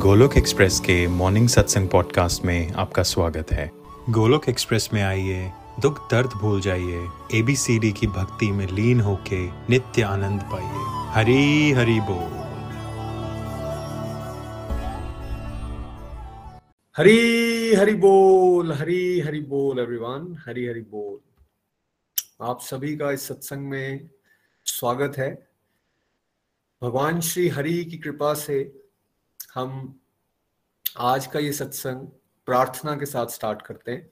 Golok 0.00 0.36
express 0.36 0.80
के 0.80 1.06
morning 1.06 1.48
satsang 1.48 1.88
podcast 1.88 2.44
में 2.44 2.72
आपका 2.72 3.02
स्वागत 3.02 3.52
है। 3.52 3.70
गोलोक 4.10 4.48
एक्सप्रेस 4.48 4.90
में 4.92 5.02
आइए, 5.02 5.52
दुख 5.80 6.10
दर्द 6.10 6.30
भूल 6.30 6.60
जाइए 6.60 7.08
एबीसीडी 7.34 7.92
की 7.92 8.06
भक्ति 8.06 8.52
में 8.52 8.66
लीन 8.66 9.00
होके 9.00 9.46
नित्य 9.46 10.02
आनंद 10.02 10.40
पाइए। 10.40 11.10
हरी 11.14 11.70
हरी 11.70 12.00
बोल। 12.00 12.40
हरी 16.96 17.74
हरी 17.74 17.94
बोल, 17.94 18.72
हरी 18.72 19.20
हरी 19.20 19.40
बोल 19.40 19.78
एवरीवन 19.78 20.42
हरी 20.46 20.66
हरी 20.66 20.80
बोल। 20.80 21.20
आप 22.42 22.60
सभी 22.60 22.96
का 22.96 23.10
इस 23.10 23.28
सत्संग 23.28 23.66
में 23.66 24.10
स्वागत 24.64 25.18
है। 25.18 25.48
भगवान 26.82 27.20
श्री 27.20 27.48
हरि 27.48 27.84
की 27.84 27.98
कृपा 27.98 28.34
से 28.34 28.76
हम 29.54 29.99
आज 31.02 31.26
का 31.26 31.38
ये 31.38 31.52
सत्संग 31.52 32.00
प्रार्थना 32.46 32.96
के 32.96 33.06
साथ 33.06 33.26
स्टार्ट 33.26 33.62
करते 33.62 33.92
हैं। 33.92 34.10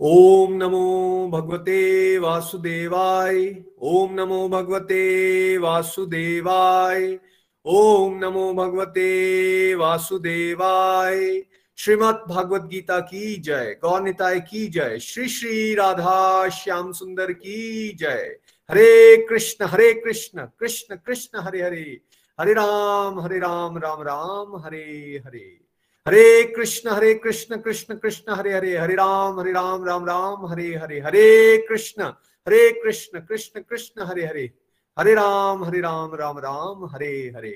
ओम 0.00 0.52
नमो 0.52 1.28
भगवते 1.28 2.18
वासुदेवाय, 2.18 3.64
ओम 3.80 4.14
नमो 4.14 4.48
भगवते 4.48 5.58
वासुदेवाय, 5.58 7.18
ओम 7.64 8.18
नमो 8.18 8.54
भगवते 8.54 9.74
वासुदेवाय। 9.74 11.42
श्रीमद 11.76 12.24
भागवत 12.28 12.62
गीता 12.62 13.00
की 13.00 13.36
जय 13.36 13.76
गौर 13.84 14.02
निताय 14.02 14.40
की 14.40 14.66
जय, 14.66 14.98
श्री 14.98 15.28
श्री 15.28 15.74
राधा 15.74 16.48
श्याम 16.48 16.92
सुंदर 16.92 17.32
की 17.32 17.92
जय। 17.92 18.38
Hare 18.70 19.26
Krishna 19.26 19.64
Hare 19.64 19.92
Krishna 19.92 20.46
Krishna 20.58 20.96
Krishna, 20.96 21.38
Hare 21.40 21.62
Hare. 21.62 22.00
Hare 22.40 22.52
Ram 22.52 23.20
Hare 23.20 23.38
Ram 23.38 23.78
Ram 23.78 24.02
Ram, 24.02 24.56
Hare 24.56 25.22
Hare. 25.26 25.67
Hare 26.08 26.42
Krishna 26.56 26.90
Hare 26.90 27.12
Krishna 27.14 27.56
Krishna 27.56 27.94
Krishna, 27.94 28.34
Hare 28.34 28.52
Hare 28.54 28.76
Hare 28.76 28.94
Ram 28.94 29.40
Hare 29.40 29.52
Ram 29.52 29.84
Ram 29.84 30.04
Ram, 30.06 30.46
Hare 30.46 30.74
Hare 30.74 31.00
Hare 31.00 31.66
Krishna 31.68 32.02
Hare 32.46 32.70
Krishna 32.82 33.20
Krishna 33.20 33.60
Krishna, 33.60 34.02
Hare 34.02 34.24
Hare 34.26 34.50
Hare 34.96 35.14
Ram 35.14 35.64
Hare 35.64 35.80
Ram 35.80 36.14
Ram 36.14 36.38
Ram, 36.38 36.84
Hare 36.84 37.32
Hare. 37.36 37.52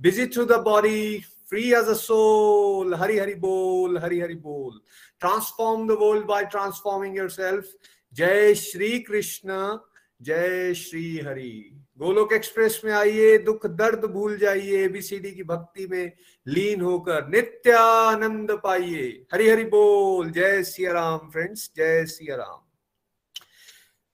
Busy 0.00 0.26
through 0.26 0.44
the 0.44 0.60
body 0.64 1.18
free 1.48 1.72
as 1.72 1.88
a 1.88 1.94
soul 1.94 2.94
Hari 2.94 3.18
Hari 3.18 3.34
बोल, 3.34 3.98
हरि 3.98 4.20
हरि 4.20 4.34
बोल। 4.34 4.80
Transform 5.20 5.88
the 5.88 5.96
world 6.00 6.26
by 6.26 6.44
transforming 6.44 7.16
yourself 7.16 7.72
जय 8.12 8.54
श्री 8.54 8.98
कृष्ण, 8.98 9.78
जय 10.22 10.74
Shri 10.74 11.18
Hari. 11.26 11.73
Golok 12.00 12.32
express 12.32 12.80
में 12.84 12.92
आइए, 12.92 13.36
दुख 13.38 13.66
दर्द 13.66 14.04
भूल 14.04 14.36
जाइए 14.38 14.84
एबीसीडी 14.84 15.30
की 15.30 15.42
भक्ति 15.42 15.86
में 15.86 16.12
लीन 16.46 16.80
होकर 16.80 17.28
नित्यानंद 17.28 18.50
पाइए। 18.64 19.26
हरि 19.32 19.48
हरि 19.48 19.64
बोल, 19.64 20.30
जय 20.30 20.62
सिया 20.62 20.92
राम 20.92 21.30
फ्रेंड्स 21.30 21.70
जय 21.76 22.04
सिया 22.06 22.36
राम। 22.36 22.60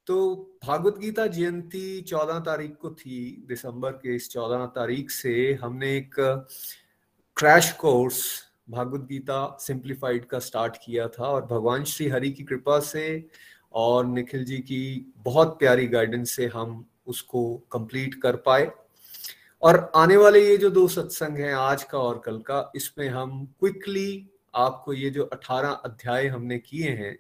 तो 0.06 0.58
भागवत 0.64 0.98
गीता 0.98 1.26
जयंती 1.26 2.00
चौदह 2.00 2.38
तारीख 2.40 2.76
को 2.76 2.90
थी, 2.90 3.44
दिसंबर 3.48 3.90
के 3.92 4.14
इस 4.16 4.30
चौदह 4.30 4.66
तारीख 4.66 5.10
से 5.10 5.52
हमने 5.62 5.96
एक 5.96 6.14
crash 7.36 7.72
course, 7.72 8.22
Bhagavad 8.70 9.06
Gita 9.08 9.56
simplified 9.60 10.24
का 10.24 10.38
स्टार्ट 10.38 10.76
किया 10.84 11.08
था 11.08 11.26
और 11.26 11.46
भगवान 11.46 11.84
श्री 11.84 12.08
हरि 12.08 12.30
की 12.30 12.44
कृपा 12.44 12.78
से 12.80 13.26
और 13.72 14.06
निखिल 14.06 14.44
जी 14.44 14.58
की 14.58 15.12
बहुत 15.16 15.58
प्यारी 15.58 15.86
गाइडेंस 15.86 16.30
से 16.30 16.46
हम 16.46 16.84
उसको 17.10 17.56
कंप्लीट 17.72 18.14
कर 18.14 18.36
पाए। 18.36 18.70
और 19.62 19.92
आने 19.94 20.16
वाले 20.16 20.48
ये 20.48 20.56
जो 20.56 20.70
दो 20.70 20.88
सत्संग 20.88 21.36
हैं, 21.36 21.54
आज 21.54 21.82
का 21.82 21.98
और 21.98 22.22
कल 22.24 22.38
का, 22.38 22.72
इसमें 22.76 23.08
हम 23.08 23.44
क्विकली 23.44 24.30
आपको 24.54 24.92
ये 24.92 25.10
जो 25.10 25.24
18 25.24 25.70
अध्याय 25.70 26.26
हमने 26.26 26.58
किए 26.58 26.90
हैं, 26.90 27.18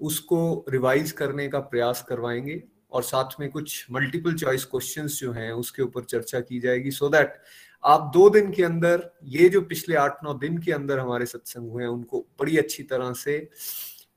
उसको 0.00 0.64
रिवाइज 0.68 1.12
करने 1.12 1.48
का 1.48 1.60
प्रयास 1.60 2.04
करवाएँगे। 2.08 2.62
और 2.92 3.02
साथ 3.02 3.40
में 3.40 3.50
कुछ 3.50 3.86
मल्टीपल 3.90 4.34
चॉइस 4.34 4.64
क्वेश्चंस 4.64 5.20
जो 5.20 5.32
हैं, 5.32 5.52
उसके 5.52 5.82
ऊपर 5.82 6.04
चर्चा 6.04 6.40
की 6.40 6.60
जाएगी। 6.60 6.90
सो 6.90 7.06
so 7.06 7.12
दैट 7.12 7.34
आप 7.84 8.10
दो 8.14 8.30
दिन 8.30 8.52
के 8.52 8.62
अंदर, 8.62 9.10
ये 9.24 9.48
जो 9.48 9.60
पिछले 9.60 9.96
आठ 9.96 10.16
नौ 10.24 10.34
दिन 10.34 10.58
के 10.58 10.72
अंदर 10.72 10.98
हमारे 10.98 11.26
सत्संग 11.26 11.70
हुए 11.70 11.82
हैं, 11.82 11.90
उनको 11.90 12.26
बड़ी 12.40 12.56
अच्छी 12.56 12.82
तरह 12.82 13.12
से 13.12 13.50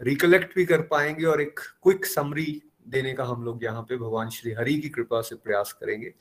रिकलेक्ट 0.02 0.56
भी 0.56 0.66
कर 0.66 0.82
पाएँगे 0.82 1.26
और 1.26 1.42
एक 1.42 1.60
क्विक 1.60 2.06
समरी 2.06 2.62
देने 2.88 3.14
का 3.14 3.24
हम 3.24 3.44
लोग 3.44 3.64
यहाँ 3.64 3.82
पे 3.82 3.98
भगवान 3.98 4.30
श्री 4.30 4.52
हरि 4.52 4.76
की 4.76 4.90
कृपा 4.90 5.22
से 5.22 5.36
प्रयास 5.36 5.74
करेंगे। 5.74 6.14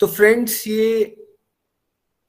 तो 0.00 0.06
फ्रेंड्स 0.06 0.66
ये 0.68 1.04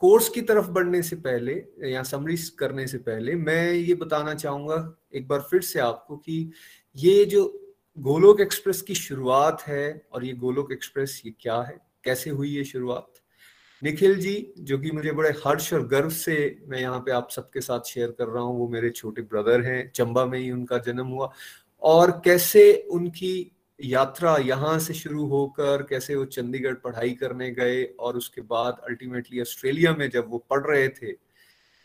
कोर्स 0.01 0.29
की 0.29 0.41
तरफ़ 0.41 0.67
बढ़ने 0.67 1.01
से 1.01 1.15
पहले, 1.15 1.53
या 1.83 2.03
समरी 2.03 2.37
करने 2.59 2.87
से 2.87 2.97
पहले, 2.97 3.35
मैं 3.35 3.71
ये 3.73 3.93
बताना 3.93 4.33
चाहूँगा 4.33 4.97
एक 5.15 5.27
बार 5.27 5.39
फिर 5.41 5.61
से 5.61 5.79
आपको 5.79 6.17
कि 6.17 6.51
ये 6.95 7.25
जो 7.25 7.45
गोलोक 7.97 8.41
एक्सप्रेस 8.41 8.81
की 8.81 8.95
शुरुआत 8.95 9.61
है 9.61 10.07
और 10.11 10.25
ये 10.25 10.33
गोलोक 10.33 10.71
एक्सप्रेस 10.71 11.21
ये 11.25 11.33
क्या 11.41 11.61
है? 11.61 11.77
कैसे 12.03 12.29
हुई 12.29 12.49
ये 12.49 12.63
शुरुआत? 12.63 13.07
निखिल 13.81 14.15
जी, 14.15 14.53
जो 14.59 14.77
कि 14.79 14.91
मुझे 14.91 15.11
बड़े 15.11 15.29
हर्ष 15.45 15.73
और 15.73 15.87
गर्व 15.87 16.09
से 16.09 16.35
मैं 16.67 16.79
यहाँ 16.79 16.99
पे 16.99 17.11
आप 17.11 17.29
सबके 17.31 17.61
साथ 17.61 17.87
शेयर 17.87 18.11
कर 18.11 18.27
रहा 18.27 18.43
हूँ, 18.43 18.57
वो 18.59 18.67
मेरे 18.67 18.89
छोटे 18.89 19.21
ब्रदर 19.21 19.61
हैं, 19.61 19.91
चंबा 19.91 20.25
में 20.25 20.37
ही 20.39 20.51
उनका 20.51 20.77
जन्म 20.77 21.07
हुआ। 21.07 21.31
और 21.81 22.11
कैसे 22.25 22.73
उनकी 22.91 23.51
यात्रा 23.79 24.35
यहाँ 24.37 24.77
से 24.79 24.93
शुरू 24.93 25.25
होकर, 25.27 25.83
कैसे 25.83 26.15
वो 26.15 26.25
चंडीगढ़ 26.27 26.73
पढ़ाई 26.75 27.11
करने 27.11 27.49
गए 27.51 27.83
और 27.99 28.17
उसके 28.17 28.41
बाद 28.43 28.81
अल्टीमेटली 28.89 29.41
ऑस्ट्रेलिया 29.41 29.93
में 29.93 30.09
जब 30.09 30.29
वो 30.29 30.37
पढ़ 30.49 30.65
रहे 30.65 30.87
थे, 30.89 31.15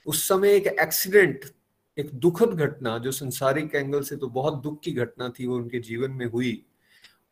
उस 0.06 0.28
समय 0.28 0.54
एक 0.54 0.66
एक्सीडेंट 0.80 1.44
एक 1.98 2.10
दुखद 2.14 2.50
घटना 2.50 2.96
जो 2.98 3.12
संसारिक 3.12 3.74
एंगल 3.74 4.02
से 4.02 4.16
तो 4.16 4.28
बहुत 4.28 4.62
दुख 4.62 4.80
की 4.82 4.92
घटना 4.92 5.28
थी, 5.28 5.46
वो 5.46 5.56
उनके 5.56 5.78
जीवन 5.80 6.10
में 6.10 6.26
हुई 6.26 6.62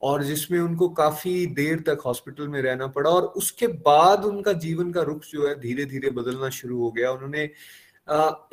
और 0.02 0.22
जिसमें 0.24 0.58
उनको 0.60 0.88
काफ़ी 0.90 1.46
देर 1.54 1.80
तक 1.80 2.02
हॉस्पिटल 2.06 2.48
में 2.48 2.60
रहना 2.62 2.86
पड़ा 2.86 3.10
और 3.10 3.22
उसके 3.36 3.66
बाद 3.66 4.24
उनका 4.24 4.52
जीवन 4.54 4.92
का 4.92 5.02
रुख 5.02 5.24
जो 5.24 5.46
है 5.48 5.54
धीरे 5.60 5.84
धीरे 5.84 6.10
बदलना 6.10 6.48
शुरू 6.50 6.78
हो 6.80 6.90
गया। 6.90 7.10
उन्होंने 7.12 7.50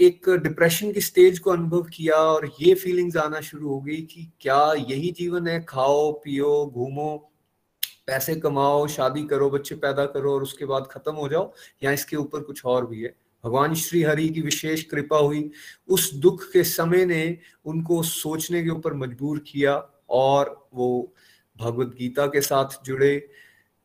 एक 0.02 0.30
डिप्रेशन 0.30 0.92
की 0.92 1.02
स्टेज 1.02 1.40
को 1.40 1.52
अनुभव 1.52 1.82
किया 1.82 2.16
और 2.16 2.52
ये 2.62 2.76
फीलिंग्स 2.76 3.18
आना 3.18 3.42
शुरू 3.42 3.70
हो 3.70 3.82
गई 3.82 4.02
कि 4.02 4.32
क्या 4.42 4.74
यही 4.74 5.12
जीवन 5.12 5.48
है? 5.48 5.64
खाओ, 5.64 6.12
पियो, 6.12 6.72
घूमो, 6.76 7.32
पैसे 8.08 8.36
कमाओ, 8.36 8.88
शादी 8.88 9.24
करो, 9.24 9.50
बच्चे 9.50 9.76
पैदा 9.76 10.06
करो 10.06 10.34
और 10.34 10.44
उसके 10.44 10.66
बाद 10.66 10.88
खत्म 10.92 11.14
हो 11.14 11.30
जाओ 11.30 11.54
या 11.84 11.92
इसके 11.92 12.16
ऊपर 12.16 12.42
कुछ 12.42 12.66
और 12.66 12.88
भी 12.88 13.02
है? 13.02 13.16
भगवान 13.44 13.74
श्री 13.74 14.04
हरि 14.04 14.30
की 14.30 14.42
विशेष 14.42 14.84
कृपा 14.84 15.18
हुई। 15.18 15.52
उस 15.88 16.14
दुख 16.14 16.52
के 16.52 16.64
समय 16.64 17.06
ने 17.06 17.38
उनको 17.66 18.04
सोचने 18.04 18.64
के 18.64 18.70
ऊपर 18.70 18.94
मजबूर 18.94 19.40
किया 19.40 19.90
और 20.10 20.70
वो 20.74 21.14
भगवत 21.58 21.88
गीता 21.88 22.28
के 22.28 22.42
साथ 22.42 22.86
जुड़े। 22.86 23.30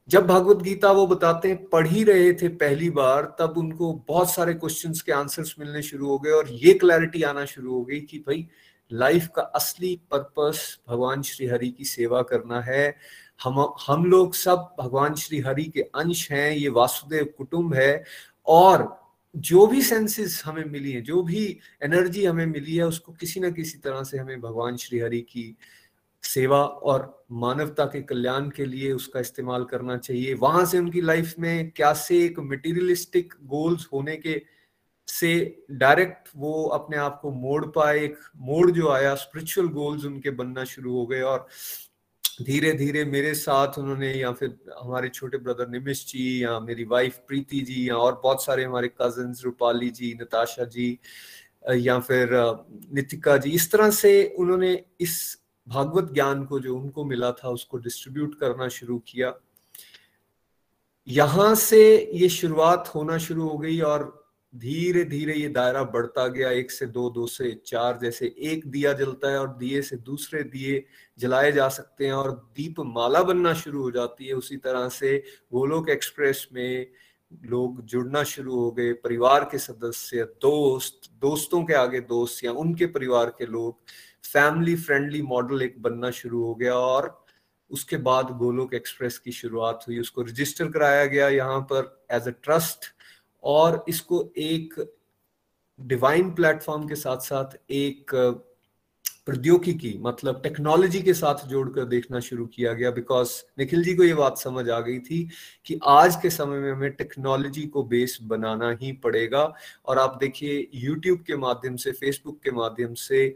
जब 0.09 0.27
भगवत 0.27 0.63
गीता 0.63 0.91
वो 0.93 1.07
बताते 1.07 1.49
हैं, 1.49 1.65
पढ़ 1.65 1.87
ही 1.87 2.03
रहे 2.05 2.33
थे 2.33 2.49
पहली 2.49 2.91
बार, 2.91 3.23
तब 3.39 3.55
उनको 3.59 3.93
बहुत 4.09 4.31
सारे 4.31 4.55
क्वेश्चंस 4.55 5.01
के 5.03 5.13
आंसर्स 5.13 5.55
मिलने 5.59 5.83
शुरू 5.83 6.09
हो 6.09 6.19
गए 6.19 6.31
और 6.31 6.49
ये 6.51 6.75
क्लैरिटी 6.75 7.23
आना 7.23 7.45
शुरू 7.45 7.73
हो 7.75 7.83
गई 7.85 8.01
कि 8.01 8.19
भाई 8.19 8.47
लाइफ 8.91 9.29
का 9.37 9.43
असली 9.43 9.95
पर्पस 10.11 10.79
भगवान 10.89 11.23
श्री 11.23 11.47
हरि 11.47 11.71
की 11.71 11.85
सेवा 11.85 12.23
करना 12.23 12.61
है। 12.61 12.97
हम 13.43 13.75
हम 13.87 14.05
लोग 14.05 14.35
सब 14.35 14.75
भगवान 14.81 15.15
श्री 15.15 15.41
हरि 15.41 15.65
के 15.65 15.81
अंश 15.81 16.31
हैं, 16.31 16.51
ये 16.53 16.69
वासुदेव 16.69 17.25
कुटुंब 17.39 17.75
है 17.75 18.05
और 18.47 18.89
जो 19.37 19.67
भी 19.67 19.83
सेंसेस 19.83 20.43
हमें 20.47 20.65
मिली 20.65 20.93
है, 20.93 21.01
जो 21.01 21.23
भी 21.23 21.59
एनर्जी 21.83 22.25
हमें 22.25 22.47
मिली 22.47 22.77
है, 22.77 22.87
उसको 22.87 23.13
किसी 23.13 23.41
ना 23.41 23.51
किसी 23.51 23.79
तरह 23.79 24.03
से 24.03 24.19
हमें 24.19 24.41
भगवान 24.41 24.77
श्री 24.77 24.99
हरि 24.99 25.21
की 25.21 25.57
सेवा 26.27 26.63
और 26.63 27.27
मानवता 27.33 27.85
के 27.85 28.01
कल्याण 28.03 28.49
के 28.51 28.65
लिए 28.67 28.93
उसका 28.93 29.21
इस्तेमाल 29.21 29.65
करना 29.65 29.97
चाहिए। 29.99 30.35
वहाँ 30.35 30.65
से 30.65 30.79
उनकी 30.79 31.01
लाइफ 31.01 31.35
में 31.39 31.71
क्या 31.71 31.93
से 31.95 32.25
एक 32.25 32.39
मटेरियलिस्टिक 32.41 33.35
गोल्स 33.45 33.89
होने 33.93 34.17
के 34.17 34.43
से 35.09 35.65
डायरेक्ट 35.71 36.29
वो 36.37 36.53
अपने 36.75 36.97
आप 36.97 37.19
को 37.23 37.31
मोड़ 37.31 37.65
पाए, 37.67 37.99
एक 37.99 38.17
मोड़ 38.37 38.71
जो 38.71 38.89
आया 38.91 39.15
स्पिरिचुअल 39.15 39.69
गोल्स 39.69 40.05
उनके 40.05 40.31
बनना 40.31 40.65
शुरू 40.65 40.95
हो 40.95 41.07
गए 41.07 41.21
और 41.23 41.47
धीरे 42.43 42.73
धीरे 42.73 43.05
मेरे 43.05 43.33
साथ 43.35 43.79
उन्होंने 43.79 44.13
या 44.13 44.33
फिर 44.33 44.57
हमारे 44.81 45.09
छोटे 45.09 45.39
ब्रदर 45.39 45.69
निमिश 45.69 46.05
जी 46.07 46.43
या 46.43 46.59
मेरी 46.61 46.85
वाइफ 46.85 47.19
प्रीति 47.29 47.61
जी 47.61 47.89
या 47.89 47.97
और 47.97 48.21
बहुत 48.23 48.45
सारे 48.45 48.65
हमारे 48.65 48.89
कज़न 49.01 49.35
रूपाली 49.45 49.91
जी, 49.91 50.13
नताशा 50.23 50.65
जी 50.65 50.99
या 51.77 51.99
फिर 51.99 52.31
नितिका 52.95 53.37
जी, 53.37 53.51
इस 53.51 53.71
तरह 53.73 53.91
से 53.91 54.35
उन्होंने 54.39 54.73
इस 55.01 55.17
भागवत 55.67 56.13
ज्ञान 56.13 56.45
को 56.45 56.61
जो 56.61 56.77
उनको 56.77 57.05
मिला 57.05 57.33
था, 57.33 57.49
उसको 57.49 57.79
डिस्ट्रीब्यूट 57.79 58.39
करना 58.41 58.69
शुरू 58.69 58.99
किया। 58.99 59.35
यहाँ 61.09 61.55
से 61.55 62.11
ये 62.15 62.29
शुरुआत 62.29 62.93
होना 62.95 63.19
शुरू 63.19 63.49
हो 63.49 63.59
गई 63.59 63.81
और 63.81 64.27
धीरे 64.55 65.05
धीरे 65.05 65.35
ये 65.35 65.49
दायरा 65.49 65.83
बढ़ता 65.85 66.27
गया। 66.27 66.51
एक 66.51 66.71
से 66.71 66.87
दो 66.87 67.09
दो 67.11 67.27
से 67.27 67.53
चार 67.67 67.99
जैसे 68.03 68.35
एक 68.39 68.67
दिया 68.67 68.93
जलता 68.93 69.31
है 69.31 69.39
और 69.39 69.57
दिए 69.57 69.83
से 69.83 69.97
दूसरे 69.97 70.43
दिए 70.43 70.85
जलाए 71.19 71.53
जा 71.53 71.69
सकते 71.69 72.07
हैं 72.07 72.13
और 72.13 72.31
दीप 72.57 72.81
माला 72.81 73.23
बनना 73.23 73.53
शुरू 73.55 73.83
हो 73.83 73.91
जाती 73.91 74.27
है। 74.27 74.35
उसी 74.35 74.57
तरह 74.57 74.89
से 74.89 75.19
गोलोक 75.53 75.89
एक्सप्रेस 75.89 76.49
में 76.53 76.87
लोग 77.45 77.85
जुड़ना 77.85 78.23
शुरू 78.23 78.55
हो 78.55 78.71
गए। 78.71 78.93
परिवार 78.93 79.45
के 79.45 79.59
सदस्य, 79.59 80.25
दोस्त, 80.43 81.11
दोस्तों 81.21 81.65
के 81.65 81.75
आगे 81.75 82.01
दोस्त 82.01 82.45
या 82.45 82.53
उनके 82.53 82.87
परिवार 82.87 83.31
के 83.39 83.47
लोग 83.47 83.79
फैमिली 84.25 84.77
फ्रेंडली 84.77 85.23
मॉडल 85.23 85.63
एक 85.63 85.83
बनना 85.83 86.11
शुरू 86.11 86.43
हो 86.45 86.55
गया 86.55 86.75
और 86.75 87.25
उसके 87.71 87.97
बाद 87.97 88.31
गोलोक 88.39 88.75
एक्सप्रेस 88.75 89.19
की 89.19 89.33
शुरुआत 89.33 89.85
हुई। 89.89 89.99
उसको 89.99 90.23
रजिस्टर 90.23 90.71
कराया 90.71 91.05
गया 91.05 91.29
यहाँ 91.29 91.61
पर 91.61 92.07
एज 92.13 92.29
अ 92.29 92.33
ट्रस्ट 92.43 92.85
और 93.45 93.85
इसको 93.89 94.33
एक 94.37 94.75
डिवाइन 95.81 96.31
प्लेटफॉर्म 96.35 96.87
के 96.89 96.95
साथ 96.95 97.17
साथ 97.17 97.57
एक 97.71 98.15
प्रौद्योगिकी 99.27 99.97
मतलब 99.99 100.41
टेक्नोलॉजी 100.43 101.01
के 101.03 101.15
साथ 101.15 101.47
जोड़कर 101.49 101.85
देखना 101.85 102.21
शुरू 102.21 102.47
किया 102.47 102.73
गया 102.73 102.91
बिकॉज़ 102.91 103.31
निखिल 103.59 103.83
जी 103.85 103.95
को 103.95 104.05
ये 104.05 104.15
बात 104.15 104.39
समझ 104.39 104.69
आ 104.71 104.81
गई 104.81 104.99
थी 104.99 105.29
कि 105.67 105.79
आज 105.85 106.17
के 106.17 106.31
समय 106.31 106.59
में 106.59 106.73
हमें 106.73 106.91
टेक्नोलॉजी 106.93 107.67
को 107.67 107.83
बेस 107.83 108.19
बनाना 108.23 108.71
ही 108.83 108.93
पड़ेगा। 108.93 109.43
और 109.87 109.99
आप 109.99 110.17
देखिए 110.21 110.69
यूट्यूब 110.75 111.23
के 111.23 111.37
माध्यम 111.37 111.77
से 111.77 111.93
फेसबुक 111.93 112.41
के 112.43 112.51
माध्यम 112.51 112.95
से 112.95 113.27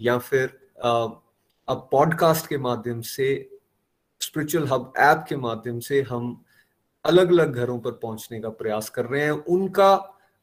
या 0.00 0.18
फिर 0.18 0.70
अब 1.68 1.88
पॉडकास्ट 1.92 2.46
के 2.46 2.58
माध्यम 2.58 3.00
से 3.00 3.58
स्पिरिचुअल 4.20 4.66
हब 4.66 4.92
ऐप 4.98 5.24
के 5.28 5.36
माध्यम 5.36 5.80
से 5.80 6.02
हम 6.02 6.44
अलग 7.04 7.28
अलग 7.28 7.54
घरों 7.54 7.80
पर 7.80 7.92
पहुँचने 7.92 8.40
का 8.40 8.48
प्रयास 8.48 8.88
कर 8.88 9.04
रहे 9.04 9.24
हैं। 9.24 9.30
उनका, 9.30 9.96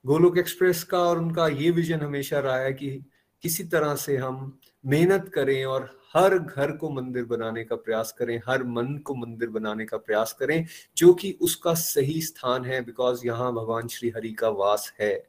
गोलोक 0.05 0.37
एक्सप्रेस 0.37 0.83
का 0.83 0.99
और 0.99 1.17
उनका 1.17 1.47
ये 1.47 1.71
विजन 1.71 2.01
हमेशा 2.01 2.39
रहा 2.39 2.57
है 2.57 2.73
कि 2.73 3.05
किसी 3.41 3.63
तरह 3.63 3.95
से 3.95 4.17
हम 4.17 4.59
मेहनत 4.85 5.31
करें 5.33 5.65
और 5.65 5.99
हर 6.13 6.39
घर 6.39 6.71
को 6.71 6.89
मंदिर 6.89 7.25
बनाने 7.25 7.63
का 7.63 7.75
प्रयास 7.75 8.11
करें, 8.11 8.41
हर 8.47 8.63
मन 8.63 8.97
को 8.97 9.15
मंदिर 9.15 9.49
बनाने 9.49 9.85
का 9.85 9.97
प्रयास 9.97 10.33
करें, 10.33 10.65
जो 10.97 11.13
कि 11.13 11.37
उसका 11.41 11.73
सही 11.73 12.21
स्थान 12.21 12.65
है 12.65 12.85
बिकॉज़ 12.85 13.27
यहाँ 13.27 13.53
भगवान 13.53 13.87
श्री 13.87 14.09
हरि 14.09 14.33
का 14.33 14.49
वास 14.49 14.93
है। 14.99 15.27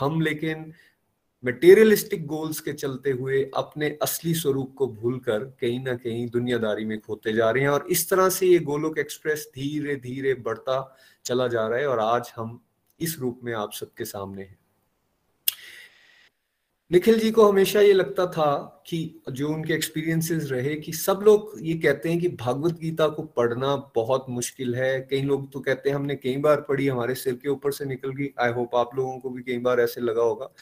हम 0.00 0.20
लेकिन 0.20 0.72
मटेरियलिस्टिक 1.44 2.26
गोल्स 2.26 2.60
के 2.60 2.72
चलते 2.72 3.10
हुए 3.10 3.50
अपने 3.56 3.98
असली 4.02 4.34
स्वरूप 4.34 4.74
को 4.74 4.86
भूलकर 4.86 5.44
कहीं 5.60 5.80
ना 5.84 5.94
कहीं 5.94 6.28
दुनियादारी 6.28 6.84
में 6.84 7.00
खोते 7.00 7.32
जा 7.32 7.50
रहे 7.50 7.62
हैं 7.62 7.70
और 7.70 7.86
इस 7.90 8.08
तरह 8.10 8.28
से 8.28 8.46
ये 8.46 8.58
गोलोक 8.58 8.98
एक्सप्रेस 8.98 9.50
धीरे 9.54 9.96
धीरे 9.96 10.34
बढ़ता 10.34 10.96
चला 11.24 11.48
जा 11.48 11.66
रहा 11.68 11.78
है 11.78 11.86
और 11.86 12.00
आज 12.00 12.32
हम 12.36 12.60
इस 13.00 13.18
रूप 13.18 13.40
में 13.44 13.52
आप 13.52 13.72
सबके 13.72 14.04
सामने 14.04 14.42
हैं। 14.42 14.58
निखिल 16.90 17.18
जी 17.18 17.30
को 17.30 17.48
हमेशा 17.48 17.80
ये 17.80 17.92
लगता 17.92 18.26
था 18.26 18.82
कि 18.86 19.22
जो 19.30 19.48
उनके 19.48 19.74
एक्सपीरियंसेस 19.74 20.48
रहे 20.50 20.74
कि 20.74 20.92
सब 20.92 21.20
लोग 21.22 21.52
ये 21.60 21.74
कहते 21.74 22.08
हैं 22.08 22.20
कि 22.20 22.28
भागवत 22.28 22.78
गीता 22.78 23.08
को 23.08 23.22
पढ़ना 23.22 23.76
बहुत 23.94 24.26
मुश्किल 24.28 24.74
है। 24.74 25.00
कई 25.00 25.22
लोग 25.22 25.50
तो 25.52 25.60
कहते 25.60 25.90
हैं 25.90 25.96
हमने 25.96 26.16
कई 26.16 26.36
बार 26.36 26.60
पढ़ी, 26.60 26.86
हमारे 26.88 27.14
सिर 27.14 27.34
के 27.34 27.48
ऊपर 27.48 27.72
से 27.72 27.84
निकल 27.84 28.10
गई। 28.10 28.28
आई 28.38 28.52
होप 28.52 28.74
आप 28.74 28.96
लोगों 28.96 29.18
को 29.18 29.30
भी 29.30 29.42
कई 29.42 29.58
बार 29.58 29.80
ऐसे 29.80 30.00
लगा 30.00 30.22
होगा। 30.22 30.52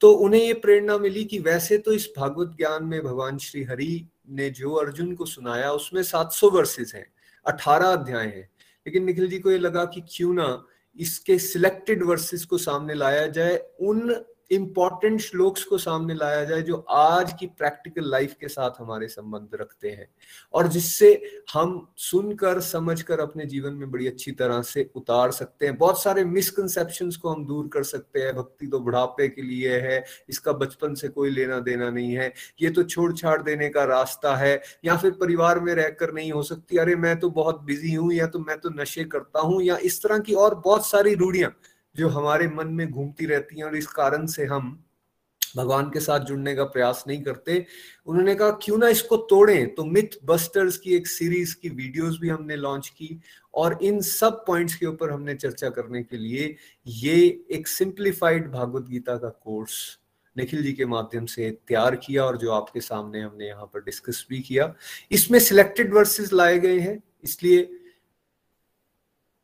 तो 0.00 0.12
उन्हें 0.12 0.42
ये 0.42 0.54
प्रेरणा 0.54 0.98
मिली 0.98 1.24
कि 1.24 1.38
वैसे 1.38 1.78
तो 1.78 1.92
इस 1.92 2.08
भागवत 2.18 2.48
ज्ञान 2.56 2.84
में 2.84 3.02
भगवान 3.02 3.38
श्री 3.38 3.64
हरि 3.64 4.08
ने 4.28 4.50
जो 4.50 4.74
अर्जुन 4.74 5.14
को 5.14 5.26
सुनाया, 5.26 5.72
उसमें 5.72 6.02
700 6.02 6.50
वर्सेस 6.50 6.92
हैं 6.94 7.12
18 7.46 7.92
अध्याय 7.92 8.26
हैं। 8.26 8.50
लेकिन 8.86 9.04
निखिल 9.04 9.28
जी 9.28 9.38
को 9.38 9.50
ये 9.50 9.58
लगा 9.58 9.84
कि 9.84 10.00
क्यों 10.00 10.34
ना 10.34 10.64
इसके 10.96 11.38
सिलेक्टेड 11.38 12.02
वर्सेस 12.02 12.44
को 12.44 12.58
सामने 12.58 12.94
लाया 12.94 13.26
जाए, 13.26 13.56
उन 13.80 14.24
इंपॉर्टेंट 14.50 15.20
श्लोक्स 15.20 15.64
को 15.64 15.78
सामने 15.78 16.14
लाया 16.14 16.44
जाए 16.44 16.62
जो 16.62 16.76
आज 16.90 17.32
की 17.32 17.46
प्रैक्टिकल 17.48 18.10
लाइफ 18.10 18.34
के 18.40 18.48
साथ 18.48 18.70
हमारे 18.78 19.08
संबंध 19.08 19.48
रखते 19.54 19.90
हैं। 19.90 20.08
और 20.54 20.68
जिससे 20.68 21.10
हम 21.52 21.88
सुनकर, 21.96 22.60
समझकर 22.60 23.20
अपने 23.20 23.46
जीवन 23.46 23.72
में 23.72 23.90
बड़ी 23.90 24.06
अच्छी 24.08 24.32
तरह 24.32 24.62
से 24.62 24.90
उतार 24.96 25.30
सकते 25.30 25.66
हैं। 25.66 25.76
बहुत 25.78 26.02
सारे 26.02 26.24
मिसकंसेप्शंस 26.24 27.16
को 27.16 27.28
हम 27.28 27.46
दूर 27.46 27.68
कर 27.68 27.82
सकते 27.82 28.20
हैं। 28.20 28.34
भक्ति 28.36 28.66
तो 28.66 28.80
बुढ़ापे 28.80 29.28
के 29.28 29.42
लिए 29.42 29.78
है, 29.80 30.04
इसका 30.28 30.52
बचपन 30.52 30.94
से 30.94 31.08
कोई 31.08 31.30
लेना 31.30 31.58
देना 31.60 31.90
नहीं 31.90 32.12
है। 32.12 32.32
ये 32.62 32.70
तो 32.70 32.82
छोड़ 32.82 33.12
छाड़ 33.12 33.42
देने 33.42 33.68
का 33.68 33.84
रास्ता 33.84 34.36
है, 34.36 34.62
या 34.84 34.96
फिर 34.96 35.10
परिवार 35.10 35.60
में 35.60 35.74
रहकर 35.74 36.12
नहीं 36.12 36.32
हो 36.32 36.42
सकती। 36.42 36.76
अरे, 36.76 36.96
मैं 36.96 37.18
तो 37.20 37.30
बहुत 37.30 37.60
बिज़ी 37.60 37.94
हूँ, 37.94 38.12
या 38.12 38.26
तो 38.26 38.38
मैं 38.38 38.58
तो 38.58 38.70
नशे 38.70 39.04
करता 39.04 39.40
हूँ, 39.40 39.62
या 39.62 39.76
इस 39.76 40.02
तरह 40.02 40.18
की 40.18 40.34
और 40.34 40.54
बहुत 40.54 40.86
सारी 40.86 41.14
रूढ़ियाँ। 41.14 41.50
जो 41.98 42.08
हमारे 42.08 42.46
मन 42.48 42.68
में 42.68 42.90
घूमती 42.90 43.26
रहती 43.26 43.56
हैं 43.56 43.64
और 43.64 43.76
इस 43.76 43.86
कारण 43.86 44.26
से 44.26 44.44
हम 44.46 44.78
भगवान 45.56 45.88
के 45.90 46.00
साथ 46.00 46.20
जुड़ने 46.20 46.54
का 46.54 46.64
प्रयास 46.64 47.04
नहीं 47.08 47.22
करते। 47.22 47.64
उन्होंने 48.06 48.34
कहा, 48.34 48.50
क्यों 48.62 48.76
ना 48.78 48.88
इसको 48.88 49.16
तोड़ें? 49.16 49.74
तो 49.74 49.84
मिथ 49.84 50.18
बस्टर्स 50.24 50.76
की 50.76 50.94
एक 50.96 51.06
सीरीज़ 51.06 51.54
की 51.62 51.68
वीडियोस 51.68 52.18
भी 52.20 52.28
हमने 52.28 52.56
लॉन्च 52.56 52.88
की 52.88 53.20
और 53.54 53.78
इन 53.82 54.00
सब 54.00 54.44
पॉइंट्स 54.46 54.74
के 54.74 54.86
ऊपर 54.86 55.10
हमने 55.10 55.34
चर्चा 55.34 55.70
करने 55.70 56.02
के 56.02 56.16
लिए 56.16 56.54
ये 56.86 57.16
एक 57.50 57.68
सिंप्लीफाइड 57.68 58.50
भागवत 58.50 58.86
गीता 58.88 59.16
का 59.16 59.28
कोर्स 59.28 59.98
निखिल 60.36 60.62
जी 60.62 60.72
के 60.72 60.84
माध्यम 60.86 61.26
से 61.26 61.50
तैयार 61.68 61.96
किया 61.96 62.24
और 62.24 62.36
जो 62.36 62.52
आपके 62.52 62.80
सामने 62.80 63.20
हमने 63.20 63.46
यहाँ 63.46 63.66
पर 63.66 63.80
डिस्कस 63.80 64.24
भी 64.30 64.40
किया। 64.40 64.74
इसमें 65.10 65.38
सिलेक्टेड 65.38 65.94
वर्सेस 65.94 66.32
लाए 66.32 66.58
गए 66.58 66.78
हैं, 66.78 67.02
इसलिए 67.24 67.68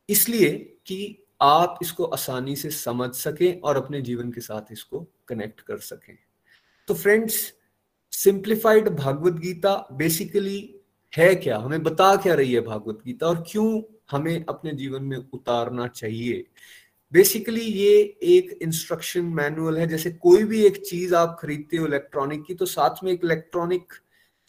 इसलिए 0.09 0.49
कि 0.85 1.24
आप 1.41 1.79
इसको 1.81 2.03
आसानी 2.03 2.55
से 2.55 2.69
समझ 2.69 3.13
सकें 3.15 3.61
और 3.61 3.77
अपने 3.77 4.01
जीवन 4.01 4.31
के 4.31 4.41
साथ 4.41 4.71
इसको 4.71 5.07
कनेक्ट 5.27 5.61
कर 5.61 5.77
सकें। 5.77 6.17
तो 6.87 6.93
friends 6.93 7.53
simplified 8.11 8.89
Bhagavad 8.89 9.33
Gita 9.33 9.87
basically 9.91 10.75
है 11.17 11.35
क्या? 11.35 11.57
हमें 11.57 11.83
बता 11.83 12.15
क्या 12.15 12.33
रही 12.33 12.53
है 12.53 12.61
भागवत 12.61 12.99
गीता 13.05 13.27
और 13.27 13.43
क्यों 13.51 13.81
हमें 14.11 14.45
अपने 14.49 14.71
जीवन 14.71 15.03
में 15.03 15.17
उतारना 15.17 15.87
चाहिए? 15.87 16.45
बेसिकली 17.11 17.61
ये 17.61 18.17
एक 18.23 18.59
इंस्ट्रक्शन 18.61 19.25
मैनुअल 19.25 19.77
है। 19.77 19.87
जैसे 19.87 20.11
कोई 20.11 20.43
भी 20.43 20.65
एक 20.65 20.77
चीज़ 20.85 21.15
आप 21.15 21.37
खरीदते 21.39 21.77
हो 21.77 21.87
इलेक्ट्रॉनिक 21.87 22.45
की 22.45 22.53
तो 22.53 22.65
साथ 22.65 23.03
में 23.03 23.11
एक 23.11 23.21
इलेक्ट्रॉनिक 23.23 23.93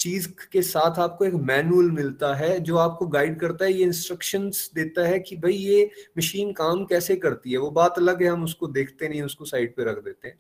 चीज़ 0.07 0.29
के 0.53 0.63
साथ 0.63 0.99
आपको 0.99 1.25
एक 1.25 1.35
मैनुअल 1.35 1.91
मिलता 1.91 2.35
है, 2.35 2.59
जो 2.61 2.77
आपको 2.77 3.07
गाइड 3.07 3.39
करता 3.41 3.65
है, 3.65 3.73
ये 3.73 3.85
इंस्ट्रक्शंस 3.85 4.71
देता 4.75 5.07
है 5.07 5.19
कि 5.19 5.37
भाई 5.37 5.53
ये 5.53 5.91
मशीन 6.19 6.53
काम 6.53 6.85
कैसे 6.85 7.17
करती 7.17 7.53
है। 7.53 7.59
वो 7.59 7.71
बात 7.71 7.99
अलग 7.99 8.23
है, 8.23 8.29
हम 8.29 8.45
उसको 8.45 8.67
देखते 8.67 9.09
नहीं, 9.09 9.23
उसको 9.23 9.45
साइड 9.45 9.75
पे 9.77 9.85
रख 9.85 10.05
देते 10.05 10.29
हैं। 10.29 10.39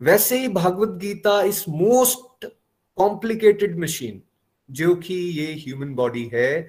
वैसे 0.00 0.38
ही 0.38 0.48
भागवत 0.48 0.96
गीता 0.98 1.40
इस 1.42 1.64
मोस्ट 1.68 2.46
कॉम्प्लिकेटेड 2.98 3.78
मशीन 3.78 4.22
जो 4.70 4.94
कि 4.94 5.14
ये 5.14 5.52
ह्यूमन 5.54 5.94
बॉडी 5.94 6.24
है, 6.34 6.68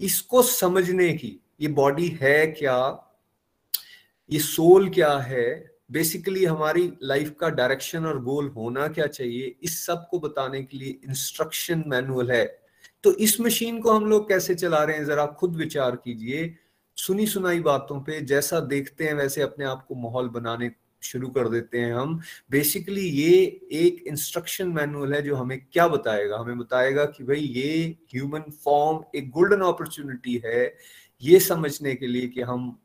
इसको 0.00 0.42
समझने 0.42 1.12
की, 1.12 1.40
ये 1.60 1.68
बॉडी 1.68 2.08
है 2.22 2.46
क्या, 2.46 2.78
ये 4.30 4.38
सोल 4.38 4.88
क्या 4.88 5.12
है 5.18 5.46
बेसिकली 5.90 6.44
हमारी 6.44 6.90
लाइफ 7.02 7.34
का 7.40 7.48
डायरेक्शन 7.50 8.06
और 8.06 8.22
गोल 8.22 8.48
होना 8.48 8.86
क्या 8.88 9.06
चाहिए, 9.06 9.54
इस 9.62 9.84
सबको 9.86 10.18
बताने 10.18 10.62
के 10.62 10.78
लिए 10.78 10.98
इंस्ट्रक्शन 11.08 11.84
मैनुअल 11.86 12.30
है। 12.32 12.44
तो 13.04 13.12
इस 13.12 13.40
मशीन 13.40 13.80
को 13.80 13.92
हम 13.92 14.06
लोग 14.06 14.28
कैसे 14.28 14.54
चला 14.54 14.82
रहे 14.84 14.96
हैं, 14.96 15.04
जरा 15.04 15.26
खुद 15.38 15.56
विचार 15.56 15.96
कीजिए। 15.96 16.54
सुनी 16.96 17.26
सुनाई 17.26 17.60
बातों 17.60 18.00
पे, 18.00 18.20
जैसा 18.20 18.60
देखते 18.60 19.04
हैं, 19.04 19.14
वैसे 19.14 19.42
अपने 19.42 19.64
आप 19.64 19.84
को 19.88 19.94
माहौल 19.94 20.28
बनाने 20.28 20.70
शुरू 21.02 21.28
कर 21.28 21.48
देते 21.48 21.78
हैं 21.78 21.92
हम। 21.94 22.20
बेसिकली 22.50 23.06
ये 23.08 23.36
एक 23.72 24.02
इंस्ट्रक्शन 24.06 24.68
मैनुअल 24.68 25.14
है 25.14 25.22
जो 25.22 25.36
हमें 25.36 25.58
क्या 25.72 25.86
बताएगा? 25.88 26.38
हमें 26.38 26.58
बताएगा 26.58 27.04
कि 27.06 27.24
भाई 27.24 27.40
ये 27.40 27.96
ह्यूमन 28.12 28.50
फॉर्म 28.64 29.02
एक 29.14 29.30
गोल्डन 29.30 29.60
अपॉर्चुनिटी 29.62 30.40
है, 30.44 30.76
ये 31.22 31.40
समझने 31.40 31.94
के 31.94 32.06
लिए 32.06 32.28
कि 32.28 32.40
हम 32.42 32.78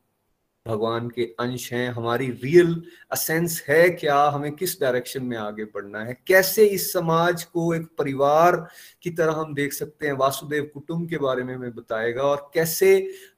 भगवान 0.65 1.09
के 1.09 1.23
अंश 1.39 1.71
हैं, 1.73 1.89
हमारी 1.89 2.29
रियल 2.43 2.81
असेंस 3.11 3.63
है 3.69 3.89
क्या, 3.89 4.17
हमें 4.25 4.51
किस 4.51 4.79
डायरेक्शन 4.81 5.23
में 5.23 5.35
आगे 5.37 5.65
बढ़ना 5.65 5.99
है, 5.99 6.17
कैसे 6.27 6.65
इस 6.65 6.91
समाज 6.93 7.43
को 7.43 7.73
एक 7.73 7.85
परिवार 7.97 8.55
की 9.01 9.09
तरह 9.09 9.33
हम 9.33 9.53
देख 9.53 9.73
सकते 9.73 10.05
हैं, 10.05 10.13
वासुदेव 10.13 10.69
कुटुंब 10.73 11.09
के 11.09 11.17
बारे 11.17 11.43
में 11.43 11.53
हमें 11.55 11.75
बताएगा 11.75 12.23
और 12.23 12.49
कैसे 12.53 12.91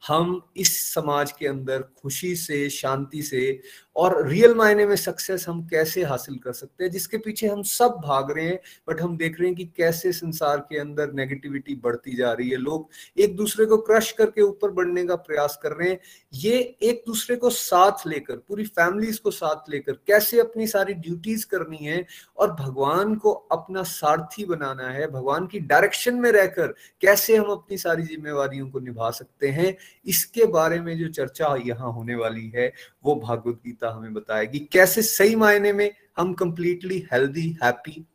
हम 0.08 0.42
इस 0.58 0.94
समाज 0.94 1.32
के 1.32 1.48
अंदर 1.48 1.82
खुशी 2.02 2.36
से, 2.36 2.70
शांति 2.70 3.22
से 3.22 3.60
और 3.98 4.28
रियल 4.28 4.54
मायने 4.56 4.86
में 4.86 4.96
सक्सेस 4.96 5.46
हम 5.48 5.62
कैसे 5.68 6.04
हासिल 6.04 6.38
कर 6.38 6.54
सकते 6.54 6.84
हैं, 6.84 6.92
जिसके 6.92 7.18
पीछे 7.18 7.48
हम 7.48 7.62
सब 7.64 8.00
भाग 8.04 8.32
रहे 8.32 8.46
हैं 8.46 8.60
बट 8.90 9.02
हम 9.02 9.16
देख 9.18 9.40
रहे 9.40 9.48
हैं 9.50 9.56
कि 9.58 9.66
कैसे 9.78 10.12
संसार 10.14 10.58
के 10.60 10.80
अंदर 10.80 11.12
नेगेटिविटी 11.14 11.76
बढ़ती 11.76 12.16
जा 12.16 12.32
रही 12.34 12.50
है। 12.50 12.58
लोग 12.58 12.90
एक 13.18 13.36
दूसरे 13.36 13.66
को 13.66 13.78
क्रश 13.80 14.12
करके 14.12 14.42
ऊपर 14.42 14.72
बढ़ने 14.72 15.06
का 15.06 15.16
प्रयास 15.18 15.58
कर 15.64 15.72
रहे 15.72 15.90
हैं। 15.90 16.00
ये 16.34 16.58
एक 16.82 17.04
दूसरे 17.08 17.36
को 17.36 17.50
साथ 17.50 18.08
लेकर, 18.08 18.36
पूरी 18.38 18.64
फैमिलीज़ 18.66 19.20
को 19.22 19.32
साथ 19.32 19.70
लेकर 19.70 19.94
कैसे 20.08 20.40
अपनी 20.40 20.68
सारी 20.68 20.94
ड्यूटीज़ 20.94 21.46
करनी 21.48 21.78
है 21.78 22.06
और 22.38 22.52
भगवान 22.54 23.16
को 23.16 23.32
अपना 23.32 23.84
सारथी 23.84 24.46
बनाना 24.46 24.90
है, 24.90 25.08
भगवान 25.08 25.48
की 25.48 25.60
डायरेक्शन 25.62 26.16
में 26.16 26.32
रहकर 26.32 26.74
कैसे 27.02 27.36
हम 27.36 27.52
अपनी 27.52 27.78
सारी 27.78 28.04
जिम्मेवारियों 28.04 28.70
को 28.70 28.80
निभा 28.80 29.10
सकते 29.12 29.48
हैं, 29.48 29.76
इसके 30.06 30.46
बारे 30.48 30.80
में 30.80 30.98
जो 30.98 31.08
चर्चा 31.10 31.56
यहाँ 31.66 31.92
होने 31.94 32.16
वाली 32.16 32.48
है। 32.56 32.72
वो 33.08 33.16
भागवत 33.16 33.56
गीता 33.56 33.90
हमें 33.90 34.14
बताएगी, 34.14 34.60
कैसे 34.60 35.02
सही 35.02 35.36
मायने 35.36 35.74
में 35.74 35.92
हम 36.18 36.34
कंप्लीटली 36.34 37.06
हेल्दी 37.14 37.50
हैप्पी 37.64 38.06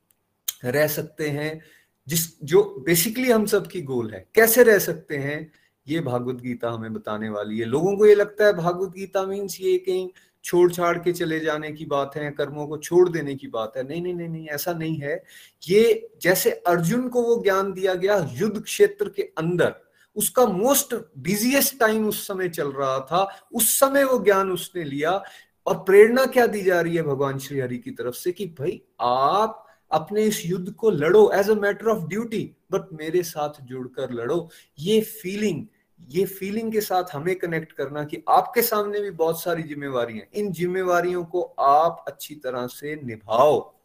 रह 0.64 0.86
सकते 0.86 1.28
हैं, 1.28 1.60
जिस, 2.08 2.42
जो 2.42 2.62
बेसिकली 2.86 3.30
हम 3.30 3.46
सबकी 3.46 3.82
गोल 3.82 4.10
है। 4.10 4.26
कैसे 4.34 4.62
रह 4.62 4.78
सकते 4.78 5.16
हैं, 5.16 5.52
ये 5.88 6.00
भागवत 6.00 6.40
गीता 6.40 6.70
हमें 6.70 6.92
बताने 6.92 7.28
वाली 7.28 7.58
है। 7.58 7.64
लोगों 7.64 7.96
को 7.96 8.06
ये 8.06 8.14
लगता 8.14 8.44
है 8.44 8.52
भागवत 8.52 8.90
गीता 8.90 9.22
मीन्स 9.26 9.60
ये 9.60 9.78
कहीं 9.78 10.08
छोड़ 10.44 10.72
छाड़ 10.72 10.98
के 10.98 11.12
चले 11.12 11.40
जाने 11.40 11.72
की 11.72 11.84
बात 11.84 12.16
है, 12.16 12.30
कर्मों 12.30 12.66
को 12.66 12.76
छोड़ 12.78 13.08
देने 13.08 13.34
की 13.34 13.46
बात 13.46 13.72
है। 13.76 13.88
नहीं 13.88 14.02
नहीं 14.02 14.14
नहीं 14.14 14.28
नहीं, 14.28 14.46
ऐसा 14.48 14.72
नहीं 14.72 14.96
है। 14.96 15.22
ये 15.68 16.10
जैसे 16.22 16.50
अर्जुन 16.50 17.08
को 17.08 17.22
वो 17.22 17.42
ज्ञान 17.42 17.72
दिया 17.72 17.94
गया 17.94 18.16
युद्ध 18.32 18.62
क्षेत्र 18.62 19.08
के 19.08 19.22
अंदर 19.22 19.74
उसका 20.16 20.46
मोस्ट 20.46 20.94
बिजिएस्ट 21.18 21.78
टाइम 21.80 22.08
उस 22.08 22.26
समय 22.26 22.48
चल 22.48 22.72
रहा 22.72 23.00
था। 23.00 23.48
उस 23.52 23.78
समय 23.80 24.04
वो 24.04 24.18
ज्ञान 24.18 24.50
उसने 24.50 24.84
लिया 24.84 25.22
और 25.66 25.76
प्रेरणा 25.76 26.26
क्या 26.26 26.46
दी 26.46 26.62
जा 26.62 26.80
रही 26.80 26.96
है 26.96 27.02
भगवान 27.02 27.38
श्री 27.38 27.60
हरि 27.60 27.78
की 27.78 27.90
तरफ़ 27.90 28.14
से 28.14 28.32
कि 28.32 28.46
भाई, 28.46 28.82
आप 29.00 29.66
अपने 29.90 30.22
इस 30.22 30.46
युद्ध 30.46 30.72
को 30.72 30.90
लड़ो 30.90 31.30
as 31.34 31.50
a 31.50 31.54
matter 31.54 31.86
of 31.86 32.08
duty 32.08 32.56
but 32.72 32.92
मेरे 32.92 33.22
साथ 33.22 33.62
जुड़कर 33.62 34.10
लड़ो। 34.10 34.50
ये 34.78 35.00
फीलिंग 35.00 35.66
ये 36.10 36.24
फीलिंग 36.24 36.72
के 36.72 36.80
साथ 36.80 37.04
हमें 37.12 37.34
कनेक्ट 37.38 37.72
करना 37.72 38.04
कि 38.04 38.22
आपके 38.28 38.62
सामने 38.62 39.00
भी 39.00 39.10
बहुत 39.10 39.42
सारी 39.42 39.62
जिम्मेवारी 39.62 40.22
इन 40.34 40.52
जिम्मेवारियों 40.52 41.24
को 41.24 41.42
आप 41.60 42.04
अच्छी 42.08 42.34
तरह 42.34 42.66
से 42.66 43.00
निभाओ। 43.04 43.81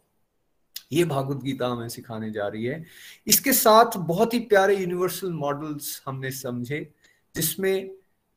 ये 0.92 1.04
भागवत 1.04 1.42
गीता 1.42 1.66
हमें 1.66 1.88
सिखाने 1.88 2.30
जा 2.30 2.46
रही 2.48 2.64
है। 2.64 2.84
इसके 3.26 3.52
साथ 3.52 3.96
बहुत 3.98 4.34
ही 4.34 4.38
प्यारे 4.38 4.76
यूनिवर्सल 4.76 5.32
मॉडल्स 5.32 6.02
हमने 6.06 6.30
समझे, 6.30 6.94
जिसमें 7.34 7.90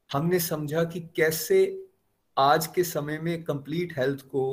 हमने 0.10 0.40
समझा 0.40 0.84
कि 0.84 1.00
कैसे 1.16 1.88
आज 2.38 2.68
के 2.68 2.84
समय 2.84 3.20
में 3.20 3.44
कंप्लीट 3.44 3.98
हेल्थ 3.98 4.22
को 4.22 4.44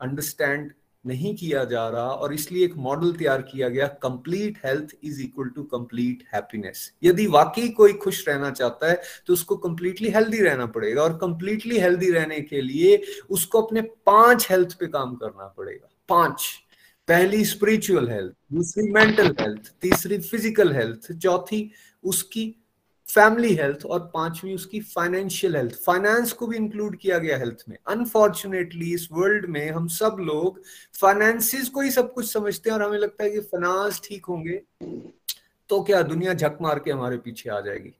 अंडरस्टैंड 0.00 0.72
नहीं 1.04 1.34
किया 1.36 1.62
जा 1.64 1.88
रहा 1.88 2.10
और 2.10 2.32
इसलिए 2.34 2.64
एक 2.64 2.74
मॉडल 2.76 3.12
तैयार 3.12 3.42
किया 3.42 3.68
गया 3.68 3.86
complete 4.02 4.58
health 4.64 4.94
is 5.04 5.20
equal 5.22 5.48
to 5.48 5.62
complete 5.64 6.24
happiness 6.34 6.92
यदि 7.04 7.26
वाकई 7.26 7.68
कोई 7.68 7.92
खुश 7.92 8.28
रहना 8.28 8.50
चाहता 8.50 8.90
है 8.90 9.00
तो 9.26 9.32
उसको 9.32 9.56
कंप्लीटली 9.56 10.08
हेल्दी 10.08 10.38
रहना 10.38 10.66
पड़ेगा 10.66 11.02
और 11.02 11.16
कंप्लीटली 11.18 11.78
हेल्दी 11.78 12.10
रहने 12.10 12.40
के 12.40 12.60
लिए 12.60 13.02
उसको 13.30 13.62
अपने 13.62 13.80
पाँच 14.06 14.50
हेल्थ 14.50 14.76
पे 14.80 14.86
काम 14.86 15.14
करना 15.14 15.46
पड़ेगा। 15.48 15.88
पाँच। 16.08 16.48
पहली 17.08 17.44
स्पिरिचुअल 17.44 18.08
हेल्थ 18.08 18.32
दूसरी 18.52 18.90
मेंटल 18.92 19.34
हेल्थ 19.40 19.72
तीसरी 19.82 20.18
फ़िज़िकल 20.18 20.72
हेल्थ 20.72 21.12
चौथी 21.12 21.70
उसकी 22.04 22.44
फैमिली 23.08 23.54
हेल्थ 23.54 23.84
और 23.86 24.00
पांचवी 24.14 24.54
उसकी 24.54 24.80
फाइनेंशियल 24.80 25.56
हेल्थ 25.56 25.74
फाइनेंस 25.84 26.32
को 26.32 26.46
भी 26.46 26.56
इंक्लूड 26.56 26.96
किया 26.98 27.18
गया 27.18 27.36
हेल्थ 27.36 27.62
में। 27.68 27.76
अनफॉर्चुनेटली 27.88 28.92
इस 28.94 29.08
वर्ल्ड 29.12 29.46
में 29.46 29.70
हम 29.70 29.86
सब 29.88 30.16
लोग 30.20 30.60
फाइनेंसिस 31.00 31.68
को 31.68 31.80
ही 31.80 31.90
सब 31.90 32.12
कुछ 32.12 32.32
समझते 32.32 32.70
हैं 32.70 32.76
और 32.76 32.82
हमें 32.82 32.98
लगता 32.98 33.24
है 33.24 33.30
कि 33.30 33.40
फाइनेंस 33.40 34.00
ठीक 34.04 34.26
होंगे 34.26 34.62
तो 35.70 35.82
क्या 35.82 36.02
दुनिया 36.02 36.34
झक 36.34 36.58
मार 36.62 36.78
के 36.78 36.90
हमारे 36.90 37.16
पीछे 37.16 37.50
आ 37.50 37.60
जाएगी? 37.60 37.94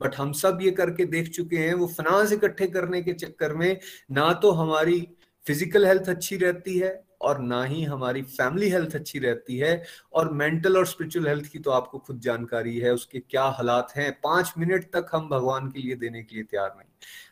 बट 0.00 0.14
हम 0.16 0.32
सब 0.32 0.58
ये 0.62 0.70
करके 0.70 1.04
देख 1.04 1.28
चुके 1.30 1.56
हैं, 1.56 1.74
वो 1.74 1.86
फाइनेंस 1.86 2.32
इकट्ठे 2.32 2.66
करने 2.66 3.02
के 3.02 3.12
चक्कर 3.12 3.54
में 3.54 3.80
ना 4.10 4.32
तो 4.32 4.50
हमारी 4.50 5.00
फ़िज़िकल 5.46 5.86
हेल्थ 5.86 6.08
अच्छी 6.08 6.36
रहती 6.36 6.78
है 6.78 7.00
और 7.22 7.38
ना 7.40 7.62
ही 7.64 7.82
हमारी 7.84 8.22
फैमिली 8.22 8.68
हेल्थ 8.68 8.94
अच्छी 8.94 9.18
रहती 9.18 9.56
है 9.58 9.82
और 10.12 10.32
मेंटल 10.32 10.76
और 10.78 10.86
स्पिरिचुअल 10.86 11.26
हेल्थ 11.28 11.46
की 11.46 11.58
तो 11.58 11.70
आपको 11.70 11.98
खुद 11.98 12.20
जानकारी 12.20 12.78
है, 12.78 12.92
उसके 12.94 13.18
क्या 13.20 13.44
हालात 13.44 13.92
हैं। 13.96 14.10
पाँच 14.24 14.52
मिनट 14.58 14.84
तक 14.84 15.10
हम 15.12 15.28
भगवान 15.28 15.70
के 15.70 15.80
लिए 15.80 15.96
देने 15.96 16.22
के 16.22 16.34
लिए 16.34 16.44
तैयार 16.44 16.74
नहीं। 16.78 16.88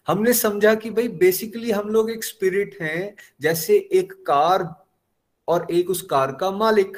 हमने 0.06 0.32
समझा 0.32 0.74
कि 0.74 0.90
भाई 0.90 1.08
बेसिकली 1.08 1.70
हम 1.70 1.88
लोग 1.88 2.10
एक 2.10 2.24
स्पिरिट 2.24 2.76
हैं, 2.80 3.14
जैसे 3.40 3.76
एक 3.92 4.12
कार 4.26 4.68
और 5.48 5.66
एक 5.70 5.90
उस 5.90 6.02
कार 6.02 6.32
का 6.32 6.50
मालिक। 6.50 6.96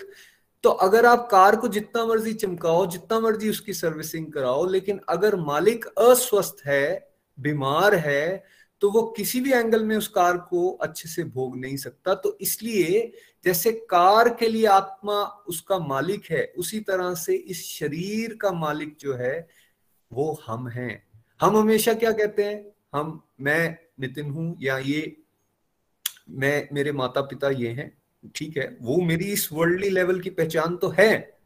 तो 0.65 0.71
अगर 0.71 1.07
आप 1.07 1.29
कार 1.31 1.57
को 1.57 1.69
जितना 1.69 2.05
मर्ज़ी 2.07 2.33
चमकाओ, 2.33 2.87
जितना 2.87 3.21
मर्ज़ी 3.21 3.51
उसकी 3.51 3.73
सर्विसिंग 3.73 4.33
कराओ, 4.33 4.67
लेकिन 4.67 5.01
अगर 5.09 5.37
मालिक 5.37 5.85
अस्वस्थ 5.87 6.63
है, 6.67 7.13
बीमार 7.39 7.95
है 7.95 8.45
तो 8.83 8.91
वो 8.91 9.03
किसी 9.03 9.41
भी 9.41 9.53
एंगल 9.53 9.85
में 9.85 9.97
उस 9.97 10.09
कार 10.09 10.37
को 10.37 10.71
अच्छे 10.71 11.09
से 11.09 11.25
भोग 11.25 11.57
नहीं 11.57 11.77
सकता। 11.77 12.15
तो 12.15 12.39
इसलिए 12.41 13.13
जैसे 13.45 13.73
कार 13.73 14.29
के 14.29 14.49
लिए 14.49 14.67
आत्मा 14.67 15.25
उसका 15.25 15.79
मालिक 15.79 16.23
है, 16.31 16.53
उसी 16.59 16.81
तरह 16.81 17.15
से 17.15 17.35
इस 17.35 17.67
शरीर 17.67 18.35
का 18.35 18.53
मालिक 18.53 18.97
जो 19.01 19.15
है, 19.15 19.49
वो 20.13 20.43
हम 20.47 20.69
हैं। 20.69 21.09
हम 21.41 21.57
हमेशा 21.57 21.95
क्या 21.95 22.13
कहते 22.13 22.45
हैं? 22.45 22.73
हम, 22.95 23.23
मैं, 23.41 23.79
नितिन 24.01 24.31
हूँ, 24.31 24.57
या 24.63 24.79
ये, 24.79 25.17
मैं, 26.31 26.69
मेरे 26.73 26.93
माता 26.93 27.21
पिता 27.21 27.51
ये 27.51 27.69
हैं, 27.69 28.03
ठीक 28.35 28.57
है? 28.57 28.79
वो 28.83 28.97
मेरी 28.97 29.25
इस 29.25 29.49
वर्ल्डली 29.53 29.91
लेवल 29.91 30.21
की 30.21 30.31
पहचान 30.31 30.77
तो 30.77 30.89
है। 30.89 31.42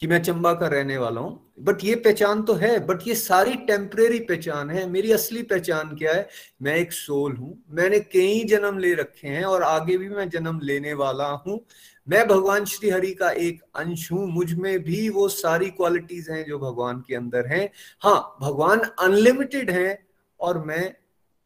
कि 0.00 0.06
मैं 0.06 0.22
चंबा 0.22 0.52
का 0.52 0.66
रहने 0.66 0.96
वाला 0.98 1.20
हूँ। 1.20 1.54
बट 1.60 1.84
ये 1.84 1.94
पहचान 1.96 2.42
तो 2.42 2.54
है 2.54 2.78
बट 2.86 3.06
ये 3.08 3.14
सारी 3.14 3.54
टेम्परेरी 3.66 4.18
पहचान 4.20 4.70
है। 4.70 4.88
मेरी 4.90 5.12
असली 5.12 5.42
पहचान 5.42 5.94
क्या 5.96 6.12
है? 6.12 6.28
मैं 6.62 6.74
एक 6.76 6.92
सोल 6.92 7.36
हूँ। 7.36 7.56
मैंने 7.70 8.00
कई 8.00 8.42
जन्म 8.44 8.78
ले 8.78 8.92
रखे 8.94 9.28
हैं 9.28 9.44
और 9.44 9.62
आगे 9.62 9.96
भी 9.98 10.08
मैं 10.08 10.28
जन्म 10.28 10.60
लेने 10.62 10.92
वाला 10.94 11.28
हूँ। 11.46 11.58
मैं 12.06 12.26
भगवान 12.28 12.64
श्री 12.64 12.90
हरि 12.90 13.12
का 13.12 13.30
एक 13.30 13.62
अंश 13.76 14.10
हूँ। 14.12 14.26
मुझमें 14.32 14.78
भी 14.82 15.08
वो 15.08 15.28
सारी 15.28 15.70
क्वालिटीज 15.70 16.30
हैं 16.30 16.44
जो 16.44 16.58
भगवान 16.58 17.02
के 17.08 17.14
अंदर 17.14 17.46
हैं। 17.46 17.68
हाँ 18.02 18.36
भगवान 18.40 18.80
अनलिमिटेड 18.80 19.70
हैं 19.70 19.98
और 20.40 20.64
मैं 20.64 20.94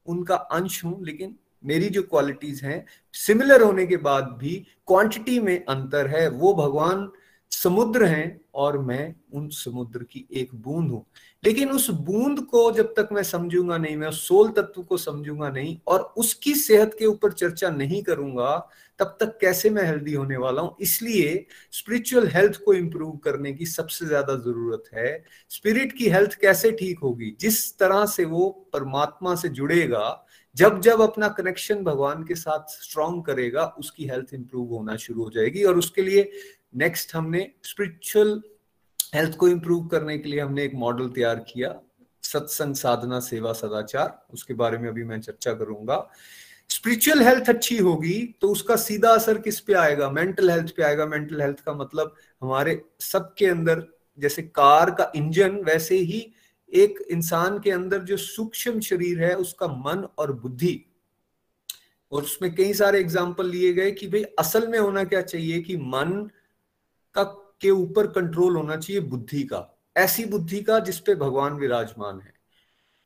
उनका 0.07 0.35
अंश 0.35 0.85
हूँ, 0.85 1.05
लेकिन 1.05 1.37
मेरी 1.65 1.89
जो 1.89 2.03
क्वालिटीज 2.03 2.63
हैं 2.65 2.85
सिमिलर 3.15 3.63
होने 3.63 3.87
के 3.87 3.97
बाद 3.99 4.37
भी 4.41 4.55
क्वांटिटी 4.87 5.39
में 5.41 5.65
अंतर 5.65 6.07
है। 6.09 6.29
वो 6.29 6.55
भगवान 6.55 7.11
समुद्र 7.53 8.05
हैं 8.05 8.41
और 8.55 8.79
मैं 8.79 9.15
उन 9.35 9.49
समुद्र 9.49 10.03
की 10.03 10.27
एक 10.33 10.55
बूंद 10.55 10.91
हूँ। 10.91 11.05
लेकिन 11.45 11.71
उस 11.71 11.89
बूंद 11.91 12.41
को 12.41 12.71
जब 12.73 12.93
तक 12.97 13.09
मैं 13.13 13.23
समझूँगा 13.23 13.79
नहीं, 13.79 13.97
मैं 13.97 14.09
उस 14.09 14.27
सोल 14.29 14.49
तत्व 14.51 14.83
को 14.83 14.97
समझूँगा 14.97 15.51
नहीं 15.51 15.77
और 15.87 16.01
उसकी 16.17 16.55
सेहत 16.55 16.97
के 16.99 17.07
ऊपर 17.07 17.33
चर्चा 17.33 17.71
नहीं 17.71 18.03
करूँगा, 18.03 18.57
तब 18.99 19.17
तक 19.21 19.39
कैसे 19.41 19.71
मैं 19.71 19.83
हेल्दी 19.83 20.15
होने 20.15 20.37
वाला 20.37 20.63
हूँ? 20.63 20.77
इसलिए 20.81 21.47
स्पिरिचुअल 21.73 22.27
हेल्थ 22.29 22.61
को 22.65 22.75
इंप्रूव 22.75 23.17
करने 23.17 23.53
की 23.53 23.67
सबसे 23.67 24.07
ज़्यादा 24.07 24.35
ज़रूरत 24.37 24.91
है। 24.95 25.25
स्पिरिट 25.51 25.93
की 25.93 26.09
हेल्थ 26.09 26.35
कैसे 26.35 26.71
ठीक 26.73 26.99
होगी? 26.99 27.37
जिस 27.41 27.79
तरह 27.79 28.05
से 28.07 28.25
वो 28.25 28.49
परमात्मा 28.73 29.35
से 29.35 29.49
जुड़ेगा, 29.49 30.27
जब 30.57 30.81
जब 30.81 31.01
अपना 31.01 31.29
कनेक्शन 31.29 31.83
भगवान 31.85 32.23
के 32.25 32.35
साथ 32.35 32.71
स्ट्रॉन्ग 32.83 33.25
करेगा, 33.25 33.65
उसकी 33.79 34.07
हेल्थ 34.07 34.35
इंप्रूव 34.35 34.73
होना 34.75 34.97
शुरू 34.97 35.25
हो 35.25 35.31
जाएगी 35.31 35.63
और 35.65 35.79
उसके 35.79 36.03
लिए 36.03 36.31
नेक्स्ट 36.75 37.15
हमने 37.15 37.51
स्पिरिचुअल 37.65 38.41
हेल्थ 39.15 39.37
को 39.37 39.49
इंप्रूव 39.49 39.87
करने 39.87 40.19
के 40.19 40.29
लिए 40.29 40.41
हमने 40.41 40.65
एक 40.65 40.75
मॉडल 40.75 41.09
तैयार 41.09 41.45
किया, 41.49 41.75
सत्संग 42.23 42.75
साधना 42.75 43.21
सेवा 43.21 43.53
सदाचार, 43.53 44.27
उसके 44.33 44.55
बारे 44.55 44.79
में 44.79 44.89
अभी 44.89 45.05
मैं 45.05 45.21
चर्चा 45.21 45.53
करूँगा। 45.55 46.11
स्पिरिचुअल 46.71 47.23
हेल्थ 47.23 47.49
अच्छी 47.49 47.77
होगी 47.79 48.19
तो 48.41 48.49
उसका 48.49 48.77
सीधा 48.77 49.11
असर 49.11 49.39
किस 49.39 49.61
पे 49.61 49.75
आएगा? 49.75 50.11
मेंटल 50.11 50.51
हेल्थ 50.51 50.75
पे 50.77 50.83
आएगा। 50.83 51.07
मेंटल 51.07 51.41
हेल्थ 51.43 51.61
का 51.61 51.73
मतलब 51.75 52.15
हमारे 52.43 52.81
सबके 53.01 53.47
अंदर, 53.47 53.87
जैसे 54.19 54.43
कार 54.43 54.91
का 54.91 55.11
इंजन, 55.17 55.57
वैसे 55.65 55.97
ही 55.97 56.27
एक 56.73 56.99
इंसान 57.11 57.59
के 57.59 57.71
अंदर 57.71 57.99
जो 57.99 58.17
सूक्ष्म 58.17 58.81
शरीर 58.81 59.23
है, 59.23 59.35
उसका 59.35 59.67
मन 59.67 60.07
और 60.19 60.33
बुद्धि। 60.33 60.85
और 62.13 62.23
उसमें 62.23 62.55
कई 62.55 62.73
सारे 62.75 63.01
एग्ज़ाम्पल 63.01 63.49
लिए 63.49 63.73
गए 63.73 63.91
कि 63.91 64.07
भाई 64.07 64.23
असल 64.39 64.69
में 64.69 64.79
होना 64.79 65.05
क्या 65.05 65.21
चाहिए 65.23 65.61
कि 65.61 65.77
मन 65.77 66.31
का 67.15 67.23
के 67.61 67.71
ऊपर 67.71 68.07
कंट्रोल 68.07 68.57
होना 68.57 68.77
चाहिए 68.77 69.01
बुद्धि 69.03 69.43
का। 69.43 69.67
ऐसी 69.97 70.25
बुद्धि 70.25 70.61
का 70.63 70.79
जिसपे 70.79 71.15
भगवान 71.15 71.55
विराजमान 71.55 72.21
है। 72.21 72.33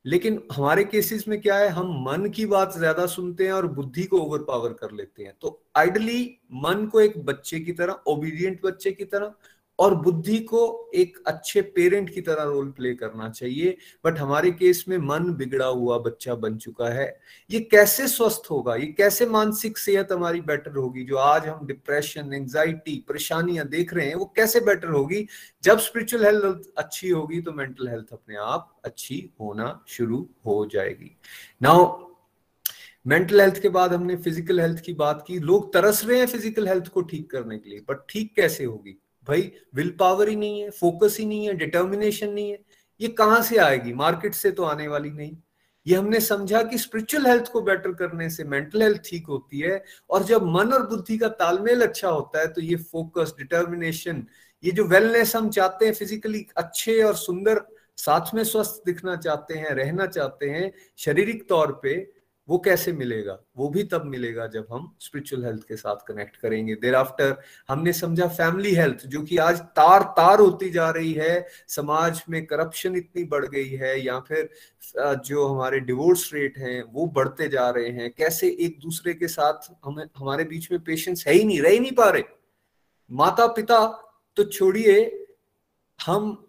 लेकिन 0.04 0.40
हमारे 0.52 0.84
केसेस 0.84 1.26
में 1.28 1.40
क्या 1.40 1.56
है, 1.56 1.68
हम 1.68 2.04
मन 2.04 2.28
की 2.30 2.46
बात 2.46 2.76
ज़्यादा 2.76 3.06
सुनते 3.06 3.44
हैं 3.46 3.52
और 3.52 3.66
बुद्धि 3.66 4.02
को 4.04 4.18
ओवर 4.18 4.38
पावर 4.38 4.72
कर 4.72 4.90
लेते 4.90 5.22
हैं। 5.22 5.32
तो 5.40 5.60
आइडली 5.76 6.38
मन 6.54 6.86
को 6.86 7.00
एक 7.00 7.24
बच्चे 7.24 7.60
की 7.60 7.72
तरह 7.72 8.00
ओबीडियंट 8.06 8.60
बच्चे 8.64 8.92
की 8.92 9.04
तरह 9.04 9.34
और 9.78 9.94
बुद्धि 9.94 10.38
को 10.40 10.90
एक 10.94 11.16
अच्छे 11.26 11.60
पेरेंट 11.76 12.10
की 12.10 12.20
तरह 12.20 12.42
रोल 12.42 12.70
प्ले 12.70 12.94
करना 12.94 13.28
चाहिए। 13.28 13.76
बट 14.04 14.18
हमारे 14.18 14.50
केस 14.52 14.84
में 14.88 14.96
मन 14.98 15.32
बिगड़ा 15.34 15.66
हुआ 15.66 15.98
बच्चा 15.98 16.34
बन 16.34 16.56
चुका 16.56 16.88
है। 16.90 17.06
ये 17.50 17.60
कैसे 17.62 18.06
स्वस्थ 18.08 18.50
होगा? 18.50 18.74
ये 18.74 18.86
कैसे 18.88 19.26
मानसिक 19.26 19.78
सेहत 19.78 20.12
हमारी 20.12 20.40
बेटर 20.42 20.76
होगी? 20.76 21.04
जो 21.04 21.16
आज 21.16 21.46
हम 21.48 21.66
डिप्रेशन 21.66 22.32
एंजाइटी 22.34 22.96
परेशानियाँ 23.08 23.66
देख 23.68 23.94
रहे 23.94 24.06
हैं, 24.06 24.14
वो 24.14 24.32
कैसे 24.36 24.60
बेटर 24.60 24.88
होगी? 24.88 25.26
जब 25.64 25.78
स्पिरिचुअल 25.80 26.24
हेल्थ 26.24 26.72
अच्छी 26.78 27.08
होगी 27.08 27.40
तो 27.40 27.52
मेंटल 27.52 27.88
हेल्थ 27.88 28.12
अपने 28.12 28.36
आप 28.36 28.74
अच्छी 28.84 29.18
होना 29.40 29.84
शुरू 29.88 30.26
हो 30.46 30.64
जाएगी। 30.72 31.16
नाउ 31.62 32.02
मेंटल 33.06 33.40
हेल्थ 33.40 33.60
के 33.62 33.68
बाद 33.68 33.92
हमने 33.92 34.16
फ़िज़िकल 34.16 34.60
हेल्थ 34.60 34.80
की 34.80 34.92
बात 34.94 35.24
की। 35.26 35.38
लोग 35.40 35.72
तरस 35.72 36.04
रहे 36.04 36.18
हैं 36.18 36.26
फ़िज़िकल 36.26 36.68
हेल्थ 36.68 36.88
को 36.88 37.00
ठीक 37.02 37.30
करने 37.30 37.58
के 37.58 37.70
लिए 37.70 37.80
बट 37.88 38.06
ठीक 38.10 38.34
कैसे 38.36 38.64
होगी? 38.64 38.96
भाई 39.28 39.52
विल 39.74 39.90
पावर 39.90 40.28
ही 40.28 40.36
नहीं 40.36 40.60
है 40.60 40.70
फोकस 40.70 41.16
ही 41.20 41.26
नहीं 41.26 41.46
है 41.46 41.54
डिटर्मिनेशन 41.54 42.30
नहीं 42.30 42.50
है। 42.50 42.58
ये 43.00 43.08
कहाँ 43.08 43.40
से 43.42 43.56
आएगी? 43.56 43.92
मार्केट 43.92 44.34
से 44.34 44.50
तो 44.50 44.64
आने 44.64 44.88
वाली 44.88 45.10
नहीं। 45.10 45.36
ये 45.86 45.96
हमने 45.96 46.20
समझा 46.20 46.62
कि 46.62 46.78
स्पिरिचुअल 46.78 47.26
हेल्थ 47.26 47.50
को 47.52 47.60
बेटर 47.60 47.92
करने 47.92 48.28
से 48.30 48.44
मेंटल 48.44 48.82
हेल्थ 48.82 49.02
ठीक 49.04 49.26
होती 49.26 49.60
है 49.60 49.82
और 50.10 50.22
जब 50.22 50.44
मन 50.46 50.72
और 50.72 50.86
बुद्धि 50.86 51.18
का 51.18 51.28
तालमेल 51.28 51.82
अच्छा 51.82 52.08
होता 52.08 52.40
है 52.40 52.46
तो 52.46 52.60
ये 52.60 52.76
फोकस 52.76 53.34
डिटर्मिनेशन 53.38 54.26
ये 54.64 54.70
जो 54.70 54.84
वेलनेस 54.84 55.34
हम 55.36 55.50
चाहते 55.50 55.86
हैं 55.86 55.92
फिजिकली 55.92 56.46
अच्छे 56.56 57.02
और 57.02 57.14
सुंदर, 57.14 57.60
साथ 57.96 58.34
में 58.34 58.42
स्वस्थ 58.44 58.82
दिखना 58.86 59.16
चाहते 59.16 59.54
हैं, 59.54 59.70
रहना 59.70 60.06
चाहते 60.06 60.46
हैं, 60.46 60.72
शारीरिक 60.96 61.48
तौर 61.48 61.80
पे 61.82 61.94
वो 62.48 62.58
कैसे 62.58 62.92
मिलेगा? 62.92 63.38
वो 63.56 63.68
भी 63.68 63.82
तब 63.82 64.04
मिलेगा 64.04 64.46
जब 64.46 64.66
हम 64.70 64.90
स्पिरिचुअल 65.00 65.44
हेल्थ 65.44 65.62
के 65.68 65.76
साथ 65.76 66.04
कनेक्ट 66.08 66.36
करेंगे। 66.36 66.74
देर 66.74 66.94
आफ्टर 66.94 67.36
हमने 67.68 67.92
समझा 67.92 68.26
फैमिली 68.28 68.74
हेल्थ 68.74 69.06
जो 69.06 69.22
कि 69.22 69.36
आज 69.38 69.60
तार 69.76 70.02
तार 70.16 70.40
होती 70.40 70.70
जा 70.70 70.88
रही 70.90 71.12
है। 71.12 71.46
समाज 71.68 72.22
में 72.30 72.44
करप्शन 72.46 72.96
इतनी 72.96 73.24
बढ़ 73.24 73.46
गई 73.46 73.68
है 73.68 73.98
या 74.00 74.18
फिर 74.20 74.48
जो 74.96 75.46
हमारे 75.46 75.80
डिवोर्स 75.80 76.30
रेट 76.34 76.58
हैं, 76.58 76.82
वो 76.84 77.06
बढ़ते 77.06 77.48
जा 77.48 77.68
रहे 77.70 77.90
हैं। 77.90 78.12
कैसे 78.12 78.48
एक 78.60 78.78
दूसरे 78.80 79.14
के 79.14 79.28
साथ 79.28 79.70
हमें, 79.84 80.04
हमारे 80.16 80.44
बीच 80.44 80.70
में 80.72 80.80
पेशेंस 80.80 81.24
है 81.26 81.34
ही 81.34 81.44
नहीं, 81.44 81.60
रह 81.60 81.70
ही 81.70 81.80
नहीं 81.80 81.92
पा 81.92 82.08
रहे। 82.10 82.22
माता 83.10 83.46
पिता 83.46 83.86
तो 84.36 84.44
छोड़िए, 84.44 85.26
हम 85.98 86.40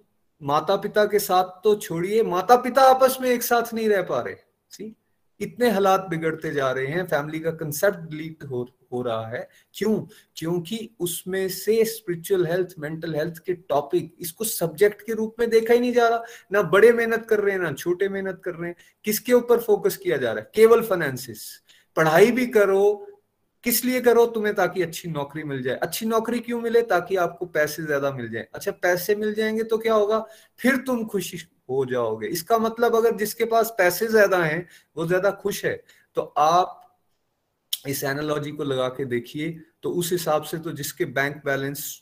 माता 0.41 0.75
पिता 0.75 1.05
के 1.05 1.19
साथ 1.19 1.61
तो 1.63 1.75
छोड़िए 1.77 2.23
माता 2.23 2.55
पिता 2.57 2.81
आपस 2.85 3.17
में 3.21 3.29
एक 3.29 3.43
साथ 3.43 3.73
नहीं 3.73 3.87
रह 3.89 4.01
पा 4.03 4.19
रहे। 4.21 4.35
सी 4.71 4.95
इतने 5.39 5.69
हालात 5.69 6.07
बिगड़ते 6.09 6.51
जा 6.51 6.71
रहे 6.71 6.87
हैं 6.87 7.05
फैमिली 7.07 7.39
का 7.39 7.51
कंसेप्ट 7.51 8.09
डिलीट 8.09 8.43
हो 8.43 8.67
हो 8.93 9.01
रहा 9.01 9.27
है। 9.27 9.47
क्यों? 9.73 9.99
क्योंकि 10.35 10.89
उसमें 10.99 11.47
से 11.49 11.83
स्पिरिचुअल 11.85 12.45
हेल्थ 12.47 12.75
मेंटल 12.79 13.15
हेल्थ 13.15 13.37
के 13.37 13.53
टॉपिक 13.53 14.13
इसको 14.19 14.45
सब्जेक्ट 14.45 15.01
के 15.01 15.13
रूप 15.13 15.35
में 15.39 15.49
देखा 15.49 15.73
ही 15.73 15.79
नहीं 15.79 15.93
जा 15.93 16.07
रहा। 16.07 16.23
ना 16.51 16.61
बड़े 16.61 16.91
मेहनत 16.93 17.25
कर 17.29 17.39
रहे 17.39 17.53
हैं, 17.53 17.61
ना 17.61 17.71
छोटे 17.71 18.09
मेहनत 18.09 18.41
कर 18.45 18.55
रहे 18.55 18.69
हैं। 18.69 18.75
किसके 19.05 19.33
ऊपर 19.33 19.59
फोकस 19.59 19.97
किया 19.97 20.17
जा 20.17 20.31
रहा 20.31 20.43
है? 20.43 20.51
केवल 20.55 20.81
फाइनेंसिस 20.81 21.43
पढ़ाई 21.97 22.31
भी 22.31 22.45
करो। 22.47 23.07
किस 23.63 23.83
लिए 23.85 24.01
करो? 24.01 24.25
तुम्हें 24.25 24.53
ताकि 24.55 24.81
अच्छी 24.81 25.09
नौकरी 25.09 25.43
मिल 25.43 25.61
जाए। 25.63 25.75
अच्छी 25.75 26.05
नौकरी 26.05 26.39
क्यों 26.39 26.61
मिले? 26.61 26.81
ताकि 26.81 27.15
आपको 27.15 27.45
पैसे 27.45 27.83
ज़्यादा 27.83 28.11
मिल 28.11 28.29
जाए। 28.31 28.47
अच्छा 28.53 28.71
पैसे 28.71 29.15
मिल 29.15 29.33
जाएँगे 29.33 29.63
तो 29.63 29.77
क्या 29.77 29.93
होगा? 29.93 30.25
फिर 30.59 30.77
तुम 30.77 31.05
खुशी 31.05 31.37
हो 31.69 31.85
जाओगे। 31.85 32.27
इसका 32.29 32.57
मतलब 32.59 32.95
अगर 32.95 33.15
जिसके 33.17 33.45
पास 33.47 33.73
पैसे 33.77 34.07
ज़्यादा 34.07 34.43
हैं, 34.43 34.67
वो 34.97 35.07
ज़्यादा 35.07 35.31
खुश 35.33 35.63
है 35.65 35.75
तो 36.17 36.21
आप 36.39 36.81
इस 37.87 38.03
एनालॉजी 38.03 38.51
को 38.51 38.63
लगा 38.63 38.87
के 38.89 39.05
देखिए 39.07 39.49
तो 39.83 39.89
उस 39.91 40.11
हिसाब 40.11 40.43
से 40.43 40.57
तो 40.57 40.71
जिसके 40.73 41.05
बैंक 41.07 41.41
बैलेंस 41.45 42.01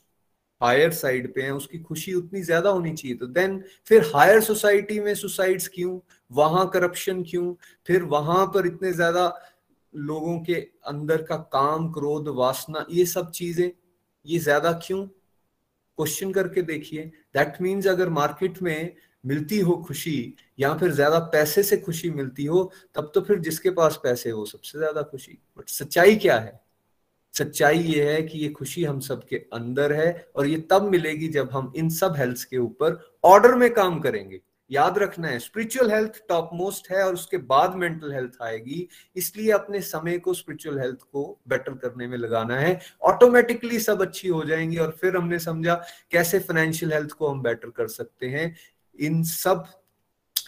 हायर 0.60 0.92
साइड 0.92 1.32
पे 1.34 1.42
है, 1.42 1.50
उसकी 1.52 1.78
खुशी 1.78 2.12
उतनी 2.14 2.42
ज़्यादा 2.42 2.70
होनी 2.70 2.92
चाहिए। 2.92 3.16
तो 3.16 3.26
देन 3.28 3.62
फिर 3.86 4.10
हायर 4.14 4.40
सोसाइटी 4.40 4.98
में 5.00 5.14
सुसाइड्स 5.14 5.68
क्यों? 5.68 5.98
वहाँ 6.30 6.68
करप्शन 6.70 7.22
क्यों? 7.22 7.54
फिर 7.88 8.02
वहाँ 8.04 8.46
पर 8.46 8.66
इतने 8.66 8.92
ज़्यादा 8.92 9.26
लोगों 9.94 10.38
के 10.40 10.54
अंदर 10.86 11.22
का 11.22 11.36
काम, 11.52 11.90
क्रोध, 11.92 12.28
वासना, 12.28 12.84
ये 12.90 13.04
सब 13.06 13.30
चीज़ें, 13.30 13.70
ये 14.26 14.38
ज़्यादा 14.38 14.72
क्यों? 14.86 15.04
क्वेश्चन 15.06 16.32
करके 16.32 16.62
देखिए। 16.64 17.04
दैट 17.34 17.60
मीन्स 17.62 17.86
अगर 17.86 18.08
मार्केट 18.10 18.62
में 18.62 18.96
मिलती 19.24 19.58
हो 19.58 19.76
खुशी 19.78 20.34
या 20.58 20.74
फिर 20.74 20.90
ज़्यादा 20.92 21.18
पैसे 21.32 21.62
से 21.62 21.76
खुशी 21.76 22.10
मिलती 22.10 22.44
हो, 22.44 22.70
तब 22.94 23.10
तो 23.14 23.20
फिर 23.20 23.38
जिसके 23.38 23.70
पास 23.70 23.98
पैसे 24.02 24.30
हो 24.30 24.44
सबसे 24.46 24.78
ज़्यादा 24.78 25.02
खुशी। 25.02 25.38
बट 25.58 25.68
सच्चाई 25.68 26.16
क्या 26.16 26.38
है? 26.38 26.60
सच्चाई 27.34 27.78
ये 27.78 28.12
है 28.12 28.22
कि 28.22 28.38
ये 28.38 28.48
खुशी 28.48 28.84
हम 28.84 28.98
सबके 29.00 29.36
अंदर 29.52 29.92
है 29.92 30.26
और 30.36 30.46
ये 30.46 30.56
तब 30.70 30.88
मिलेगी 30.90 31.28
जब 31.28 31.50
हम 31.52 31.72
इन 31.76 31.88
सब 31.90 32.14
हेल्थ 32.16 32.44
के 32.50 32.58
ऊपर 32.58 32.98
ऑर्डर 33.24 33.54
में 33.54 33.72
काम 33.74 33.98
करेंगे। 34.00 34.40
याद 34.70 34.98
रखना 34.98 35.28
है 35.28 35.38
स्पिरिचुअल 35.38 35.90
हेल्थ 35.90 36.20
टॉप 36.28 36.50
मोस्ट 36.54 36.90
है 36.90 37.02
और 37.02 37.14
उसके 37.14 37.36
बाद 37.38 37.74
मेंटल 37.74 38.12
हेल्थ 38.12 38.36
आएगी, 38.42 38.88
इसलिए 39.16 39.50
अपने 39.52 39.80
समय 39.80 40.18
को 40.18 40.34
स्पिरिचुअल 40.34 40.78
हेल्थ 40.78 41.02
को 41.02 41.24
बेटर 41.48 41.74
करने 41.74 42.06
में 42.06 42.16
लगाना 42.18 42.56
है। 42.56 42.78
ऑटोमेटिकली 43.02 43.80
सब 43.80 44.02
अच्छी 44.02 44.28
हो 44.28 44.44
जाएँगी 44.44 44.76
और 44.76 44.96
फिर 45.00 45.16
हमने 45.16 45.38
समझा 45.38 45.74
कैसे 46.10 46.38
फाइनेंशियल 46.38 46.92
हेल्थ 46.92 47.10
को 47.10 47.28
हम 47.28 47.42
बेटर 47.42 47.70
कर 47.70 47.88
सकते 47.88 48.26
हैं। 48.26 48.54
इन 49.00 49.22
सब 49.24 49.64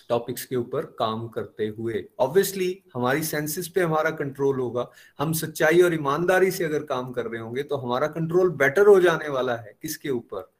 टॉपिक्स 0.09 0.44
के 0.44 0.56
ऊपर 0.56 0.85
काम 0.98 1.26
करते 1.28 1.66
हुए। 1.68 2.04
ऑब्वियसली 2.18 2.82
हमारी 2.94 3.22
सेंसेस 3.22 3.68
पे 3.68 3.80
हमारा 3.80 4.11
कंट्रोल 4.11 4.61
होगा। 4.61 4.88
हम 5.18 5.32
सच्चाई 5.32 5.80
और 5.82 5.94
ईमानदारी 5.94 6.50
से 6.50 6.64
अगर 6.64 6.82
काम 6.82 7.11
कर 7.12 7.26
रहे 7.26 7.40
होंगे 7.40 7.62
तो 7.62 7.76
हमारा 7.76 8.06
कंट्रोल 8.06 8.50
बेटर 8.50 8.87
हो 8.87 9.00
जाने 9.00 9.28
वाला 9.28 9.56
है। 9.56 9.76
किसके 9.82 10.11
ऊपर? 10.11 10.50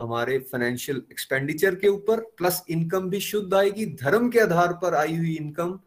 हमारे 0.00 0.38
फाइनेंशियल 0.38 1.02
एक्सपेंडिचर 1.10 1.74
के 1.74 1.88
ऊपर 1.88 2.20
प्लस 2.36 2.62
इनकम 2.70 3.08
भी 3.10 3.20
शुद्ध 3.20 3.54
आएगी। 3.54 3.86
धर्म 3.86 4.28
के 4.30 4.40
आधार 4.40 4.72
पर 4.72 4.94
आई 4.94 5.16
हुई 5.16 5.34
इनकम 5.34 5.78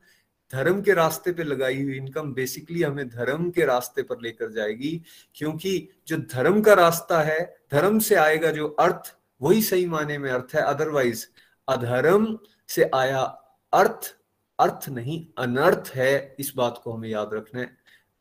धर्म 0.54 0.82
के 0.82 0.94
रास्ते 0.94 1.32
पे 1.32 1.44
लगाई 1.44 1.84
हुई 1.84 1.96
इनकम 1.98 2.34
बेसिकली 2.34 2.82
हमें 2.84 3.08
धर्म 3.10 3.50
के 3.52 3.66
रास्ते 3.66 4.04
पर 4.04 4.22
लेकर 4.22 4.52
जाएगी। 4.52 5.02
क्योंकि 5.36 5.88
जो 6.08 6.18
धर्म 6.34 6.62
का 6.62 6.74
रास्ता 6.74 7.22
है, 7.22 7.40
धर्म 7.72 8.00
से 8.00 8.16
आएगा 8.16 8.52
जो 8.52 8.68
अर्थ 8.70 9.16
वही 9.42 9.62
सही 9.62 9.86
माने 9.86 10.18
में 10.18 10.32
अर्थ 10.32 10.56
है 10.56 10.62
अदरवाइज़ 10.62 11.26
अधर्म 11.68 12.40
से 12.68 12.90
आया 12.96 13.22
अर्थ 13.74 14.16
अर्थ 14.60 14.90
नहीं, 14.90 15.26
अनर्थ 15.38 15.92
है, 15.96 16.36
इस 16.40 16.54
बात 16.56 16.82
को 16.84 16.92
हमें 16.92 17.10
याद 17.10 17.30
रखना 17.34 17.62
है। 17.62 17.78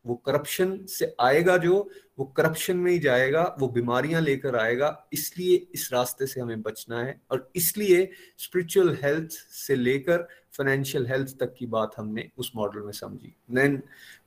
वो 0.06 0.14
करप्शन 0.14 0.86
से 0.86 1.14
आएगा 1.20 1.56
जो, 1.56 1.90
वो 2.18 2.24
करप्शन 2.24 2.76
में 2.76 2.92
ही 2.92 2.98
जाएगा, 2.98 3.56
वो 3.60 3.68
बीमारियाँ 3.68 4.20
लेकर 4.20 4.56
आएगा, 4.56 5.08
इसलिए 5.12 5.68
इस 5.74 5.92
रास्ते 5.92 6.26
से 6.26 6.40
हमें 6.40 6.62
बचना 6.62 7.00
है 7.00 7.20
और 7.30 7.50
इसलिए 7.56 8.10
स्पिरिचुअल 8.38 8.96
हेल्थ 9.02 9.30
से 9.30 9.76
लेकर 9.76 10.28
फाइनेंशियल 10.52 11.06
हेल्थ 11.06 11.36
तक 11.40 11.54
की 11.58 11.66
बात 11.66 11.90
हमने 11.96 12.30
उस 12.38 12.52
मॉडल 12.56 12.80
में 12.80 12.92
समझी। 12.92 13.34
देन 13.50 13.76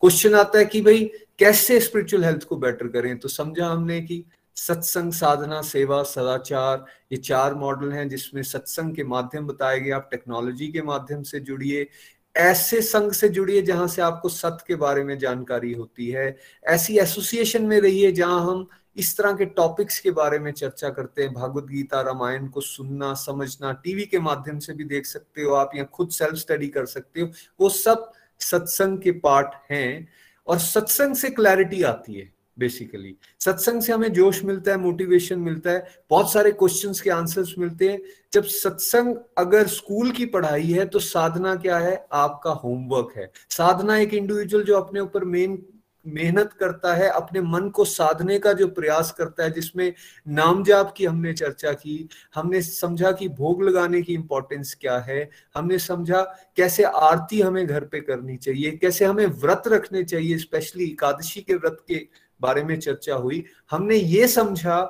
क्वेश्चन 0.02 0.36
आता 0.36 0.60
है 0.60 0.66
कि 0.66 0.82
भाई, 0.82 1.12
कैसे 1.40 1.80
स्पिरिचुअल 1.80 2.24
हेल्थ 2.24 2.44
को 2.44 2.56
बेटर 2.56 2.88
करें? 2.88 3.20
तो 3.20 3.28
समझा 3.28 3.68
हमने 3.68 4.02
कि 4.02 4.26
सत्संग 4.56 5.14
साधना, 5.14 5.62
सेवा, 5.62 6.04
सदाचार, 6.04 6.86
ये 7.12 7.18
चार 7.18 7.54
मॉडल 7.54 7.92
हैं 7.92 8.10
जिसमें 8.10 8.44
सत्संग 8.44 8.96
के 8.96 9.04
माध्यम 9.04 9.48
बताए 9.48 9.80
गए। 9.80 9.92
आप 9.92 10.08
टेक्नोलॉजी 10.12 10.68
के 10.68 10.82
माध्यम 10.82 11.24
से 11.24 11.40
जुड़िए, 11.40 11.88
ऐसे 12.36 12.82
संघ 12.82 13.12
से 13.12 13.30
जुड़िए 13.30 13.62
जहाँ 13.62 13.88
से 13.88 14.02
आपको 14.02 14.30
सत्य 14.30 14.64
के 14.68 14.76
बारे 14.76 15.04
में 15.04 15.18
जानकारी 15.20 15.74
होती 15.74 16.10
है। 16.10 16.38
ऐसी 16.68 16.98
एसोसिएशन 16.98 17.64
में 17.64 17.80
रहिए 17.82 18.12
जहाँ 18.12 18.40
हम 18.42 18.68
इस 18.98 19.18
तरह 19.18 19.34
के 19.34 19.46
टॉपिक्स 19.46 20.00
के 20.00 20.12
बारे 20.12 20.40
में 20.40 20.52
चर्चा 20.52 20.90
करते 20.90 21.24
हैं। 21.24 21.34
भागवत 21.34 21.64
गीता, 21.64 22.02
रामायण 22.02 22.48
को 22.48 22.62
सुनना, 22.62 23.14
समझना, 23.14 23.72
टीवी 23.74 24.06
के 24.06 24.20
माध्यम 24.20 24.60
से 24.60 24.74
भी 24.74 24.84
देख 24.84 25.06
सकते 25.06 25.42
हो 25.42 25.54
आप, 25.54 25.72
या 25.76 25.84
खुद 25.84 26.10
सेल्फ 26.10 26.36
स्टडी 26.36 26.68
कर 26.68 26.86
सकते 26.86 27.22
हो। 27.22 27.30
वो 27.60 27.70
सब 27.70 28.12
सत्संग 28.40 29.00
के 29.00 29.12
पार्ट 29.12 29.72
हैं 29.72 30.08
और 30.48 30.60
सत्संग 30.60 31.16
से 31.16 31.30
क्लैरिटी 31.30 31.84
आती 31.84 32.14
है। 32.14 32.34
बेसिकली 32.58 33.16
सत्संग 33.40 33.82
से 33.82 33.94
हमें 33.94 34.12
जोश 34.14 34.44
मिलता 34.44 34.72
है 34.72 34.78
मोटिवेशन 34.78 35.40
मिलता 35.40 35.72
है, 35.72 35.88
बहुत 36.10 36.32
सारे 36.34 36.52
क्वेश्चंस 36.52 37.02
के 37.02 37.10
आंसर्स 37.10 37.54
मिलते 37.60 37.90
हैं। 37.90 38.00
जब 38.34 38.44
सत्संग 38.44 39.16
अगर 39.38 39.68
स्कूल 39.68 40.12
की 40.12 40.26
पढ़ाई 40.26 40.72
है 40.72 40.86
तो 40.86 41.00
साधना 41.00 41.56
क्या 41.56 41.78
है? 41.78 42.06
आपका 42.14 42.52
होमवर्क 42.54 43.14
है। 43.18 43.32
साधना 43.50 43.98
एक 43.98 44.14
इंडिविजुअल 44.14 44.64
जो 44.64 44.78
अपने 44.78 45.00
ऊपर 45.00 45.24
मेन 45.26 45.64
मेहनत 46.06 46.54
करता 46.54 46.94
है, 46.94 47.08
अपने 47.10 47.42
मन 47.42 47.70
को 47.70 47.84
साधने 47.86 48.38
का 48.40 48.52
जो 48.54 48.68
प्रयास 48.68 49.12
करता 49.12 49.44
है, 49.44 49.52
जिसमें 49.52 49.94
नाम 50.28 50.64
जाप 50.64 50.94
की 50.98 51.06
हमने 51.06 51.34
चर्चा 51.34 51.72
की, 51.74 52.10
हमने 52.36 52.62
समझा 52.62 53.12
कि 53.12 53.28
भोग 53.30 53.64
लगाने 53.64 54.02
की 54.02 54.14
इंपॉर्टेंस 54.14 54.76
क्या 54.82 54.98
है, 54.98 55.30
हमने 55.56 55.78
समझा 55.80 56.22
कैसे 56.56 56.84
आरती 56.84 57.40
हमें 57.42 57.66
घर 57.68 57.86
पे 57.86 58.02
करनी 58.02 58.36
चाहिए, 58.38 58.72
कैसे 58.72 59.06
हमें 59.06 59.26
व्रत 59.26 59.64
रखने 59.68 60.04
चाहिए 60.04 60.38
स्पेशली 60.38 60.86
एकादशी 60.86 61.42
के 61.42 61.56
व्रत 61.56 61.78
के 61.88 61.96
बारे 62.42 62.64
में 62.64 62.80
चर्चा 62.80 63.16
हुई। 63.16 63.44
हमने 63.72 63.96
ये 63.96 64.28
समझा 64.28 64.82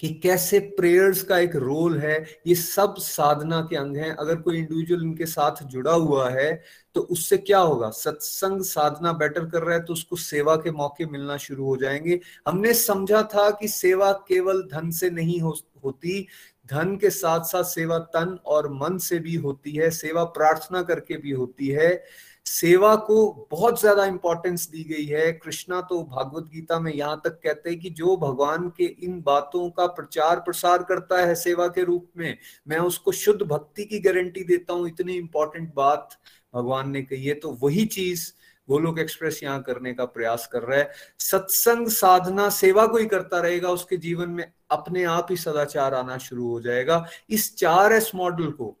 कि 0.00 0.08
कैसे 0.14 0.58
प्रेयर्स 0.76 1.22
का 1.22 1.38
एक 1.38 1.54
रोल 1.56 1.98
है 1.98 2.26
ये 2.46 2.54
सब 2.54 2.94
साधना 2.98 3.60
के 3.60 3.76
अंग 3.76 3.96
हैं। 3.96 4.10
अगर 4.10 4.36
कोई 4.36 4.58
इंडिविजुअल 4.58 5.02
इनके 5.02 5.26
साथ 5.26 5.62
जुड़ा 5.64 5.92
हुआ 5.92 6.28
है 6.30 6.52
तो 6.94 7.00
उससे 7.00 7.36
क्या 7.38 7.58
होगा? 7.58 7.90
सत्संग 7.90 8.62
साधना 8.62 9.12
बेटर 9.12 9.46
कर 9.46 9.62
रहा 9.62 9.74
है 9.74 9.84
तो 9.84 9.92
उसको 9.92 10.16
सेवा 10.16 10.56
के 10.56 10.70
मौके 10.70 11.06
मिलना 11.06 11.36
शुरू 11.36 11.64
हो 11.64 11.76
जाएँगे। 11.76 12.20
हमने 12.48 12.74
समझा 12.74 13.22
था 13.22 13.50
कि 13.50 13.68
सेवा 13.68 14.12
केवल 14.28 14.62
धन 14.62 14.90
से 14.90 15.10
नहीं 15.10 15.40
हो, 15.40 15.56
होती। 15.84 16.26
धन 16.70 16.96
के 16.96 17.10
साथ 17.10 17.40
साथ 17.40 17.64
सेवा 17.64 17.98
तन 17.98 18.38
और 18.46 18.72
मन 18.72 18.98
से 18.98 19.18
भी 19.18 19.34
होती 19.34 19.72
है। 19.72 19.90
सेवा 19.90 20.24
प्रार्थना 20.24 20.82
करके 20.82 21.16
भी 21.16 21.30
होती 21.30 21.68
है। 21.68 22.04
सेवा 22.48 22.94
को 22.96 23.48
बहुत 23.50 23.80
ज़्यादा 23.80 24.04
इंपॉर्टेंस 24.06 24.68
दी 24.68 24.84
गई 24.84 25.04
है। 25.06 25.32
कृष्णा 25.34 25.80
तो 25.82 26.02
भागवत 26.04 26.48
गीता 26.52 26.78
में 26.80 26.92
यहाँ 26.92 27.20
तक 27.24 27.38
कहते 27.42 27.70
हैं 27.70 27.78
कि 27.80 27.90
जो 27.92 28.16
भगवान 28.18 28.68
के 28.76 28.84
इन 28.84 29.20
बातों 29.22 29.68
का 29.70 29.86
प्रचार 29.88 30.40
प्रसार 30.40 30.82
करता 30.82 31.18
है 31.18 31.34
सेवा 31.36 31.66
के 31.68 31.84
रूप 31.84 32.08
में, 32.16 32.36
मैं 32.68 32.78
उसको 32.78 33.12
शुद्ध 33.14 33.40
भक्ति 33.42 33.84
की 33.84 34.00
गारंटी 34.00 34.44
देता 34.44 34.72
हूँ, 34.72 34.88
इतनी 34.88 35.16
इंपॉर्टेंट 35.16 35.72
बात 35.74 36.18
भगवान 36.54 36.90
ने 36.90 37.02
कही 37.02 37.24
है। 37.24 37.34
तो 37.34 37.58
वही 37.62 37.84
चीज़ 37.86 38.30
गोलोक 38.68 38.98
एक्सप्रेस 38.98 39.40
यहाँ 39.42 39.62
करने 39.62 39.92
का 39.94 40.04
प्रयास 40.06 40.48
कर 40.52 40.62
रहा 40.62 40.78
है। 40.78 40.90
सत्संग 41.20 41.88
साधना 41.90 42.48
सेवा 42.50 42.86
को 42.86 42.96
ही 42.96 43.06
करता 43.06 43.40
रहेगा, 43.40 43.68
उसके 43.70 43.96
जीवन 43.98 44.30
में 44.30 44.44
अपने 44.70 45.04
आप 45.06 45.26
ही 45.30 45.36
सदाचार 45.36 45.94
आना 45.94 46.18
शुरू 46.18 46.48
हो 46.48 46.60
जाएगा। 46.60 47.04
इस 47.30 47.56
चार 47.56 47.92
एस 47.92 48.10
मॉडल 48.14 48.50
को 48.50 48.76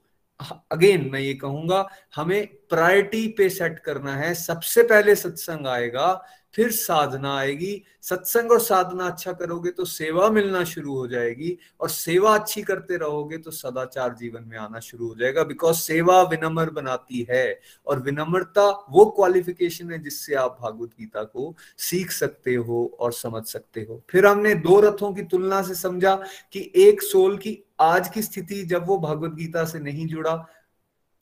अगेन 0.72 1.08
मैं 1.10 1.20
ये 1.20 1.34
कहूँगा 1.34 1.88
हमें 2.16 2.46
प्रायोरिटी 2.68 3.26
पे 3.28 3.48
सेट 3.50 3.78
करना 3.78 4.16
है। 4.16 4.34
सबसे 4.34 4.82
पहले 4.82 5.14
सत्संग 5.14 5.66
आएगा 5.66 6.24
फिर 6.54 6.70
साधना 6.70 7.36
आएगी। 7.38 7.82
सत्संग 8.02 8.52
और 8.52 8.60
साधना 8.60 9.06
अच्छा 9.06 9.32
करोगे 9.32 9.70
तो 9.70 9.84
सेवा 9.84 10.28
मिलना 10.30 10.62
शुरू 10.64 10.94
हो 10.96 11.06
जाएगी 11.06 11.56
और 11.80 11.88
सेवा 11.88 12.34
अच्छी 12.34 12.62
करते 12.62 12.96
रहोगे 12.96 13.38
तो 13.38 13.50
सदाचार 13.50 14.14
जीवन 14.14 14.44
में 14.48 14.56
आना 14.58 14.80
शुरू 14.80 15.08
हो 15.08 15.14
जाएगा। 15.14 15.42
बिकॉज़ 15.42 15.76
सेवा 15.76 16.20
विनम्र 16.22 16.70
बनाती 16.70 17.26
है 17.30 17.60
और 17.86 18.02
विनम्रता 18.02 18.68
वो 18.90 19.04
क्वालिफिकेशन 19.10 19.90
है 19.92 19.98
जिससे 19.98 20.34
आप 20.34 20.58
भागवत 20.62 20.90
गीता 21.00 21.22
को 21.24 21.54
सीख 21.78 22.10
सकते 22.10 22.54
हो 22.54 22.84
और 23.00 23.12
समझ 23.12 23.44
सकते 23.44 23.86
हो। 23.90 24.02
फिर 24.10 24.26
हमने 24.26 24.54
दो 24.56 24.80
रथों 24.80 25.12
की 25.14 25.22
तुलना 25.22 25.62
से 25.62 25.74
समझा 25.74 26.14
कि 26.52 26.70
एक 26.76 27.02
सोल 27.02 27.36
की 27.36 27.58
आज 27.80 28.08
की 28.08 28.22
स्थिति 28.22 28.62
जब 28.64 28.86
वो 28.86 28.98
भगवत 28.98 29.32
गीता 29.32 29.64
से 29.64 29.78
नहीं 29.78 30.06
जुड़ा 30.06 30.34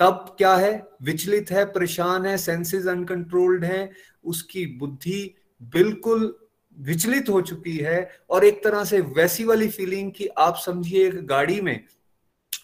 तब 0.01 0.35
क्या 0.39 0.55
है? 0.57 0.83
विचलित 1.03 1.51
है, 1.51 1.65
परेशान 1.65 2.27
है 2.27 2.37
सेंसेस 2.39 2.87
अनकंट्रोल्ड 2.87 3.65
है, 3.65 3.91
उसकी 4.25 4.67
बुद्धि 4.79 5.35
बिल्कुल 5.63 6.35
विचलित 6.77 7.29
हो 7.29 7.41
चुकी 7.41 7.77
है 7.77 8.11
और 8.31 8.45
एक 8.45 8.63
तरह 8.65 8.85
से 8.85 9.01
वैसी 9.01 9.45
वाली 9.45 9.69
फीलिंग 9.69 10.13
कि 10.13 10.27
आप 10.39 10.57
समझिए 10.57 11.07
एक 11.09 11.27
गाड़ी 11.27 11.61
में, 11.61 11.85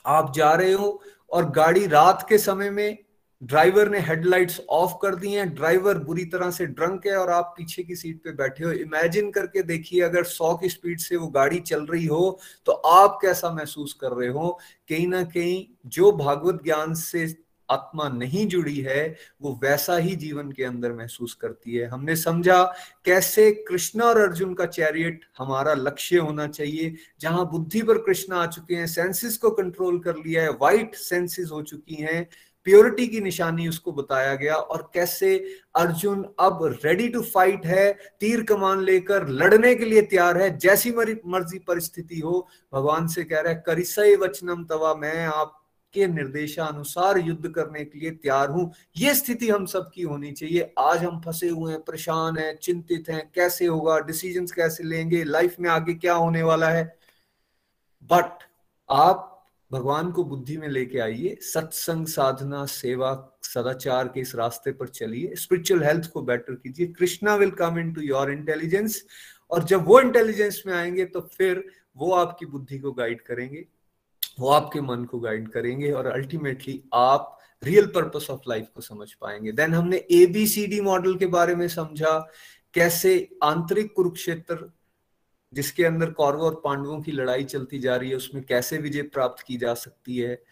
आप 0.07 0.33
जा 0.35 0.53
रहे 0.53 0.73
हो 0.73 1.03
और 1.31 1.51
गाड़ी 1.51 1.87
रात 1.87 2.27
के 2.29 2.39
समय 2.39 2.71
में 2.71 2.99
ड्राइवर 3.43 3.89
ने 3.89 3.99
हेडलाइट्स 4.01 4.61
ऑफ़ 4.71 4.93
कर 5.03 5.15
दी 5.15 5.33
हैं, 5.33 5.49
ड्राइवर 5.55 5.99
बुरी 5.99 6.25
तरह 6.25 6.51
से 6.51 6.67
ड्रंक 6.67 7.07
है 7.07 7.17
और 7.17 7.31
आप 7.31 7.55
पीछे 7.57 7.83
की 7.83 7.95
सीट 7.97 8.23
पे 8.25 8.33
बैठे 8.33 8.65
हो। 8.65 8.73
इमेजिन 8.73 9.31
करके 9.31 9.63
देखिए, 9.65 10.01
अगर 10.01 10.25
100 10.25 10.55
की 10.55 10.69
स्पीड 10.69 10.99
से 11.01 11.17
वो 11.17 11.29
गाड़ी 11.29 11.61
चल 11.63 11.87
रही 11.87 12.07
हो 12.07 12.39
तो 12.67 12.73
आप 12.73 13.19
कैसा 13.23 13.51
महसूस 13.53 13.93
कर 14.01 14.13
रहे 14.13 14.29
हो? 14.29 14.59
कहीं 14.89 15.07
ना 15.09 15.23
कहीं 15.25 15.65
जो 15.87 16.13
भागवत 16.15 16.61
ज्ञान 16.65 16.95
से 16.95 17.35
आत्मा 17.69 18.09
नहीं 18.09 18.47
जुड़ी 18.47 18.77
है, 18.77 19.17
वो 19.43 19.59
वैसा 19.63 19.97
ही 19.97 20.15
जीवन 20.17 20.51
के 20.53 20.65
अंदर 20.65 20.93
महसूस 20.93 21.35
करती 21.35 21.75
है। 21.75 21.87
हमने 21.89 22.17
समझा 22.17 22.63
कैसे 23.05 23.51
कृष्णा 23.69 24.05
और 24.05 24.19
अर्जुन 24.21 24.53
का 24.55 24.67
चैरियट 24.67 25.25
हमारा 25.39 25.75
लक्ष्य 25.75 26.19
होना 26.19 26.47
चाहिए। 26.49 26.95
जहाँ 27.21 27.49
बुद्धि 27.51 27.83
पर 27.83 27.99
कृष्ण 27.99 28.35
आ 28.35 28.47
चुके 28.47 28.75
हैं 28.75 28.87
सेंसेस 28.87 29.37
को 29.37 29.51
कंट्रोल 29.53 29.99
कर 30.01 30.17
लिया 30.17 30.43
है 30.43 30.51
वाइट 30.53 30.95
सेंसेस 30.95 31.49
हो 31.53 31.63
चुकी 31.63 31.95
हैं। 31.95 32.27
प्योरिटी 32.67 33.07
की 33.07 33.21
निशानी 33.21 33.69
उसको 33.69 33.93
बताया 33.93 34.35
गया 34.35 34.55
और 34.55 34.91
कैसे 34.95 35.37
अर्जुन 35.77 36.25
अब 36.41 36.65
रेडी 36.85 37.09
टू 37.09 37.23
फाइट 37.23 37.67
है, 37.67 37.93
तीर 38.21 38.43
कमान 38.43 38.81
लेकर 38.81 39.29
लड़ने 39.29 39.75
के 39.75 39.85
लिए 39.85 40.03
तैयार 40.03 40.39
है, 40.39 40.57
जैसी 40.59 40.91
मर्ज़ी 40.91 41.59
परिस्थिति 41.59 42.21
हो। 42.21 42.47
भगवान 42.73 43.07
से 43.07 43.25
कह 43.25 43.41
रहा 43.41 43.53
है 43.53 43.63
करिसय 43.67 44.17
वचनम 44.17 44.65
तवा, 44.65 44.95
मैं 44.95 45.27
आप 45.27 45.59
के 45.95 46.07
निर्देशानुसार 46.07 47.19
युद्ध 47.19 47.49
करने 47.49 47.85
के 47.85 47.99
लिए 47.99 48.11
तैयार 48.11 48.51
हूँ। 48.51 48.71
ये 48.97 49.15
स्थिति 49.15 49.49
हम 49.49 49.67
सबकी 49.67 50.03
होनी 50.03 50.31
चाहिए। 50.33 50.73
आज 50.79 51.03
हम 51.05 51.21
फंसे 51.21 51.49
हुए 51.49 51.73
हैं, 51.73 51.81
परेशान 51.81 52.39
हैं, 52.39 52.57
चिंतित 52.57 53.09
हैं, 53.09 53.31
कैसे 53.35 53.67
होगा 53.67 53.99
डिसीजंस 54.01 54.53
कैसे 54.53 54.85
लेंगे 54.85 55.23
लाइफ 55.25 55.57
में 55.61 55.69
आगे 55.71 55.95
क्या 55.95 56.15
होने 56.15 56.43
वाला 56.43 56.69
है? 56.69 56.85
बट 58.03 58.39
आप 58.91 59.29
भगवान 59.73 60.11
को 60.13 60.25
बुद्धि 60.25 60.57
में 60.57 60.69
लेके 60.69 60.99
आइए, 60.99 61.37
सत्संग 61.43 62.07
साधना, 62.07 62.65
सेवा, 62.67 63.39
सदाचार 63.43 64.09
के 64.09 64.21
इस 64.21 64.35
रास्ते 64.35 64.73
पर 64.73 64.89
चलिए 64.89 65.35
स्पिरिचुअल 65.35 65.83
हेल्थ 65.83 66.11
को 66.11 66.23
बेटर 66.23 66.55
कीजिए। 66.55 66.87
Krishna 66.89 67.35
will 67.35 67.51
come 67.51 67.79
into 67.93 68.01
your 68.01 68.33
intelligence 68.33 69.03
और 69.51 69.65
जब 69.65 69.85
वो 69.87 70.01
इंटेलिजेंस 70.01 70.63
में 70.67 70.75
आएँगे 70.75 71.05
तो 71.05 71.21
फिर 71.37 71.65
वो 71.97 72.13
आपकी 72.13 72.47
बुद्धि 72.47 72.79
को 72.79 72.93
गाइड 72.93 73.21
करेंगे, 73.21 73.65
वो 74.41 74.49
आपके 74.49 74.81
मन 74.81 75.05
को 75.05 75.21
गाइड 75.21 75.49
करेंगे 75.49 75.91
और 75.93 76.07
अल्टीमेटली 76.07 76.83
आप 76.95 77.39
रियल 77.63 77.87
पर्पस 77.87 78.27
ऑफ़ 78.31 78.41
लाइफ 78.49 78.67
को 78.75 78.81
समझ 78.81 79.13
पाएँगे। 79.13 79.53
देन 79.53 79.75
हमने 79.75 79.97
एबीसीडी 80.11 80.81
मॉडल 80.81 81.17
के 81.17 81.27
बारे 81.29 81.55
में 81.55 81.67
समझा, 81.69 82.19
कैसे 82.75 83.29
आंतरिक 83.43 83.93
कुरुक्षेत्र 83.97 84.71
जिसके 85.53 85.85
अंदर 85.85 86.11
कौरवों 86.13 86.47
और 86.47 86.61
पांडवों 86.65 87.01
की 87.03 87.13
लड़ाई 87.13 87.45
चलती 87.45 87.79
जा 87.79 87.97
रही 87.97 88.11
है, 88.11 88.17
उसमें 88.17 88.43
कैसे 88.45 88.79
विजय 88.79 89.03
प्राप्त 89.05 89.45
की 89.47 89.57
जा 89.57 89.75
सकती 89.75 90.17
है? 90.17 90.43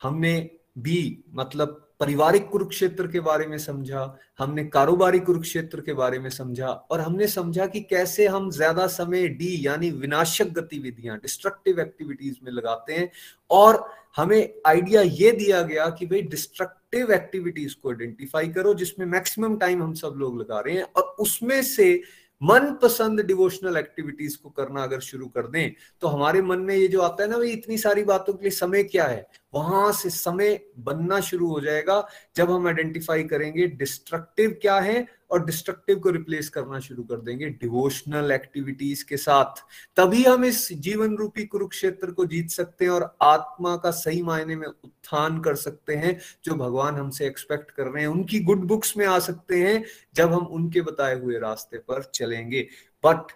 हमने 0.00 0.50
बी 0.78 1.24
मतलब 1.34 1.78
पारिवारिक 2.00 2.48
कुरुक्षेत्र 2.48 3.06
के 3.06 3.20
बारे 3.20 3.46
में 3.46 3.56
समझा, 3.58 4.18
हमने 4.38 4.64
कारोबारी 4.64 5.18
कुरुक्षेत्र 5.18 5.80
के 5.80 5.92
बारे 5.92 6.18
में 6.18 6.30
समझा, 6.30 6.68
और 6.68 7.00
हमने 7.00 7.26
समझा 7.26 7.66
कि 7.66 7.80
कैसे 7.80 8.26
हम 8.26 8.50
ज़्यादा 8.50 8.86
समय 8.86 9.28
डी 9.28 9.66
यानी 9.66 9.90
विनाशक 9.90 10.48
गतिविधियाँ 10.52 11.18
डिस्ट्रक्टिव 11.18 11.80
एक्टिविटीज़ 11.80 12.36
में 12.44 12.52
लगाते 12.52 12.92
हैं, 12.92 13.10
और 13.50 13.84
हमें 14.16 14.54
आइडिया 14.66 15.02
ये 15.02 15.30
दिया 15.32 15.62
गया 15.62 15.88
कि 15.90 16.06
भाई 16.06 16.22
डिस्ट्रक्टिव 16.22 17.12
एक्टिविटीज़ 17.12 17.74
को 17.82 17.90
आइडेंटिफाई 17.90 18.48
करो, 18.48 18.74
जिसमें 18.74 19.06
मैक्सिमम 19.06 19.56
टाइम 19.56 19.82
हम 19.82 19.94
सब 19.94 20.14
लोग 20.16 20.40
लगा 20.40 20.60
रहे 20.60 20.74
हैं, 20.74 20.86
और 20.96 21.16
उसमें 21.18 21.62
से 21.62 22.02
मनपसंद 22.42 23.20
डिवोशनल 23.20 23.76
एक्टिविटीज़ 23.76 24.38
को 24.42 24.50
करना 24.50 24.82
अगर 24.82 25.00
शुरू 25.00 25.26
कर 25.26 25.46
दें 25.46 25.74
तो 26.00 26.08
हमारे 26.08 26.42
मन 26.42 26.58
में 26.58 26.74
ये 26.76 26.88
जो 26.88 27.00
आता 27.00 27.22
है 27.22 27.30
ना, 27.30 27.38
भाई, 27.38 27.48
इतनी 27.48 27.78
सारी 27.78 28.04
बातों 28.04 28.34
के 28.34 28.42
लिए 28.42 28.50
समय 28.50 28.82
क्या 28.82 29.04
है? 29.04 29.26
वहाँ 29.54 29.92
से 29.92 30.10
समय 30.10 30.60
बनना 30.78 31.20
शुरू 31.20 31.48
हो 31.48 31.60
जाएगा 31.60 32.08
जब 32.36 32.50
हम 32.50 32.66
आइडेंटिफाई 32.66 33.24
करेंगे 33.24 33.66
डिस्ट्रक्टिव 33.66 34.58
क्या 34.62 34.78
है 34.80 35.06
और 35.32 35.44
डिस्ट्रक्टिव 35.44 35.98
को 35.98 36.10
रिप्लेस 36.10 36.48
करना 36.48 36.78
शुरू 36.78 37.02
कर 37.02 37.20
देंगे 37.20 37.50
डिवोशनल 37.50 38.32
एक्टिविटीज़ 38.32 39.04
के 39.04 39.16
साथ। 39.16 39.62
तभी 39.96 40.24
हम 40.24 40.44
इस 40.44 40.72
जीवन 40.72 41.16
रूपी 41.16 41.44
कुरुक्षेत्र 41.44 42.10
को 42.10 42.26
जीत 42.26 42.50
सकते 42.50 42.84
हैं 42.84 42.92
और 42.92 43.16
आत्मा 43.22 43.76
का 43.76 43.90
सही 43.90 44.22
मायने 44.22 44.56
में 44.56 44.68
उत्थान 44.68 45.40
कर 45.40 45.54
सकते 45.54 45.94
हैं, 45.94 46.20
जो 46.44 46.54
भगवान 46.54 46.94
हमसे 46.94 47.26
एक्सपेक्ट 47.26 47.70
कर 47.70 47.86
रहे 47.86 48.02
हैं। 48.02 48.10
उनकी 48.10 48.40
गुड 48.40 48.60
बुक्स 48.60 48.96
में 48.96 49.06
आ 49.06 49.18
सकते 49.18 49.62
हैं, 49.62 49.84
जब 50.14 50.32
हम 50.32 50.46
उनके 50.46 50.80
बताए 50.80 51.20
हुए 51.20 51.38
रास्ते 51.38 51.78
पर 51.78 52.02
चलेंगे। 52.02 52.68
बट 53.06 53.32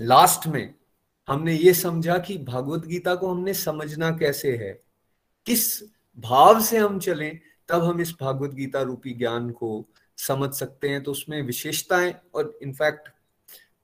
लास्ट 0.00 0.46
में 0.46 0.74
हमने 1.28 1.54
ये 1.54 1.74
समझा 1.74 2.18
कि 2.18 2.38
भागवत 2.38 2.86
गीता 2.86 3.14
को 3.14 3.28
हमने 3.28 3.54
समझना 3.54 4.10
कैसे 4.10 4.56
है? 4.56 4.82
किस 5.46 5.82
भाव 6.18 6.60
से 6.60 6.78
हम 6.78 6.98
चलें, 6.98 7.40
तब 7.68 7.84
हम 7.84 8.00
इस 8.00 8.14
भागवत 8.20 8.50
गीता 8.50 8.82
रूपी 8.82 9.12
ज्ञान 9.12 9.50
को 9.50 9.88
समझ 10.18 10.52
सकते 10.54 10.88
हैं 10.88 11.02
तो 11.02 11.10
उसमें 11.10 11.42
विशेषताएँ 11.42 12.14
और 12.34 12.58
इनफैक्ट 12.62 13.08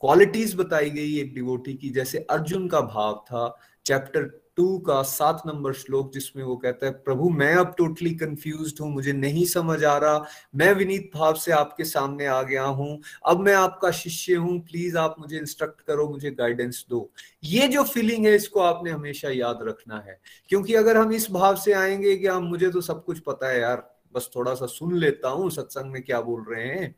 क्वालिटीज 0.00 0.54
बताई 0.54 0.90
गई 0.90 1.18
एक 1.18 1.34
डिवोटी 1.34 1.74
की। 1.74 1.90
जैसे 1.90 2.26
अर्जुन 2.30 2.68
का 2.68 2.80
भाव 2.80 3.24
था 3.26 3.58
चैप्टर 3.86 4.22
टू 4.56 4.78
का 4.78 5.02
सात 5.02 5.42
नंबर 5.46 5.72
श्लोक 5.72 6.12
जिसमें 6.12 6.42
वो 6.44 6.56
कहता 6.56 6.86
है, 6.86 6.92
प्रभु, 6.92 7.30
मैं 7.30 7.54
अब 7.54 7.74
टोटली 7.78 8.14
कंफ्यूज 8.14 8.74
हूँ, 8.80 8.90
मुझे 8.92 9.12
नहीं 9.12 9.44
समझ 9.44 9.84
आ 9.84 9.96
रहा। 9.98 10.24
मैं 10.54 10.72
विनीत 10.72 11.10
भाव 11.14 11.34
से 11.34 11.52
आपके 11.52 11.84
सामने 11.84 12.26
आ 12.26 12.42
गया 12.42 12.62
हूँ। 12.62 13.00
अब 13.26 13.40
मैं 13.40 13.54
आपका 13.54 13.90
शिष्य 13.90 14.34
हूँ। 14.34 14.58
प्लीज़ 14.60 14.98
आप 14.98 15.16
मुझे 15.18 15.38
इंस्ट्रक्ट 15.38 15.80
करो, 15.80 16.08
मुझे 16.08 16.30
गाइडेंस 16.30 16.86
दो। 16.90 17.10
ये 17.44 17.68
जो 17.68 17.84
फीलिंग 17.84 18.26
है, 18.26 18.34
इसको 18.34 18.60
आपने 18.60 18.90
हमेशा 18.90 19.30
याद 19.30 19.58
रखना 19.62 19.98
है। 19.98 20.20
क्योंकि 20.48 20.74
अगर 20.74 20.96
हम 20.96 21.12
इस 21.12 21.30
भाव 21.30 21.56
से 21.56 21.72
आएँगे 21.72 22.16
कि 22.16 22.26
हम 22.26 22.44
मुझे 22.44 22.70
तो 22.70 22.80
सब 22.80 23.04
कुछ 23.04 23.18
पता 23.18 23.48
है 23.48 23.60
यार 23.60 23.93
बस 24.14 24.30
थोड़ा 24.36 24.54
सा 24.54 24.66
सुन 24.66 24.96
लेता 24.96 25.28
हूँ, 25.28 25.50
सत्संग 25.50 25.92
में 25.92 26.02
क्या 26.02 26.20
बोल 26.20 26.44
रहे 26.48 26.64
हैं। 26.64 26.94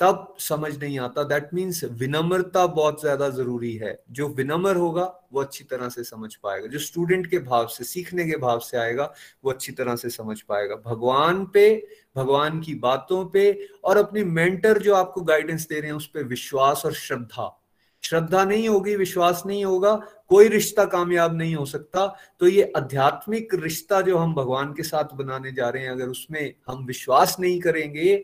तब 0.00 0.34
समझ 0.38 0.78
नहीं 0.78 0.98
आता। 0.98 1.22
दैट 1.22 1.48
मीन्स 1.54 1.84
विनम्रता 1.84 2.66
बहुत 2.66 3.00
ज़्यादा 3.00 3.28
ज़रूरी 3.28 3.72
है। 3.76 4.04
जो 4.10 4.28
विनम्र 4.28 4.76
होगा, 4.76 5.28
वो 5.32 5.40
अच्छी 5.40 5.64
तरह 5.64 5.88
से 5.88 6.04
समझ 6.04 6.34
पाएगा। 6.34 6.66
जो 6.66 6.78
स्टूडेंट 6.78 7.26
के 7.26 7.38
भाव 7.38 7.66
से, 7.66 7.84
सीखने 7.84 8.24
के 8.24 8.36
भाव 8.36 8.58
से 8.58 8.78
आएगा, 8.78 9.14
वो 9.44 9.50
अच्छी 9.50 9.72
तरह 9.72 9.96
से 9.96 10.10
समझ 10.10 10.40
पाएगा। 10.40 10.76
भगवान 10.76 11.44
पे, 11.46 11.86
भगवान 12.16 12.60
की 12.60 12.74
बातों 12.74 13.24
पे 13.26 13.68
और 13.84 13.96
अपनी 13.96 14.24
मेंटर 14.24 14.78
जो 14.78 14.94
आपको 14.94 15.20
गाइडेंस 15.20 15.68
दे 15.68 15.80
रहे 15.80 15.90
हैं, 15.90 15.96
उस 15.96 16.06
पर 16.06 16.24
विश्वास 16.24 16.82
और 16.84 16.92
श्रद्धा। 16.92 17.61
श्रद्धा 18.02 18.44
नहीं 18.44 18.68
होगी, 18.68 18.94
विश्वास 18.96 19.42
नहीं 19.46 19.64
होगा, 19.64 19.94
कोई 20.28 20.48
रिश्ता 20.48 20.84
कामयाब 20.84 21.34
नहीं 21.34 21.54
हो 21.54 21.64
सकता। 21.66 22.06
तो 22.40 22.48
ये 22.48 22.72
आध्यात्मिक 22.76 23.54
रिश्ता 23.54 24.00
जो 24.00 24.18
हम 24.18 24.34
भगवान 24.34 24.72
के 24.74 24.82
साथ 24.82 25.14
बनाने 25.14 25.52
जा 25.52 25.68
रहे 25.68 25.82
हैं, 25.82 25.90
अगर 25.90 26.08
उसमें 26.08 26.54
हम 26.68 26.84
विश्वास 26.86 27.36
नहीं 27.40 27.60
करेंगे 27.60 28.16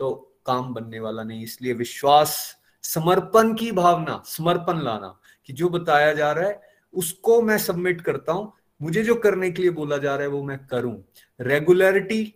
तो 0.00 0.10
काम 0.46 0.72
बनने 0.74 1.00
वाला 1.00 1.22
नहीं। 1.22 1.42
इसलिए 1.42 1.72
विश्वास, 1.74 2.56
समर्पण 2.84 3.54
की 3.54 3.70
भावना, 3.72 4.22
समर्पण 4.26 4.82
लाना 4.82 5.18
कि 5.46 5.52
जो 5.52 5.68
बताया 5.68 6.12
जा 6.12 6.32
रहा 6.32 6.48
है, 6.48 6.60
उसको 6.94 7.40
मैं 7.42 7.58
सबमिट 7.58 8.00
करता 8.00 8.32
हूँ। 8.32 8.52
मुझे 8.80 9.02
जो 9.02 9.14
करने 9.14 9.50
के 9.50 9.62
लिए 9.62 9.70
बोला 9.72 9.96
जा 9.96 10.14
रहा 10.14 10.22
है, 10.22 10.28
वो 10.28 10.42
मैं 10.42 10.58
करूँ। 10.66 10.96
रेगुलरिटी 11.40 12.34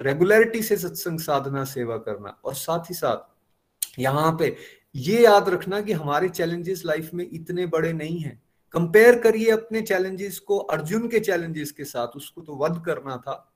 रेगुलरिटी 0.00 0.62
से 0.62 0.76
सत्संग 0.76 1.18
साधना, 1.20 1.64
सेवा 1.64 1.96
करना। 1.98 2.36
और 2.44 2.54
साथ 2.54 2.90
ही 2.90 2.94
साथ, 2.94 3.98
यहाँ 3.98 4.36
पे 4.38 4.56
ये 4.96 5.22
याद 5.24 5.48
रखना 5.48 5.80
कि 5.80 5.92
हमारे 5.92 6.28
चैलेंजेस 6.28 6.82
लाइफ 6.86 7.10
में 7.14 7.28
इतने 7.32 7.66
बड़े 7.66 7.92
नहीं 7.92 8.18
हैं। 8.18 8.42
कंपेयर 8.72 9.18
करिए 9.18 9.50
अपने 9.50 9.82
चैलेंजेस 9.82 10.38
को, 10.38 10.58
अर्जुन 10.58 11.08
के 11.08 11.20
चैलेंजेस 11.20 11.70
के 11.70 11.84
साथ, 11.84 12.16
उसको 12.16 12.40
तो 12.40 12.56
वध 12.56 12.82
करना 12.86 13.16
था। 13.16 13.52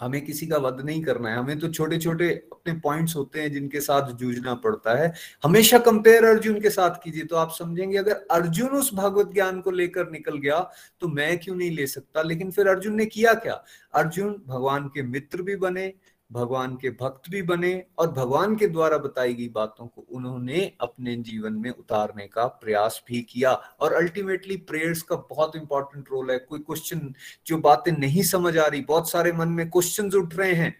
हमें 0.00 0.24
किसी 0.24 0.46
का 0.46 0.56
वध 0.56 0.80
नहीं 0.80 1.02
करना 1.02 1.30
है। 1.30 1.36
हमें 1.38 1.58
तो 1.58 1.68
छोटे 1.68 1.98
छोटे 1.98 2.28
अपने 2.52 2.72
पॉइंट्स 2.74 3.16
होते 3.16 3.40
हैं 3.40 3.52
जिनके 3.52 3.80
साथ 3.80 4.10
जूझना 4.12 4.54
पड़ता 4.54 4.94
है। 4.94 5.12
हमेशा 5.44 5.78
कंपेयर 5.78 6.24
अर्जुन 6.24 6.60
के 6.60 6.70
साथ 6.70 6.90
कीजिए। 7.04 7.24
तो 7.24 7.36
आप 7.36 7.50
समझेंगे, 7.50 7.96
अगर 7.96 8.26
अर्जुन 8.30 8.68
उस 8.68 8.92
भागवत 8.94 9.30
ज्ञान 9.34 9.60
को 9.60 9.70
लेकर 9.70 10.10
निकल 10.10 10.38
गया 10.38 10.58
तो 11.00 11.08
मैं 11.08 11.38
क्यों 11.38 11.56
नहीं 11.56 11.70
ले 11.70 11.86
सकता? 11.86 12.22
लेकिन 12.22 12.50
फिर 12.50 12.68
अर्जुन 12.68 12.94
ने 12.94 13.06
किया 13.06 13.34
क्या? 13.34 13.62
अर्जुन 13.94 14.42
भगवान 14.46 14.88
के 14.88 15.02
मित्र 15.02 15.42
भी 15.42 15.56
बने 15.56 15.92
भगवान 16.34 16.76
के 16.76 16.90
भक्त 16.90 17.30
भी 17.30 17.42
बने 17.42 17.84
और 17.98 18.12
भगवान 18.12 18.56
के 18.56 18.66
द्वारा 18.66 18.98
बताई 18.98 19.34
गई 19.34 19.48
बातों 19.48 19.86
को 19.86 20.06
उन्होंने 20.10 20.72
अपने 20.80 21.16
जीवन 21.16 21.52
में 21.52 21.70
उतारने 21.70 22.26
का 22.26 22.46
प्रयास 22.46 23.02
भी 23.08 23.22
किया। 23.22 23.52
और 23.52 23.92
अल्टीमेटली 23.92 24.56
प्रेयर्स 24.56 25.02
का 25.02 25.16
बहुत 25.16 25.56
इंपॉर्टेंट 25.56 26.08
रोल 26.12 26.30
है। 26.30 26.38
कोई 26.38 26.58
क्वेश्चन 26.58 27.14
जो 27.46 27.58
बातें 27.58 27.92
नहीं 27.92 28.22
समझ 28.22 28.58
आ 28.58 28.66
रही, 28.66 28.80
बहुत 28.80 29.10
सारे 29.10 29.32
मन 29.32 29.48
में 29.48 29.70
क्वेश्चन 29.70 30.10
उठ 30.10 30.34
रहे 30.34 30.52
हैं। 30.52 30.76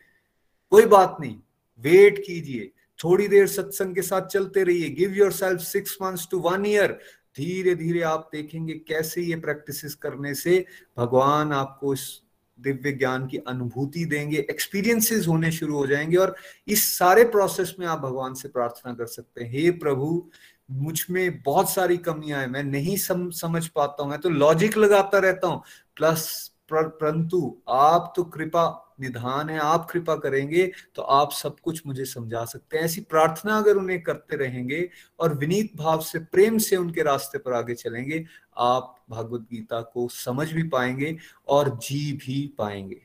कोई 0.71 0.87
बात 0.87 1.17
नहीं 1.21 1.37
वेट 1.83 2.19
कीजिए। 2.19 2.73
थोड़ी 3.05 3.29
देर 3.29 3.47
सत्संग 3.47 3.95
के 3.95 4.03
साथ 4.03 4.23
चलते 4.23 4.65
रहिए। 4.65 4.89
Give 4.89 5.13
yourself 5.33 5.61
six 5.61 5.99
months 6.03 6.29
to 6.31 6.39
one 6.39 6.67
year 6.67 6.99
धीरे 7.37 7.75
धीरे 7.75 8.03
आप 8.03 8.29
देखेंगे 8.33 8.75
कैसे 8.75 9.23
ये 9.23 9.37
प्रैक्टिस 9.37 9.95
करने 9.95 10.35
से 10.35 10.67
भगवान 10.99 11.53
आपको 11.53 11.95
इस 11.95 12.24
दिव्य 12.61 12.93
ज्ञान 12.93 13.27
की 13.27 13.37
अनुभूति 13.37 14.05
देंगे 14.05 14.39
एक्सपीरियंसेस 14.51 15.29
होने 15.29 15.53
शुरू 15.53 15.77
हो 15.77 15.87
जाएँगे 15.87 16.17
और 16.17 16.37
इस 16.69 16.99
सारे 16.99 17.25
प्रोसेस 17.25 17.75
में 17.79 17.87
आप 17.87 17.99
भगवान 17.99 18.35
से 18.35 18.49
प्रार्थना 18.49 18.95
कर 18.95 19.07
सकते 19.07 19.45
हैं। 19.45 19.51
हे 19.53 19.71
प्रभु 19.71 20.31
मुझमें 20.71 21.43
बहुत 21.43 21.71
सारी 21.71 21.97
कमियाँ 21.97 22.41
हैं 22.41 22.49
मैं 22.49 22.63
नहीं 22.63 22.97
सम, 22.97 23.31
समझ 23.31 23.67
पाता 23.67 24.03
हूँ 24.03 24.11
मैं 24.11 24.21
तो 24.21 24.29
लॉजिक 24.29 24.77
लगाता 24.77 25.19
रहता 25.19 25.49
हूँ। 25.49 25.63
प्लस 25.97 26.51
परंतु 26.73 27.59
आप 27.69 28.13
तो 28.17 28.25
कृपा 28.25 28.84
निधान 29.01 29.49
है, 29.51 29.59
आप 29.59 29.91
कृपा 29.91 30.15
करेंगे 30.17 30.71
तो 30.95 31.03
आप 31.03 31.33
सब 31.33 31.57
कुछ 31.61 31.81
मुझे 31.87 32.05
समझा 32.05 32.45
सकते 32.45 32.77
हैं। 32.77 32.85
ऐसी 32.85 33.01
प्रार्थना 33.01 33.57
अगर 33.59 33.77
उन्हें 33.77 34.03
करते 34.03 34.37
रहेंगे 34.37 34.89
और 35.21 35.35
विनीत 35.35 35.77
भाव 35.77 36.01
से, 36.01 36.19
प्रेम 36.19 36.59
से 36.59 36.77
उनके 36.77 37.03
रास्ते 37.03 37.39
पर 37.39 37.53
आगे 37.53 37.75
चलेंगे, 37.75 38.25
आप 38.57 39.05
भगवत 39.11 39.41
गीता 39.53 39.81
को 39.83 40.09
समझ 40.09 40.51
भी 40.53 40.63
पाएँगे 40.63 41.17
और 41.49 41.79
जी 41.79 42.13
भी 42.13 42.47
पाएँगे। 42.59 43.01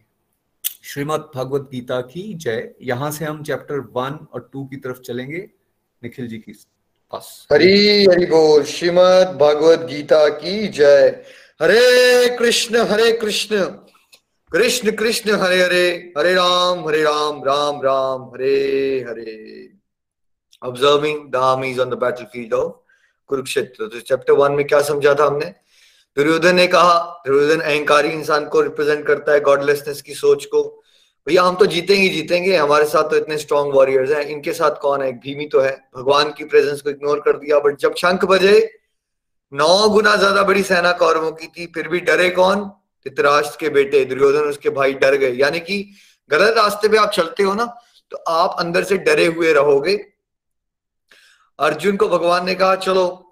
श्रीमद 0.83 1.29
भगवत 1.35 1.69
गीता 1.71 1.99
की 2.01 2.33
जय। 2.33 2.73
यहाँ 2.81 3.11
से 3.11 3.25
हम 3.25 3.43
चैप्टर 3.43 3.79
वन 3.93 4.27
और 4.33 4.49
टू 4.53 4.65
की 4.65 4.77
तरफ़ 4.77 4.99
चलेंगे। 4.99 5.49
निखिल 6.03 6.27
जी 6.27 6.37
की 6.37 6.51
पास। 7.13 7.47
हरी, 7.51 8.05
हरि 8.05 8.25
बोल। 8.25 8.63
श्रीमद 8.63 9.37
भगवत 9.41 9.79
गीता 9.79 10.27
की 10.29 10.67
जय। 10.67 11.23
Hare 11.61 12.37
Krishna 12.37 12.85
Hare 12.87 13.11
Krishna. 13.11 13.55
Krishna 14.51 14.91
Krishna 14.91 15.31
Hare 15.31 15.61
Hare 15.61 16.13
Hare 16.17 16.33
Ram 16.33 16.87
Hare 16.87 17.01
Ram 17.03 17.43
Ram 17.43 17.81
Ram, 17.81 18.21
Hare 18.33 19.05
Hare. 19.07 19.69
Observing 20.61 21.31
the 21.31 21.35
armies 21.35 21.79
on 21.79 21.89
the 21.89 21.93
battlefield 21.93 22.53
of 22.53 22.71
Kurukshetra 23.29 23.87
तो 23.87 23.99
चैप्टर 23.99 24.33
वन 24.33 24.51
में 24.51 24.65
क्या 24.67 24.81
समझा 24.81 25.13
था 25.13 25.25
हमने? 25.25 25.45
दुर्योधन 26.17 26.55
ने 26.55 26.65
कहा, 26.67 27.21
दुर्योधन 27.27 27.61
अहंकारी 27.61 28.09
इंसान 28.09 28.45
को 28.45 28.61
रिप्रेजेंट 28.61 29.05
करता 29.07 29.31
है 29.31 29.39
गॉडलेसनेस 29.41 30.01
की 30.01 30.13
सोच 30.13 30.45
को। 30.45 30.63
भैया, 31.27 31.43
हम 31.43 31.55
तो 31.55 31.65
जीतेंगे 31.65 32.09
जीतेंगे, 32.09 32.55
हमारे 32.55 32.85
साथ 32.85 33.09
तो 33.09 33.15
इतने 33.15 33.37
स्ट्रॉन्ग 33.37 33.73
वॉरियर्स 33.75 34.11
हैं, 34.11 34.25
इनके 34.25 34.53
साथ 34.53 34.81
कौन 34.81 35.01
है? 35.01 35.11
भीमी 35.19 35.45
तो 35.45 35.59
है। 35.59 35.75
भगवान 35.97 36.31
की 36.31 36.43
प्रेजेंस 36.45 36.81
को 36.81 36.89
इग्नोर 36.89 37.19
कर 37.19 37.37
दिया 37.37 37.59
बट 37.59 37.77
जब 37.77 37.95
शंख 37.95 38.25
बजे, 38.25 38.57
नौ 39.53 39.89
गुना 39.89 40.15
ज़्यादा 40.15 40.43
बड़ी 40.43 40.63
सेना 40.63 40.91
कौरवों 40.97 41.31
की 41.31 41.47
थी, 41.47 41.71
फिर 41.75 41.87
भी 41.87 41.99
डरे 42.01 42.29
कौन? 42.31 42.69
धृतराष्ट्र 43.05 43.57
के 43.59 43.69
बेटे, 43.69 44.03
दुर्योधन 44.05 44.49
उसके 44.49 44.69
भाई 44.71 44.93
डर 44.95 45.15
गए। 45.15 45.31
यानी 45.33 45.59
कि 45.59 45.83
गलत 46.29 46.57
रास्ते 46.57 46.87
पे 46.87 46.97
आप 46.97 47.11
चलते 47.11 47.43
हो 47.43 47.53
ना 47.53 47.65
तो 48.11 48.17
आप 48.29 48.55
अंदर 48.59 48.83
से 48.83 48.97
डरे 48.99 49.25
हुए 49.27 49.53
रहोगे। 49.53 49.95
अर्जुन 51.59 51.95
को 51.95 52.07
भगवान 52.09 52.45
ने 52.45 52.55
कहा, 52.55 52.75
चलो, 52.77 53.25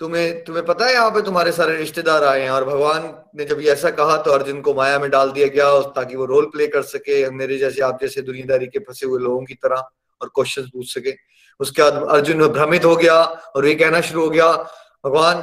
तुम्हें 0.00 0.44
तुम्हें 0.44 0.64
पता 0.66 0.86
है 0.86 0.92
यहाँ 0.92 1.10
पे 1.10 1.20
तुम्हारे 1.22 1.52
सारे 1.52 1.76
रिश्तेदार 1.76 2.24
आए 2.24 2.40
हैं 2.42 2.50
और 2.50 2.64
भगवान 2.64 3.02
ने 3.36 3.44
जब 3.44 3.60
ऐसा 3.70 3.90
कहा 3.90 4.16
तो 4.16 4.30
अर्जुन 4.30 4.60
को 4.60 4.74
माया 4.74 4.98
में 4.98 5.08
डाल 5.10 5.30
दिया 5.32 5.46
गया 5.48 5.66
ताकि 5.92 6.16
वो 6.16 6.24
रोल 6.24 6.46
प्ले 6.46 6.66
कर 6.66 6.82
सके, 6.84 7.28
मेरे 7.30 7.58
जैसे, 7.58 7.82
आप 7.82 7.98
जैसे 8.02 8.22
दुनियादारी 8.22 8.66
के 8.66 8.78
फंसे 8.78 9.06
हुए 9.06 9.20
लोगों 9.20 9.44
की 9.44 9.54
तरह 9.54 9.88
और 10.20 10.30
क्वेश्चन 10.34 10.62
पूछ 10.64 10.92
सके। 10.94 11.14
उसके 11.60 11.82
बाद 11.82 12.02
अर्जुन 12.10 12.46
भ्रमित 12.48 12.84
हो 12.84 12.96
गया 12.96 13.22
और 13.22 13.66
ये 13.66 13.74
कहना 13.74 14.00
शुरू 14.00 14.22
हो 14.22 14.30
गया, 14.30 14.52
भगवान 15.04 15.36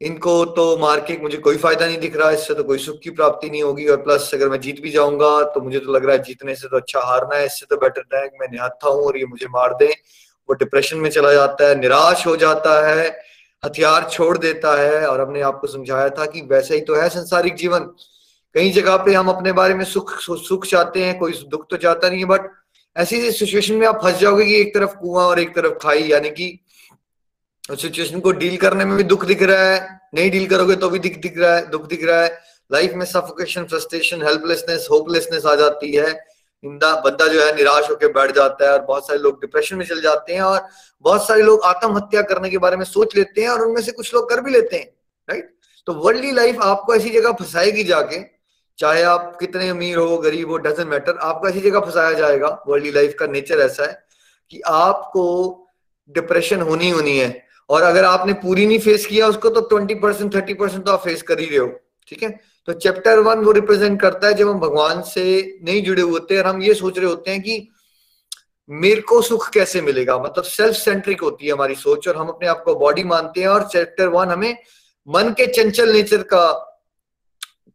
इनको 0.00 0.44
तो 0.54 0.76
मार 0.78 1.00
के 1.00 1.16
मुझे 1.18 1.38
कोई 1.38 1.56
फ़ायदा 1.56 1.86
नहीं 1.86 1.98
दिख 1.98 2.16
रहा, 2.16 2.30
इससे 2.30 2.54
तो 2.54 2.62
कोई 2.64 2.78
सुख 2.78 2.98
की 3.02 3.10
प्राप्ति 3.10 3.50
नहीं 3.50 3.62
होगी 3.62 3.86
और 3.88 3.96
प्लस 4.02 4.30
अगर 4.34 4.48
मैं 4.48 4.60
जीत 4.60 4.80
भी 4.82 4.90
जाऊँगा 4.90 5.42
तो 5.44 5.60
मुझे 5.60 5.78
तो 5.78 5.92
लग 5.92 6.04
रहा 6.04 6.16
है 6.16 6.22
जीतने 6.22 6.54
से 6.54 6.68
तो 6.68 6.76
अच्छा 6.76 7.00
हारना 7.02 7.36
है, 7.36 7.46
इससे 7.46 7.66
तो 7.66 7.76
बेटर 7.76 8.16
है 8.16 8.24
मैं 8.40 8.48
निहत्था 8.50 8.88
हूँ 8.88 9.04
और 9.04 9.18
ये 9.18 9.26
मुझे 9.26 9.46
मार 9.50 9.74
दे। 9.74 9.86
वो 10.48 10.54
डिप्रेशन 10.54 10.98
में 10.98 11.08
चला 11.10 11.32
जाता 11.32 11.68
है, 11.68 11.78
निराश 11.80 12.26
हो 12.26 12.36
जाता 12.36 12.80
है, 12.88 13.06
हथियार 13.62 14.08
छोड़ 14.10 14.36
देता 14.38 14.74
है 14.80 15.06
और 15.08 15.20
हमने 15.20 15.40
आपको 15.42 15.66
समझाया 15.66 16.08
था 16.10 16.26
कि 16.26 16.40
वैसे 16.50 16.74
ही 16.74 16.80
तो 16.82 16.94
है 16.94 17.08
संसारिक 17.10 17.54
जीवन। 17.56 17.88
कई 18.54 18.70
जगह 18.72 18.96
पे 19.04 19.14
हम 19.14 19.28
अपने 19.28 19.52
बारे 19.52 19.74
में 19.74 19.84
सुख 19.84 20.12
सुख 20.20 20.66
चाहते 20.66 21.04
हैं, 21.04 21.18
कोई 21.18 21.32
दुख 21.48 21.66
तो 21.70 21.76
चाहता 21.78 22.08
नहीं 22.08 22.18
है 22.18 22.26
बट 22.26 22.50
ऐसी 22.96 23.30
सिचुएशन 23.32 23.74
में 23.74 23.86
आप 23.86 24.00
फंस 24.02 24.18
जाओगे 24.18 24.44
कि 24.44 24.60
एक 24.60 24.74
तरफ़ 24.74 24.94
कुआँ 24.96 25.24
और 25.26 25.38
एक 25.40 25.54
तरफ़ 25.54 25.72
खाई, 25.78 26.02
यानी 26.02 26.30
कि 26.30 26.58
उस 27.70 27.82
सिचुएशन 27.82 28.20
को 28.20 28.30
डील 28.32 28.56
करने 28.56 28.84
में 28.84 28.96
भी 28.96 29.02
दुख 29.04 29.24
दिख 29.24 29.42
रहा 29.42 29.62
है। 29.62 30.00
नहीं 30.14 30.30
डील 30.30 30.46
करोगे 30.48 30.76
तो 30.76 30.88
भी 30.90 30.98
दिख 30.98 31.20
दिख 31.20 31.38
रहा 31.38 31.54
है, 31.56 31.68
दुख 31.70 31.86
दिख 31.88 32.04
रहा 32.04 32.22
है। 32.22 32.38
लाइफ 32.70 32.92
में 32.94 33.04
सफोकेशन 33.06 33.64
फ्रस्ट्रेशन 33.64 34.22
हेल्पलेसनेस 34.22 34.86
होपलेसनेस 34.90 35.46
आ 35.46 35.54
जाती 35.54 35.92
है। 35.92 36.12
इंदा 36.64 36.94
बंदा 37.00 37.26
जो 37.28 37.40
है 37.40 37.54
निराश 37.56 37.88
होकर 37.90 38.12
बैठ 38.12 38.34
जाता 38.34 38.64
है 38.64 38.72
और 38.72 38.84
बहुत 38.84 39.06
सारे 39.06 39.18
लोग 39.18 39.40
डिप्रेशन 39.40 39.76
में 39.76 39.84
चल 39.86 40.00
जाते 40.00 40.34
हैं 40.34 40.42
और 40.42 40.60
बहुत 41.04 41.26
सारे 41.26 41.42
लोग 41.42 41.64
आत्महत्या 41.64 42.22
करने 42.22 42.50
के 42.50 42.58
बारे 42.58 42.76
में 42.76 42.84
सोच 42.84 43.16
लेते 43.16 43.42
हैं 43.42 43.48
और 43.48 43.62
उनमें 43.62 43.80
से 43.82 43.92
कुछ 43.92 44.14
लोग 44.14 44.28
कर 44.30 44.40
भी 44.40 44.50
लेते 44.50 44.76
हैं 44.76 44.86
राइट 45.28 45.52
तो 45.86 45.92
वर्ल्डली 45.94 46.30
लाइफ 46.32 46.60
आपको 46.62 46.94
ऐसी 46.94 47.10
जगह 47.10 47.32
फंसाएगी 47.32 47.84
जाके, 47.84 48.20
चाहे 48.78 49.02
आप 49.04 49.36
कितने 49.40 49.68
अमीर 49.68 49.96
हो, 49.96 50.16
गरीब 50.18 50.50
हो 50.50 50.56
डजेंट 50.58 50.88
मैटर 50.88 51.18
आपको 51.22 51.48
ऐसी 51.48 51.60
जगह 51.60 51.80
फंसाया 51.80 52.12
जाएगा। 52.12 52.48
वर्ल्डली 52.68 52.92
लाइफ 52.92 53.14
का 53.18 53.26
नेचर 53.26 53.60
ऐसा 53.60 53.84
है 53.84 54.06
कि 54.50 54.60
आपको 54.66 55.24
डिप्रेशन 56.10 56.60
होनी 56.60 56.90
होनी 56.90 57.18
है। 57.18 57.43
और 57.68 57.82
अगर 57.82 58.04
आपने 58.04 58.32
पूरी 58.32 58.66
नहीं 58.66 58.78
फेस 58.78 59.06
किया 59.06 59.26
उसको 59.28 59.50
तो 59.50 59.60
ट्वेंटी 59.60 59.94
परसेंट 59.94 60.34
थर्टी 60.34 60.54
परसेंट 60.54 60.84
तो 60.86 60.92
आप 60.92 61.04
फेस 61.04 61.22
कर 61.22 61.40
ही 61.40 61.46
रहे 61.46 61.58
हो, 61.58 61.66
ठीक 62.08 62.22
है? 62.22 62.30
तो 62.68 62.72
चैप्टर 62.72 63.18
वन 63.18 63.38
वो 63.38 63.52
रिप्रेजेंट 63.52 64.00
करता 64.00 64.28
है 64.28 64.34
जब 64.34 64.48
हम 64.48 64.60
भगवान 64.60 65.02
से 65.02 65.58
नहीं 65.64 65.82
जुड़े 65.82 66.02
होते 66.02 66.38
और 66.38 66.46
हम 66.46 66.62
ये 66.62 66.74
सोच 66.74 66.98
रहे 66.98 67.06
होते 67.06 67.30
हैं 67.30 67.42
कि 67.42 67.68
मेरे 68.68 69.00
को 69.00 69.20
सुख 69.22 69.48
कैसे 69.50 69.80
मिलेगा? 69.80 70.18
मतलब 70.18 70.44
सेल्फ 70.44 70.76
सेंट्रिक 70.76 71.20
होती 71.20 71.46
है 71.46 71.52
हमारी 71.52 71.74
सोच 71.74 72.08
और 72.08 72.16
हम 72.16 72.28
अपने 72.28 72.48
आप 72.48 72.62
को 72.64 72.74
बॉडी 72.74 73.04
मानते 73.04 73.40
हैं 73.40 73.48
और 73.48 73.68
चैप्टर 73.68 74.08
वन 74.08 74.28
हमें 74.28 74.56
मन 75.08 75.30
के 75.30 75.46
चंचल 75.46 75.92
नेचर 75.92 76.22
का 76.22 76.46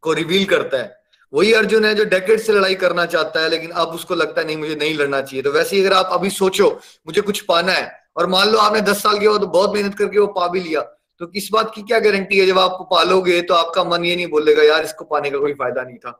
को 0.02 0.12
रिवील 0.12 0.44
करता 0.44 0.78
है। 0.78 0.98
वही 1.32 1.52
अर्जुन 1.52 1.84
है 1.84 1.94
जो 1.94 2.04
डेकेट 2.04 2.40
से 2.40 2.52
लड़ाई 2.52 2.74
करना 2.74 3.06
चाहता 3.06 3.42
है, 3.42 3.48
लेकिन 3.48 3.70
अब 3.70 3.88
उसको 3.88 4.14
लगता 4.14 4.40
है, 4.40 4.46
नहीं, 4.46 4.56
मुझे 4.56 4.74
नहीं 4.74 4.94
लड़ना 4.94 5.20
चाहिए। 5.20 5.42
तो 5.42 5.52
वैसे 5.52 5.76
ही 5.76 5.84
अगर 5.84 5.92
आप 5.92 6.08
अभी 6.12 6.30
सोचो, 6.30 6.68
मुझे 7.06 7.20
कुछ 7.20 7.40
पाना 7.40 7.72
है 7.72 7.99
और 8.16 8.26
मान 8.26 8.48
लो 8.48 8.58
आपने 8.58 8.80
दस 8.80 9.02
साल 9.02 9.18
के 9.18 9.28
बाद 9.28 9.40
बहुत 9.42 9.74
मेहनत 9.74 9.94
करके 9.94 10.18
वो 10.18 10.26
पा 10.28 10.48
भी 10.48 10.60
लिया। 10.60 10.80
तो 11.20 11.26
किस 11.26 11.48
बात 11.52 11.72
की 11.74 11.82
क्या 11.82 11.98
गारंटी 11.98 12.38
है? 12.38 12.46
जब 12.46 12.58
आप 12.58 12.88
पालोगे 12.90 13.40
तो 13.42 13.54
आपका 13.54 13.84
मन 13.84 14.04
ये 14.04 14.16
नहीं 14.16 14.26
बोलेगा, 14.26 14.62
यार, 14.62 14.84
इसको 14.84 15.04
पाने 15.04 15.30
का 15.30 15.38
कोई 15.38 15.52
फ़ायदा 15.54 15.82
नहीं 15.82 15.96
था। 15.96 16.10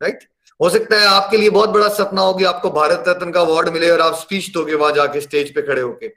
राइट 0.00 0.28
हो 0.60 0.68
सकता 0.70 0.96
है 0.96 1.06
आपके 1.06 1.36
लिए 1.36 1.50
बहुत 1.50 1.70
बड़ा 1.70 1.88
सपना 1.88 2.22
हो 2.22 2.34
कि 2.34 2.44
आपको 2.44 2.70
भारत 2.70 3.04
रत्न 3.08 3.30
का 3.30 3.40
अवार्ड 3.40 3.68
मिले 3.68 3.90
और 3.90 4.00
आप 4.00 4.14
स्पीच 4.14 4.50
दोगे 4.50 4.74
वहाँ 4.74 4.92
जाके 4.92 5.20
स्टेज 5.20 5.54
पे 5.54 5.62
खड़े 5.62 5.80
होके। 5.80 6.10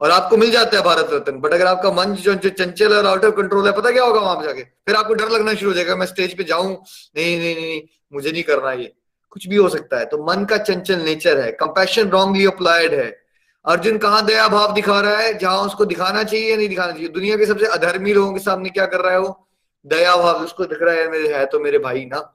और 0.00 0.10
आपको 0.10 0.36
मिल 0.36 0.50
जाता 0.50 0.76
है 0.76 0.82
भारत 0.84 1.08
रत्न 1.12 1.32
बट 1.32 1.52
अगर 1.52 1.66
आपका 1.66 1.90
मन 1.92 2.14
जो 2.14 2.34
चंचल 2.34 2.94
और 2.94 3.06
आउट 3.06 3.24
ऑफ़ 3.24 3.34
कंट्रोल 3.34 3.66
है, 3.66 3.72
पता 3.72 3.90
क्या 3.90 4.04
होगा 4.04 4.20
वहाँ 4.20 4.42
जाके? 4.44 4.62
फिर 4.62 4.94
आपको 4.94 5.14
डर 5.14 5.28
लगना 5.28 5.54
शुरू 5.54 5.70
हो 5.70 5.74
जाएगा, 5.74 5.96
मैं 5.96 6.06
स्टेज 6.06 6.36
पे 6.36 6.44
जाऊँ? 6.44 6.72
नहीं 7.16 7.38
नहीं 7.38 7.54
नहीं, 7.54 7.80
मुझे 8.12 8.32
नहीं 8.32 8.42
करना 8.42 8.72
ये। 8.72 8.92
कुछ 9.30 9.48
भी 9.48 9.56
हो 9.56 9.68
सकता 9.68 9.98
है। 9.98 10.04
तो 10.04 10.24
मन 10.24 10.44
का 10.44 10.56
चंचल 10.56 11.00
नेचर 11.00 11.40
है। 11.40 11.50
कंपैशन 11.52 12.08
रॉन्गली 12.08 12.46
अप्लाइड 12.46 12.94
है। 12.94 13.27
अर्जुन 13.68 13.98
कहाँ 13.98 14.26
दया 14.26 14.48
भाव 14.48 14.72
दिखा 14.72 15.00
रहा 15.00 15.16
है? 15.16 15.38
जहाँ 15.38 15.58
उसको 15.58 15.84
दिखाना 15.84 16.22
चाहिए 16.22 16.50
या 16.50 16.56
नहीं 16.56 16.68
दिखाना 16.68 16.92
चाहिए? 16.92 17.08
दुनिया 17.08 17.36
के 17.36 17.46
सबसे 17.46 17.66
अधर्मी 17.66 18.12
लोगों 18.12 18.32
के 18.32 18.38
सामने 18.38 18.70
क्या 18.70 18.86
कर 18.86 19.00
रहा 19.00 19.12
है 19.12 19.18
वो? 19.18 19.48
दया 19.86 20.16
भाव 20.16 20.44
उसको 20.44 20.64
दिख 20.64 20.78
रहा 20.82 20.94
है 20.94 21.10
मेरे 21.10 21.34
है 21.34 21.46
तो 21.46 21.60
मेरे 21.60 21.78
भाई 21.78 22.04
ना। 22.04 22.34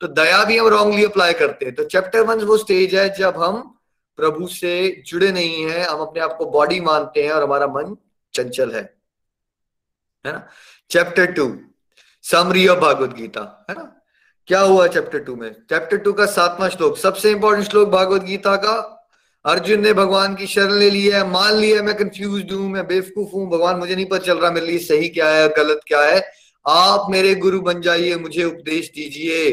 तो 0.00 0.06
दया 0.06 0.44
भी 0.44 0.58
हम 0.58 0.66
रॉन्गली 0.66 1.04
अप्लाई 1.04 1.32
करते 1.32 1.66
हैं। 1.66 1.74
तो 1.74 1.84
चैप्टर 1.84 2.20
वन 2.20 2.40
वो 2.40 2.56
स्टेज 2.56 2.94
है 2.94 3.16
जब 3.16 3.42
हम 3.42 3.80
प्रभु 4.16 4.46
से 4.46 5.02
जुड़े 5.06 5.32
नहीं 5.32 5.70
है, 5.70 5.84
हम 5.84 6.00
अपने 6.00 6.20
आप 6.20 6.36
को 6.36 6.46
बॉडी 6.46 6.80
मानते 6.80 7.22
हैं 7.22 7.32
और 7.32 7.42
हमारा 7.42 7.66
मन 7.66 7.96
चंचल 8.34 8.72
है। 8.72 8.96
है 10.26 10.32
ना? 10.32 10.48
Chapter 10.90 11.26
two 11.26 11.60
summary 12.22 12.68
of 12.68 12.78
Bhagavad 12.78 13.10
Gita. 13.10 13.66
है 13.70 13.76
ना? 13.76 14.02
क्या 14.46 14.60
हुआ 14.60 14.86
चैप्टर 14.86 15.18
टू 15.18 15.36
में? 15.36 15.52
चैप्टर 15.52 15.96
टू 15.96 16.12
का 16.12 16.26
सातवां 16.26 16.70
श्लोक, 16.70 16.98
सबसे 16.98 17.30
इंपॉर्टेंट 17.30 17.68
श्लोक 17.68 17.88
भागवत 17.88 18.22
गीता 18.22 18.56
का 18.56 18.95
अर्जुन 19.46 19.80
ने 19.80 19.92
भगवान 19.92 20.34
की 20.34 20.46
शरण 20.46 20.72
ले 20.72 20.90
ली 20.90 21.06
है, 21.08 21.30
मान 21.30 21.54
लिया 21.54 21.82
मैं 21.82 21.94
कंफ्यूज 21.96 22.52
हूँ, 22.52 22.68
मैं 22.68 22.86
बेवकूफ़ 22.86 23.30
हूँ, 23.30 23.50
भगवान 23.50 23.76
मुझे 23.76 23.94
नहीं 23.96 24.06
पता 24.06 24.24
चल 24.24 24.38
रहा 24.38 24.50
मेरे 24.50 24.66
लिए 24.66 24.78
सही 24.78 25.08
क्या 25.08 25.28
है, 25.28 25.48
गलत 25.48 25.80
क्या 25.86 26.00
है। 26.02 26.24
आप 26.66 27.06
मेरे 27.10 27.34
गुरु 27.34 27.60
बन 27.60 27.80
जाइए, 27.80 28.16
मुझे 28.16 28.44
उपदेश 28.44 28.90
दीजिए। 28.94 29.44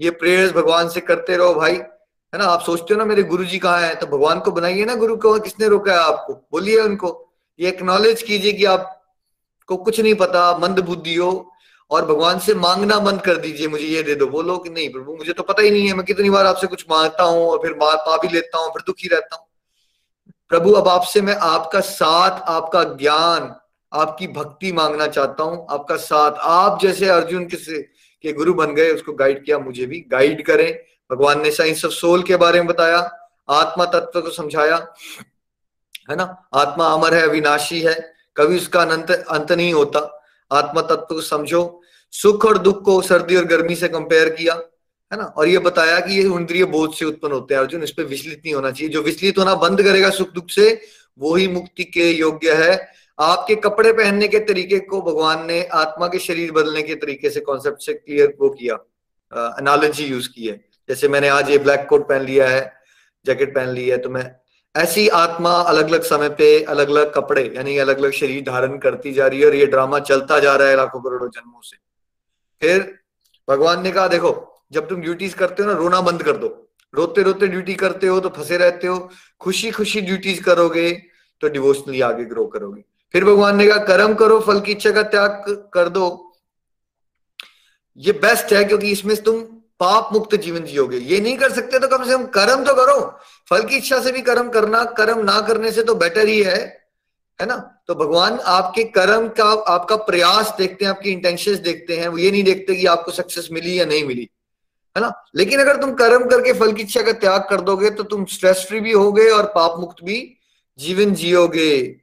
ये 0.00 0.10
प्रेयर्स 0.10 0.52
भगवान 0.52 0.88
से 0.88 1.00
करते 1.00 1.36
रहो 1.36 1.54
भाई, 1.54 1.72
है 1.72 2.38
ना? 2.38 2.44
आप 2.44 2.60
सोचते 2.60 2.94
हो 2.94 2.98
ना 2.98 3.04
मेरे 3.04 3.22
गुरु 3.22 3.44
जी 3.44 3.58
कहाँ 3.58 3.80
है 3.80 3.94
तो 3.94 4.06
भगवान 4.06 4.40
को 4.40 4.50
बनाइए 4.50 4.84
ना 4.84 4.94
गुरु 4.94 5.16
को, 5.16 5.38
किसने 5.40 5.68
रोका 5.68 5.92
है 5.92 5.98
आपको? 5.98 6.34
बोलिए 6.52 6.80
उनको। 6.80 7.32
ये 7.60 7.68
एक्नॉलेज 7.68 8.22
कीजिए 8.22 8.52
कि 8.52 8.64
आपको 8.64 9.76
कुछ 9.76 10.00
नहीं 10.00 10.14
पता 10.14 10.58
मंद 10.58 10.80
बुद्धि 10.80 11.14
हो 11.14 11.51
और 11.92 12.04
भगवान 12.04 12.38
से 12.38 12.54
मांगना 12.54 12.98
बंद 12.98 13.20
कर 13.20 13.36
दीजिए, 13.36 13.68
मुझे 13.68 13.84
ये 13.84 14.02
दे 14.02 14.14
दो। 14.14 14.26
बोलो 14.26 14.58
कि 14.58 14.70
नहीं 14.70 14.92
प्रभु 14.92 15.16
मुझे 15.16 15.32
तो 15.32 15.42
पता 15.42 15.62
ही 15.62 15.70
नहीं 15.70 15.86
है। 15.86 15.94
मैं 15.94 16.06
कितनी 16.06 16.30
बार 16.30 16.46
आपसे 16.46 16.66
कुछ 16.66 16.84
माँगता 16.90 17.24
हूँ 17.24 17.46
और 17.46 17.58
फिर 17.58 17.72
मार 17.72 17.96
पा 17.96 18.16
भी 18.16 18.28
लेता 18.28 18.58
हूँ, 18.58 18.68
फिर 18.68 18.82
दुखी 18.86 19.08
रहता 19.08 19.36
हूँ। 19.36 19.46
प्रभु, 20.48 20.72
अब 20.72 20.88
आपसे 20.88 21.20
मैं 21.20 21.36
आपका 21.36 21.80
साथ, 21.80 22.40
आपका 22.40 22.84
ज्ञान, 22.84 23.54
आपकी 23.92 24.26
भक्ति 24.26 24.72
मांगना 24.72 25.06
चाहता 25.06 25.44
हूँ। 25.44 25.66
आपका 25.70 25.96
साथ। 25.96 26.32
आप 26.40 26.78
जैसे 26.82 27.08
अर्जुन 27.08 27.46
किसी 27.46 27.78
के 28.22 28.32
गुरु 28.32 28.54
बन 28.54 28.74
गए, 28.74 28.90
उसको 28.90 29.12
गाइड 29.12 29.44
किया, 29.44 29.58
मुझे 29.58 29.86
भी 29.86 30.04
गाइड 30.08 30.46
करें। 30.46 30.78
भगवान 31.12 31.42
ने 31.42 31.50
साइंस 31.50 31.84
ऑफ़ 31.84 31.92
सोल 31.92 32.22
के 32.22 32.36
बारे 32.36 32.58
में 32.58 32.66
बताया, 32.66 32.98
आत्मा 33.50 33.84
तत्व 33.84 34.20
को 34.20 34.30
समझाया, 34.30 34.76
है 36.10 36.16
ना? 36.16 36.48
आत्मा 36.54 36.86
अमर 36.86 37.14
है, 37.14 37.22
अविनाशी 37.22 37.80
है। 37.80 38.14
कभी 38.36 38.56
उसका 38.56 38.82
अंत 38.82 39.10
अंत 39.10 39.52
नहीं 39.52 39.72
होता। 39.74 40.20
आत्मा 40.52 40.82
तत्व 40.82 41.14
को 41.14 41.20
समझो। 41.20 41.81
सुख 42.12 42.44
और 42.46 42.58
दुख 42.58 42.82
को 42.84 43.00
सर्दी 43.02 43.36
और 43.36 43.44
गर्मी 43.46 43.74
से 43.76 43.88
कंपेयर 43.88 44.28
किया, 44.30 44.54
है 45.12 45.18
ना? 45.18 45.24
और 45.26 45.48
ये 45.48 45.58
बताया 45.60 45.98
कि 46.00 46.14
ये 46.14 46.22
इंद्रिय 46.24 46.64
बोध 46.66 46.94
से 46.94 47.04
उत्पन्न 47.04 47.32
होते 47.32 47.54
हैं, 47.54 47.60
अर्जुन, 47.60 47.82
इस 47.82 47.90
पर 47.90 48.04
विचलित 48.04 48.42
नहीं 48.44 48.54
होना 48.54 48.70
चाहिए। 48.70 48.92
जो 48.92 49.02
विचलित 49.02 49.38
होना 49.38 49.54
बंद 49.56 49.82
करेगा 49.82 50.10
सुख 50.12 50.32
दुख 50.32 50.50
से 50.50 50.80
वो 51.18 51.34
ही 51.36 51.48
मुक्ति 51.48 51.84
के 51.86 52.10
योग्य 52.10 52.52
है। 52.56 52.74
आपके 53.18 53.54
कपड़े 53.56 53.92
पहनने 53.92 54.28
के 54.28 54.38
तरीके 54.42 54.78
को 54.80 55.00
भगवान 55.02 55.46
ने 55.46 55.62
आत्मा 55.74 56.06
के 56.08 56.18
शरीर 56.18 56.52
बदलने 56.52 56.82
के 56.82 56.94
तरीके 56.96 57.30
से 57.30 57.40
कॉन्सेप्ट 57.42 57.82
से 57.82 57.92
क्लियर 57.94 58.34
वो 58.40 58.48
किया 58.50 58.74
एनालॉजी 59.60 60.04
यूज़ 60.04 60.28
की 60.28 60.46
है। 60.46 60.60
जैसे 60.88 61.08
मैंने 61.08 61.28
आज 61.30 61.50
ये 61.50 61.58
ब्लैक 61.58 61.86
कोट 61.88 62.08
पहन 62.08 62.22
लिया 62.22 62.48
है 62.48 62.72
जैकेट 63.26 63.54
पहन 63.54 63.68
ली 63.68 63.88
है 63.88 63.98
तो 63.98 64.10
मैं 64.10 64.24
ऐसी 64.74 65.06
आत्मा 65.10 65.50
अलग 65.52 65.88
अलग 65.88 66.02
समय 66.04 66.28
पे 66.30 66.62
अलग 66.64 66.88
अलग 66.88 67.12
कपड़े, 67.14 67.42
यानी 67.56 67.76
अलग 67.78 67.98
अलग 67.98 68.12
शरीर 68.12 68.42
धारण 68.42 68.78
करती 68.78 69.12
जा 69.12 69.26
रही 69.26 69.40
है 69.40 69.46
और 69.46 69.54
ये 69.54 69.66
ड्रामा 69.66 69.98
चलता 70.00 70.38
जा 70.40 70.54
रहा 70.56 70.68
है 70.68 70.76
लाखों 70.76 71.00
करोड़ों 71.00 71.28
जन्मों 71.28 71.60
से। 71.62 71.76
फिर 72.62 72.98
भगवान 73.48 73.82
ने 73.82 73.90
कहा, 73.92 74.08
देखो, 74.08 74.62
जब 74.72 74.88
तुम 74.88 75.00
ड्यूटीज़ 75.00 75.34
करते 75.36 75.62
हो 75.62 75.68
ना, 75.68 75.74
रोना 75.74 76.00
बंद 76.00 76.22
कर 76.22 76.36
दो। 76.36 76.48
रोते 76.94 77.22
रोते 77.22 77.46
ड्यूटी 77.46 77.74
करते 77.74 78.06
हो 78.06 78.20
तो 78.20 78.28
फंसे 78.28 78.56
रहते 78.56 78.86
हो। 78.86 79.10
खुशी 79.40 79.70
खुशी 79.70 80.00
ड्यूटीज़ 80.00 80.42
करोगे 80.42 80.90
तो 81.40 81.48
डिवोशनली 81.48 82.00
आगे 82.00 82.24
ग्रो 82.24 82.44
करोगे। 82.46 82.82
फिर 83.14 83.24
भगवान 83.24 83.56
ने 83.56 83.66
कहा, 83.66 83.78
कर्म 83.78 84.14
करो, 84.14 84.38
फल 84.40 84.60
की 84.60 84.72
इच्छा 84.72 84.90
का 84.90 85.02
त्याग 85.02 85.44
कर 85.74 85.88
दो। 85.88 86.32
ये 87.96 88.12
बेस्ट 88.12 88.52
है 88.52 88.64
क्योंकि 88.64 88.90
इसमें 88.90 89.16
तुम 89.22 89.40
पाप 89.80 90.08
मुक्त 90.12 90.34
जीवन 90.34 90.64
जियोगे। 90.64 90.98
ये 90.98 91.20
नहीं 91.20 91.36
कर 91.36 91.52
सकते 91.52 91.78
तो 91.78 91.88
कम 91.88 92.04
से 92.04 92.12
कम 92.12 92.24
कर्म 92.26 92.64
तो 92.64 92.74
करो। 92.74 93.00
फल 93.50 93.62
की 93.62 93.76
इच्छा 93.76 94.00
से 94.00 94.12
भी 94.12 94.22
कर्म 94.22 94.48
करना, 94.48 94.84
कर्म 94.84 95.24
ना 95.24 95.40
करने 95.40 95.72
से 95.72 95.82
तो 95.82 95.94
बेटर 95.94 96.26
ही 96.26 96.42
है। 96.42 96.81
है 97.42 97.46
ना? 97.46 97.56
तो 97.86 97.94
भगवान 97.94 98.38
आपके 98.46 98.82
कर्म 98.96 99.26
का, 99.28 99.44
आपका 99.68 99.96
प्रयास 99.98 100.54
देखते 100.58 100.84
हैं, 100.84 100.90
आपकी 100.90 101.10
इंटेंशन 101.10 101.54
देखते 101.62 101.96
हैं, 101.96 102.08
वो 102.08 102.18
ये 102.18 102.30
नहीं 102.30 102.42
देखते 102.44 102.74
कि 102.74 102.86
आपको 102.86 103.12
सक्सेस 103.12 103.48
मिली 103.52 103.78
या 103.80 103.84
नहीं 103.84 104.04
मिली, 104.04 104.28
है 104.96 105.02
ना? 105.02 105.12
लेकिन 105.36 105.60
अगर 105.60 105.76
तुम 105.76 105.94
कर्म 105.94 106.28
करके 106.28 106.52
फल 106.52 106.72
की 106.72 106.82
इच्छा 106.82 107.02
का 107.02 107.12
त्याग 107.12 107.46
कर 107.50 107.60
दोगे 107.60 107.90
तो 107.90 108.02
तुम 108.04 108.24
स्ट्रेस 108.24 108.64
फ्री 108.68 108.80
भी 108.80 108.92
होगे 108.92 109.28
और 109.30 109.46
पाप 109.54 109.78
मुक्त 109.80 110.04
भी 110.04 110.18
जीवन 110.78 111.14
जियोगे। 111.14 111.96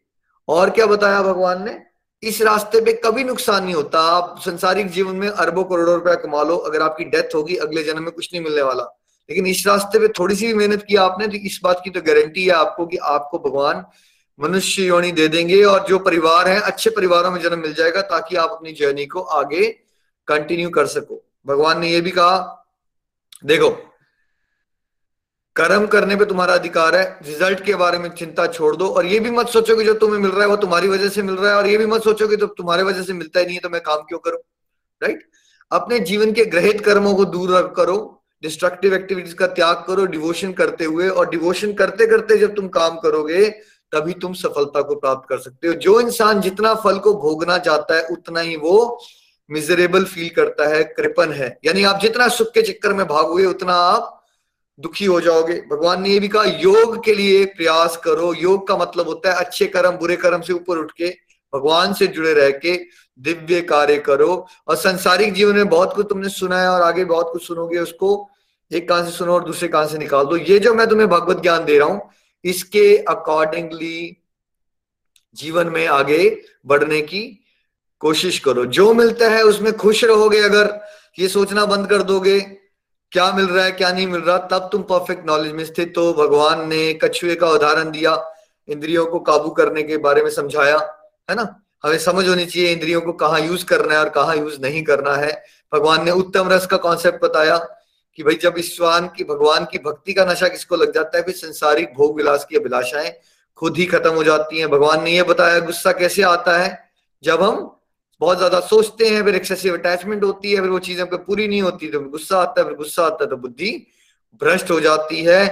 और 0.47 0.69
क्या 0.69 0.86
बताया 0.86 1.21
भगवान 1.21 1.63
ने? 1.65 1.80
इस 2.23 2.41
रास्ते 2.41 2.82
पे 2.82 2.93
कभी 3.06 3.23
नुकसान 3.23 3.63
नहीं 3.63 3.75
होता। 3.75 4.02
आप 4.12 4.36
संसारिक 4.39 4.89
जीवन 4.89 5.15
में 5.15 5.28
अरबों 5.30 5.63
करोड़ों 5.63 5.95
रुपया 5.95 6.15
कमा 6.15 6.43
लो, 6.43 6.56
अगर 6.58 6.82
आपकी 6.82 7.04
डेथ 7.06 7.36
होगी, 7.36 7.56
अगले 7.58 7.84
जन्म 7.84 8.04
में 8.04 8.12
कुछ 8.12 8.30
नहीं 8.34 8.43
मिलने 8.43 8.62
वाला। 8.62 8.84
लेकिन 9.30 9.47
इस 9.47 9.65
रास्ते 9.67 9.99
पे 9.99 10.08
थोड़ी 10.10 10.36
सी 10.36 10.47
भी 10.47 10.54
मेहनत 10.54 10.86
की 10.88 10.95
आपने 10.95 11.28
तो 11.28 11.38
इस 11.38 11.60
बात 11.63 11.82
की 11.84 11.89
तो 11.89 12.02
गारंटी 12.02 12.45
है 12.45 12.52
आपको 12.52 12.86
कि 12.86 12.97
आपको 12.97 13.39
भगवान 13.39 13.86
मनुष्य 14.39 14.84
योनि 14.84 15.12
दे 15.12 15.28
देंगे 15.28 15.63
और 15.63 15.86
जो 15.88 15.99
परिवार 15.99 16.47
है, 16.47 16.60
अच्छे 16.62 16.89
परिवारों 16.89 17.32
में 17.32 17.41
जन्म 17.41 17.60
मिल 17.60 17.73
जाएगा 17.73 18.02
ताकि 18.02 18.36
आप 18.36 18.49
अपनी 18.49 18.73
जर्नी 18.73 19.06
को 19.06 19.21
आगे 19.21 19.67
कंटिन्यू 20.28 20.69
कर 20.69 20.88
सको। 20.88 21.23
भगवान 21.47 21.80
ने 21.80 21.89
यह 21.89 22.02
भी 22.02 22.12
कहा, 22.12 22.65
देखो, 23.45 23.69
कर्म 25.56 25.86
करने 25.88 26.15
पे 26.15 26.25
तुम्हारा 26.25 26.54
अधिकार 26.54 26.95
है 26.95 27.04
रिज़ल्ट 27.25 27.63
के 27.65 27.75
बारे 27.75 27.97
में 27.97 28.10
चिंता 28.10 28.45
छोड़ 28.47 28.75
दो 28.75 28.88
और 28.88 29.06
ये 29.06 29.19
भी 29.19 29.30
मत 29.30 29.47
सोचो 29.47 29.75
कि 29.75 29.84
जो 29.84 29.93
तुम्हें 29.93 30.19
मिल 30.19 30.32
रहा 30.32 30.41
है 30.41 30.47
वो 30.47 30.56
तुम्हारी 30.56 30.88
वजह 30.88 31.10
से 31.10 31.21
मिल 31.21 31.36
रहा 31.36 31.52
है 31.52 31.58
और 31.58 31.67
ये 31.67 31.78
भी 31.78 31.86
मत 31.86 32.04
सोचो 32.04 32.28
कि 32.28 32.38
तो 32.38 32.47
तुम्हारे 32.47 32.84
वजह 32.84 33.04
से 33.04 33.13
मिलता 33.13 33.39
ही 33.39 33.45
नहीं 33.45 33.56
है 33.56 33.62
तो 33.62 33.69
मैं 33.69 33.82
काम 33.82 34.02
क्यों 34.02 34.19
करूँ 34.19 34.39
राइट 35.02 35.28
अपने 35.71 35.99
जीवन 35.99 36.32
के 36.32 36.45
ग्रहित 36.45 36.86
कर्मों 36.86 37.13
को 37.15 37.25
दूर 37.25 37.73
करो 37.78 37.97
डिस्ट्रक्टिव 38.43 38.93
एक्टिविटीज़ 38.93 39.36
का 39.36 39.47
त्याग 39.47 39.84
करो 39.88 40.06
डिवोशन 40.06 40.54
करते 40.54 40.86
हुए 40.86 41.10
और 41.10 41.30
डिवोशन 41.30 41.73
करते 41.73 42.08
करते 42.08 42.38
जब 42.38 42.56
तुम 42.56 42.67
काम 42.67 42.97
करोगे 42.99 43.49
तभी 43.91 44.13
तुम 44.13 44.34
सफलता 44.34 44.82
को 44.82 44.95
प्राप्त 44.95 45.30
कर 45.30 45.38
सकते 45.38 45.67
हो। 45.67 45.73
जो 45.73 45.99
इंसान 46.02 46.41
जितना 46.41 46.73
फल 46.73 46.97
को 46.97 47.13
भोगना 47.13 47.58
चाहता 47.58 47.95
है, 47.95 48.04
उतना 48.04 48.39
ही 48.39 48.56
वो 48.56 48.99
मिजरेबल 49.49 50.04
फील 50.04 50.30
करता 50.30 50.67
है 50.67 50.84
कृपन 50.84 51.32
है। 51.32 51.58
यानी 51.65 51.84
आप 51.84 51.99
जितना 51.99 52.28
सुख 52.28 52.47
के 52.47 52.62
चक्कर 52.62 52.93
में 52.93 53.08
भागोगे, 53.08 53.45
उतना 53.45 53.73
आप 53.73 54.15
दुखी 54.80 55.06
हो 55.06 55.21
जाओगे। 55.21 55.54
भगवान 55.71 56.02
ने 56.02 56.10
ये 56.10 56.19
भी 56.19 56.28
कहा, 56.28 56.43
योग 56.43 57.04
के 57.06 57.13
लिए 57.15 57.45
प्रयास 57.45 57.97
करो। 57.97 58.34
योग 58.34 58.67
का 58.67 58.78
मतलब 58.78 59.08
होता 59.08 59.32
है 59.32 59.45
अच्छे 59.45 59.67
कर्म, 59.67 59.91
बुरे 59.91 60.15
कर्म 60.15 60.41
से 60.41 60.54
ऊपर 60.54 60.78
उठ 60.78 60.91
के, 60.91 61.10
भगवान 61.54 61.93
से 61.93 62.08
जुड़े 62.08 62.34
रह 62.34 62.49
के 62.49 62.75
दिव्य 63.19 63.62
कार्य 63.62 63.97
करो। 63.97 64.47
और 64.67 64.75
संसारिक 64.75 65.34
जीवन 65.34 65.56
में 65.56 65.69
बहुत 65.69 65.95
कुछ 65.95 66.06
तुमने 66.10 66.30
सुना 66.30 66.62
है 66.62 66.69
और 66.69 66.82
आगे 66.82 67.06
बहुत 67.06 67.30
कुछ 67.32 67.47
सुनोगे, 67.47 67.80
उसको 67.80 68.30
एक 68.71 68.89
कान 68.89 69.06
से 69.06 69.12
सुनो 69.12 69.34
और 69.34 69.43
दूसरे 69.43 69.67
कान 69.67 69.88
से 69.88 69.97
निकाल 69.97 70.25
दो। 70.25 70.38
ये 70.38 70.60
जो 70.60 70.73
मैं 70.73 70.88
तुम्हें 70.88 71.10
भगवत 71.10 71.41
ज्ञान 71.41 71.65
दे 71.65 71.78
रहा 71.80 71.88
हूँ 71.88 72.10
इसके 72.43 72.97
अकॉर्डिंगली 72.97 74.17
जीवन 75.36 75.67
में 75.67 75.88
आगे 75.88 76.41
बढ़ने 76.65 77.02
की 77.02 77.43
कोशिश 77.99 78.39
करो। 78.39 78.65
जो 78.65 78.93
मिलता 78.93 79.30
है 79.30 79.43
उसमें 79.43 79.71
खुश 79.78 80.04
रहोगे 80.04 80.39
अगर। 80.39 80.80
ये 81.19 81.28
सोचना 81.28 81.65
बंद 81.65 81.89
कर 81.89 82.04
दोगे। 82.04 82.39
क्या 83.12 83.32
मिल 83.32 83.45
रहा 83.45 83.65
है, 83.65 83.71
क्या 83.71 83.91
नहीं 83.91 84.08
मिल 84.08 84.21
रहा, 84.21 84.38
तब 84.38 84.69
तुम 84.71 84.82
परफेक्ट 84.82 85.25
नॉलेज 85.25 85.52
में 85.52 85.63
स्थित 85.65 85.95
तो 85.95 86.13
भगवान 86.13 86.67
ने 86.67 86.93
कछुए 86.93 87.36
का 87.36 87.49
उदाहरण 87.49 87.91
दिया, 87.91 88.34
इंद्रियों 88.67 89.06
को 89.06 89.19
काबू 89.19 89.49
करने 89.49 89.84
के 89.84 89.97
बारे 89.97 90.23
में 90.23 90.30
समझाया, 90.30 90.78
है 91.30 91.36
ना? 91.36 91.63
हमें 91.84 91.97
समझ 91.97 92.28
होनी 92.28 92.45
चाहिए 92.45 92.71
इंद्रियों 92.71 93.02
को 93.02 93.13
कहाँ 93.13 93.39
यूज़ 93.39 93.65
करना 93.65 93.93
है 93.93 93.99
और 93.99 94.10
कहाँ 94.10 94.36
यूज़ 94.36 94.60
नहीं 94.62 94.84
करना 94.84 95.15
है। 95.15 95.32
भगवान 95.73 96.06
ने 96.06 96.12
उत्तम 96.12 96.49
रस 96.49 96.65
का 96.65 96.78
कॉन्सेप्ट 96.78 97.23
बताया। 97.23 97.79
कि 98.20 98.24
भाई 98.24 98.36
जब 98.36 98.56
ईश्वान 98.60 99.08
की, 99.08 99.24
भगवान 99.24 99.66
की 99.66 99.78
भक्ति 99.78 100.14
का 100.14 100.26
नशा 100.26 100.48
किसको 100.48 100.76
लग 100.76 100.94
जाता 100.94 101.18
है, 101.18 101.24
फिर 101.24 101.36
संसारिक 101.36 101.94
भोग 101.98 102.18
विलास 102.18 102.46
की 102.50 102.56
अभिलाषाएँ 102.56 103.14
खुद 103.56 103.78
ही 103.78 103.86
खत्म 103.86 104.12
हो 104.12 104.24
जाती 104.24 104.60
हैं। 104.60 104.70
भगवान 104.70 105.04
ने 105.04 105.12
यह 105.12 105.24
बताया, 105.24 105.60
गुस्सा 105.60 105.92
कैसे 105.92 106.24
आता 106.24 106.58
है? 106.58 106.92
जब 107.24 107.42
हम 107.42 107.80
बहुत 108.22 108.38
ज़्यादा 108.38 108.60
सोचते 108.60 109.08
हैं, 109.10 109.24
फिर 109.24 109.36
एक्सेसिव 109.36 109.74
अटैचमेंट 109.74 110.24
होती 110.24 110.52
है, 110.52 110.62
फिर 110.62 110.70
वो 110.70 110.80
चीज़ें 110.80 111.06
पूरी 111.08 111.48
नहीं 111.48 111.62
होती 111.62 111.88
तो 111.88 112.00
गुस्सा 112.00 112.38
आता 112.38 112.62
है, 112.62 112.68
फिर 112.68 112.78
गुस्सा 112.78 113.04
आता 113.04 113.24
है 113.24 113.30
तो 113.30 113.38
बुद्धि 113.38 113.88
भ्रष्ट 114.42 114.72
हो 114.72 114.80
जाती 114.80 115.24
है। 115.24 115.44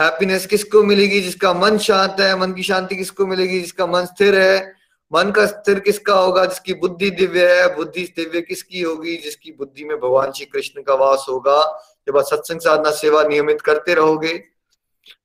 हैप्पीनेस 0.00 0.46
किसको 0.46 0.82
मिलेगी? 0.82 1.20
जिसका 1.20 1.54
मन 1.54 1.78
शांत 1.78 2.16
है, 2.20 2.38
मन 2.40 2.52
की 2.52 2.62
शांति 2.62 2.96
किसको 2.96 3.26
मिलेगी? 3.26 3.60
जिसका 3.60 3.86
मन 3.86 4.04
स्थिर 4.04 4.38
है। 4.38 4.74
मन 5.12 5.30
का 5.30 5.46
स्थिर 5.46 5.80
किसका 5.80 6.14
होगा? 6.14 6.44
जिसकी 6.44 6.74
बुद्धि 6.74 7.10
दिव्य 7.10 7.62
है। 7.62 7.76
बुद्धि 7.76 8.12
दिव्य 8.16 8.40
किसकी 8.40 8.80
होगी? 8.80 9.16
जिसकी 9.16 9.52
बुद्धि 9.52 9.84
में 9.84 9.96
भगवान 9.96 10.32
श्री 10.32 10.46
कृष्ण 10.46 10.82
का 10.82 10.94
वास 10.94 11.26
होगा। 11.28 11.60
जब 12.08 12.18
आप 12.18 12.24
सत्संग 12.24 12.60
साधना 12.60 12.90
सेवा 12.90 13.22
नियमित 13.22 13.60
करते 13.60 13.94
रहोगे, 13.94 14.44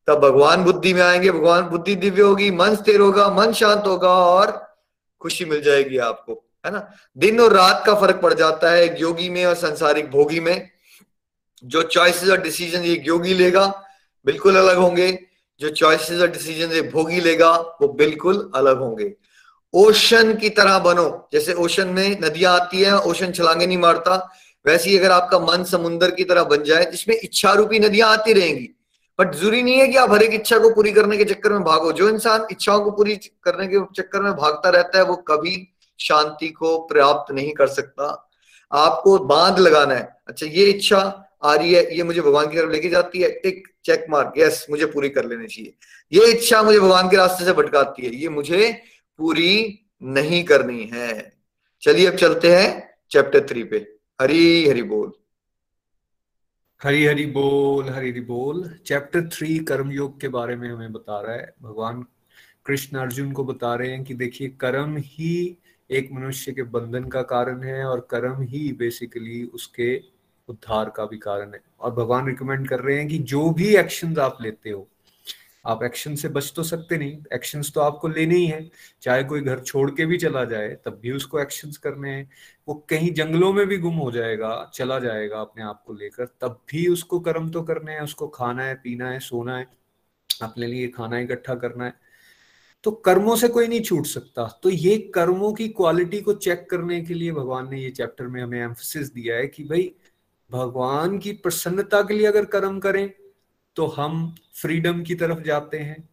तब 0.08 0.20
भगवान 0.20 0.64
बुद्धि 0.64 0.94
में 0.94 1.02
आएँगे, 1.02 1.32
भगवान 1.32 1.62
बुद्धि 1.62 1.96
दिव्य 1.96 2.22
होगी, 2.22 2.52
मन 2.52 2.76
स्थिर 2.76 3.00
होगा, 3.00 3.30
मन 3.30 3.54
शांत 3.54 3.84
होगा 3.88 4.10
और 4.10 4.76
खुशी 5.22 5.46
मिल 5.46 5.62
जाएगी 5.62 5.98
आपको, 5.98 6.46
है 6.66 6.72
ना? 6.72 6.92
दिन 7.18 7.42
और 7.42 7.54
रात 7.54 7.84
का 7.86 7.96
फ़र्क 7.96 8.16
पड़ 8.16 8.34
जाता 8.34 8.72
है 8.72 9.02
योगी 9.02 9.30
में 9.30 9.46
और 9.46 9.56
संसारिक 9.56 10.12
भोगी 10.12 10.40
में। 10.40 10.70
जो 11.64 11.82
चॉइसेस 11.82 12.30
और 12.30 12.42
डिसीज़न 12.42 12.84
एक 12.84 13.08
योगी 13.08 13.34
लेगा, 13.34 13.84
बिल्कुल 14.26 14.56
अलग 14.56 14.78
होंगे। 14.78 15.20
जो 15.60 15.70
चॉइसेस 15.70 16.22
और 16.22 16.28
डिसीज़न 16.28 16.82
भोगी 16.82 17.22
लेगा, 17.22 17.58
वो 17.58 17.88
बिल्कुल 17.88 18.52
अलग 18.56 18.78
होंगे। 18.78 19.14
ओशन 19.74 20.36
की 20.36 20.50
तरह 20.50 20.80
बनो, 20.80 21.30
जैसे 21.34 21.54
ओशन 21.54 21.88
में 21.88 22.22
नदियाँ 22.22 22.60
आती 22.60 22.82
है, 22.82 23.00
ओशन 23.00 23.32
छलांगे 23.32 23.68
नहीं 23.68 23.78
मारता। 23.78 24.34
वैसे 24.66 24.90
ही 24.90 24.98
अगर 24.98 25.12
आपका 25.12 25.40
मन 25.40 25.64
समुन्द्र 25.64 26.12
की 26.12 26.24
तरह 26.24 26.44
बन 26.44 26.64
जाए, 26.64 26.86
जिसमें 26.86 27.16
इच्छा 27.24 27.54
रूपी 27.54 27.80
नदियाँ 27.80 28.10
आती 28.10 28.34
रहेंगी 28.34 28.70
बट 29.20 29.36
ज़रूरी 29.36 29.64
नहीं 29.64 29.80
है 29.80 29.88
कि 29.88 29.98
आप 29.98 30.12
हर 30.12 30.24
एक 30.24 30.34
इच्छा 30.34 30.58
को 30.58 30.70
पूरी 30.70 30.92
करने 30.92 31.18
के 31.18 31.26
चक्कर 31.26 31.54
में 31.54 31.64
भागो। 31.64 31.92
जो 31.92 32.10
इंसान 32.10 32.46
इच्छाओं 32.52 32.80
को 32.82 32.92
पूरी 32.92 33.16
करने 33.16 33.68
के 33.68 33.80
चक्कर 33.96 34.22
में 34.22 34.32
भागता 34.34 34.70
रहता 34.70 34.98
है, 34.98 35.04
वो 35.04 35.16
कभी 35.16 35.68
शांति 36.00 36.50
को 36.50 36.78
प्राप्त 36.80 37.34
नहीं 37.34 37.54
कर 37.54 37.68
सकता। 37.68 38.30
आपको 38.72 39.18
बाँध 39.20 39.60
लगाना 39.60 39.94
है। 39.94 40.18
अच्छा 40.28 40.46
ये 40.46 40.66
इच्छा 40.66 41.30
आ 41.44 41.56
रही 41.56 41.74
है, 41.74 41.98
ये 41.98 42.04
मुझे 42.04 42.22
भगवान 42.22 42.50
की 42.50 42.58
तरफ़ 42.58 42.72
लेके 42.72 42.90
जाती 42.90 43.22
है, 43.22 43.30
टिक 43.30 43.68
चेक 43.86 44.06
मार्क 44.10 44.34
यस 44.38 44.66
मुझे 44.70 44.86
पूरी 44.86 45.10
कर 45.10 45.26
लेनी 45.26 45.48
चाहिए। 45.48 45.74
ये 46.12 46.32
इच्छा 46.32 46.64
मुझे 46.64 46.80
भगवान 46.80 47.10
के 47.10 47.18
रास्ते 47.18 47.46
से 47.46 47.54
भटकाती 47.54 48.06
है, 48.06 48.16
ये 48.16 48.30
मुझे 48.30 48.72
पूरी 49.18 49.80
नहीं 50.04 50.44
करनी 50.44 50.90
है। 50.94 51.34
चलिए 51.82 52.08
अब 52.08 52.16
चलते 52.16 52.56
हैं 52.56 52.90
चैप्टर 53.12 53.48
थ्री 53.50 53.64
पे। 53.64 54.01
हरी 54.22 54.70
हरी 54.70 54.84
बोल। 54.84 55.12
हरी 56.84 57.06
हरी 57.06 57.26
बोल, 57.26 57.90
हरी 57.90 58.12
हरी 58.12 58.22
बोल। 58.22 58.80
चैप्टर 58.86 59.30
थ्री 59.30 59.60
कर्मयोग 59.60 60.22
के 60.22 60.28
बारे 60.28 60.56
में 60.56 60.70
हमें 60.70 60.94
बता 60.94 61.22
रहा 61.22 61.36
है। 61.36 61.54
भगवान 61.62 62.06
कृष्ण 62.66 62.98
अर्जुन 62.98 63.32
को 63.32 63.44
बता 63.44 63.76
रहे 63.76 63.92
हैं 63.92 64.04
कि 64.04 64.14
देखिए, 64.14 64.48
कर्म 64.48 64.98
ही 64.98 65.58
एक 65.92 66.10
मनुष्य 66.12 66.52
के 66.52 66.64
बंधन 66.64 67.04
का 67.04 67.22
कारण 67.22 67.64
है 67.64 67.86
और 67.86 68.08
कर्म 68.12 68.42
ही 68.42 68.74
बेसिकली 68.74 69.44
उसके 69.44 70.02
उद्धार 70.48 70.90
का 70.90 71.06
भी 71.06 71.18
कारण 71.18 71.54
है। 71.54 71.62
और 71.80 71.92
भगवान 71.92 72.28
रिकमेंड 72.28 72.68
कर 72.68 72.80
रहे 72.80 72.98
हैं 72.98 73.08
कि 73.08 73.18
जो 73.18 73.50
भी 73.50 73.76
एक्शंस 73.76 74.18
आप 74.18 74.38
लेते 74.42 74.70
हो 74.70 74.88
आप 75.66 75.84
एक्शन 75.84 76.16
से 76.16 76.30
बच 76.30 76.54
तो 76.56 76.64
सकते 76.64 76.98
नहीं। 76.98 77.24
एक्शंस 77.34 77.74
तो 77.74 77.82
आपको 77.82 78.08
लेने 78.08 78.36
ही 78.36 78.48
है। 78.48 78.72
चाहे 79.02 79.24
कोई 79.24 79.42
घर 79.42 79.60
छोड़ 79.60 79.92
के 79.92 80.06
भी 80.06 80.18
चला 80.18 80.46
जाए, 80.46 80.70
तब 80.86 81.00
भी 81.02 81.12
उसको 81.12 81.40
एक्शंस 81.40 81.78
करने 81.78 82.10
हैं। 82.10 82.30
वो 82.68 82.86
कहीं 82.90 83.14
जंगलों 83.14 83.54
में 83.54 83.68
भी 83.68 83.78
गुम 83.78 83.96
हो 83.96 84.12
जाएगा, 84.12 84.72
चला 84.74 85.00
जाएगा 85.00 85.42
अपने 85.42 85.64
आप 85.64 85.84
को 85.88 85.94
लेकर, 85.94 86.26
तब 86.26 86.62
भी 86.72 86.88
उसको 86.88 87.20
कर्म 87.20 87.50
तो 87.50 87.62
करने 87.62 87.94
हैं। 87.94 88.02
उसको 88.02 88.28
खाना 88.28 88.64
है, 88.64 88.76
पीना 88.76 89.10
है, 89.10 89.20
सोना 89.20 89.58
है, 89.58 89.68
अपने 90.42 90.68
लिए 90.68 90.88
खाना 90.88 91.20
इकट्ठा 91.20 91.56
करना 91.56 91.86
है। 91.86 91.94
तो 92.84 92.92
कर्मों 92.92 93.36
से 93.36 93.48
कोई 93.48 93.68
नहीं 93.68 93.82
छूट 93.82 94.06
सकता। 94.06 94.60
तो 94.64 94.70
ये 94.70 94.98
कर्मों 94.98 95.54
की 95.54 95.68
क्वालिटी 95.68 96.22
को 96.22 96.34
चेक 96.34 96.68
करने 96.70 97.02
के 97.02 97.14
लिए 97.14 97.32
भगवान 97.32 97.70
ने 97.70 97.80
ये 97.80 97.90
चैप्टर 97.90 98.28
में 98.28 98.44
हमें 98.44 98.62
एम्फोसिस 98.62 99.14
दिया 99.14 99.36
है 99.36 99.48
कि 99.48 99.64
भाई, 99.64 99.96
भगवान 100.52 101.20
की 101.20 101.32
प्रसन्नता 101.32 102.02
के 102.02 102.14
लिए 102.14 102.28
अगर 102.28 102.46
कर्म 102.46 102.80
करें 102.80 103.12
तो 103.76 103.88
हम 103.88 104.36
फ्रीडम 104.54 105.04
की 105.04 105.16
तरफ़ 105.16 105.40
जाते 105.40 105.80
हैं 105.80 106.10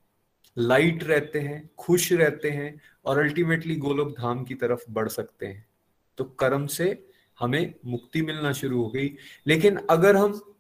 लाइट 0.59 1.04
रहते 1.04 1.40
हैं, 1.40 1.70
खुश 1.78 2.12
रहते 2.12 2.50
हैं 2.50 2.80
और 3.04 3.18
अल्टीमेटली 3.18 3.76
गोलोक 3.76 4.11
धाम 4.11 4.44
की 4.44 4.54
तरफ़ 4.54 4.84
बढ़ 4.90 5.09
सकते 5.09 5.46
हैं। 5.46 5.66
तो 6.18 6.24
कर्म 6.24 6.66
से 6.66 7.06
हमें 7.40 7.74
मुक्ति 7.86 8.22
मिलना 8.22 8.52
शुरू 8.52 8.82
हो 8.82 8.88
गई। 8.88 9.14
लेकिन 9.46 9.78
अगर 9.90 10.16
हम 10.16 10.54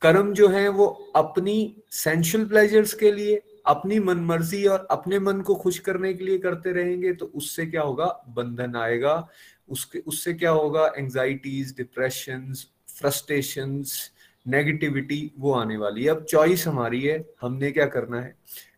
कर्म 0.00 0.32
जो 0.32 0.48
है 0.48 0.68
वो 0.68 0.86
अपनी 1.16 1.82
सेंशुअल 1.90 2.44
प्लेजर्स 2.44 2.94
के 2.94 3.12
लिए, 3.12 3.42
अपनी 3.66 3.98
मनमर्जी 3.98 4.66
और 4.66 4.88
अपने 4.90 5.18
मन 5.18 5.40
को 5.40 5.54
खुश 5.54 5.78
करने 5.78 6.14
के 6.14 6.24
लिए 6.24 6.38
करते 6.38 6.72
रहेंगे 6.72 7.12
तो 7.12 7.26
उससे 7.26 7.66
क्या 7.66 7.82
होगा? 7.82 8.24
बंधन 8.28 8.76
आएगा। 8.76 9.28
उसके, 9.68 9.98
उससे 9.98 10.34
क्या 10.34 10.50
होगा? 10.50 10.92
एंजाइटीज 10.96 11.74
डिप्रेशन 11.76 12.54
फ्रस्ट्रेशंस 12.98 14.10
नेगेटिविटी 14.46 15.30
वो 15.38 15.52
आने 15.54 15.76
वाली 15.76 16.04
है। 16.04 16.10
अब 16.10 16.24
चॉइस 16.24 16.66
हमारी 16.66 17.02
है, 17.02 17.24
हमने 17.40 17.70
क्या 17.70 17.86
करना 17.88 18.20
है? 18.20 18.34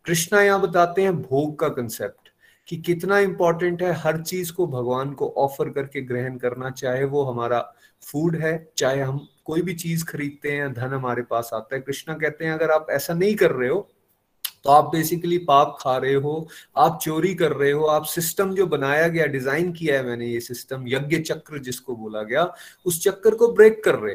कृष्णा 0.07 0.41
यहाँ 0.43 0.61
बताते 0.61 1.03
हैं 1.03 1.17
भोग 1.19 1.59
का 1.59 1.69
कंसेप्ट 1.71 2.31
कि 2.69 2.77
कितना 2.79 3.19
इंपॉर्टेंट 3.21 3.83
है 3.83 3.93
हर 3.95 4.21
चीज़ 4.23 4.53
को 4.53 4.67
भगवान 4.69 5.13
को 5.13 5.29
ऑफ़र 5.39 5.71
करके 5.71 6.01
ग्रहण 6.03 6.37
करना, 6.39 6.71
चाहे 6.73 7.05
वो 7.05 7.23
हमारा 7.25 7.61
फ़ूड 8.03 8.37
है, 8.37 8.73
चाहे 8.77 9.01
हम 9.01 9.27
कोई 9.45 9.63
भी 9.63 9.75
चीज़ 9.77 10.05
खरीदते 10.05 10.53
हैं 10.53 10.73
धन 10.75 10.93
हमारे 10.95 11.23
पास 11.23 11.51
आता 11.55 11.75
है। 11.75 11.81
कृष्णा 11.83 12.15
कहते 12.17 12.45
हैं, 12.45 12.53
अगर 12.53 12.71
आप 12.71 12.87
ऐसा 12.91 13.15
नहीं 13.15 13.35
कर 13.37 13.51
रहे 13.53 13.69
हो 13.69 13.89
तो 14.65 14.71
आप 14.71 14.85
बेसिकली 14.87 15.37
पाप 15.41 15.77
खा 15.81 15.97
रहे 15.97 16.15
हो, 16.15 16.49
आप 16.77 16.99
चोरी 17.03 17.35
कर 17.35 17.53
रहे 17.53 17.71
हो, 17.71 17.85
आप 17.85 18.05
सिस्टम 18.07 18.55
जो 18.55 18.67
बनाया 18.67 19.07
गया 19.09 19.25
डिज़ाइन 19.27 19.73
किया 19.73 19.97
है 19.97 20.05
मैंने 20.07 20.27
ये 20.27 20.41
सिस्टम 20.41 20.85
यज्ञ 20.89 21.19
चक्र 21.21 21.59
जिसको 21.61 21.97
बोला 21.97 22.23
गया, 22.23 22.45
उस 22.87 23.03
चक्कर 23.05 23.35
को 23.35 23.49
ब्रेक 23.53 23.83
कर 23.85 23.95
रहे 23.95 24.15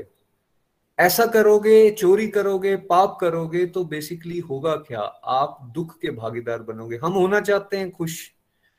ऐसा 1.00 1.26
करोगे, 1.26 1.92
चोरी 1.92 2.28
करोगे, 2.28 2.76
पाप 2.76 3.18
करोगे 3.22 3.66
तो 3.66 3.84
बेसिकली 3.86 4.40
होगा 4.40 4.76
क्या? 4.76 5.00
आप 5.26 5.72
दुख 5.76 6.00
के 6.00 6.10
भागीदार 6.10 6.62
बनोगे। 6.62 6.98
हम 6.98 7.12
होना 7.12 7.40
चाहते 7.40 7.78
हैं 7.78 7.92
खुश, 7.92 8.32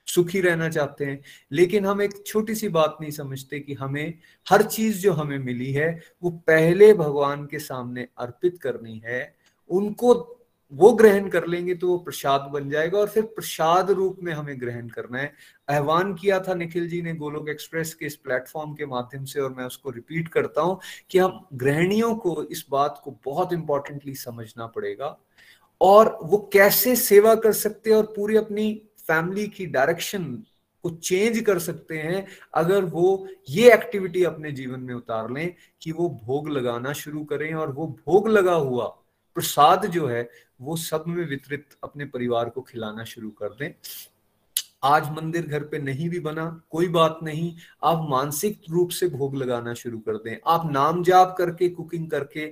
सुखी 0.07 0.41
रहना 0.41 0.69
चाहते 0.69 1.05
हैं, 1.05 1.21
लेकिन 1.53 1.87
हम 1.87 2.03
एक 2.03 2.27
छोटी 2.27 2.55
सी 2.55 2.69
बात 2.69 2.97
नहीं 3.01 3.11
समझते 3.11 3.61
कि 3.61 3.75
हमें 3.75 4.19
हर 4.51 4.63
चीज़ 4.63 4.99
जो 4.99 5.13
हमें 5.13 5.39
मिली 5.39 5.73
है, 5.73 6.03
वो 6.23 6.31
पहले 6.31 6.95
भगवान 6.95 7.47
के 7.47 7.59
सामने 7.59 8.09
अर्पित 8.19 8.59
करनी 8.63 9.03
है, 9.05 9.35
उनको 9.69 10.38
वो 10.73 10.93
ग्रहण 10.93 11.29
कर 11.29 11.47
लेंगे 11.47 11.75
तो 11.75 11.89
वो 11.89 11.99
प्रसाद 11.99 12.41
बन 12.41 12.71
जाएगा 12.71 12.99
और 12.99 13.09
फिर 13.09 13.23
प्रसाद 13.23 13.91
रूप 13.91 14.19
में 14.23 14.33
हमें 14.33 14.61
ग्रहण 14.61 14.89
करना 14.89 15.19
है। 15.19 15.33
आह्वान 15.71 16.15
किया 16.15 16.41
था 16.41 16.55
निखिल 16.55 16.89
जी 16.89 17.03
ने 17.03 17.15
गोलोक 17.15 17.49
एक्सप्रेस 17.49 17.95
के 17.95 18.07
इस 18.07 18.17
प्लेटफॉर्म 18.17 18.75
के 18.75 18.87
माध्यम 18.87 19.25
से 19.25 19.41
और 19.41 19.55
मैं 19.55 19.65
उसको 19.65 19.91
रिपीट 19.91 20.29
करता 20.29 20.61
हूँ 20.61 20.81
कि 21.11 21.19
हम 21.19 21.49
ग्रहणियों 21.55 22.15
को 22.15 22.43
इस 22.43 22.67
बात 22.71 23.01
को 23.05 23.19
बहुत 23.25 23.53
इंपॉर्टेंटली 23.53 24.15
समझना 24.15 24.67
पड़ेगा 24.67 25.19
और 25.81 26.19
वो 26.23 26.51
कैसे 26.53 26.97
सेवा 26.97 27.35
कर 27.35 27.53
सकते 27.53 27.91
हैं 27.91 27.97
और 27.97 28.13
पूरी 28.17 28.37
अपनी 28.37 28.83
फैमिली 28.99 29.49
की 29.49 29.67
डायरेक्शन 29.67 30.45
को 30.83 30.91
चेंज 30.91 31.41
कर 31.41 31.59
सकते 31.59 31.99
हैं 31.99 32.27
अगर 32.55 32.85
वो 32.85 33.29
ये 33.51 33.75
एक्टिविटी 33.75 34.25
अपने 34.25 34.53
जीवन 34.53 34.81
में 34.81 34.95
उतार 34.95 35.31
लें 35.31 35.55
कि 35.83 35.93
वो 35.93 36.09
भोग 36.25 36.49
लगाना 36.49 36.93
शुरू 36.93 37.25
करें 37.25 37.55
और 37.55 37.73
वो 37.73 37.87
भोग 37.87 38.29
लगा 38.29 38.55
हुआ 38.55 38.98
प्रसाद 39.39 39.87
जो 39.87 40.07
है, 40.07 40.31
वो 40.61 40.77
सब 40.77 41.05
में 41.07 41.27
वितरित 41.27 41.67
अपने 41.85 42.05
परिवार 42.05 42.49
को 42.49 42.61
खिलाना 42.61 43.05
शुरू 43.05 43.31
कर 43.31 43.49
दें। 43.49 43.75
आज 44.83 45.11
मंदिर 45.11 45.47
घर 45.47 45.65
पे 45.65 45.79
नहीं 45.79 46.11
भी 46.11 46.21
बना, 46.21 46.63
कोई 46.71 46.89
बात 46.89 47.19
नहीं, 47.23 47.57
आप 47.85 48.07
मानसिक 48.11 48.61
रूप 48.71 48.91
से 48.91 49.09
भोग 49.09 49.37
लगाना 49.37 49.75
शुरू 49.75 49.99
कर 49.99 50.17
दें। 50.17 50.37
आप 50.47 50.73
नाम 50.73 51.03
जाप 51.03 51.35
करके 51.39 51.69
कुकिंग 51.69 52.11
करके 52.11 52.47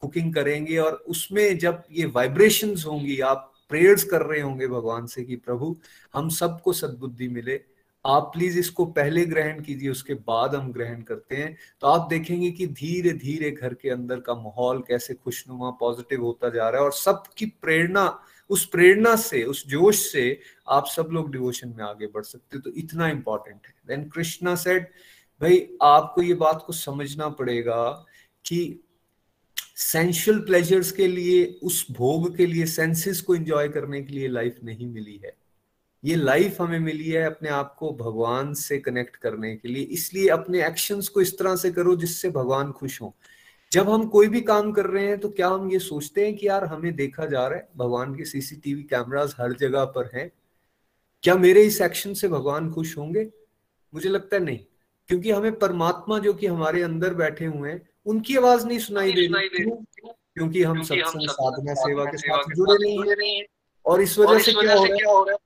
कुकिंग 0.00 0.34
करेंगे 0.34 0.78
और 0.78 0.92
उसमें 0.92 1.58
जब 1.58 1.82
ये 1.92 2.06
वाइब्रेशंस 2.06 2.84
होंगी, 2.86 3.20
आप 3.20 3.52
प्रेयर्स 3.68 4.04
कर 4.04 4.22
रहे 4.22 4.40
होंगे 4.40 4.68
भगवान 4.68 5.06
से 5.06 5.24
कि 5.24 5.36
प्रभु, 5.36 5.76
हम 6.14 6.28
सबको 6.28 6.72
सद्बुद्धि 6.72 7.28
मिले 7.28 7.60
आप 8.06 8.30
प्लीज़ 8.34 8.58
इसको 8.58 8.84
पहले 8.84 9.24
ग्रहण 9.26 9.60
कीजिए, 9.62 9.90
उसके 9.90 10.14
बाद 10.14 10.54
हम 10.54 10.72
ग्रहण 10.72 11.02
करते 11.02 11.36
हैं। 11.36 11.56
तो 11.80 11.86
आप 11.86 12.08
देखेंगे 12.10 12.50
कि 12.50 12.66
धीरे 12.66 13.12
धीरे 13.12 13.50
घर 13.50 13.74
के 13.74 13.90
अंदर 13.90 14.20
का 14.20 14.34
माहौल 14.34 14.82
कैसे 14.88 15.14
खुशनुमा 15.14 15.70
पॉजिटिव 15.70 16.22
होता 16.22 16.48
जा 16.48 16.68
रहा 16.68 16.80
है 16.80 16.84
और 16.84 16.92
सबकी 16.92 17.46
प्रेरणा, 17.46 18.18
उस 18.50 18.66
प्रेरणा 18.66 19.16
से, 19.16 19.42
उस 19.42 19.66
जोश 19.66 20.12
से 20.12 20.40
आप 20.68 20.86
सब 20.86 21.08
लोग 21.12 21.30
डिवोशन 21.32 21.68
में 21.68 21.84
आगे 21.84 22.06
बढ़ 22.06 22.22
सकते 22.22 22.56
हो। 22.56 22.60
तो 22.60 22.76
इतना 22.76 23.08
इंपॉर्टेंट 23.08 23.66
है। 23.66 23.74
देन 23.86 24.08
कृष्णा 24.08 24.54
सेड 24.54 24.88
भाई, 25.40 25.68
आपको 25.82 26.22
ये 26.22 26.34
बात 26.34 26.64
को 26.66 26.72
समझना 26.72 27.28
पड़ेगा 27.28 28.06
कि 28.44 28.80
सेंशुअल 29.76 30.38
प्लेजर्स 30.38 30.92
के 30.92 31.06
लिए, 31.06 31.44
उस 31.62 31.86
भोग 31.90 32.36
के 32.36 32.46
लिए 32.46 32.66
सेंसेस 32.66 33.20
को 33.20 33.34
एंजॉय 33.34 33.68
करने 33.68 34.02
के 34.02 34.14
लिए 34.14 34.28
लाइफ 34.28 34.58
नहीं 34.64 34.86
मिली 34.86 35.20
है। 35.24 35.43
ये 36.04 36.16
लाइफ 36.16 36.60
हमें 36.60 36.78
मिली 36.78 37.10
है 37.10 37.24
अपने 37.24 37.48
आप 37.48 37.74
को 37.78 37.92
भगवान 37.92 38.52
से 38.54 38.78
कनेक्ट 38.78 39.16
करने 39.16 39.54
के 39.56 39.68
लिए। 39.68 39.82
इसलिए 39.82 40.28
अपने 40.28 40.66
एक्शंस 40.66 41.08
को 41.08 41.20
इस 41.20 41.38
तरह 41.38 41.56
से 41.56 41.70
करो 41.70 41.96
जिससे 41.96 42.30
भगवान 42.30 42.72
खुश 42.72 43.00
हो। 43.02 43.14
जब 43.72 43.88
हम 43.90 44.06
कोई 44.06 44.28
भी 44.28 44.40
काम 44.40 44.72
कर 44.72 44.86
रहे 44.86 45.06
हैं 45.06 45.18
तो 45.20 45.28
क्या 45.28 45.48
हम 45.48 45.70
ये 45.70 45.78
सोचते 45.78 46.24
हैं 46.26 46.36
कि 46.36 46.46
यार 46.48 46.64
हमें 46.64 46.94
देखा 46.96 47.26
जा 47.26 47.46
रहा 47.46 47.58
है 47.58 47.68
भगवान 47.76 48.14
के 48.14 48.24
सीसीटीवी 48.24 48.82
कैमरास 48.82 49.34
हर 49.40 49.52
जगह 49.52 49.84
पर 49.84 50.10
हैं। 50.14 50.30
क्या 51.22 51.34
मेरे 51.34 51.62
इस 51.62 51.80
एक्शन 51.80 52.14
से 52.14 52.28
भगवान 52.28 52.70
खुश 52.72 52.96
होंगे? 52.98 53.28
मुझे 53.92 54.08
लगता 54.08 54.36
है 54.36 54.42
नहीं 54.42 54.58
क्योंकि 55.08 55.30
हमें 55.30 55.58
परमात्मा 55.58 56.18
जो 56.18 56.32
कि 56.34 56.46
हमारे 56.46 56.82
अंदर 56.82 57.14
बैठे 57.14 57.44
हुए 57.44 57.70
हैं 57.70 57.88
उनकी 58.06 58.36
आवाज़ 58.36 58.66
नहीं 58.66 58.78
सुनाई 58.78 59.12
दे 59.12 59.26
रही। 59.26 59.70
क्योंकि 60.34 60.62
हम 60.62 60.82
सत्संग 60.82 61.28
साधना 61.30 61.74
सेवा 61.74 62.04
के 62.04 62.16
साथ 62.16 62.54
जुड़े 62.56 62.76
नहीं 62.78 63.36
हैं। 63.36 63.44
और 63.84 64.00
इस 64.00 64.18
वजह 64.18 64.38
से 64.38 64.52
क्या 64.52 64.74
हो 64.74 64.84
रहा 64.84 65.32
है? 65.32 65.36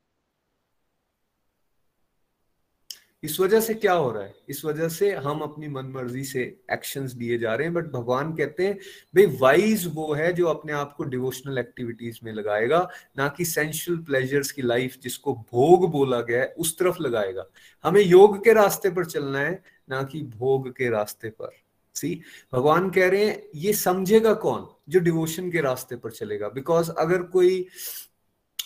इस 3.22 3.40
वजह 3.40 3.60
से 3.60 3.74
क्या 3.74 3.92
हो 3.92 4.10
रहा 4.12 4.22
है? 4.22 4.34
इस 4.48 4.64
वजह 4.64 4.88
से 4.88 5.12
हम 5.12 5.40
अपनी 5.40 5.68
मन 5.68 5.86
मर्ज़ी 5.86 6.24
से 6.24 6.60
एक्शंस 6.72 7.12
दिए 7.12 7.38
जा 7.38 7.54
रहे 7.54 7.66
हैं 7.66 7.74
बट 7.74 7.84
भगवान 7.84 8.32
कहते 8.36 8.66
हैं, 8.66 8.78
भाई 9.16 9.26
वाइज 9.26 9.90
वो 9.94 10.14
है 10.14 10.32
जो 10.32 10.46
अपने 10.46 10.72
आप 10.72 10.94
को 10.96 11.04
डिवोशनल 11.04 11.58
एक्टिविटीज़ 11.58 12.18
में 12.24 12.32
लगाएगा, 12.32 12.88
ना 13.18 13.28
कि 13.28 13.44
सेंशुअल 13.44 13.98
प्लेजर्स 13.98 14.52
की 14.52 14.62
लाइफ 14.62 14.96
जिसको 15.02 15.34
भोग 15.34 15.90
बोला 15.90 16.20
गया 16.20 16.40
है, 16.40 16.54
उस 16.58 16.78
तरफ़ 16.78 16.96
लगाएगा। 17.00 17.46
हमें 17.84 18.02
योग 18.02 18.44
के 18.44 18.52
रास्ते 18.52 18.90
पर 18.90 19.04
चलना 19.04 19.38
है, 19.38 19.62
ना 19.90 20.02
कि 20.02 20.22
भोग 20.22 20.70
के 20.70 20.90
रास्ते 20.90 21.30
पर। 21.30 21.50
सी 21.94 22.20
भगवान 22.52 22.90
कह 22.90 23.08
रहे 23.08 23.24
हैं, 23.24 23.42
ये 23.54 23.72
समझेगा 23.72 24.34
कौन 24.34 24.68
जो 24.88 25.00
डिवोशन 25.00 25.50
के 25.50 25.60
रास्ते 25.60 25.96
पर 25.96 26.10
चलेगा? 26.10 26.48
बिकॉज़ 26.48 26.90
अगर 26.90 27.22
कोई 27.22 27.66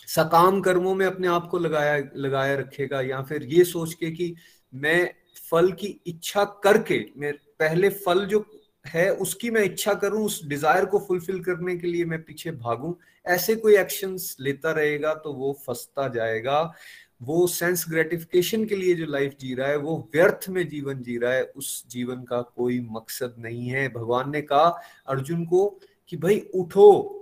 सकाम 0.09 0.61
कर्मों 0.61 0.95
में 0.95 1.05
अपने 1.07 1.29
आप 1.29 1.47
को 1.49 1.59
लगाया 1.59 2.03
लगाया 2.17 2.55
रखेगा 2.57 3.01
या 3.01 3.21
फिर 3.23 3.45
ये 3.45 3.65
सोच 3.65 3.95
के 3.95 4.11
कि 4.11 4.35
मैं 4.73 5.11
फल 5.51 5.71
की 5.73 5.87
इच्छा 6.07 6.45
करके, 6.65 7.05
मैं 7.17 7.33
पहले 7.61 7.89
फल 7.89 8.25
जो 8.27 8.45
है 8.87 9.11
उसकी 9.15 9.51
मैं 9.51 9.63
इच्छा 9.63 9.95
करूँ, 9.95 10.25
उस 10.25 10.45
डिज़ायर 10.47 10.85
को 10.85 10.99
फुलफिल 10.99 11.43
करने 11.45 11.77
के 11.77 11.87
लिए 11.87 12.05
मैं 12.05 12.23
पीछे 12.23 12.51
भागूं, 12.53 12.93
ऐसे 13.27 13.55
कोई 13.57 13.77
एक्शंस 13.77 14.37
लेता 14.41 14.73
रहेगा 14.73 15.15
तो 15.15 15.33
वो 15.33 15.53
फंसता 15.67 16.09
जाएगा। 16.09 16.73
वो 17.21 17.47
सेंस 17.47 17.85
ग्रेटिफिकेशन 17.89 18.65
के 18.67 18.77
लिए 18.77 18.95
जो 18.95 19.07
लाइफ 19.07 19.37
जी 19.41 19.55
रहा 19.55 19.69
है, 19.69 19.77
वो 19.77 19.97
व्यर्थ 20.15 20.49
में 20.49 20.69
जीवन 20.69 21.03
जी 21.03 21.17
रहा 21.19 21.33
है, 21.33 21.43
उस 21.47 21.85
जीवन 21.91 22.25
का 22.25 22.41
कोई 22.57 22.81
मकसद 22.91 23.35
नहीं 23.39 23.69
है। 23.69 23.89
भगवान 23.89 24.31
ने 24.31 24.43
कहा 24.43 24.69
अर्जुन 25.09 25.45
को 25.45 25.67
कि 26.13 26.17
भाई 26.17 26.39
उठो 26.55 27.22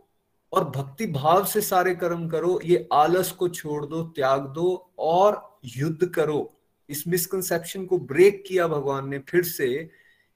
और 0.52 0.64
भक्ति 0.64 1.06
भाव 1.06 1.44
से 1.44 1.60
सारे 1.60 1.94
कर्म 1.94 2.28
करो, 2.28 2.60
ये 2.64 2.88
आलस 2.92 3.30
को 3.32 3.48
छोड़ 3.48 3.86
दो, 3.86 4.02
त्याग 4.02 4.40
दो 4.40 4.90
और 4.98 5.58
युद्ध 5.64 6.06
करो। 6.06 6.56
इस 6.88 7.08
मिसकंसेप्शन 7.08 7.86
को 7.86 7.98
ब्रेक 7.98 8.44
किया 8.46 8.68
भगवान 8.68 9.08
ने 9.08 9.18
फिर 9.18 9.42
से 9.42 9.90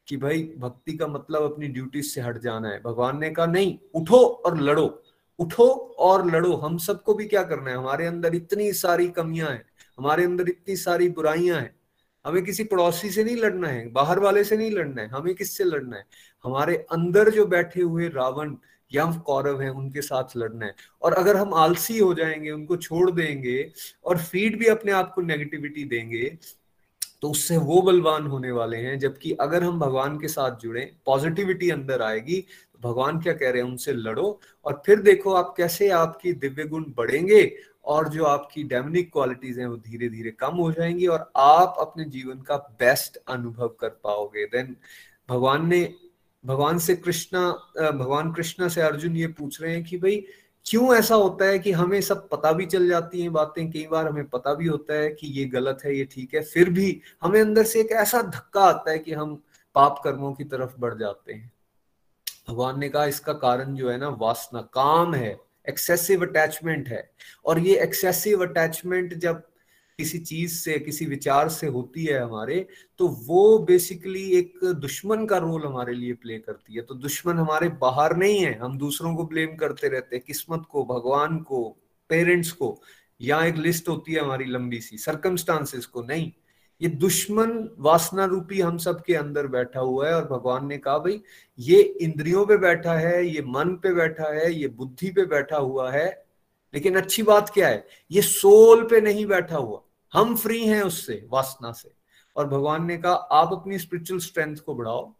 कि 0.08 0.16
भाई, 0.16 0.42
भक्ति 0.58 0.96
का 0.96 1.06
मतलब 1.06 1.52
अपनी 1.52 1.68
ड्यूटी 1.68 2.02
से 2.02 2.20
हट 2.20 2.38
जाना 2.38 2.68
है। 2.68 2.82
भगवान 2.82 3.18
ने 3.18 3.30
कहा, 3.30 3.46
नहीं, 3.46 3.78
उठो 3.94 4.16
और 4.16 4.60
लड़ो। 4.60 5.02
उठो 5.38 5.68
और 5.98 6.26
लड़ो। 6.30 6.52
हम 6.56 6.78
सबको 6.78 7.14
भी 7.14 7.26
क्या 7.26 7.42
करना 7.42 7.70
है? 7.70 7.76
हमारे 7.76 8.06
अंदर 8.06 8.34
इतनी 8.34 8.72
सारी 8.72 9.08
कमियाँ 9.08 9.50
हैं, 9.50 9.64
हमारे 9.98 10.24
अंदर 10.24 10.48
इतनी 10.48 10.76
सारी 10.76 11.08
बुराइयाँ 11.08 11.60
हैं। 11.60 11.74
हमें 12.24 12.44
किसी 12.44 12.64
पड़ोसी 12.64 13.10
से 13.10 13.24
नहीं 13.24 13.36
लड़ना 13.36 13.68
है, 13.68 13.88
बाहर 13.92 14.18
वाले 14.18 14.44
से 14.44 14.56
नहीं 14.56 14.70
लड़ना 14.70 15.02
है, 15.02 15.08
हमें 15.08 15.34
किससे 15.34 15.64
लड़ना 15.64 15.96
है? 15.96 16.04
हमारे 16.44 16.76
अंदर 16.92 17.30
जो 17.30 17.46
बैठे 17.46 17.82
हुए 17.82 18.08
रावण 18.08 18.54
या 18.94 19.04
कौरव 19.26 19.60
हैं, 19.60 19.70
उनके 19.70 20.02
साथ 20.02 20.36
लड़ना 20.36 20.66
है। 20.66 20.74
और 21.02 21.12
अगर 21.12 21.36
हम 21.36 21.54
आलसी 21.54 21.98
हो 21.98 22.12
जाएँगे, 22.14 22.50
उनको 22.50 22.76
छोड़ 22.78 23.10
देंगे 23.10 23.70
और 24.04 24.18
फ़ीड 24.18 24.58
भी 24.58 24.66
अपने 24.68 24.92
आप 24.92 25.12
को 25.14 25.22
नेगेटिविटी 25.22 25.84
देंगे 25.86 26.36
तो 27.22 27.30
उससे 27.30 27.56
वो 27.58 27.80
बलवान 27.82 28.26
होने 28.26 28.50
वाले 28.52 28.76
हैं, 28.76 28.98
जबकि 28.98 29.32
अगर 29.32 29.62
हम 29.64 29.78
भगवान 29.80 30.18
के 30.18 30.28
साथ 30.28 30.56
जुड़े 30.58 30.80
पॉजिटिविटी 31.06 31.70
अंदर 31.70 32.02
आएगी 32.02 32.40
तो 32.72 32.78
भगवान 32.82 33.20
क्या 33.20 33.32
कह 33.32 33.50
रहे 33.50 33.62
हैं, 33.62 33.68
उनसे 33.68 33.92
लड़ो 33.92 34.40
और 34.64 34.82
फिर 34.86 35.00
देखो 35.02 35.34
आप 35.34 35.54
कैसे 35.56 35.88
आपकी 35.92 36.32
दिव्य 36.34 36.64
गुण 36.64 36.84
बढ़ेंगे 36.96 37.56
और 37.84 38.08
जो 38.08 38.24
आपकी 38.24 38.62
डेमनिक 38.64 39.12
क्वालिटीज 39.12 39.58
हैं, 39.58 39.66
वो 39.66 39.76
धीरे 39.78 40.08
धीरे 40.08 40.30
कम 40.30 40.56
हो 40.56 40.70
जाएँगी 40.72 41.06
और 41.06 41.30
आप 41.36 41.76
अपने 41.80 42.04
जीवन 42.06 42.40
का 42.40 42.56
बेस्ट 42.80 43.16
अनुभव 43.28 43.68
कर 43.80 43.88
पाओगे। 44.04 44.44
देन 44.46 44.76
भगवान 45.28 45.66
ने 45.68 45.82
भगवान 46.44 46.78
से 46.78 46.94
कृष्णा 46.96 47.50
भगवान 47.90 48.32
कृष्णा 48.32 48.68
से 48.68 48.80
अर्जुन 48.80 49.16
ये 49.16 49.26
पूछ 49.28 49.60
रहे 49.62 49.74
हैं 49.74 49.84
कि 49.84 49.98
भाई, 49.98 50.24
क्यों 50.66 50.94
ऐसा 50.96 51.14
होता 51.14 51.44
है 51.44 51.58
कि 51.58 51.72
हमें 51.72 52.00
सब 52.00 52.28
पता 52.28 52.52
भी 52.52 52.66
चल 52.66 52.88
जाती 52.88 53.22
हैं 53.22 53.32
बातें? 53.32 53.70
कई 53.70 53.86
बार 53.86 54.08
हमें 54.08 54.28
पता 54.28 54.54
भी 54.54 54.66
होता 54.66 54.94
है 54.94 55.10
कि 55.10 55.26
ये 55.26 55.44
गलत 55.44 55.78
है, 55.84 55.96
ये 55.96 56.04
ठीक 56.04 56.34
है, 56.34 56.42
फिर 56.42 56.70
भी 56.70 57.00
हमें 57.22 57.40
अंदर 57.40 57.64
से 57.64 57.80
एक 57.80 57.92
ऐसा 57.92 58.22
धक्का 58.22 58.60
आता 58.60 58.90
है 58.90 58.98
कि 58.98 59.12
हम 59.12 59.34
पाप 59.74 60.00
कर्मों 60.04 60.32
की 60.32 60.44
तरफ़ 60.44 60.74
बढ़ 60.78 60.94
जाते 60.94 61.32
हैं। 61.32 61.52
भगवान 62.48 62.80
ने 62.80 62.88
कहा, 62.88 63.04
इसका 63.04 63.32
कारण 63.32 63.74
जो 63.74 63.90
है 63.90 63.96
ना, 63.98 64.08
वासना, 64.08 64.60
काम 64.62 65.14
है 65.14 65.36
एक्सेसिव 65.68 66.22
अटैचमेंट 66.22 66.88
है। 66.88 67.10
और 67.46 67.58
ये 67.58 67.78
एक्सेसिव 67.80 68.46
अटैचमेंट 68.46 69.14
जब 69.14 69.42
किसी 69.98 70.18
चीज़ 70.18 70.54
से, 70.54 70.78
किसी 70.78 71.06
विचार 71.06 71.48
से 71.48 71.66
होती 71.66 72.04
है 72.04 72.18
हमारे 72.18 72.66
तो 72.98 73.08
वो 73.26 73.58
बेसिकली 73.58 74.22
एक 74.30 74.64
दुश्मन 74.64 75.26
का 75.26 75.38
रोल 75.38 75.64
हमारे 75.66 75.94
लिए 75.94 76.12
प्ले 76.12 76.38
करती 76.38 76.74
है। 76.74 76.82
तो 76.82 76.94
दुश्मन 76.94 77.34
हमारे 77.34 77.68
बाहर 77.80 78.16
नहीं 78.16 78.38
है, 78.38 78.58
हम 78.58 78.78
दूसरों 78.78 79.14
को 79.16 79.24
ब्लेम 79.24 79.54
करते 79.56 79.88
रहते 79.88 80.16
हैं, 80.16 80.24
किस्मत 80.26 80.64
को, 80.70 80.84
भगवान 80.84 81.38
को 81.38 81.76
पेरेंट्स 82.10 82.50
को, 82.52 82.80
या 83.20 83.44
एक 83.44 83.56
लिस्ट 83.56 83.88
होती 83.88 84.12
है 84.12 84.20
हमारी 84.20 84.44
लंबी 84.44 84.80
सी 84.80 84.98
सरकमस्टांसिस 84.98 85.86
को, 85.86 86.02
नहीं। 86.02 86.32
ये 86.80 86.88
दुश्मन 86.88 87.68
वासना 87.78 88.24
रूपी 88.24 88.60
हम 88.60 88.78
सब 88.78 89.02
के 89.02 89.14
अंदर 89.14 89.46
बैठा 89.46 89.80
हुआ 89.80 90.08
है 90.08 90.14
और 90.14 90.24
भगवान 90.24 90.66
ने 90.66 90.78
कहा, 90.78 90.98
भाई, 90.98 91.20
ये 91.58 91.80
इंद्रियों 91.80 92.46
पे 92.46 92.56
बैठा 92.56 92.94
है, 92.94 93.26
ये 93.26 93.42
मन 93.42 93.74
पे 93.82 93.94
बैठा 93.94 94.32
है, 94.32 94.52
ये 94.54 94.68
बुद्धि 94.68 95.10
पे 95.10 95.26
बैठा 95.26 95.56
हुआ 95.56 95.90
है, 95.92 96.24
लेकिन 96.74 96.96
अच्छी 96.96 97.22
बात 97.22 97.50
क्या 97.50 97.68
है? 97.68 97.86
ये 98.10 98.22
सोल 98.22 98.84
पे 98.84 99.00
नहीं 99.00 99.26
बैठा 99.26 99.56
हुआ। 99.56 99.83
हम 100.14 100.36
फ्री 100.36 100.66
हैं 100.66 100.82
उससे, 100.82 101.26
वासना 101.30 101.72
से। 101.72 101.92
और 102.36 102.46
भगवान 102.48 102.84
ने 102.86 102.96
कहा, 102.96 103.12
आप 103.12 103.52
अपनी 103.52 103.78
स्पिरिचुअल 103.78 104.20
स्ट्रेंथ 104.20 104.56
को 104.56 104.74
बढ़ाओ 104.74 105.14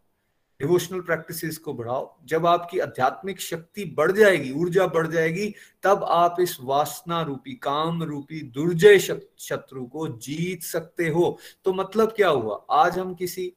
डिवोशनल 0.59 1.01
प्रैक्टिसेस 1.01 1.57
को 1.57 1.73
बढ़ाओ। 1.73 2.17
जब 2.25 2.45
आपकी 2.45 2.79
आध्यात्मिक 2.79 3.41
शक्ति 3.41 3.85
बढ़ 3.85 4.11
जाएगी, 4.11 4.51
ऊर्जा 4.51 4.85
बढ़ 4.87 5.07
जाएगी, 5.07 5.53
तब 5.83 6.03
आप 6.03 6.35
इस 6.39 6.57
वासना 6.61 7.21
रूपी, 7.21 7.53
काम 7.53 8.03
रूपी, 8.03 8.41
दुर्जय 8.41 8.99
शत्रु 8.99 9.85
को 9.85 10.07
जीत 10.07 10.63
सकते 10.63 11.09
हो। 11.09 11.37
तो 11.65 11.73
मतलब 11.73 12.11
क्या 12.11 12.29
हुआ? 12.29 12.65
आज 12.71 12.99
हम 12.99 13.13
किसी 13.15 13.53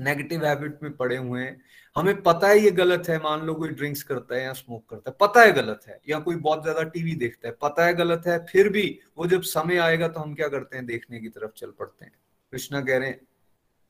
नेगेटिव 0.00 0.44
हैबिट 0.44 0.82
में 0.82 0.96
पड़े 0.96 1.16
हुए 1.16 1.40
हैं। 1.40 1.60
हमें 1.96 2.20
पता 2.22 2.48
है 2.48 2.58
ये 2.58 2.70
गलत 2.70 3.08
है, 3.08 3.18
मान 3.18 3.40
लो 3.42 3.54
कोई 3.54 3.68
ड्रिंक्स 3.70 4.02
करता 4.02 4.34
है 4.34 4.42
या 4.42 4.52
स्मोक 4.52 4.88
करता 4.90 5.10
है, 5.10 5.16
पता 5.20 5.42
है 5.42 5.52
गलत 5.52 5.80
है 5.88 6.00
या 6.08 6.18
कोई 6.18 6.36
बहुत 6.36 6.62
ज़्यादा 6.62 6.82
टीवी 6.84 7.14
देखता 7.16 7.48
है, 7.48 7.54
पता 7.62 7.86
है 7.86 7.94
गलत 7.94 8.26
है, 8.26 8.38
फिर 8.46 8.68
भी 8.68 8.98
वो 9.18 9.26
जब 9.26 9.42
समय 9.42 9.76
आएगा 9.78 10.08
तो 10.08 10.20
हम 10.20 10.34
क्या 10.34 10.48
करते 10.48 10.76
हैं, 10.76 10.86
देखने 10.86 11.20
की 11.20 11.28
तरफ़ 11.28 11.52
चल 11.56 11.70
पड़ते 11.70 12.04
हैं। 12.04 12.12
कृष्णा 12.52 12.80
कह 12.80 12.98
रहे 12.98 13.08
हैं, 13.08 13.20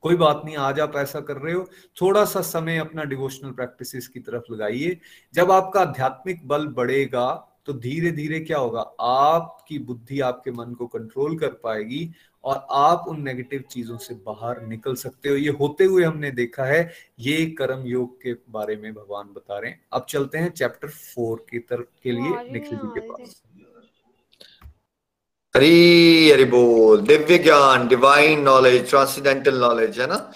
कोई 0.03 0.15
बात 0.15 0.41
नहीं, 0.45 0.55
आज 0.57 0.79
आप 0.79 0.95
ऐसा 0.95 1.19
कर 1.21 1.37
रहे 1.37 1.53
हो, 1.53 1.63
थोड़ा 1.97 2.23
सा 2.25 2.41
समय 2.41 2.77
अपना 2.77 3.03
डिवोशनल 3.03 3.51
प्रैक्टिसेस 3.51 4.07
की 4.07 4.19
तरफ़ 4.19 4.51
लगाइए। 4.53 4.99
जब 5.33 5.51
आपका 5.51 5.81
आध्यात्मिक 5.81 6.47
बल 6.47 6.67
बढ़ेगा 6.69 7.27
तो 7.65 7.73
धीरे 7.73 8.11
धीरे 8.11 8.39
क्या 8.39 8.57
होगा? 8.57 8.81
आपकी 9.01 9.79
बुद्धि 9.79 10.19
आपके 10.19 10.51
मन 10.51 10.73
को 10.73 10.87
कंट्रोल 10.87 11.37
कर 11.39 11.51
पाएगी 11.63 12.09
और 12.43 12.65
आप 12.71 13.05
उन 13.07 13.21
नेगेटिव 13.21 13.63
चीज़ों 13.71 13.97
से 13.97 14.13
बाहर 14.25 14.61
निकल 14.61 14.95
सकते 14.95 15.29
हो। 15.29 15.35
ये 15.35 15.49
होते 15.51 15.83
हुए 15.83 16.03
हमने 16.03 16.31
देखा 16.31 16.65
है 16.65 16.91
ये 17.19 17.45
कर्म 17.51 17.85
योग 17.87 18.15
के 18.21 18.33
बारे 18.49 18.75
में 18.75 18.93
भगवान 18.93 19.27
बता 19.33 19.59
रहे 19.59 19.71
हैं। 19.71 19.81
अब 19.93 20.05
चलते 20.09 20.37
हैं 20.37 20.49
चैप्टर 20.49 20.87
फोर 20.87 21.45
की 21.51 21.59
तरफ़ 21.59 21.87
के 22.03 22.11
लिए 22.11 22.51
निखिल 22.51 22.77
जी 22.77 22.87
के 22.87 22.99
पास। 22.99 23.41
हरी 25.55 26.31
हरी 26.31 26.45
बोल। 26.45 27.01
दिव्य 27.01 27.37
ज्ञान 27.37 27.87
डिवाइन 27.87 28.41
नॉलेज 28.41 28.89
ट्रांसीडेंटल 28.89 29.59
नॉलेज 29.59 29.99
है 29.99 30.07
ना? 30.07 30.31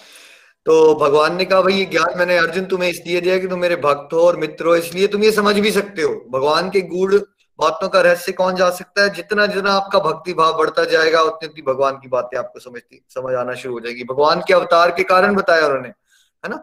तो 0.66 0.94
भगवान 0.94 1.36
ने 1.36 1.44
कहा, 1.44 1.60
भाई, 1.62 1.72
ये 1.72 1.84
ज्ञान 1.86 2.18
मैंने 2.18 2.36
अर्जुन 2.38 2.64
तुम्हें 2.66 2.88
इसलिए 2.90 3.20
दिया 3.20 3.38
कि 3.38 3.48
तुम 3.48 3.58
मेरे 3.60 3.76
भक्त 3.78 4.12
हो 4.12 4.20
और 4.20 4.36
मित्र 4.36 4.66
हो, 4.66 4.76
इसलिए 4.76 5.06
तुम 5.06 5.24
ये 5.24 5.30
समझ 5.32 5.54
भी 5.56 5.70
सकते 5.72 6.02
हो। 6.02 6.12
भगवान 6.30 6.70
के 6.70 6.80
गुड़ 6.88 7.14
बातों 7.58 7.88
का 7.88 8.00
रहस्य 8.00 8.32
कौन 8.32 8.56
जा 8.56 8.68
सकता 8.70 9.02
है? 9.02 9.10
जितना 9.10 9.46
जितना 9.46 9.72
आपका 9.72 9.98
भक्ति 10.00 10.32
भाव 10.34 10.56
बढ़ता 10.58 10.84
जाएगा, 10.84 11.20
उतनी 11.20 11.48
उतनी 11.48 11.62
भगवान 11.62 11.98
की 11.98 12.08
बातें 12.08 12.38
आपको 12.38 12.60
समझती, 12.60 13.02
समझ 13.10 13.34
आना 13.34 13.54
शुरू 13.54 13.74
हो 13.74 13.80
जाएगी। 13.80 14.04
भगवान 14.04 14.42
के 14.48 14.54
अवतार 14.54 14.90
के 14.90 15.02
कारण 15.04 15.34
बताया 15.34 15.66
उन्होंने, 15.66 15.88
है 15.88 16.50
ना? 16.50 16.62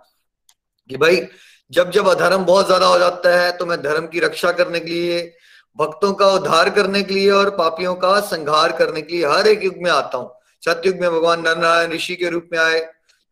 कि 0.89 0.97
भाई, 0.97 1.21
जब 1.71 1.91
जब 1.91 2.07
अधर्म 2.07 2.43
बहुत 2.45 2.65
ज़्यादा 2.65 2.85
हो 2.85 2.97
जाता 2.99 3.29
है 3.39 3.51
तो 3.57 3.65
मैं 3.65 3.81
धर्म 3.81 4.07
की 4.07 4.19
रक्षा 4.19 4.51
करने 4.51 4.79
के 4.79 4.91
लिए, 4.91 5.21
भक्तों 5.77 6.11
का 6.13 6.27
उद्धार 6.29 6.69
करने 6.69 7.01
के 7.03 7.13
लिए 7.13 7.29
और 7.31 7.49
पापियों 7.49 7.93
का 7.95 8.19
संहार 8.21 8.71
करने 8.71 9.01
के 9.01 9.15
लिए 9.15 9.25
हर 9.27 9.47
एक 9.47 9.63
युग 9.63 9.75
में 9.77 9.89
आता 9.91 10.17
हूँ। 10.17 10.31
सत्युग 10.63 10.95
में 10.95 11.09
भगवान 11.11 11.41
नर 11.41 11.57
नारायण 11.57 11.91
ऋषि 11.91 12.15
के 12.15 12.29
रूप 12.29 12.49
में 12.51 12.59
आए 12.59 12.79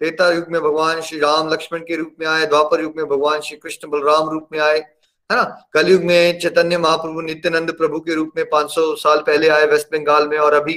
त्रेता 0.01 0.29
युग 0.31 0.45
में 0.49 0.59
भगवान 0.61 1.01
श्री 1.01 1.19
राम 1.19 1.49
लक्ष्मण 1.49 1.79
के 1.79 1.95
रूप 1.95 2.15
में 2.19 2.27
आए, 2.27 2.45
द्वापर 2.45 2.81
युग 2.81 2.93
में 2.97 3.05
भगवान 3.07 3.41
श्री 3.41 3.57
कृष्ण 3.57 3.89
बलराम 3.89 4.29
रूप 4.29 4.47
में 4.51 4.59
आए, 4.59 4.77
है 4.77 5.35
ना? 5.37 5.43
कलयुग 5.73 6.03
में 6.03 6.39
चैतन्य 6.39 6.77
महाप्रभु 6.77 7.21
नित्यानंद 7.21 7.71
प्रभु 7.71 7.99
के 7.99 8.15
रूप 8.15 8.31
में 8.37 8.43
500 8.49 8.95
साल 8.95 9.19
पहले 9.19 9.49
आए 9.49 9.65
वेस्ट 9.65 9.87
बंगाल 9.91 10.27
में 10.27 10.37
और 10.37 10.53
अभी 10.53 10.73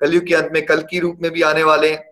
कलयुग 0.00 0.26
के 0.26 0.34
अंत 0.34 0.50
में 0.52 0.64
कल 0.66 0.82
की 0.82 0.98
रूप 0.98 1.18
में 1.22 1.30
भी 1.30 1.42
आने 1.42 1.62
वाले 1.62 1.90
हैं। 1.90 2.04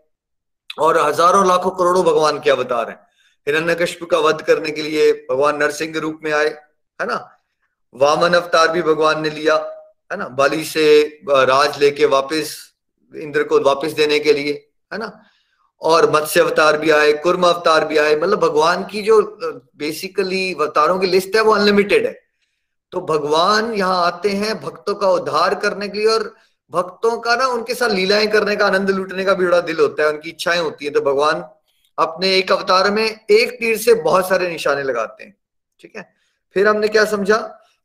और 0.78 0.98
हज़ारों 0.98 1.46
लाखों 1.48 1.70
करोड़ों 1.70 2.04
भगवान 2.04 2.40
के 2.40 2.50
अवतार 2.50 2.88
हैं? 2.88 2.98
हिरण्य 3.46 3.86
का 4.10 4.18
वध 4.18 4.42
करने 4.42 4.70
के 4.70 4.82
लिए 4.82 5.12
भगवान 5.30 5.56
नरसिंह 5.56 5.98
रूप 5.98 6.20
में 6.24 6.32
आए, 6.32 6.48
है 6.48 7.06
ना? 7.06 7.20
वामन 7.94 8.34
अवतार 8.34 8.68
भी 8.68 8.82
भगवान 8.82 9.22
ने 9.22 9.30
लिया, 9.30 9.54
है 10.10 10.18
ना? 10.18 10.28
बाली 10.28 10.64
से 10.64 10.84
राज 11.28 11.80
लेके 11.80 12.06
वापस, 12.06 12.56
इंद्र 13.14 13.42
को 13.44 13.60
वापस 13.60 13.92
देने 13.92 14.18
के 14.18 14.32
लिए, 14.32 14.52
है 14.92 14.98
ना? 14.98 15.12
और 15.82 16.10
मत्स्य 16.12 16.40
अवतार 16.40 16.76
भी 16.78 16.90
आए, 16.90 17.12
कुर्म 17.12 17.42
अवतार 17.42 17.84
भी 17.84 17.96
आए 17.98 18.14
मतलब 18.16 18.38
भगवान 18.40 18.84
की 18.84 19.02
जो 19.02 19.20
बेसिकली 19.76 20.52
अवतारों 20.54 20.98
की 20.98 21.06
लिस्ट 21.06 21.36
है 21.36 21.42
वो 21.42 21.54
अनलिमिटेड 21.54 22.06
है। 22.06 22.12
तो 22.92 23.00
भगवान 23.02 23.72
यहाँ 23.74 24.04
आते 24.06 24.30
हैं 24.30 24.60
भक्तों 24.60 24.94
का 24.94 25.08
उद्धार 25.10 25.54
करने 25.54 25.88
के 25.88 25.98
लिए 25.98 26.06
और 26.08 26.34
भक्तों 26.72 27.16
का 27.18 27.34
ना 27.36 27.46
उनके 27.46 27.74
साथ 27.74 27.90
लीलाएँ 27.90 28.26
करने 28.26 28.56
का, 28.56 28.66
आनंद 28.66 28.90
लूटने 28.90 29.24
का 29.24 29.34
भी 29.34 29.46
बड़ा 29.46 29.60
दिल 29.60 29.80
होता 29.80 30.02
है, 30.02 30.08
उनकी 30.08 30.30
इच्छाएँ 30.30 30.60
होती 30.60 30.84
है। 30.84 30.90
तो 30.90 31.00
भगवान 31.00 31.44
अपने 31.98 32.34
एक 32.36 32.52
अवतार 32.52 32.90
में 32.90 33.04
एक 33.04 33.52
तीर 33.60 33.76
से 33.76 33.94
बहुत 33.94 34.28
सारे 34.28 34.48
निशाने 34.48 34.82
लगाते 34.82 35.24
हैं, 35.24 35.36
ठीक 35.80 35.96
है? 35.96 36.08
फिर 36.56 36.68
हमने 36.68 36.88
क्या 36.88 37.04
समझा? 37.04 37.36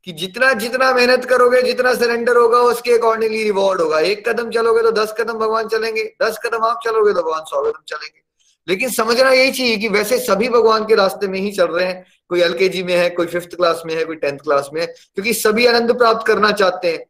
कि 0.04 0.12
जितना 0.12 0.52
जितना 0.52 0.94
मेहनत 0.94 1.24
करोगे, 1.24 1.62
जितना 1.62 1.94
सरेंडर 1.94 2.36
होगा, 2.36 2.58
उसके 2.58 2.92
अकॉर्डिंगली 2.92 3.42
रिवॉर्ड 3.42 3.80
होगा। 3.80 4.00
एक 4.00 4.28
कदम 4.28 4.50
चलोगे 4.50 4.82
तो 4.82 4.90
दस 4.90 5.14
कदम 5.18 5.34
भगवान 5.34 5.68
चलेंगे, 5.68 6.14
दस 6.22 6.38
कदम 6.46 6.64
आप 6.64 6.80
चलोगे 6.84 7.12
तो 7.12 7.22
भगवान 7.22 7.40
सौ 7.40 7.62
कदम 7.62 7.82
चलेंगे। 7.88 8.22
लेकिन 8.68 8.90
समझना 8.90 9.30
यही 9.30 9.52
चाहिए 9.52 9.76
कि 9.76 9.88
वैसे 9.88 10.18
सभी 10.18 10.48
भगवान 10.48 10.84
के 10.84 10.94
रास्ते 10.94 11.28
में 11.28 11.40
ही 11.40 11.52
चल 11.52 11.66
रहे 11.66 11.86
हैं। 11.86 12.06
कोई 12.28 12.40
एलकेजी 12.40 12.82
में 12.82 12.96
है, 12.96 13.10
कोई 13.10 13.26
फिफ्थ 13.26 13.54
क्लास 13.54 13.82
में 13.86 13.94
है, 13.94 14.04
कोई 14.04 14.16
टेंथ 14.16 14.38
क्लास 14.38 14.70
में 14.74 14.80
है, 14.80 14.86
क्योंकि 14.86 15.34
सभी 15.34 15.66
आनंद 15.66 15.98
प्राप्त 15.98 16.26
करना 16.26 16.52
चाहते 16.52 16.92
हैं। 16.92 17.06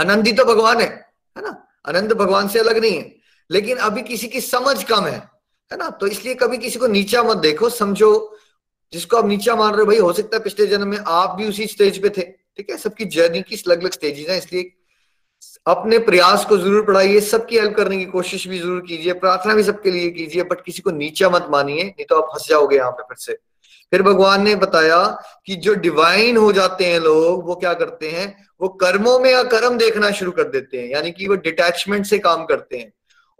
आनंद 0.00 0.26
ही 0.26 0.32
तो 0.32 0.44
भगवान 0.44 0.80
है 0.80 0.88
है 1.38 1.42
ना? 1.42 1.66
आनंद 1.88 2.12
भगवान 2.12 2.48
से 2.48 2.58
अलग 2.58 2.78
नहीं 2.78 2.96
है। 2.96 3.16
लेकिन 3.50 3.76
अभी 3.76 4.02
किसी 4.02 4.28
की 4.28 4.40
समझ 4.40 4.84
कम 4.84 5.04
है 5.04 5.30
है 5.72 5.78
ना? 5.78 5.90
तो 5.90 6.06
इसलिए 6.06 6.34
कभी 6.34 6.58
किसी 6.58 6.78
को 6.78 6.86
नीचा 6.86 7.22
मत 7.22 7.36
देखो, 7.36 7.68
समझो 7.68 8.38
जिसको 8.92 9.16
आप 9.16 9.26
नीचा 9.26 9.54
मान 9.56 9.72
रहे 9.72 9.80
हो, 9.80 9.86
भाई, 9.86 9.98
हो 9.98 10.12
सकता 10.12 10.36
है 10.36 10.42
पिछले 10.42 10.66
जन्म 10.66 10.88
में 10.88 10.98
आप 10.98 11.36
भी 11.36 11.48
उसी 11.48 11.66
स्टेज 11.66 12.02
पे 12.02 12.08
थे, 12.08 12.22
ठीक 12.22 12.70
है? 12.70 12.76
सबकी 12.76 13.04
जर्नी 13.06 13.42
की 13.42 13.56
अलग 13.56 13.80
अलग 13.80 13.92
स्टेजेस 13.92 14.28
हैं, 14.28 14.38
इसलिए 14.38 14.72
अपने 15.66 15.98
प्रयास 15.98 16.44
को 16.44 16.56
ज़रूर 16.56 16.84
पढ़ाइए, 16.84 17.20
सबकी 17.20 17.58
हेल्प 17.58 17.76
करने 17.76 17.96
की 17.96 18.04
कोशिश 18.04 18.46
भी 18.48 18.58
ज़रूर 18.58 18.80
कीजिए, 18.80 19.12
प्रार्थना 19.12 19.54
भी 19.54 19.62
सबके 19.62 19.90
लिए 19.90 20.10
कीजिए 20.10 20.42
बट 20.42 20.64
किसी 20.64 20.82
को 20.82 20.90
नीचा 20.90 21.30
मत 21.30 21.46
मानिए, 21.50 21.84
नहीं 21.84 22.04
तो 22.04 22.20
आप 22.20 22.30
फंस 22.32 22.48
जाओगे 22.48 22.76
यहाँ 22.76 22.90
पे 22.90 23.02
फिर 23.02 23.16
से। 23.16 23.38
फिर 23.92 24.02
भगवान 24.02 24.42
ने 24.42 24.54
बताया 24.54 24.98
कि 25.46 25.56
जो 25.56 25.74
डिवाइन 25.74 26.36
हो 26.36 26.52
जाते 26.52 26.84
हैं 26.84 27.00
लोग, 27.00 27.46
वो 27.46 27.54
क्या 27.54 27.72
करते 27.74 28.10
हैं? 28.10 28.26
वो 28.60 28.68
कर्मों 28.80 29.18
में 29.18 29.32
अकर्म 29.34 29.76
देखना 29.78 30.10
शुरू 30.10 30.32
कर 30.32 30.44
देते 30.44 30.78
हैं, 30.78 30.88
यानी 30.88 31.10
कि 31.12 31.28
वो 31.28 31.34
डिटैचमेंट 31.34 32.06
से 32.06 32.18
काम 32.18 32.44
करते 32.44 32.78
हैं। 32.78 32.92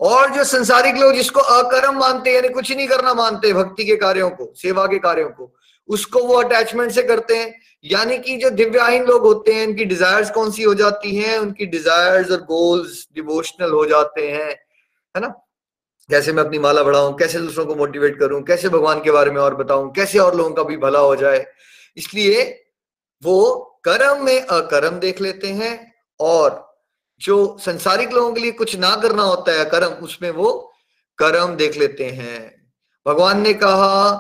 और 0.03 0.31
जो 0.31 0.45
संसारिक 0.45 0.95
लोग 0.97 1.15
जिसको 1.15 1.41
अकर्म 1.41 1.99
मानते 1.99 2.31
हैं, 2.31 2.37
यानी 2.37 2.49
कुछ 2.49 2.73
नहीं 2.73 2.89
करना 2.89 3.15
मानते 3.15 3.53
भक्ति 3.53 3.85
के 3.85 3.97
कार्यों 3.97 4.31
को, 4.31 4.53
सेवा 4.57 4.87
के 4.87 4.99
कार्यों 4.99 5.29
को, 5.29 5.55
उसको 5.89 6.23
वो 6.23 6.35
अटैचमेंट 6.35 6.93
से 6.93 7.03
करते 7.03 7.37
हैं। 7.37 7.61
यानी 7.85 8.19
कि 8.19 8.37
जो 8.37 8.51
दिव्याहीन 8.51 9.05
लोग 9.05 9.23
होते 9.23 9.53
हैं 9.53 9.67
उनकी 9.67 9.85
डिजायर्स 9.85 10.31
कौन 10.31 10.51
सी 10.51 10.63
हो 10.63 10.75
जाती 10.75 11.17
हैं? 11.17 11.39
उनकी 11.39 11.67
डिजायर्स 11.67 12.31
और 12.31 12.37
गोल्स 12.37 13.09
डिवोशनल 13.15 13.71
हो 13.71 13.87
जाते 13.87 14.31
हैं, 14.31 14.51
है 15.17 15.21
ना? 15.21 15.29
कैसे 16.11 16.33
मैं 16.33 16.45
अपनी 16.45 16.59
माला 16.59 16.83
बढ़ाऊं? 16.83 17.13
कैसे 17.13 17.39
दूसरों 17.39 17.67
को 17.67 17.75
मोटिवेट 17.75 18.19
करूँ? 18.19 18.43
कैसे 18.43 18.69
भगवान 18.69 19.01
के 19.01 19.11
बारे 19.11 19.31
में 19.31 19.41
और 19.41 19.55
बताऊँ? 19.55 19.93
कैसे 19.93 20.19
और 20.19 20.37
लोगों 20.37 20.51
का 20.51 20.63
भी 20.63 20.77
भला 20.77 20.99
हो 20.99 21.17
जाए? 21.17 21.47
इसलिए 21.97 22.65
वो 23.25 23.69
कर्म 23.85 24.25
में 24.25 24.41
अकर्म 24.41 24.99
देख 24.99 25.21
लेते 25.21 25.49
हैं 25.49 25.95
और 26.21 26.72
जो 27.23 27.57
संसारिक 27.61 28.13
लोगों 28.13 28.33
के 28.33 28.41
लिए 28.41 28.51
कुछ 28.53 28.77
ना 28.77 28.95
करना 28.97 29.23
होता 29.23 29.53
है 29.53 29.65
कर्म, 29.65 29.93
उसमें 30.05 30.31
वो 30.31 30.51
कर्म 31.19 31.55
देख 31.57 31.77
लेते 31.77 32.05
हैं। 32.05 32.71
भगवान 33.07 33.41
ने 33.41 33.53
कहा 33.55 34.13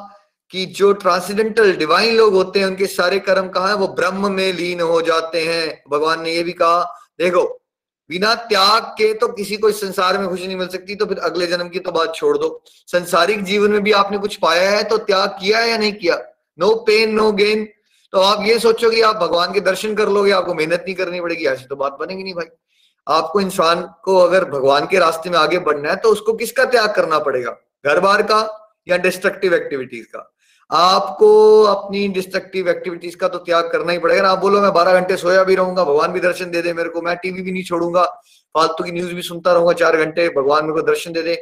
कि 0.52 0.64
जो 0.66 0.92
ट्रांसीडेंटल 0.92 1.72
डिवाइन 1.76 2.14
लोग 2.16 2.34
होते 2.34 2.58
हैं, 2.58 2.66
उनके 2.66 2.86
सारे 2.86 3.18
कर्म 3.20 3.48
कहा 3.48 3.68
है? 3.68 3.74
वो 3.74 3.88
ब्रह्म 3.88 4.32
में 4.32 4.52
लीन 4.52 4.80
हो 4.80 5.00
जाते 5.02 5.44
हैं। 5.44 5.82
भगवान 5.90 6.22
ने 6.22 6.32
ये 6.32 6.42
भी 6.42 6.52
कहा, 6.52 6.82
देखो, 7.18 7.42
बिना 8.10 8.34
त्याग 8.34 8.82
के 8.98 9.12
तो 9.14 9.28
किसी 9.28 9.56
को 9.56 9.68
इस 9.68 9.80
संसार 9.80 10.18
में 10.18 10.28
खुशी 10.28 10.46
नहीं 10.46 10.56
मिल 10.56 10.68
सकती 10.68 10.94
तो 10.94 11.06
फिर 11.06 11.18
अगले 11.20 11.46
जन्म 11.46 11.68
की 11.68 11.78
तो 11.78 11.92
बात 11.92 12.14
छोड़ 12.14 12.36
दो। 12.38 12.62
संसारिक 12.66 13.42
जीवन 13.44 13.70
में 13.70 13.82
भी 13.82 13.92
आपने 13.92 14.18
कुछ 14.18 14.36
पाया 14.36 14.70
है 14.70 14.82
तो 14.84 14.98
त्याग 15.00 15.28
किया 15.40 15.58
है 15.58 15.70
या 15.70 15.76
नहीं 15.76 15.92
किया? 15.92 16.16
नो 16.58 16.74
पेन 16.86 17.14
नो 17.14 17.30
गेन 17.32 17.64
तो 18.12 18.20
आप 18.20 18.44
ये 18.46 18.58
सोचोगे 18.58 19.00
आप 19.02 19.16
भगवान 19.16 19.52
के 19.52 19.60
दर्शन 19.60 19.94
कर 19.94 20.08
लोगे, 20.08 20.30
आपको 20.30 20.54
मेहनत 20.54 20.82
नहीं 20.86 20.94
करनी 20.94 21.20
पड़ेगी, 21.20 21.44
ऐसी 21.46 21.64
तो 21.64 21.76
बात 21.76 21.96
बनेगी 22.00 22.22
नहीं 22.22 22.34
भाई। 22.34 22.46
आपको 23.06 23.40
इंसान 23.40 23.82
को 24.04 24.16
अगर 24.18 24.44
भगवान 24.44 24.86
के 24.86 24.98
रास्ते 24.98 25.30
में 25.30 25.38
आगे 25.38 25.58
बढ़ना 25.58 25.90
है 25.90 25.96
तो 25.96 26.08
उसको 26.08 26.32
किसका 26.32 26.64
त्याग 26.64 26.94
करना 26.94 27.18
पड़ेगा? 27.18 27.56
घर 27.86 28.00
बार 28.00 28.22
का 28.22 28.40
या 28.88 28.96
डिस्ट्रक्टिव 28.96 29.54
एक्टिविटीज़ 29.54 30.06
का? 30.06 30.28
आपको 30.70 31.62
अपनी 31.62 32.06
डिस्ट्रक्टिव 32.08 32.68
एक्टिविटीज़ 32.68 33.16
का 33.16 33.28
तो 33.28 33.38
त्याग 33.38 33.70
करना 33.72 33.92
ही 33.92 33.98
पड़ेगा। 33.98 34.22
ना 34.22 34.28
आप 34.28 34.38
बोलो, 34.38 34.60
मैं 34.60 34.72
बारह 34.72 34.92
घंटे 34.92 35.16
सोया 35.16 35.42
भी 35.44 35.54
रहूँगा, 35.54 35.84
भगवान 35.84 36.12
भी 36.12 36.20
दर्शन 36.20 36.50
दे 36.50 36.62
दे 36.62 36.72
मेरे 36.72 36.88
को। 36.88 37.02
मैं 37.02 37.16
टीवी 37.16 37.42
भी 37.42 37.52
नहीं 37.52 37.64
छोड़ूँगा। 37.64 38.04
फालतू 38.54 38.84
की 38.84 38.92
न्यूज़ 38.92 39.12
भी 39.14 39.22
सुनता 39.22 39.52
रहूँगा 39.52 39.72
चार 39.72 39.96
घंटे। 39.96 40.28
भगवान 40.28 40.64
मेरे 40.64 40.74
को 40.74 40.82
दर्शन 40.82 41.12
दे 41.12 41.22
दे। 41.22 41.36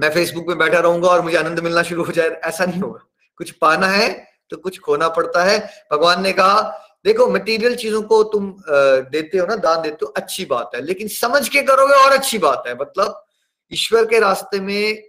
मैं 0.00 0.10
फेसबुक 0.10 0.48
में 0.48 0.58
बैठा 0.58 0.78
रहूँगा 0.78 1.08
और 1.08 1.20
मुझे 1.20 1.36
आनंद 1.36 1.60
मिलना 1.60 1.82
शुरू 1.82 2.04
हो 2.04 2.12
जाए। 2.12 2.28
ऐसा 2.44 2.64
नहीं 2.64 2.80
होगा। 2.80 3.00
कुछ 3.36 3.50
पाना 3.50 3.86
है 3.86 4.08
तो 4.50 4.56
कुछ 4.56 4.78
खोना 4.78 5.08
पड़ता 5.08 5.44
है। 5.44 5.58
भगवान 5.92 6.22
ने 6.22 6.32
कहा 6.32 6.60
देखो 7.04 7.26
मटेरियल 7.30 7.74
चीज़ों 7.76 8.02
को 8.02 8.22
तुम 8.24 8.54
देते 8.68 9.38
हो 9.38 9.46
ना, 9.46 9.56
दान 9.56 9.82
देते 9.82 10.04
हो, 10.04 10.12
अच्छी 10.16 10.44
बात 10.46 10.70
है, 10.74 10.80
लेकिन 10.82 11.08
समझ 11.10 11.48
के 11.48 11.62
करोगे 11.62 11.94
और 11.96 12.12
अच्छी 12.12 12.38
बात 12.38 12.64
है। 12.66 12.74
मतलब 12.74 13.24
ईश्वर 13.72 14.04
के 14.06 14.18
रास्ते 14.20 14.60
में 14.60 15.02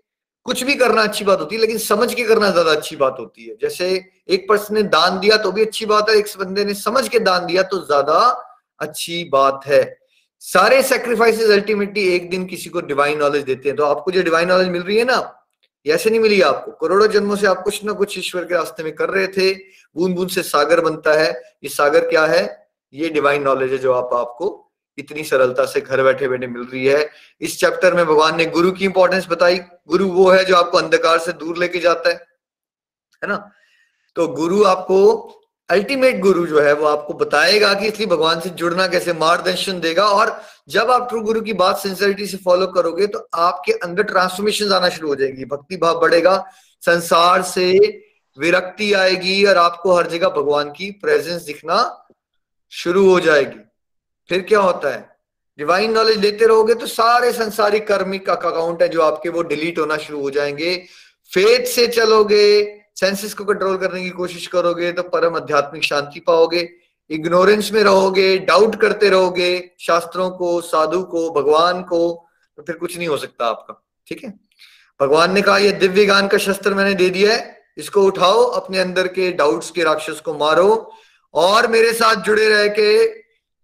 कुछ 0.45 0.63
भी 0.63 0.75
करना 0.75 1.01
अच्छी 1.03 1.25
बात 1.25 1.39
होती 1.39 1.55
है, 1.55 1.61
लेकिन 1.61 1.77
समझ 1.79 2.13
के 2.13 2.23
करना 2.23 2.49
ज़्यादा 2.51 2.71
अच्छी 2.71 2.95
बात 2.95 3.15
होती 3.19 3.45
है। 3.45 3.55
जैसे 3.61 3.89
एक 4.29 4.47
पर्सन 4.49 4.75
ने 4.75 4.83
दान 4.85 5.19
दिया 5.19 5.37
तो 5.37 5.51
भी 5.51 5.61
अच्छी 5.61 5.85
बात 5.85 6.09
है, 6.09 6.15
एक 6.15 6.27
बंदे 6.39 6.65
ने 6.65 6.73
समझ 6.75 7.07
के 7.07 7.19
दान 7.21 7.45
दिया 7.45 7.63
तो 7.63 7.85
ज़्यादा 7.85 8.19
अच्छी 8.79 9.23
बात 9.33 9.61
है। 9.65 9.83
सारे 10.41 10.81
सेक्रीफाइसेस 10.83 11.49
अल्टीमेटली 11.51 12.07
एक 12.07 12.29
दिन 12.29 12.45
किसी 12.45 12.69
को 12.69 12.81
डिवाइन 12.83 13.17
नॉलेज 13.17 13.43
देते 13.43 13.69
हैं। 13.69 13.77
तो 13.77 13.83
आपको 13.85 14.11
जो 14.11 14.21
डिवाइन 14.23 14.47
नॉलेज 14.49 14.67
मिल 14.67 14.81
रही 14.81 14.97
है 14.97 15.03
ना 15.05 15.17
ऐसे 15.89 16.09
नहीं 16.09 16.19
मिली 16.19 16.41
आपको। 16.41 16.71
करोड़ों 16.71 17.07
जन्मों 17.07 17.35
से 17.35 17.47
आप 17.47 17.61
कुछ 17.63 17.83
ना 17.83 17.93
कुछ 17.93 18.17
ईश्वर 18.17 18.45
के 18.45 18.53
रास्ते 18.53 18.83
में 18.83 18.95
कर 18.95 19.09
रहे 19.09 19.27
थे 19.27 19.53
बूंद 19.95 20.15
बूंद 20.15 20.29
से 20.29 20.43
सागर 20.43 20.81
बनता 20.81 21.13
है। 21.13 21.29
ये 21.63 21.69
सागर 21.69 22.09
क्या 22.09 22.25
है? 22.25 22.69
ये 22.93 23.09
डिवाइन 23.09 23.41
नॉलेज 23.41 23.71
है 23.71 23.77
जो 23.77 23.93
आप, 23.93 24.13
आपको 24.13 24.71
इतनी 24.97 25.23
सरलता 25.23 25.65
से 25.65 25.81
घर 25.81 26.03
बैठे 26.03 26.27
बैठे 26.27 26.47
मिल 26.47 26.61
रही 26.61 26.85
है। 26.85 27.09
इस 27.41 27.59
चैप्टर 27.59 27.93
में 27.93 28.05
भगवान 28.05 28.35
ने 28.35 28.45
गुरु 28.45 28.71
की 28.71 28.85
इंपॉर्टेंस 28.85 29.27
बताई। 29.29 29.59
गुरु 29.59 30.07
वो 30.07 30.29
है 30.29 30.45
जो 30.45 30.55
आपको 30.55 30.77
अंधकार 30.77 31.19
से 31.19 31.33
दूर 31.33 31.57
लेके 31.57 31.79
जाता 31.79 32.09
है। 32.09 32.15
है 33.23 33.27
ना? 33.27 33.51
तो 34.15 34.27
गुरु 34.27 34.63
आपको 34.63 35.15
अल्टीमेट 35.69 36.19
गुरु 36.19 36.45
जो 36.47 36.59
है 36.59 36.73
वो 36.73 36.85
आपको 36.87 37.13
बताएगा 37.13 37.73
कि 37.73 37.87
इसलिए 37.87 38.07
भगवान 38.07 38.39
से 38.39 38.49
जुड़ना 38.49 38.87
कैसे, 38.87 39.13
मार्गदर्शन 39.13 39.79
देगा। 39.79 40.05
और 40.05 40.41
जब 40.69 40.91
आप 40.91 41.07
ट्रू 41.09 41.21
गुरु 41.21 41.41
की 41.41 41.53
बात 41.53 41.77
सिंसियरिटी 41.77 42.25
से 42.27 42.37
फॉलो 42.37 42.67
करोगे 42.67 43.07
तो 43.07 43.27
आपके 43.35 43.71
अंदर 43.73 44.03
ट्रांसफॉर्मेशन 44.03 44.71
आना 44.73 44.89
शुरू 44.89 45.07
हो 45.07 45.15
जाएगी। 45.15 45.45
भक्ति 45.45 45.77
भाव 45.77 45.99
बढ़ेगा, 46.01 46.43
संसार 46.83 47.41
से 47.41 47.77
विरक्ति 48.37 48.93
आएगी 48.93 49.43
और 49.45 49.57
आपको 49.57 49.93
हर 49.93 50.07
जगह 50.07 50.29
भगवान 50.29 50.71
की 50.71 50.91
प्रेजेंस 50.91 51.41
दिखना 51.41 52.07
शुरू 52.71 53.09
हो 53.09 53.19
जाएगी। 53.19 53.59
फिर 54.29 54.41
क्या 54.41 54.59
होता 54.59 54.93
है? 54.93 55.07
डिवाइन 55.59 55.91
नॉलेज 55.91 56.17
लेते 56.17 56.45
रहोगे 56.45 56.73
तो 56.73 56.85
सारे 56.85 57.31
संसारिक 57.33 57.87
कर्मिक 57.87 58.29
अकाउंट 58.29 58.81
है 58.81 58.89
जो 58.89 59.01
आपके 59.01 59.29
वो 59.29 59.41
डिलीट 59.43 59.79
होना 59.79 59.97
शुरू 59.97 60.21
हो 60.21 60.29
जाएँगे। 60.31 60.75
फेथ 61.31 61.65
से 61.65 61.87
चलोगे 61.87 62.78
सेंसेस 62.99 63.33
को 63.33 63.45
कंट्रोल 63.45 63.77
करने 63.77 64.03
की 64.03 64.09
कोशिश 64.11 64.47
करोगे 64.47 64.91
तो 64.91 65.03
परम 65.09 65.35
आध्यात्मिक 65.35 65.83
शांति 65.83 66.19
पाओगे, 66.19 66.69
इग्नोरेंस 67.09 67.71
में 67.71 67.81
रहोगे, 67.83 68.37
डाउट 68.39 68.75
करते 68.75 69.09
रहोगे, 69.09 69.71
शास्त्रों 69.79 70.29
को, 70.29 70.59
साधु 70.61 71.01
को, 71.03 71.29
भगवान 71.31 71.81
को 71.83 71.99
तो 72.57 72.63
फिर 72.63 72.75
कुछ 72.75 72.97
नहीं 72.97 73.07
हो 73.07 73.17
सकता 73.17 73.45
आपका, 73.45 73.81
ठीक 74.07 74.23
है? 74.23 74.33
भगवान 74.99 75.33
ने 75.33 75.41
कहा, 75.41 75.57
यह 75.57 75.79
दिव्य 75.79 76.05
ज्ञान 76.05 76.27
का 76.27 76.37
शस्त्र 76.37 76.73
मैंने 76.73 76.93
दे 76.93 77.09
दिया 77.09 77.33
है, 77.33 77.57
इसको 77.77 78.03
उठाओ, 78.03 78.43
अपने 78.43 78.79
अंदर 78.79 79.07
के 79.07 79.31
डाउट्स 79.33 79.71
के 79.71 79.83
राक्षस 79.83 80.19
को 80.25 80.33
मारो 80.33 80.91
और 81.33 81.67
मेरे 81.67 81.93
साथ 81.93 82.23
जुड़े 82.25 82.47
रह 82.49 82.67
के 82.79 83.07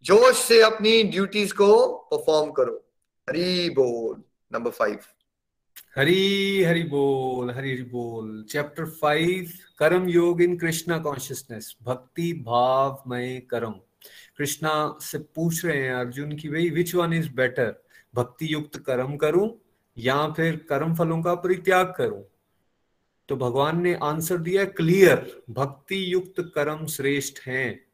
जोश 0.05 0.37
से 0.37 0.61
अपनी 0.61 1.01
ड्यूटीज़ 1.03 1.53
को 1.53 1.85
परफॉर्म 2.11 2.51
करो। 2.51 2.81
हरी 3.27 3.69
बोल, 3.69 4.15
नंबर 4.51 4.71
फाइव 4.71 4.97
हरी 5.97 6.63
हरी 6.63 6.83
बोल, 6.83 7.51
हरी 7.51 7.71
हरी 7.71 7.83
बोल। 7.83 8.43
चैप्टर 8.43 8.85
फाइव 8.85 9.51
कर्म 9.79 10.09
योग 10.09 10.41
इन 10.41 10.57
कृष्णा 10.57 10.97
कॉन्शियसनेस 10.97 11.75
भक्ति, 11.83 12.33
भाव, 12.33 13.03
मय, 13.07 13.41
कर्म। 13.49 13.71
कृष्णा 14.37 14.97
से 15.01 15.17
पूछ 15.17 15.65
रहे 15.65 15.77
हैं 15.77 15.93
अर्जुन 15.93 16.35
की 16.35 16.49
भाई 16.49 16.69
विच 16.69 16.95
वन 16.95 17.13
इज़ 17.13 17.29
बेटर 17.29 17.75
भक्ति 18.15 18.53
युक्त 18.53 18.77
कर्म 18.77 19.17
करूँ 19.17 19.61
या 19.97 20.29
फिर 20.29 20.55
कर्म 20.69 20.95
फलों 20.95 21.21
का 21.21 21.35
परित्याग 21.35 21.93
करूँ? 21.97 22.23
तो 23.29 23.35
भगवान 23.35 23.81
ने 23.81 23.93
आंसर 23.93 24.37
दिया 24.37 24.65
क्लियर 24.65 25.43
भक्ति 25.49 26.13
युक्त 26.13 26.51
कर्म 26.55 26.85
श्रेष्ठ 26.85 27.39
हैं 27.47 27.85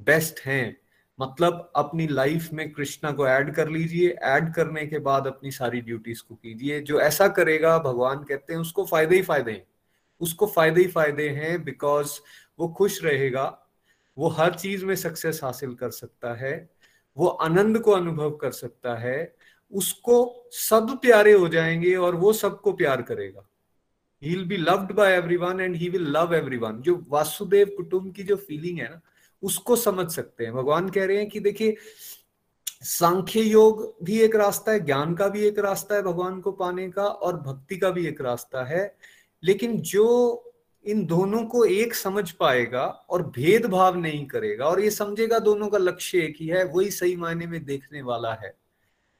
बेस्ट 0.00 0.40
हैं। 0.40 0.79
मतलब 1.20 1.72
अपनी 1.76 2.06
लाइफ 2.06 2.52
में 2.52 2.72
कृष्णा 2.72 3.12
को 3.12 3.26
ऐड 3.28 3.54
कर 3.54 3.68
लीजिए 3.68 4.10
ऐड 4.10 4.54
करने 4.54 4.86
के 4.86 4.98
बाद 4.98 5.26
अपनी 5.26 5.50
सारी 5.50 5.80
ड्यूटीज़ 5.80 6.22
को 6.28 6.34
कीजिए। 6.34 6.80
जो 6.80 7.00
ऐसा 7.00 7.28
करेगा, 7.28 7.78
भगवान 7.78 8.18
कहते 8.18 8.52
हैं, 8.52 8.60
उसको 8.60 8.84
फ़ायदे 8.84 9.16
ही 9.16 9.22
फ़ायदे 9.22 9.52
हैं। 9.52 9.66
उसको 10.20 10.46
फ़ायदे 10.46 10.80
ही 10.80 10.88
फ़ायदे 10.88 11.28
हैं 11.28 11.64
बिकॉज़ 11.64 12.20
वो 12.58 12.68
खुश 12.68 13.04
रहेगा, 13.04 13.66
वो 14.18 14.28
हर 14.28 14.54
चीज़ 14.54 14.84
में 14.84 14.94
सक्सेस 14.94 15.40
हासिल 15.44 15.74
कर 15.74 15.90
सकता 15.90 16.34
है, 16.34 16.70
वो 17.16 17.26
आनंद 17.26 17.78
को 17.78 17.90
अनुभव 17.90 18.30
कर 18.30 18.50
सकता 18.50 18.94
है, 18.94 19.34
उसको 19.72 20.48
सब 20.52 20.98
प्यारे 21.02 21.32
हो 21.32 21.48
जाएँगे 21.48 21.94
और 21.96 22.14
वो 22.14 22.32
सबको 22.32 22.72
प्यार 22.72 23.02
करेगा। 23.02 23.48
He 24.22 24.30
will 24.30 24.44
be 24.44 24.56
loved 24.56 24.92
by 24.92 25.12
everyone 25.12 25.60
and 25.60 25.76
he 25.76 25.88
will 25.88 26.06
love 26.06 26.34
everyone 26.34 26.80
जो 26.80 27.06
वासुदेव 27.08 27.66
कुटुंब 27.76 28.14
की 28.14 28.22
जो 28.22 28.36
फीलिंग 28.36 28.78
है 28.78 28.88
ना 28.88 29.00
उसको 29.42 29.76
समझ 29.76 30.10
सकते 30.12 30.44
हैं। 30.44 30.54
भगवान 30.54 30.88
कह 30.88 31.04
रहे 31.04 31.16
हैं 31.16 31.28
कि 31.28 31.40
देखिए, 31.40 31.76
सांख्य 32.82 33.40
योग 33.40 33.96
भी 34.02 34.20
एक 34.20 34.36
रास्ता 34.36 34.72
है, 34.72 34.80
ज्ञान 34.80 35.14
का 35.14 35.28
भी 35.28 35.44
एक 35.46 35.58
रास्ता 35.58 35.94
है 35.94 36.02
भगवान 36.02 36.40
को 36.40 36.52
पाने 36.52 36.90
का 36.90 37.04
और 37.04 37.36
भक्ति 37.36 37.76
का 37.76 37.90
भी 37.90 38.06
एक 38.06 38.20
रास्ता 38.20 38.64
है। 38.64 38.96
लेकिन 39.44 39.80
जो 39.80 40.46
इन 40.84 41.06
दोनों 41.06 41.44
को 41.44 41.64
एक 41.64 41.94
समझ 41.94 42.30
पाएगा 42.30 42.84
और 42.84 43.22
भेदभाव 43.22 43.96
नहीं 43.96 44.26
करेगा, 44.26 44.64
और 44.64 44.80
ये 44.80 44.90
समझेगा 44.90 45.38
दोनों 45.38 45.68
का 45.68 45.78
लक्ष्य 45.78 46.18
एक 46.18 46.36
ही 46.40 46.46
है, 46.46 46.64
वही 46.64 46.90
सही 46.90 47.16
मायने 47.16 47.46
में 47.46 47.64
देखने 47.64 48.02
वाला 48.02 48.32
है। 48.34 48.56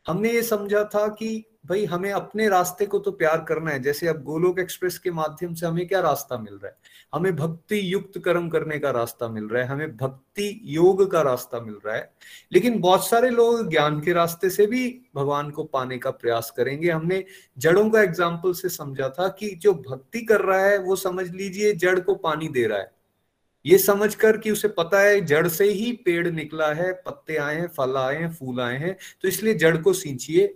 हमने 0.07 0.33
ये 0.33 0.43
समझा 0.43 0.85
था 0.85 1.09
कि 1.09 1.45
भाई 1.67 1.85
हमें 1.85 2.11
अपने 2.13 2.49
रास्ते 2.49 2.87
को 2.87 2.99
तो 2.99 3.11
प्यार 3.11 3.45
करना 3.49 3.71
है, 3.71 3.83
जैसे 3.83 4.07
अब 4.07 4.23
गोलोक 4.23 4.59
एक्सप्रेस 4.59 4.99
के 4.99 5.11
माध्यम 5.11 5.55
से 5.55 5.67
हमें 5.67 5.89
क्या 5.89 6.01
रास्ता 6.01 6.39
मिल 6.39 6.55
रहा 6.55 6.67
है? 6.67 6.77
हमें 7.13 7.35
भक्ति 7.37 7.81
युक्त 7.93 8.19
कर्म 8.19 8.49
करने 8.49 8.79
का 8.79 8.91
रास्ता 8.91 9.29
मिल 9.29 9.45
रहा 9.45 9.63
है, 9.63 9.69
हमें 9.69 9.97
भक्ति 9.97 10.61
योग 10.65 11.11
का 11.13 11.23
रास्ता 11.23 11.61
मिल 11.61 11.79
रहा 11.87 11.97
है। 11.97 12.13
लेकिन 12.53 12.79
बहुत 12.81 13.09
सारे 13.09 13.31
लोग 13.31 13.69
ज्ञान 13.71 14.01
के 14.01 14.13
रास्ते 14.13 14.51
से 14.51 14.67
भी 14.67 14.87
भगवान 15.17 15.51
को 15.51 15.65
पाने 15.65 15.99
का 15.99 16.11
प्रयास 16.13 16.53
करेंगे। 16.57 16.91
हमने 16.91 17.25
जड़ों 17.59 17.89
का 17.91 18.03
एग्ज़ाम्पल 18.03 18.53
से 18.53 18.69
समझा 18.69 19.09
था 19.11 19.29
कि 19.31 19.51
जो 19.57 19.75
भक्ति 19.83 20.21
कर 20.21 20.41
रहा 20.41 20.65
है, 20.65 20.79
वो 20.79 20.97
समझ 20.99 21.29
लीजिए 21.31 21.73
जड़ 21.75 21.99
को 22.01 22.15
पानी 22.17 22.49
दे 22.49 22.67
रहा 22.67 22.79
है। 22.79 22.93
ये 23.65 23.79
समझ 23.79 24.15
कर 24.15 24.37
कि 24.39 24.51
उसे 24.51 24.69
पता 24.69 25.01
है 25.01 25.21
जड़ 25.21 25.49
से 25.49 25.65
ही 25.65 25.91
पेड़ 26.05 26.29
निकला 26.29 26.73
है, 26.75 26.93
पत्ते 27.07 27.37
आए 27.37 27.57
हैं, 27.57 27.67
फल 27.69 27.97
आए 27.97 28.17
हैं, 28.17 28.31
फूल 28.33 28.61
आए 28.61 28.77
हैं 28.79 28.97
तो 29.23 29.29
इसलिए 29.29 29.55
जड़ 29.55 29.77
को 29.77 29.93
सींचिए। 29.93 30.47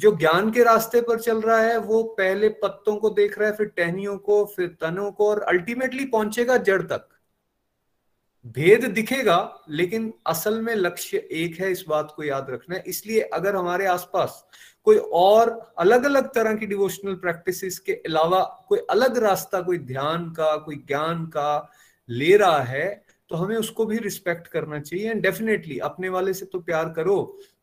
जो 0.00 0.10
ज्ञान 0.16 0.50
के 0.50 0.62
रास्ते 0.64 1.00
पर 1.00 1.20
चल 1.20 1.40
रहा 1.40 1.60
है, 1.60 1.76
वो 1.78 2.02
पहले 2.18 2.48
पत्तों 2.62 2.96
को 2.96 3.10
देख 3.10 3.38
रहा 3.38 3.48
है, 3.48 3.56
फिर 3.56 3.66
टहनियों 3.66 4.16
को, 4.18 4.44
फिर 4.46 4.76
तनों 4.80 5.10
को, 5.12 5.28
और 5.30 5.40
अल्टीमेटली 5.42 6.04
पहुंचेगा 6.06 6.56
जड़ 6.58 6.82
तक। 6.82 7.08
भेद 8.46 8.84
दिखेगा, 8.84 9.64
लेकिन 9.70 10.12
असल 10.26 10.60
में 10.60 10.74
लक्ष्य 10.74 11.18
एक 11.32 11.60
है, 11.60 11.70
इस 11.72 11.84
बात 11.88 12.12
को 12.16 12.22
याद 12.22 12.46
रखना 12.50 12.76
है। 12.76 12.82
इसलिए 12.86 13.20
अगर 13.34 13.56
हमारे 13.56 13.86
आसपास 13.86 14.44
कोई 14.86 14.96
और 15.14 15.50
अलग 15.78 16.04
अलग 16.04 16.32
तरह 16.34 16.54
की 16.54 16.66
डिवोशनल 16.66 17.14
प्रैक्टिसेस 17.16 17.78
के 17.78 17.92
अलावा 18.06 18.42
कोई 18.68 18.78
अलग 18.90 19.18
रास्ता, 19.18 19.60
कोई 19.60 19.78
ध्यान 19.78 20.30
का, 20.30 20.56
कोई 20.56 20.76
ज्ञान 20.76 21.24
का 21.26 21.70
ले 22.08 22.36
रहा 22.36 22.60
है 22.62 22.88
तो 23.30 23.36
हमें 23.36 23.56
उसको 23.56 23.84
भी 23.86 23.98
रिस्पेक्ट 23.98 24.46
करना 24.46 24.78
चाहिए। 24.80 25.10
एंड 25.10 25.22
डेफिनेटली 25.22 25.78
अपने 25.78 26.08
वाले 26.08 26.32
से 26.34 26.46
तो 26.46 26.58
प्यार 26.60 26.88
करो 26.92 27.16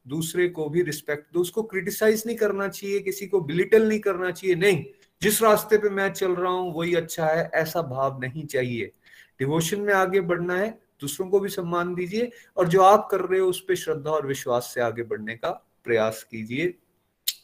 दूसरे 0.07 0.47
को 0.47 0.69
भी 0.69 0.81
रिस्पेक्ट 0.81 1.33
दो 1.33 1.39
उसको 1.39 1.63
क्रिटिसाइज 1.63 2.23
नहीं 2.25 2.37
करना 2.37 2.67
चाहिए, 2.67 2.99
किसी 2.99 3.27
को 3.27 3.41
बिलिटल 3.41 3.89
नहीं 3.89 3.99
करना 3.99 4.31
चाहिए। 4.31 4.55
नहीं, 4.55 4.85
जिस 5.21 5.41
रास्ते 5.43 5.77
पे 5.77 5.89
मैं 5.89 6.13
चल 6.13 6.31
रहा 6.31 6.51
हूँ, 6.51 6.73
वही 6.73 6.95
अच्छा 6.95 7.25
है, 7.25 7.51
ऐसा 7.53 7.81
भाव 7.81 8.21
नहीं 8.21 8.45
चाहिए। 8.45 8.91
डिवोशन 9.39 9.81
में 9.81 9.93
आगे 9.93 10.21
बढ़ना 10.21 10.55
है, 10.55 10.79
दूसरों 11.01 11.29
को 11.29 11.39
भी 11.39 11.49
सम्मान 11.49 11.95
दीजिए, 11.95 12.31
और 12.57 12.67
जो 12.67 12.81
आप 12.81 13.07
कर 13.11 13.21
रहे 13.21 13.39
हो, 13.39 13.47
उस 13.47 13.61
पर 13.61 13.75
श्रद्धा 13.75 14.11
और 14.11 14.27
विश्वास 14.27 14.71
से 14.73 14.81
आगे 14.81 15.03
बढ़ने 15.03 15.35
का 15.35 15.49
प्रयास 15.83 16.23
कीजिए। 16.23 16.73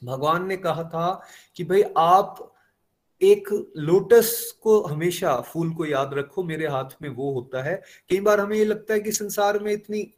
भगवान 0.03 0.47
ने 0.47 0.57
कहा 0.57 0.83
था 0.83 1.27
कि 1.55 1.63
भाई, 1.63 1.83
आप 1.97 2.55
एक 3.21 3.71
लोटस 3.77 4.59
को 4.61 4.81
हमेशा, 4.81 5.41
फूल 5.41 5.73
को 5.73 5.85
याद 5.85 6.13
रखो, 6.13 6.43
मेरे 6.43 6.67
हाथ 6.67 6.89
में 7.01 7.09
वो 7.09 7.33
होता 7.33 7.63
है। 7.63 7.81
कई 8.09 8.19
बार 8.19 8.39
हमें 8.39 8.57
ये 8.57 8.65
लगता 8.65 8.93
है 8.93 8.99
कि 8.99 9.11
संसार 9.11 9.59
में 9.59 9.71
इतनी 9.73 10.13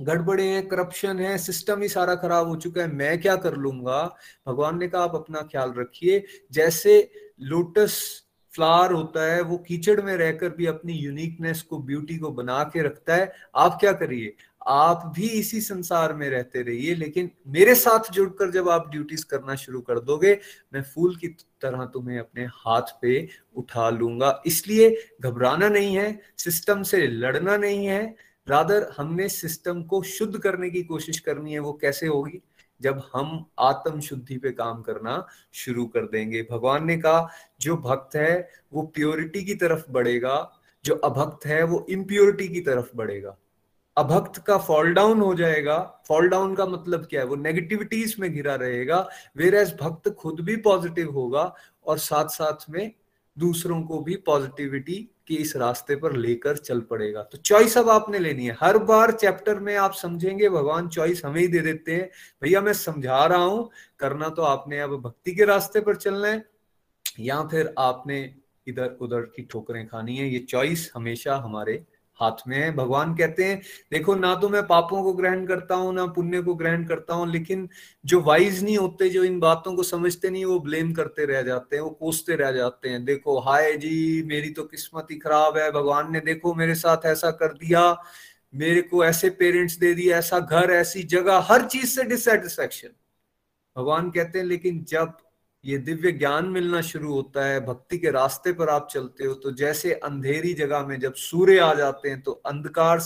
गड़बड़े 0.00 0.44
हैं 0.44 0.66
करप्शन 0.68 1.18
है 1.18 1.36
सिस्टम 1.38 1.82
ही 1.82 1.88
सारा 1.88 2.14
खराब 2.14 2.48
हो 2.48 2.56
चुका 2.56 2.82
है, 2.82 2.92
मैं 2.92 3.20
क्या 3.20 3.36
कर 3.36 3.56
लूँगा? 3.56 4.16
भगवान 4.48 4.78
ने 4.78 4.88
कहा, 4.88 5.02
आप 5.02 5.14
अपना 5.14 5.42
ख्याल 5.42 5.72
रखिए, 5.78 6.24
जैसे 6.52 7.10
लोटस 7.40 8.26
फ्लावर 8.54 8.92
होता 8.92 9.24
है, 9.32 9.40
वो 9.42 9.56
कीचड़ 9.58 10.00
में 10.00 10.14
रहकर 10.16 10.48
भी 10.48 10.66
अपनी 10.66 10.92
यूनिकनेस 10.92 11.62
को 11.62 11.78
ब्यूटी 11.78 12.16
को 12.18 12.30
बना 12.30 12.62
के 12.64 12.82
रखता 12.82 13.14
है, 13.14 13.32
आप 13.56 13.76
क्या 13.80 13.92
करिए? 13.92 14.34
आप 14.68 15.12
भी 15.16 15.28
इसी 15.28 15.60
संसार 15.60 16.12
में 16.14 16.28
रहते 16.30 16.62
रहिए, 16.62 16.94
लेकिन 16.94 17.30
मेरे 17.46 17.74
साथ 17.74 18.10
जुड़कर 18.12 18.50
जब 18.50 18.68
आप 18.68 18.90
ड्यूटीज़ 18.90 19.24
करना 19.26 19.54
शुरू 19.54 19.80
कर 19.80 20.00
दोगे, 20.00 20.38
मैं 20.74 20.82
फूल 20.82 21.16
की 21.16 21.28
तरह 21.60 21.84
तुम्हें 21.84 22.18
अपने 22.18 22.44
हाथ 22.44 22.98
पे 23.02 23.28
उठा 23.56 23.88
लूँगा। 23.90 24.42
इसलिए 24.46 24.90
घबराना 25.22 25.68
नहीं 25.68 25.96
है 25.96 26.20
सिस्टम 26.38 26.82
से 26.82 27.06
लड़ना 27.06 27.56
नहीं 27.56 27.86
है 27.86 28.29
रादर 28.48 28.92
हमने 28.96 29.28
सिस्टम 29.28 29.82
को 29.82 30.02
शुद्ध 30.02 30.38
करने 30.38 30.70
की 30.70 30.82
कोशिश 30.82 31.20
करनी 31.20 31.52
है, 31.52 31.58
वो 31.58 31.72
कैसे 31.72 32.06
होगी? 32.06 32.42
जब 32.80 33.02
हम 33.12 33.46
आत्म 33.58 34.00
शुद्धि 34.00 34.36
पे 34.36 34.50
काम 34.50 34.82
करना 34.82 35.26
शुरू 35.52 35.86
कर 35.86 36.00
देंगे। 36.00 36.46
भगवान 36.50 36.86
ने 36.86 36.96
कहा, 36.96 37.28
जो 37.60 37.76
भक्त 37.76 38.16
है, 38.16 38.50
वो 38.72 38.82
प्योरिटी 38.82 39.44
की 39.44 39.54
तरफ़ 39.54 39.90
बढ़ेगा, 39.90 40.52
जो 40.84 40.94
अभक्त 40.94 41.46
है, 41.46 41.62
वो 41.62 41.86
इम्प्योरिटी 41.90 42.48
की 42.48 42.60
तरफ़ 42.60 42.96
बढ़ेगा। 42.96 43.36
अभक्त 43.96 44.44
का 44.46 44.58
फॉल 44.58 44.94
डाउन 44.94 45.20
हो 45.20 45.34
जाएगा। 45.34 46.02
फॉल 46.08 46.28
डाउन 46.28 46.54
का 46.54 46.66
मतलब 46.66 47.06
क्या 47.06 47.20
है? 47.20 47.26
वो 47.26 47.36
नेगेटिविटीज 47.36 48.16
में 48.18 48.32
घिरा 48.32 48.54
रहेगा 48.54 49.08
वेर 49.36 49.54
एज 49.54 49.76
भक्त 49.80 50.08
खुद 50.08 50.40
भी 50.40 50.56
पॉजिटिव 50.56 51.10
होगा 51.10 51.54
और 51.86 51.98
साथ 51.98 52.28
साथ 52.28 52.70
में 52.70 52.92
दूसरों 53.38 53.82
को 53.82 54.00
भी 54.00 54.16
पॉजिटिविटी 54.16 55.10
के 55.30 55.34
इस 55.36 55.54
रास्ते 55.56 55.96
पर 55.96 56.12
लेकर 56.12 56.56
चल 56.56 56.80
पड़ेगा। 56.80 57.22
तो 57.22 57.38
चॉइस 57.38 57.76
अब 57.78 57.88
आपने 57.88 58.18
लेनी 58.18 58.46
है। 58.46 58.56
हर 58.60 58.78
बार 58.80 59.12
चैप्टर 59.12 59.58
में 59.60 59.74
आप 59.76 59.92
समझेंगे, 59.92 60.48
भगवान 60.48 60.88
चॉइस 60.88 61.24
हमें 61.24 61.40
ही 61.40 61.46
दे 61.48 61.60
देते 61.60 61.94
हैं। 61.94 62.08
भैया, 62.42 62.60
मैं 62.60 62.72
समझा 62.72 63.24
रहा 63.26 63.42
हूँ, 63.42 63.70
करना 63.98 64.28
तो 64.28 64.42
आपने 64.42 64.80
अब 64.80 65.00
भक्ति 65.00 65.34
के 65.34 65.44
रास्ते 65.44 65.80
पर 65.80 65.96
चलना 65.96 66.28
है, 66.28 66.44
या 67.20 67.42
फिर 67.42 67.74
आपने 67.78 68.22
इधर 68.66 68.96
उधर 69.00 69.20
की 69.36 69.42
ठोकरें 69.42 69.86
खानी 69.86 70.16
है। 70.16 70.28
ये 70.28 70.38
चॉइस 70.40 70.90
हमेशा 70.94 71.36
हमारे 71.36 71.82
हाथ 72.22 72.48
में 72.48 72.56
है। 72.56 72.70
भगवान 72.76 73.14
कहते 73.14 73.44
हैं, 73.44 73.60
देखो, 73.92 74.14
ना 74.14 74.34
तो 74.34 74.48
मैं 74.48 74.66
पापों 74.66 75.02
को 75.02 75.12
ग्रहण 75.12 75.46
करता 75.46 75.74
हूँ, 75.74 75.94
ना 75.94 76.06
पुण्य 76.06 76.42
को 76.42 76.54
ग्रहण 76.54 76.84
करता 76.84 77.14
हूँ, 77.14 77.30
लेकिन 77.32 77.68
जो 78.04 78.20
वाइज 78.20 78.62
नहीं 78.64 78.76
होते, 78.78 79.08
जो 79.08 79.24
इन 79.24 79.38
बातों 79.40 79.74
को 79.76 79.82
समझते 79.82 80.30
नहीं, 80.30 80.44
वो 80.44 80.58
ब्लेम 80.60 80.92
करते 80.92 81.24
रह 81.24 81.42
जाते 81.42 81.76
हैं, 81.76 81.82
वो 81.82 81.90
कोसते 81.90 82.36
रह 82.36 82.52
जाते 82.52 82.88
हैं। 82.88 83.04
देखो, 83.04 83.38
हाय 83.40 83.72
जी, 83.76 84.22
मेरी 84.22 84.50
तो 84.50 84.64
किस्मत 84.64 85.06
ही 85.10 85.16
खराब 85.16 85.58
है। 85.58 85.70
भगवान 85.72 86.12
ने, 86.12 86.20
देखो, 86.20 86.54
मेरे 86.54 86.74
साथ 86.74 87.06
ऐसा 87.06 87.30
कर 87.30 87.52
दिया, 87.52 87.96
मेरे 88.54 88.82
को 88.82 89.04
ऐसे 89.04 89.30
पेरेंट्स 89.30 89.74
दे 89.74 89.94
दिया 89.94 90.18
ऐसा 90.18 90.38
घर, 90.38 90.70
ऐसी 90.70 91.02
जगह, 91.02 91.38
हर 91.38 91.66
चीज़ 91.66 91.86
से 91.86 92.04
डिससेटिस्फेक्शन 92.04 92.88
भगवान 93.76 94.10
कहते 94.10 94.38
हैं, 94.38 94.46
लेकिन 94.46 94.84
जब 94.84 95.16
ये 95.64 95.78
दिव्य 95.78 96.12
ज्ञान 96.12 96.46
मिलना 96.46 96.80
शुरू 96.80 97.12
होता 97.12 97.44
है, 97.44 97.60
भक्ति 97.60 97.98
के 97.98 98.10
रास्ते 98.10 98.52
पर 98.52 98.68
आप 98.68 98.88
चलते 98.90 99.24
हो 99.24 99.34
तो 99.34 99.50
जैसे 99.52 99.92
अंधेरी 99.94 100.52
जगह 100.54 100.86
में 100.86 100.98
जब 101.00 101.14
सूर्य 101.14 101.58
आ 101.58 101.72
जाते 101.74 102.08
हैं 102.08 102.20
तो 102.22 102.32
अंधकार 102.46 103.00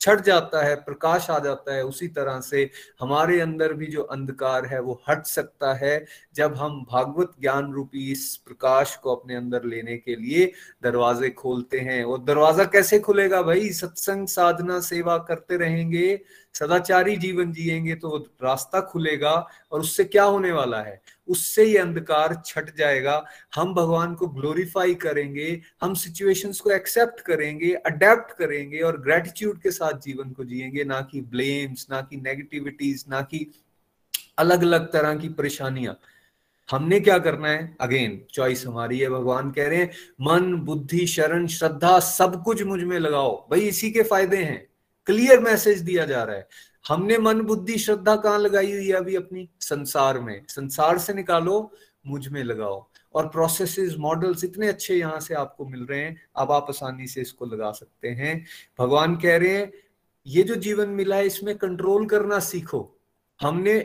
छट 0.00 0.20
जाता 0.20 0.62
है, 0.62 0.74
प्रकाश 0.76 1.28
आ 1.30 1.38
जाता 1.38 1.74
है, 1.74 1.84
उसी 1.84 2.06
तरह 2.08 2.40
से 2.40 2.68
हमारे 3.00 3.40
अंदर 3.40 3.72
भी 3.72 3.86
जो 3.86 4.02
अंधकार 4.02 4.66
है, 4.66 4.80
वो 4.80 5.00
हट 5.08 5.26
सकता 5.26 5.72
है, 5.74 6.04
जब 6.34 6.54
हम 6.54 6.80
भागवत 6.90 7.32
ज्ञान 7.40 7.72
रूपी 7.72 8.10
इस 8.12 8.36
प्रकाश 8.36 8.94
को 8.96 9.14
अपने 9.14 9.34
अंदर 9.34 9.64
लेने 9.64 9.96
के 9.96 10.16
लिए 10.16 10.52
दरवाजे 10.82 11.30
खोलते 11.30 11.80
हैं। 11.80 12.02
वो 12.04 12.18
दरवाज़ा 12.18 12.64
कैसे 12.64 12.98
खुलेगा 12.98 13.42
भाई? 13.42 13.70
सत्संग, 13.70 14.26
साधना, 14.28 14.80
सेवा 14.82 15.16
करते 15.18 15.56
रहेंगे, 15.56 16.20
सदाचारी 16.54 17.16
जीवन 17.16 17.52
जिएँगे 17.52 17.94
तो 17.94 18.10
वो 18.10 18.18
रास्ता 18.42 18.80
खुलेगा, 18.82 19.34
और 19.72 19.80
उससे 19.80 20.04
क्या 20.04 20.24
होने 20.24 20.52
वाला 20.52 20.82
है? 20.82 21.00
उससे 21.28 21.64
ये 21.64 21.78
अंधकार 21.78 22.42
छट 22.46 22.76
जाएगा। 22.76 23.24
हम 23.54 23.74
भगवान 23.74 24.14
को 24.14 24.26
ग्लोरीफाई 24.26 24.94
करेंगे, 24.94 25.60
हम 25.82 25.94
सिचुएशंस 25.94 26.60
को 26.60 26.70
एक्सेप्ट 26.70 27.20
करेंगे 27.20 27.74
अडेप्ट 27.74 28.38
करेंगे 28.38 28.80
और 28.80 29.00
ग्रेटिट्यूड 29.00 29.60
के 29.60 29.70
साथ 29.70 29.92
जीवन 29.92 30.30
को 30.30 30.44
जिएँगे। 30.44 30.84
ना 30.84 31.00
कि 31.00 31.20
ब्लेम्स 31.20 31.86
ना 31.90 32.00
कि 32.00 32.16
नेगेटिविटीज 32.16 33.04
ना 33.08 33.22
कि 33.22 33.62
अलग 34.38 34.62
अलग 34.62 34.92
तरह 34.92 35.16
की 35.16 35.28
परेशानियाँ। 35.28 35.98
हमने 36.70 37.00
क्या 37.00 37.18
करना 37.18 37.48
है? 37.48 37.76
अगेन 37.80 38.24
चॉइस 38.30 38.66
हमारी 38.66 38.98
है, 38.98 39.08
भगवान 39.08 39.50
कह 39.50 39.68
रहे 39.68 39.78
हैं, 39.78 39.90
मन, 40.20 40.54
बुद्धि, 40.54 41.06
शरण, 41.06 41.46
श्रद्धा, 41.46 42.00
सब 42.00 42.42
कुछ 42.44 42.62
मुझमें 42.62 42.98
लगाओ। 42.98 43.48
भाई 43.50 43.60
इसी 43.60 43.90
के 43.90 44.02
फ़ायदे 44.02 44.36
हैं। 44.36 44.66
क्लियर 45.06 45.40
मैसेज 45.40 45.78
दिया 45.78 46.04
जा 46.04 46.24
रहा 46.24 46.36
है। 46.36 46.48
हमने 46.88 47.18
मन, 47.18 47.40
बुद्धि, 47.40 47.78
श्रद्धा 47.78 48.16
कहाँ 48.16 48.38
लगाई 48.38 48.72
हुई 48.72 48.86
है 48.86 48.92
अभी 48.92 49.14
अपनी? 49.16 49.48
संसार 49.60 50.18
में। 50.20 50.44
संसार 50.48 50.98
से 50.98 51.14
निकालो, 51.14 51.72
मुझमें 52.06 52.42
लगाओ। 52.44 52.86
और 53.14 53.26
प्रोसेसेस 53.28 53.94
मॉडल्स 53.98 54.44
इतने 54.44 54.68
अच्छे 54.68 54.94
यहाँ 54.94 55.20
से 55.20 55.34
आपको 55.34 55.66
मिल 55.66 55.86
रहे 55.86 56.00
हैं 56.00 56.16
अब 56.36 56.52
आप 56.52 56.66
आसानी 56.68 57.06
से 57.06 57.20
इसको 57.20 57.46
लगा 57.46 57.70
सकते 57.72 58.08
हैं। 58.08 58.44
भगवान 58.78 59.16
कह 59.16 59.36
रहे 59.36 59.48
हैं, 59.48 59.72
ये 60.26 60.42
जो 60.42 60.54
जीवन 60.54 60.88
मिला 60.88 61.16
है, 61.16 61.26
इसमें 61.26 61.56
कंट्रोल 61.58 62.06
करना 62.06 62.38
सीखो। 62.38 62.98
हमने 63.40 63.80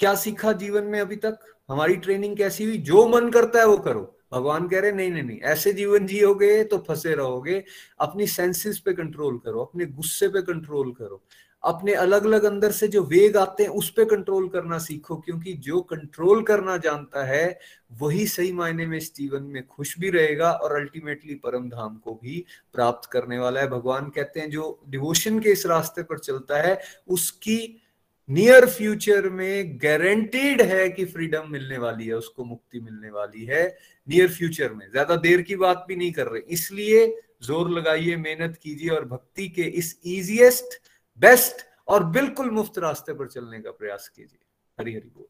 क्या 0.00 0.14
सीखा 0.14 0.52
जीवन 0.52 0.84
में 0.84 1.00
अभी 1.00 1.16
तक? 1.16 1.38
हमारी 1.68 1.96
ट्रेनिंग 1.96 2.36
कैसी 2.36 2.64
हुई? 2.64 2.78
जो 2.78 3.08
मन 3.08 3.30
करता 3.30 3.58
है 3.58 3.66
वो 3.66 3.76
करो। 3.78 4.14
भगवान 4.32 4.68
कह 4.68 4.80
रहे 4.80 4.92
नहीं 4.92 5.10
नहीं 5.10 5.22
नहीं, 5.22 5.40
ऐसे 5.40 5.72
जीवन 5.72 6.06
जियोगे 6.06 6.64
तो 6.64 6.78
फंसे 6.78 7.14
रहोगे। 7.14 7.64
अपनी 8.00 8.26
सेंसेस 8.26 8.78
पे 8.78 8.92
कंट्रोल 8.92 9.38
करो, 9.38 9.60
अपने 9.60 9.86
गुस्से 9.86 10.28
पे 10.28 10.42
कंट्रोल 10.42 10.92
करो। 10.92 11.22
अपने 11.64 11.92
अलग 11.94 12.24
अलग 12.24 12.44
अंदर 12.44 12.72
से 12.72 12.88
जो 12.88 13.02
वेग 13.04 13.36
आते 13.36 13.62
हैं, 13.62 13.70
उस 13.70 13.88
पर 13.90 14.04
कंट्रोल 14.06 14.48
करना 14.48 14.78
सीखो, 14.78 15.16
क्योंकि 15.16 15.52
जो 15.54 15.80
कंट्रोल 15.82 16.42
करना 16.42 16.76
जानता 16.76 17.24
है, 17.24 17.58
वही 17.92 18.26
सही 18.26 18.52
मायने 18.52 18.86
में 18.86 18.96
इस 18.98 19.14
जीवन 19.16 19.42
में 19.44 19.66
खुश 19.66 19.98
भी 19.98 20.10
रहेगा 20.10 20.50
और 20.52 20.76
अल्टीमेटली 20.76 21.34
परम 21.36 21.68
धाम 21.70 21.96
को 21.96 22.14
भी 22.14 22.44
प्राप्त 22.74 23.08
करने 23.12 23.38
वाला 23.38 23.60
है। 23.60 23.68
भगवान 23.68 24.08
कहते 24.10 24.40
हैं, 24.40 24.50
जो 24.50 24.80
डिवोशन 24.88 25.40
के 25.40 25.50
इस 25.50 25.66
रास्ते 25.66 26.02
पर 26.02 26.18
चलता 26.18 26.62
है, 26.62 26.80
उसकी 27.08 27.82
नियर 28.28 28.66
फ्यूचर 28.66 29.28
में 29.30 29.78
गारंटीड 29.82 30.62
है 30.62 30.88
कि 30.88 31.04
फ्रीडम 31.06 31.50
मिलने 31.50 31.78
वाली 31.78 32.06
है, 32.06 32.14
उसको 32.14 32.44
मुक्ति 32.44 32.80
मिलने 32.80 33.10
वाली 33.10 33.44
है 33.44 33.66
नियर 34.08 34.28
फ्यूचर 34.28 34.72
में। 34.72 34.90
ज़्यादा 34.90 35.16
देर 35.18 35.42
की 35.42 35.56
बात 35.56 35.84
भी 35.88 35.96
नहीं 35.96 36.12
कर 36.12 36.26
रहे। 36.26 36.40
इसलिए 36.50 37.06
ज़ोर 37.42 37.70
लगाइए, 37.70 38.16
मेहनत 38.16 38.58
कीजिए 38.62 38.90
और 38.90 39.04
भक्ति 39.06 39.48
के 39.48 39.62
इस 39.62 39.98
इजीएस्ट 40.06 40.80
बेस्ट 41.20 41.64
और 41.88 42.04
बिल्कुल 42.04 42.50
मुफ़्त 42.50 42.78
रास्ते 42.78 43.12
पर 43.12 43.26
चलने 43.26 43.58
का 43.58 43.70
प्रयास 43.70 44.08
कीजिए। 44.08 44.38
हरी 44.78 44.94
हरी 44.94 45.08
बोल। 45.08 45.26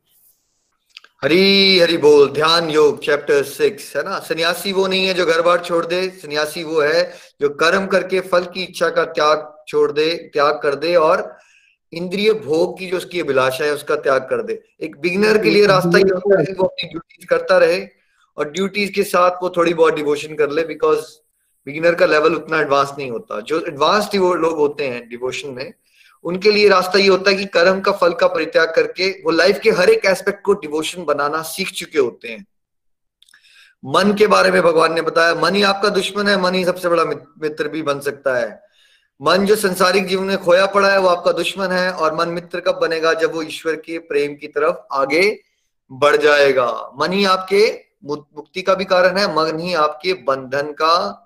हरी 1.22 1.78
हरी 1.80 1.97
बोल। 1.97 2.28
ध्यान 2.30 2.70
योग 2.70 3.03
चैप्टर 3.05 3.43
सिक्स 3.43 3.97
है 3.97 4.03
ना? 4.03 4.18
सन्यासी 4.18 4.72
वो 4.72 4.86
नहीं 4.86 5.07
है 5.07 5.14
जो 5.14 5.26
घर 5.26 5.43
बार 5.43 5.64
छोड़ 5.64 5.84
दे, 5.86 6.09
सन्यासी 6.11 6.64
वो 6.64 6.80
है 6.80 7.03
जो 7.41 7.49
कर्म 7.49 7.86
करके, 7.86 8.20
फल 8.20 8.45
की 8.45 8.62
इच्छा 8.62 8.89
का 8.91 9.05
त्याग 9.05 9.64
छोड़ 9.68 9.91
दे, 9.93 10.14
त्याग 10.32 10.61
कर 10.62 10.74
दे 10.74 10.95
और 10.97 11.36
इंद्रिय 11.93 12.32
भोग 12.34 12.78
की 12.78 12.86
जो 12.86 12.97
उसकी 12.97 13.20
अभिलाषा 13.20 13.64
है, 13.64 13.72
उसका 13.72 13.97
त्याग 13.97 14.20
कर 14.20 14.43
दे। 14.43 14.62
एक 14.80 14.97
बिगिनर 14.97 15.43
के 15.43 15.51
लिए 15.51 15.66
रास्ता 15.66 15.99
ये 15.99 16.14
होता 16.14 16.41
है 16.41 16.55
वो 16.55 16.64
अपनी 16.64 16.89
ड्यूटीज़ 16.89 17.26
करता 17.26 17.59
रहे 17.59 17.80
और 18.36 18.51
ड्यूटीज़ 18.51 18.93
के 18.93 19.03
साथ 19.03 19.43
वो 19.43 19.51
थोड़ी 19.51 19.74
बहुत 19.74 19.95
डिवोशन 19.95 20.34
कर 20.34 20.51
ले 20.51 20.64
बिकॉज़ 20.64 21.05
बिगिनर 21.69 21.95
का 21.95 22.07
लेवल 22.07 22.35
उतना 22.35 22.61
एडवांस 22.61 22.93
नहीं 22.99 23.11
होता। 23.11 23.41
जो 23.41 23.61
एडवांस 23.61 24.11
लोग 24.14 24.59
होते 24.59 24.89
हैं 24.89 25.09
डिवोशन 25.09 25.51
में, 25.51 25.73
उनके 26.25 26.51
लिए 26.51 26.69
रास्ता 26.69 26.99
ये 26.99 27.09
होता 27.09 27.31
है 27.31 27.37
कि 27.37 27.45
कर्म 27.45 27.81
का 27.81 27.93
फल 27.93 28.12
का 28.12 28.27
परित्याग 28.27 28.73
करके 28.77 29.11
वो 29.11 29.31
लाइफ 29.31 29.59
के 29.59 29.71
हर 29.71 29.91
एक 29.91 30.05
एस्पेक्ट 30.05 30.43
को 30.45 30.53
डिवोशन 30.53 31.05
बनाना 31.05 31.43
सीख 31.43 31.71
चुके 31.71 31.99
होते 31.99 32.29
हैं। 32.29 32.47
मन 33.85 34.14
के 34.14 34.27
बारे 34.27 34.51
में 34.51 34.62
भगवान 34.62 34.93
ने 34.93 35.03
बताया, 35.03 35.35
मन 35.35 35.55
ही 35.55 35.62
आपका 35.62 35.89
दुश्मन 35.89 36.29
है, 36.29 36.41
मन 36.43 36.55
ही 36.55 36.64
सबसे 36.64 36.89
बड़ा 36.89 37.05
मित्र 37.05 37.69
भी 37.69 37.83
बन 37.83 38.01
सकता 38.01 38.37
है। 38.37 38.62
मन 39.23 39.47
जो 39.47 39.57
संसारिक 39.57 40.07
जीवन 40.07 40.25
में 40.25 40.39
खोया 40.39 40.66
पड़ा 40.66 40.91
है, 40.93 40.99
वो 40.99 41.09
आपका 41.09 41.33
दुश्मन 41.33 41.66
है 41.66 41.93
और 41.93 42.14
मन 42.14 42.29
मित्र 42.29 42.61
कब 42.61 42.75
बनेगा? 42.75 43.14
जब 43.14 43.35
वो 43.35 43.43
ईश्वर 43.43 43.77
के 43.77 43.99
प्रेम 43.99 44.35
की 44.35 44.49
तरफ़ 44.49 44.77
आगे 44.93 45.41
बढ़ 45.93 46.16
जाएगा। 46.16 46.93
मन 47.01 47.12
ही 47.12 47.25
आपके 47.25 47.81
मुक्ति 48.05 48.62
का 48.62 48.75
भी 48.75 48.85
कारण 48.85 49.16
है, 49.16 49.27
मन 49.37 49.59
ही 49.59 49.75
आपके 49.75 50.12
बंधन 50.14 50.73
का 50.73 51.25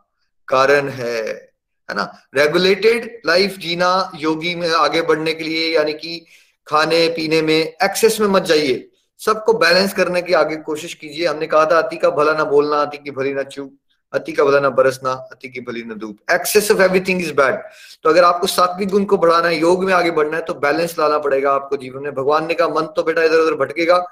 कारण 0.48 0.88
है 0.88 1.50
है 1.88 1.96
ना? 1.96 2.02
रेगुलेटेड 2.34 3.20
लाइफ 3.26 3.56
जीना 3.58 4.10
योगी 4.16 4.54
में 4.54 4.68
आगे 4.70 5.02
बढ़ने 5.02 5.32
के 5.34 5.44
लिए, 5.44 5.74
यानी 5.74 5.92
कि 5.92 6.24
खाने, 6.66 7.08
पीने 7.08 7.40
में 7.42 7.54
एक्सेस 7.54 8.20
में 8.20 8.26
मत 8.28 8.42
जाइए। 8.42 8.88
सबको 9.20 9.52
बैलेंस 9.54 9.92
करने 9.94 10.22
की 10.22 10.32
आगे 10.32 10.56
कोशिश 10.58 10.94
कीजिए। 10.94 11.26
हमने 11.26 11.46
कहा 11.46 11.64
था, 11.66 11.78
अति 11.78 11.96
का 11.96 12.10
भला 12.10 12.32
ना 12.32 12.44
बोलना, 12.44 12.76
अति 12.76 12.98
की 12.98 13.10
भली 13.10 13.32
ना 13.34 13.42
चूक 13.44 13.72
अति 14.12 14.32
का 14.32 14.44
भला 14.44 14.58
ना 14.60 14.68
बरसना, 14.70 15.12
अति 15.32 15.48
की 15.48 15.60
भली 15.60 15.82
ना 15.82 15.94
धूप। 15.94 16.32
Excess 16.32 16.70
of 16.70 16.80
everything 16.82 17.20
is 17.20 17.32
bad 17.32 17.54
तो 18.04 18.10
अगर 18.10 18.24
आपको 18.24 18.46
सात्विक 18.46 18.88
गुण 18.88 19.04
को 19.04 19.16
बढ़ाना 19.18 19.48
है, 19.48 19.60
योग 19.60 19.84
में 19.84 19.92
आगे 19.94 20.10
बढ़ना 20.10 20.36
है 20.36 20.42
तो 20.42 20.54
बैलेंस 20.54 20.98
लाना 20.98 21.18
पड़ेगा 21.18 21.52
आपको 21.52 21.76
जीवन 21.76 22.02
में। 22.02 22.14
भगवान 22.14 22.46
ने 22.46 22.54
कहा, 22.54 22.68
मन 22.68 22.86
तो 22.96 23.02
बेटा 23.02 23.22
इधर 23.22 23.38
उधर 23.38 23.54
भटकेगा। 23.56 24.04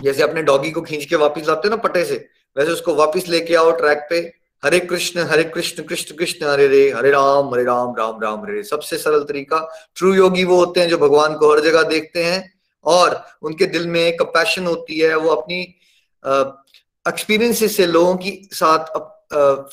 जैसे 0.00 0.22
अपने 0.22 0.42
डॉगी 0.42 0.70
को 0.70 0.82
खींच 0.82 1.04
के 1.04 1.16
वापिस 1.16 1.48
लाते 1.48 1.68
हो 1.68 1.70
ना 1.70 1.82
पटे 1.82 2.04
से, 2.04 2.14
वैसे 2.56 2.70
उसको 2.70 2.94
वापिस 2.94 3.28
लेके 3.28 3.54
आओ 3.54 3.70
ट्रैक 3.70 4.06
पे। 4.10 4.20
हरे 4.62 4.78
कृष्ण 4.80 5.20
हरे 5.20 5.44
कृष्ण 5.44 5.82
कृष्ण 5.82 6.14
कृष्ण, 6.16 6.46
हरे 6.46 6.66
रे, 6.68 6.82
हरे 6.90 7.10
राम 7.10 7.52
हरे 7.54 7.64
राम 7.64 7.94
राम 7.98 8.20
राम, 8.22 8.42
हरे 8.42 8.54
रे। 8.54 8.62
सबसे 8.62 8.98
सरल 8.98 9.22
तरीका 9.24 9.58
ट्रू 9.96 10.12
योगी 10.14 10.44
वो 10.44 10.56
होते 10.56 10.80
हैं 10.80 10.88
जो 10.88 10.98
भगवान 10.98 11.34
को 11.36 11.52
हर 11.52 11.60
जगह 11.60 11.82
देखते 11.88 12.24
हैं 12.24 12.52
और 12.84 13.20
उनके 13.42 13.66
दिल 13.66 13.86
में 13.88 14.16
कंपैशन 14.16 14.66
होती 14.66 14.98
है, 14.98 15.14
वो 15.16 15.30
अपनी 15.30 15.60
एक्सपीरियंसेस 17.06 17.76
से 17.76 17.86
लोगों 17.86 18.14
की 18.16 18.30
साथ 18.52 18.98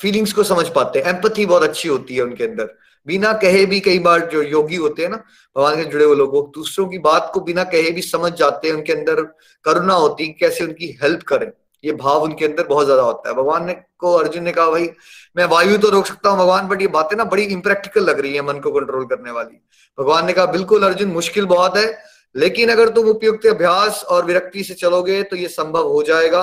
फीलिंग्स 0.00 0.32
को 0.32 0.42
समझ 0.44 0.68
पाते 0.74 0.98
हैं। 0.98 1.06
एम्पथी 1.06 1.46
बहुत 1.46 1.62
अच्छी 1.62 1.88
होती 1.88 2.14
है 2.14 2.22
उनके 2.22 2.44
अंदर। 2.44 2.74
बिना 3.06 3.32
कहे 3.42 3.64
भी 3.66 3.80
कई 3.80 3.98
बार 3.98 4.28
जो 4.28 4.42
योगी 4.42 4.76
होते 4.76 5.02
हैं 5.02 5.10
ना, 5.10 5.16
भगवान 5.56 5.76
के 5.76 5.84
जुड़े 5.84 6.04
हुए 6.04 6.16
लोग 6.16 6.50
दूसरों 6.54 6.86
की 6.88 6.98
बात 7.00 7.30
को 7.34 7.40
बिना 7.40 7.64
कहे 7.66 7.90
भी 7.90 8.02
समझ 8.02 8.32
जाते 8.32 8.68
हैं, 8.68 8.74
उनके 8.74 8.92
अंदर 8.92 9.22
करुणा 9.64 9.94
होती 9.94 10.26
है 10.26 10.32
कैसे 10.40 10.64
उनकी 10.64 10.86
हेल्प 11.02 11.22
करें। 11.22 11.50
ये 11.84 11.92
भाव 11.94 12.22
उनके 12.22 12.44
अंदर 12.44 12.66
बहुत 12.66 12.84
ज़्यादा 12.84 13.02
होता 13.02 13.28
है। 13.28 13.34
भगवान 13.34 13.64
ने 13.66 13.74
को 13.98 14.12
अर्जुन 14.14 14.42
ने 14.44 14.52
कहा, 14.52 14.70
भाई, 14.70 14.88
मैं 15.36 15.44
वायु 15.46 15.78
तो 15.78 15.90
रोक 15.90 16.06
सकता 16.06 16.30
हूँ 16.30 16.38
भगवान 16.38 16.68
बट 16.68 16.80
ये 16.82 16.86
बातें 16.88 17.16
ना 17.16 17.24
बड़ी 17.26 17.42
इम्प्रैक्टिकल 17.44 18.04
लग 18.04 18.20
रही 18.20 18.34
है 18.34 18.42
मन 18.42 18.60
को 18.60 18.70
कंट्रोल 18.70 19.04
करने 19.06 19.30
वाली। 19.30 19.60
भगवान 19.98 20.26
ने 20.26 20.32
कहा, 20.32 20.46
बिल्कुल 20.48 20.84
अर्जुन, 20.84 21.08
मुश्किल 21.10 21.46
बहुत 21.46 21.76
है, 21.76 21.98
लेकिन 22.34 22.68
अगर 22.68 22.88
तुम 22.88 23.08
उपयुक्त 23.08 23.46
अभ्यास 23.46 24.04
और 24.04 24.24
विरक्ति 24.24 24.64
से 24.64 24.74
चलोगे 24.74 25.22
तो 25.22 25.36
ये 25.36 25.48
संभव 25.48 25.88
हो 25.88 26.02
जाएगा। 26.02 26.40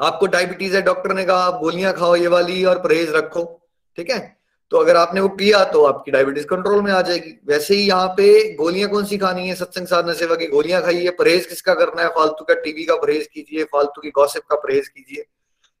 आपको 0.00 0.26
डायबिटीज़ 0.26 0.76
है 0.76 0.82
डॉक्टर 0.82 1.12
ने 1.14 1.24
कहा, 1.24 1.36
आप 1.36 1.60
गोलियाँ 1.60 1.92
खाओ 1.92 2.14
ये 2.16 2.28
वाली 2.28 2.64
और 2.64 2.78
परहेज 2.78 3.10
रखो। 3.10 3.44
ठीक 3.98 4.10
है? 4.10 4.36
तो 4.72 4.78
अगर 4.78 4.96
आपने 4.96 5.20
वो 5.20 5.28
किया 5.30 5.62
तो 5.64 5.82
आपकी 5.84 6.10
डायबिटीज़ 6.10 6.46
कंट्रोल 6.46 6.80
में 6.82 6.90
आ 6.92 7.00
जाएगी। 7.02 7.30
वैसे 7.48 7.74
ही 7.74 7.82
यहाँ 7.82 8.06
पे 8.08 8.54
गोलियाँ 8.54 8.88
कौन 8.90 9.04
सी 9.04 9.18
खानी 9.18 9.48
है? 9.48 9.54
सत्संग 9.54 9.86
साधना 9.86 10.12
सेवा 10.12 10.36
की 10.36 10.46
गोलियाँ 10.46 10.80
खाइए। 10.82 11.10
परहेज 11.10 11.46
किसका 11.46 11.74
करना 11.74 12.02
है? 12.02 12.08
फालतू 12.08 12.44
का 12.44 12.54
टीवी 12.54 12.84
का 12.84 12.94
परहेज 12.96 13.26
कीजिए, 13.26 13.64
फालतू 13.64 14.00
की 14.00 14.10
गॉसिप 14.10 14.42
का 14.50 14.56
परहेज 14.56 14.88
कीजिए। 14.88 15.24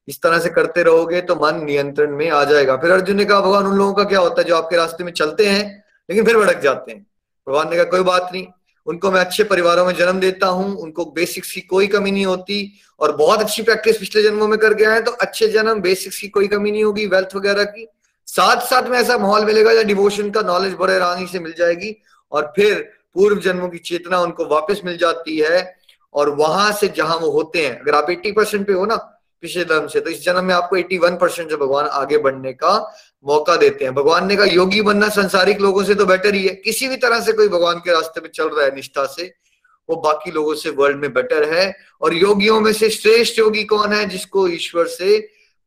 इस 0.08 0.20
तरह 0.22 0.38
से 0.38 0.48
करते 0.50 0.82
रहोगे 0.82 1.20
तो 1.20 1.34
मन 1.36 1.64
नियंत्रण 1.64 2.16
में 2.16 2.28
आ 2.30 2.42
जाएगा। 2.44 2.76
फिर 2.76 2.90
अर्जुन 2.90 3.16
ने 3.16 3.24
कहा, 3.24 3.40
भगवान, 3.40 3.66
उन 3.66 3.76
लोगों 3.76 3.94
का 3.94 4.04
क्या 4.04 4.20
होता 4.20 4.40
है 4.42 4.48
जो 4.48 4.56
आपके 4.56 4.76
रास्ते 4.76 5.04
में 5.04 5.12
चलते 5.12 5.46
हैं, 5.46 5.64
लेकिन 6.08 6.24
फिर 6.24 6.36
भड़क 6.36 6.60
जाते 6.60 6.92
हैं? 6.92 7.00
भगवान 7.46 7.70
ने 7.70 7.76
कहा, 7.76 7.84
कोई 7.84 8.02
बात 8.02 8.30
नहीं। 8.32 8.46
उनको 8.86 9.10
मैं 9.10 9.20
अच्छे 9.20 9.44
परिवारों 9.44 9.86
में 9.86 9.94
जन्म 9.94 10.20
देता 10.20 10.46
हूँ। 10.48 10.76
उनको 10.76 11.04
बेसिक्स 11.12 11.52
की 11.52 11.60
कोई 11.60 11.86
कमी 11.86 12.10
नहीं 12.10 12.26
होती 12.26 12.72
और 13.00 13.16
बहुत 13.16 13.40
अच्छी 13.40 13.62
प्रैक्टिस 13.62 13.98
पिछले 13.98 14.22
जन्मों 14.22 14.48
में 14.48 14.58
कर 14.58 14.74
गया 14.74 14.92
है 14.92 15.02
तो 15.02 15.10
अच्छे 15.20 15.48
जन्म 15.48 15.80
बेसिक्स 15.80 16.20
की 16.20 16.28
कोई 16.28 16.48
कमी 16.48 16.70
नहीं 16.70 16.84
होगी 16.84 17.06
वेल्थ 17.06 17.36
वगैरह 17.36 17.64
की। 17.64 17.86
साथ 18.32 18.60
साथ 18.60 18.88
में 18.88 18.98
ऐसा 18.98 19.18
माहौल 19.18 19.44
मिलेगा 19.44 19.72
या 19.72 19.82
डिवोशन 19.82 20.30
का 20.30 20.40
नॉलेज 20.40 20.74
बड़े 20.74 20.94
आरानी 20.94 21.26
से 21.26 21.38
मिल 21.38 21.54
जाएगी 21.58 21.96
और 22.32 22.52
फिर 22.56 22.78
पूर्व 23.14 23.40
जन्मों 23.40 23.68
की 23.68 23.78
चेतना 23.78 24.20
उनको 24.20 24.44
वापस 24.46 24.80
मिल 24.84 24.96
जाती 24.96 25.36
है 25.38 25.76
और 26.14 26.30
वहाँ 26.30 26.72
से 26.72 26.88
जहाँ 26.88 27.16
वो 27.16 27.30
होते 27.30 27.66
हैं। 27.66 27.80
अगर 27.80 27.94
आप 27.94 28.10
80 28.10 28.32
परसेंट 28.32 28.66
पे 28.66 28.72
हो 28.72 28.86
ना 28.86 28.96
पिछले 29.42 29.64
जन्म 29.64 29.86
से 29.86 30.00
तो 30.00 30.10
इस 30.10 30.22
जन्म 30.24 30.44
में 30.44 30.54
आपको 30.54 30.76
81 30.76 31.16
परसेंट 31.20 31.50
से 31.50 31.56
भगवान 31.56 31.86
आगे 31.86 32.18
बढ़ने 32.18 32.52
का 32.52 32.74
मौका 33.26 33.56
देते 33.56 33.84
हैं। 33.84 33.94
भगवान 33.94 34.26
ने 34.26 34.36
कहा, 34.36 34.46
योगी 34.46 34.82
बनना 34.82 35.08
संसारिक 35.08 35.60
लोगों 35.60 35.84
से 35.84 35.94
तो 35.94 36.06
बेटर 36.06 36.34
ही 36.34 36.46
है। 36.46 36.54
किसी 36.54 36.88
भी 36.88 36.96
तरह 36.96 37.20
से 37.20 37.32
कोई 37.32 37.48
भगवान 37.48 37.78
के 37.78 37.92
रास्ते 37.92 38.20
में 38.20 38.28
चल 38.34 38.48
रहा 38.48 38.64
है 38.64 38.74
निष्ठा 38.74 39.06
से, 39.06 39.34
वो 39.88 39.96
बाकी 39.96 40.30
लोगों 40.30 40.54
से 40.54 40.70
वर्ल्ड 40.70 40.96
में 40.96 41.12
बेटर 41.12 41.52
है। 41.52 41.74
और 42.00 42.14
योगियों 42.14 42.60
में 42.60 42.72
से 42.72 42.90
श्रेष्ठ 42.90 43.38
योगी 43.38 43.64
कौन 43.64 43.92
है 43.92 44.04
जिसको 44.06 44.48
ईश्वर 44.48 44.86
से 44.86 45.18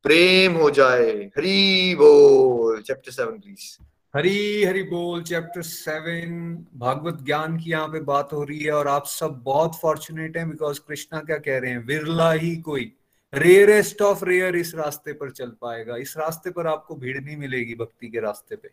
प्रेम 0.05 0.53
हो 0.53 0.69
जाए, 0.69 1.11
हरी 1.37 1.95
बोल 1.95 2.81
chapter 2.81 3.11
seven 3.11 3.39
please 3.39 3.85
Hari 4.13 4.63
Hari 4.63 4.81
बोल 4.83 5.21
चैप्टर 5.23 5.61
सेवन 5.61 6.65
भागवत 6.75 7.23
ज्ञान 7.25 7.57
की 7.57 7.69
यहाँ 7.71 7.87
पे 7.87 7.99
बात 7.99 8.33
हो 8.33 8.43
रही 8.43 8.59
है 8.59 8.71
और 8.71 8.87
आप 8.87 9.05
सब 9.05 9.41
बहुत 9.45 9.79
फॉर्चुनेट 9.81 10.37
हैं 10.37 10.49
बिकॉज़ 10.49 10.79
कृष्णा 10.87 11.19
क्या 11.19 11.37
कह 11.37 11.57
रहे 11.57 11.71
हैं? 11.71 11.85
विरला 11.85 12.31
ही 12.31 12.55
कोई 12.57 12.91
रेयरेस्ट 13.33 14.01
ऑफ़ 14.01 14.23
रेयर 14.25 14.55
इस 14.55 14.73
रास्ते 14.75 15.13
पर 15.13 15.31
चल 15.31 15.49
पाएगा। 15.61 15.95
इस 15.97 16.13
रास्ते 16.17 16.51
पर 16.51 16.67
आपको 16.67 16.95
भीड़ 16.95 17.19
नहीं 17.19 17.37
मिलेगी 17.37 17.75
भक्ति 17.75 18.07
के 18.07 18.19
रास्ते 18.19 18.55
पे। 18.55 18.69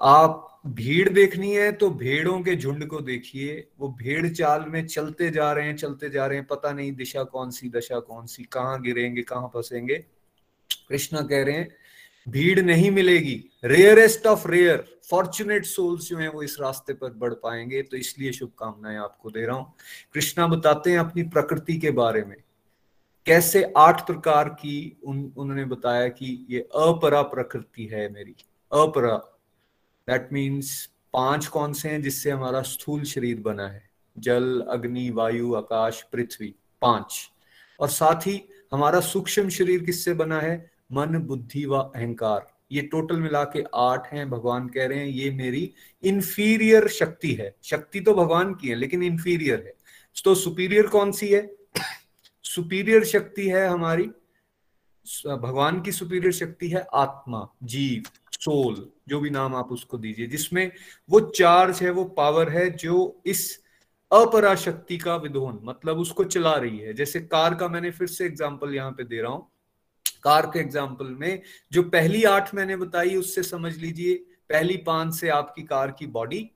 आप 0.00 0.60
भीड़ 0.66 1.08
देखनी 1.08 1.54
है 1.54 1.70
तो 1.72 1.90
भेड़ों 1.90 2.40
के 2.40 2.56
झुंड 2.56 2.86
को 2.86 3.00
देखिए। 3.00 3.68
वो 3.78 3.88
भेड़ 3.98 4.28
चाल 4.28 4.64
में 4.68 4.86
चलते 4.86 5.30
जा 5.30 5.52
रहे 5.52 5.66
हैं, 5.66 5.76
चलते 5.76 6.10
जा 6.10 6.26
रहे 6.26 6.38
हैं। 6.38 6.46
पता 6.46 6.72
नहीं 6.72 6.92
दिशा 6.92 7.22
कौन 7.22 7.50
सी, 7.50 7.68
दशा 7.70 7.98
कौन 8.00 8.26
सी, 8.26 8.44
कहाँ 8.44 8.80
गिरेंगे, 8.82 9.22
कहाँ 9.22 9.50
फंसेंगे। 9.54 10.04
कृष्णा 10.88 11.20
कह 11.20 11.44
रहे 11.44 11.54
हैं, 11.54 11.76
भीड़ 12.28 12.60
नहीं 12.60 12.90
मिलेगी। 12.90 13.50
Rarest 13.64 14.26
of 14.26 14.48
rare 14.48 14.84
fortunate 15.10 15.64
souls 15.64 16.08
जो 16.08 16.16
हैं 16.16 16.28
वो 16.28 16.42
इस 16.42 16.56
रास्ते 16.60 16.94
पर 16.94 17.12
बढ़ 17.12 17.34
पाएँगे 17.34 17.82
तो 17.82 17.96
इसलिए 17.96 18.32
शुभकामनाएँ 18.32 18.96
आपको 18.96 19.30
दे 19.30 19.46
रहा 19.46 19.56
हूँ। 19.56 19.72
कृष्णा 20.14 20.46
बताते 20.46 20.90
हैं 20.90 20.98
अपनी 20.98 21.22
प्रकृति 21.22 21.76
के 21.76 21.90
बारे 21.90 22.24
में। 22.24 22.36
कैसे 23.26 23.72
आठ 23.76 24.06
प्रकार 24.06 24.48
की 24.48 25.00
उन, 25.04 25.32
उन्होंने 25.36 25.64
बताया 25.64 26.08
कि 26.08 26.46
ये 26.50 26.60
अपरा 26.60 27.22
प्रकृति 27.22 27.86
है 27.86 28.12
मेरी। 28.12 28.34
अपरा 28.72 29.16
दैट 30.08 30.28
मीन्स 30.32 30.90
पाँच 31.12 31.46
कौन 31.46 31.72
से 31.72 31.88
हैं 31.88 32.02
जिससे 32.02 32.30
हमारा 32.30 32.62
स्थूल 32.62 33.04
शरीर 33.04 33.40
बना 33.40 33.68
है? 33.68 33.90
जल, 34.18 34.60
अग्नि, 34.70 35.10
वायु, 35.10 35.54
आकाश, 35.54 36.02
पृथ्वी, 36.02 36.54
पाँच। 36.82 37.30
और 37.80 37.88
साथ 37.88 38.26
ही 38.26 38.48
हमारा 38.72 39.00
सूक्ष्म 39.00 39.48
शरीर 39.48 39.82
किससे 39.82 40.14
बना 40.14 40.40
है? 40.40 40.75
मन, 40.90 41.18
बुद्धि 41.18 41.64
व 41.66 41.76
अहंकार। 41.76 42.46
ये 42.72 42.82
टोटल 42.82 43.16
मिला 43.16 43.42
के 43.44 43.64
आठ 43.74 44.12
हैं, 44.12 44.28
भगवान 44.30 44.68
कह 44.68 44.86
रहे 44.86 44.98
हैं, 44.98 45.06
ये 45.06 45.30
मेरी 45.30 45.72
इंफीरियर 46.02 46.88
शक्ति 46.88 47.32
है। 47.32 47.54
शक्ति 47.62 48.00
तो 48.00 48.14
भगवान 48.14 48.54
की 48.54 48.68
है, 48.68 48.74
लेकिन 48.74 49.02
इंफीरियर 49.02 49.62
है। 49.66 49.74
तो 50.24 50.34
सुपीरियर 50.34 50.86
कौन 50.86 51.12
सी 51.12 51.28
है? 51.28 51.50
सुपीरियर 52.44 53.04
शक्ति 53.04 53.48
है 53.48 53.66
हमारी 53.68 54.10
भगवान 55.26 55.80
की 55.82 55.92
सुपीरियर 55.92 56.32
शक्ति 56.32 56.68
है 56.68 56.86
आत्मा, 56.94 57.48
जीव 57.62 58.10
सोल 58.34 58.88
जो 59.08 59.20
भी 59.20 59.30
नाम 59.30 59.54
आप 59.54 59.68
उसको 59.72 59.98
दीजिए, 59.98 60.26
जिसमें 60.26 60.70
वो 61.10 61.20
चार्ज 61.20 61.82
है, 61.82 61.90
वो 61.90 62.04
पावर 62.16 62.48
है, 62.50 62.68
जो 62.70 63.22
इस 63.26 63.64
अपराशक्ति 64.10 64.96
का 64.98 65.16
विधोन 65.16 65.60
मतलब 65.64 65.98
उसको 65.98 66.24
चला 66.24 66.54
रही 66.54 66.78
है। 66.78 66.94
जैसे 66.94 67.20
कार 67.22 67.54
का 67.54 67.68
मैंने 67.68 67.90
फिर 67.90 68.08
से 68.08 68.24
एग्ज़ाम्पल 68.26 68.74
यहाँ 68.74 68.92
पे 68.92 69.04
दे 69.04 69.20
रहा 69.20 69.32
हूँ। 69.32 69.48
कार 70.26 70.46
के 70.46 70.58
एग्ज़ाम्पल 70.58 71.06
में, 71.06 71.42
जो 71.72 71.82
पहली 71.82 72.24
आठ 72.24 72.54
मैंने 72.54 72.76
बताई, 72.76 73.14
उससे 73.16 73.42
समझ 73.42 73.76
लीजिए, 73.76 74.14
पहली 74.50 74.76
पाँच 74.76 75.14
से 75.14 75.28
आपकी 75.28 75.62
कार 75.62 75.90
की 75.90 76.06
बॉडी 76.08 76.50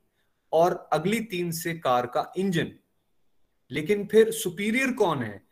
और 0.53 0.89
अगली 0.93 1.21
तीन 1.21 1.51
से 1.53 1.75
कार 1.75 2.07
का 2.07 2.33
इंजन 2.37 2.73
लेकिन 3.71 4.05
फिर 4.07 4.31
सुपीरियर 4.33 4.93
कौन 4.93 5.23
है? 5.23 5.43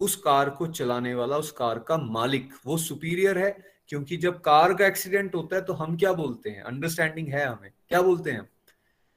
उस 0.00 0.16
कार 0.16 0.48
को 0.50 0.66
चलाने 0.66 1.14
वाला, 1.14 1.36
उस 1.36 1.50
कार 1.50 1.78
का 1.78 1.96
मालिक। 1.98 2.52
वो 2.66 2.76
सुपीरियर 2.78 3.38
है, 3.38 3.50
क्योंकि 3.88 4.16
जब 4.16 4.40
कार 4.40 4.74
का 4.74 4.86
एक्सीडेंट 4.86 5.34
होता 5.34 5.56
है 5.56 5.62
तो 5.62 5.72
हम 5.72 5.96
क्या 5.96 6.12
बोलते 6.12 6.50
हैं? 6.50 6.62
अंडरस्टैंडिंग 6.62 7.28
है 7.28 7.44
हमें। 7.46 7.70
क्या 7.88 8.02
बोलते 8.02 8.30
हैं? 8.30 8.42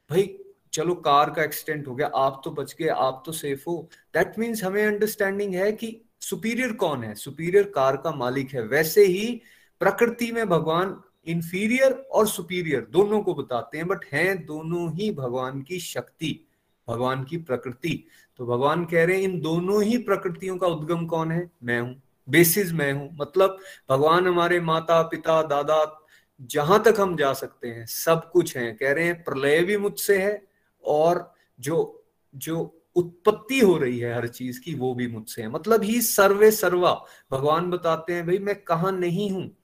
भाई, 0.09 0.37
चलो 0.73 0.95
कार 0.95 1.29
का 1.29 1.43
एक्सीडेंट 1.43 1.87
हो 1.87 1.95
गया, 1.95 2.07
आप 2.07 2.41
तो 2.45 2.51
बच 2.51 2.75
गए, 2.79 2.87
आप 2.87 3.23
तो 3.25 3.31
सेफ़ 3.31 3.63
हो। 3.67 3.89
दैट 4.13 4.39
मीन्स 4.39 4.63
हमें 4.63 4.85
अंडरस्टैंडिंग 4.85 5.55
है 5.55 5.71
कि 5.71 5.89
सुपीरियर 6.29 6.73
कौन 6.73 7.03
है? 7.03 7.15
सुपीरियर 7.15 7.63
कार 7.63 7.97
का 7.97 8.11
मालिक 8.11 8.53
है। 8.53 8.61
वैसे 8.61 9.05
ही 9.05 9.41
प्रकृति 9.79 10.31
में 10.31 10.49
भगवान 10.49 11.01
इंफीरियर 11.27 11.91
और 11.91 12.27
सुपीरियर 12.27 12.87
दोनों 12.91 13.21
को 13.21 13.33
बताते 13.33 13.77
हैं 13.77 13.87
बट 13.87 14.05
हैं 14.05 14.45
दोनों 14.45 14.93
ही 14.93 15.11
भगवान 15.11 15.61
की 15.61 15.79
शक्ति, 15.79 16.47
भगवान 16.89 17.23
की 17.23 17.37
प्रकृति। 17.37 18.07
तो 18.37 18.45
भगवान 18.45 18.85
कह 18.85 19.05
रहे 19.05 19.15
हैं, 19.15 19.23
इन 19.23 19.39
दोनों 19.41 19.83
ही 19.83 19.97
प्रकृतियों 19.97 20.57
का 20.57 20.67
उद्गम 20.67 21.05
कौन 21.05 21.31
है? 21.31 21.51
मैं 21.63 21.79
हूँ। 21.81 22.01
बेसिस 22.29 22.73
मैं 22.73 22.93
हूँ। 22.93 23.09
मतलब 23.13 23.57
भगवान 23.89 24.27
हमारे 24.27 24.59
माता, 24.59 25.01
पिता, 25.01 25.43
दादा, 25.43 26.01
जहाँ 26.41 26.83
तक 26.83 26.95
हम 26.99 27.17
जा 27.17 27.33
सकते 27.33 27.67
हैं, 27.67 27.85
सब 27.85 28.31
कुछ 28.31 28.57
है। 28.57 28.73
कह 28.73 28.91
रहे 28.93 29.05
हैं, 29.05 29.23
प्रलय 29.23 29.61
भी 29.61 29.77
मुझसे 29.77 30.17
है 30.17 30.47
और 30.83 31.33
जो 31.59 32.05
जो 32.35 32.74
उत्पत्ति 32.95 33.59
हो 33.59 33.77
रही 33.77 33.99
है 33.99 34.15
हर 34.15 34.27
चीज़ 34.27 34.61
की, 34.61 34.75
वो 34.75 34.93
भी 34.93 35.07
मुझसे 35.07 35.41
है। 35.41 35.49
मतलब 35.49 35.83
ही 35.83 36.01
सर्वे 36.01 36.51
सर्वा। 36.51 37.05
भगवान 37.31 37.69
बताते 37.69 38.13
हैं, 38.13 38.25
भाई, 38.25 38.39
मैं 38.39 38.55
कहा 38.55 38.91
नहीं 38.91 39.31
हूँ? 39.31 39.57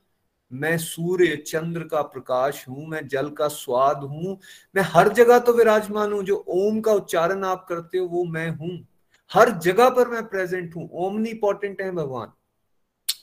मैं 0.54 0.78
सूर्य, 0.78 1.36
चंद्र 1.36 1.84
का 1.84 2.02
प्रकाश 2.02 2.66
हूँ, 2.70 2.88
मैं 2.88 3.08
जल 3.08 3.30
का 3.30 3.48
स्वाद 3.48 3.98
हूँ, 3.98 4.40
मैं 4.76 4.82
हर 4.82 5.10
जगह 5.10 5.40
तो 5.40 5.54
विराजमान 5.54 6.14
हूँ, 6.14 6.24
जो 6.24 6.46
ओम 6.48 6.82
का 6.82 6.94
उच्चारण 6.94 7.44
आप 7.44 7.66
करते 7.70 7.98
हो, 7.98 8.08
वो 8.08 8.24
मैं 8.24 8.50
हूँ। 8.50 8.88
हर 9.32 9.52
जगह 9.60 9.90
पर 9.90 10.08
मैं 10.08 10.24
प्रेजेंट 10.24 10.76
हूँ 10.76 10.90
ओमनी 10.94 11.30
इंपॉर्टेंट 11.30 11.82
है 11.82 11.92
भगवान। 11.92 12.32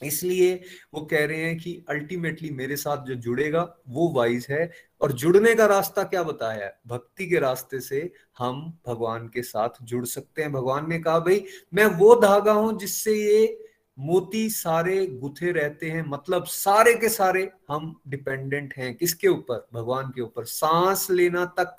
इसलिए 0.05 0.61
वो 0.93 1.01
कह 1.01 1.25
रहे 1.25 1.37
हैं 1.37 1.57
कि 1.57 1.85
अल्टीमेटली 1.89 2.49
मेरे 2.49 2.75
साथ 2.75 3.05
जो 3.05 3.15
जुड़ेगा, 3.15 3.77
वो 3.87 4.09
वाइज 4.09 4.47
है 4.49 4.71
और 5.01 5.11
जुड़ने 5.11 5.55
का 5.55 5.65
रास्ता 5.65 6.03
क्या 6.03 6.23
बताया 6.23 6.65
है? 6.65 6.79
भक्ति 6.87 7.27
के 7.27 7.39
रास्ते 7.39 7.79
से 7.79 8.13
हम 8.37 8.79
भगवान 8.87 9.27
के 9.27 9.41
साथ 9.41 9.69
जुड़ 9.81 10.05
सकते 10.05 10.41
हैं। 10.41 10.51
भगवान 10.51 10.89
ने 10.89 10.99
कहा, 10.99 11.19
भाई, 11.19 11.45
मैं 11.73 11.85
वो 11.85 12.15
धागा 12.15 12.51
हूँ 12.51 12.79
जिससे 12.79 13.13
ये 13.13 13.65
मोती 13.99 14.49
सारे 14.49 15.07
गुथे 15.07 15.51
रहते 15.51 15.89
हैं। 15.89 16.05
मतलब 16.07 16.45
सारे 16.45 16.93
के 16.93 17.09
सारे 17.09 17.51
हम 17.69 18.01
डिपेंडेंट 18.07 18.73
हैं। 18.77 18.95
किसके 18.95 19.27
ऊपर? 19.27 19.67
भगवान 19.73 20.09
के 20.09 20.21
ऊपर। 20.21 20.45
सांस 20.45 21.11
लेना 21.11 21.45
तक 21.45 21.75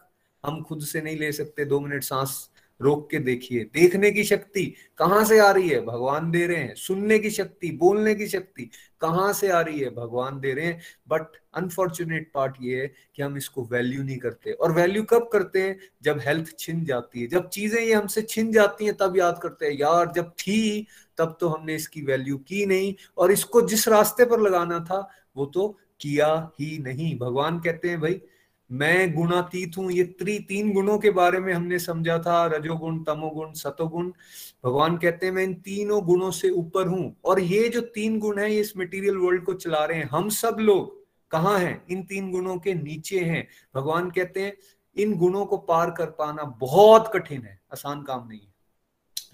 हम 0.47 0.63
खुद 0.63 0.81
से 0.81 1.01
नहीं 1.01 1.19
ले 1.19 1.33
सकते। 1.33 1.65
दो 1.65 1.81
मिनट 1.81 2.03
सांस 2.03 2.50
रोक 2.83 3.11
के 3.11 3.19
देखिए। 3.19 3.65
देखने 3.65 4.11
की 4.11 4.25
शक्ति 4.25 4.75
कहाँ 4.99 5.25
से 5.25 5.39
आ 5.39 5.51
रही 5.51 5.69
है? 5.69 5.81
भगवान 5.81 6.31
दे 6.31 6.47
रहे 6.47 6.57
हैं। 6.57 6.75
सुनने 6.75 7.19
की 7.19 7.31
शक्ति, 7.31 7.71
बोलने 7.71 8.15
की 8.15 8.27
शक्ति 8.27 8.71
कहाँ 9.01 9.33
से 9.33 9.49
आ 9.49 9.61
रही 9.61 9.81
है? 9.81 9.91
भगवान 9.91 10.41
दे 10.41 10.53
रहे 10.53 10.67
हैं। 10.67 10.81
बट 11.09 11.23
अनफॉर्चुनेट 11.55 12.31
पार्ट 12.35 12.57
ये 12.63 12.83
है 12.83 12.93
कि 13.17 13.23
हम 13.23 13.37
इसको 13.37 13.65
वैल्यू 13.65 14.03
नहीं 14.03 14.19
करते। 14.19 14.53
और 14.53 14.73
वैल्यू 14.73 15.03
कब 15.03 15.31
करते 15.33 15.63
हैं? 15.63 15.79
जब 16.03 16.19
हेल्थ 16.21 16.59
छिन 16.59 16.85
जाती 16.85 17.21
है। 17.21 17.27
जब 17.27 17.49
चीज़ें 17.49 17.83
ये 17.83 17.95
हमसे 17.95 18.23
छिन 18.23 18.53
जाती 18.53 18.85
हैं, 18.85 18.95
तब 18.95 19.17
याद 19.17 19.41
करते 19.43 19.67
हैं, 19.67 19.73
यार, 19.73 20.13
जब 20.13 20.31
थी, 20.31 20.87
तब 21.19 21.39
तो 21.41 21.49
हमने 21.49 21.75
इसकी 21.75 22.03
वैल्यू 22.03 22.37
की 22.37 22.67
नहीं। 22.67 22.95
और 23.19 23.33
इसको 23.33 23.63
जिस 23.63 23.89
रास्ते 23.89 24.25
पर 24.25 24.41
लगाना 24.41 24.81
था, 24.81 25.11
वो 25.37 25.47
तो 25.47 25.79
किया 26.01 26.51
ही 26.61 26.79
नहीं। 26.79 27.19
भगवान 27.19 27.61
कहते 27.61 27.89
हैं, 27.89 28.01
भाई 28.01 28.21
मैं 28.73 29.15
गुणातीत 29.15 29.73
हूँ, 29.79 29.93
ये 29.93 30.05
त्रि, 30.05 30.39
तीन 30.39 30.73
गुणों 30.73 30.99
के 30.99 31.11
बारे 31.11 31.39
में 31.39 31.55
हमने 31.55 31.79
समझा 31.79 32.19
था, 32.19 32.47
रजोगुण, 32.47 33.03
तमोगुण, 33.03 33.53
सतोगुण। 33.53 34.13
भगवान 34.65 34.97
कहते 34.97 35.27
हैं, 35.27 35.33
मैं 35.33 35.45
इन 35.45 35.55
तीनों 35.55 36.05
गुणों 36.05 36.31
से 36.31 36.51
ऊपर 36.51 36.87
हूँ 36.87 37.17
और 37.25 37.41
ये 37.41 37.69
जो 37.69 37.81
तीन 37.81 38.19
गुण 38.19 38.39
है, 38.39 38.55
ये 38.55 38.61
इस 38.61 38.77
मटेरियल 38.77 39.17
वर्ल्ड 39.17 39.45
को 39.45 39.55
चला 39.55 39.85
रहे 39.85 39.99
हैं। 39.99 40.09
हम 40.09 40.29
सब 40.29 40.57
लोग 40.61 41.07
कहाँ 41.31 41.59
हैं? 41.59 41.87
इन 41.91 42.03
तीन 42.03 42.31
गुणों 42.31 42.59
के 42.59 42.75
नीचे 42.75 43.21
हैं। 43.21 43.49
भगवान 43.75 44.11
कहते 44.11 44.41
हैं, 44.41 44.57
इन 44.97 45.15
गुणों 45.15 45.47
को 45.47 45.57
पार 45.57 45.91
कर 45.91 46.07
पाना 46.07 46.43
बहुत 46.45 47.11
कठिन 47.15 47.43
है, 47.43 47.61
आसान 47.73 48.03
काम 48.03 48.29
नहीं 48.29 48.41
है। 48.41 48.55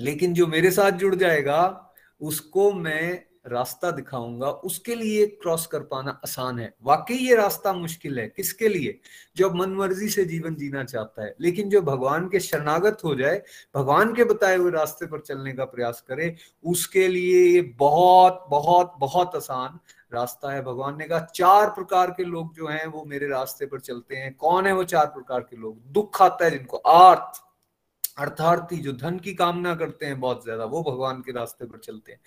लेकिन 0.01 0.35
जो 0.35 0.47
मेरे 0.47 0.71
साथ 0.71 0.91
जुड़ 0.91 1.15
जाएगा, 1.15 1.93
उसको 2.21 2.73
मैं 2.73 3.26
रास्ता 3.49 3.91
दिखाऊँगा, 3.91 4.51
उसके 4.51 4.95
लिए 4.95 5.27
क्रॉस 5.27 5.67
कर 5.67 5.81
पाना 5.81 6.11
आसान 6.11 6.59
है। 6.59 6.75
वाकई 6.83 7.15
ये 7.15 7.35
रास्ता 7.35 7.73
मुश्किल 7.73 8.19
है। 8.19 8.29
किसके 8.29 8.69
लिए? 8.69 9.01
जो 9.37 9.51
मन 9.51 9.71
मर्ज़ी 9.71 10.09
से 10.09 10.25
जीवन 10.25 10.55
जीना 10.55 10.85
चाहता 10.85 11.25
है। 11.25 11.35
लेकिन 11.41 11.71
जो 11.71 11.83
भगवान 11.83 12.29
के 12.29 12.41
शरणागत 12.41 12.99
हो 13.05 13.15
जाए, 13.15 13.43
भगवान 13.77 14.15
के 14.15 14.25
बताए 14.25 14.57
हुए 14.57 14.71
रास्ते 14.71 15.07
पर 15.07 15.21
चलने 15.21 15.53
का 15.53 15.65
प्रयास 15.65 16.05
करे, 16.09 16.37
उसके 16.65 17.09
लिए 17.09 17.45
ये 17.47 17.63
बहुत 17.63 18.47
बहुत 18.51 18.95
बहुत 19.01 19.37
आसान 19.37 19.79
रास्ता 20.15 20.53
है। 20.53 20.63
भगवान 20.63 20.99
ने 20.99 21.05
कहा, 21.05 21.21
चार 21.35 21.71
प्रकार 21.71 22.11
के 22.11 22.25
लोग 22.25 22.55
जो 22.55 22.67
हैं, 22.67 22.87
वो 22.87 23.05
मेरे 23.05 23.29
रास्ते 23.29 23.67
पर 23.67 23.81
चलते 23.81 24.17
हैं। 24.17 24.35
कौन 24.35 24.67
है 24.67 24.73
वो 24.73 24.85
चार 24.85 25.07
प्रकार 25.07 25.41
के 25.41 25.57
लोग? 25.57 25.83
दुख 25.87 26.23
आता 26.23 26.45
है 26.45 26.51
जिनको। 26.51 26.77
आर्थ। 26.77 27.43
अर्थार्थी 28.19 28.77
जो 28.77 28.93
धन 28.93 29.19
की 29.19 29.35
कामना 29.35 29.75
करते 29.75 30.07
हैं, 30.07 30.21
बहुत 30.21 30.45
ज़्यादा, 30.45 30.65
वो 30.65 30.83
भगवान 30.83 31.21
के 31.21 31.33
रास्ते 31.33 31.67
पर 31.67 31.79
चलते 31.79 32.13
हैं। 32.13 32.21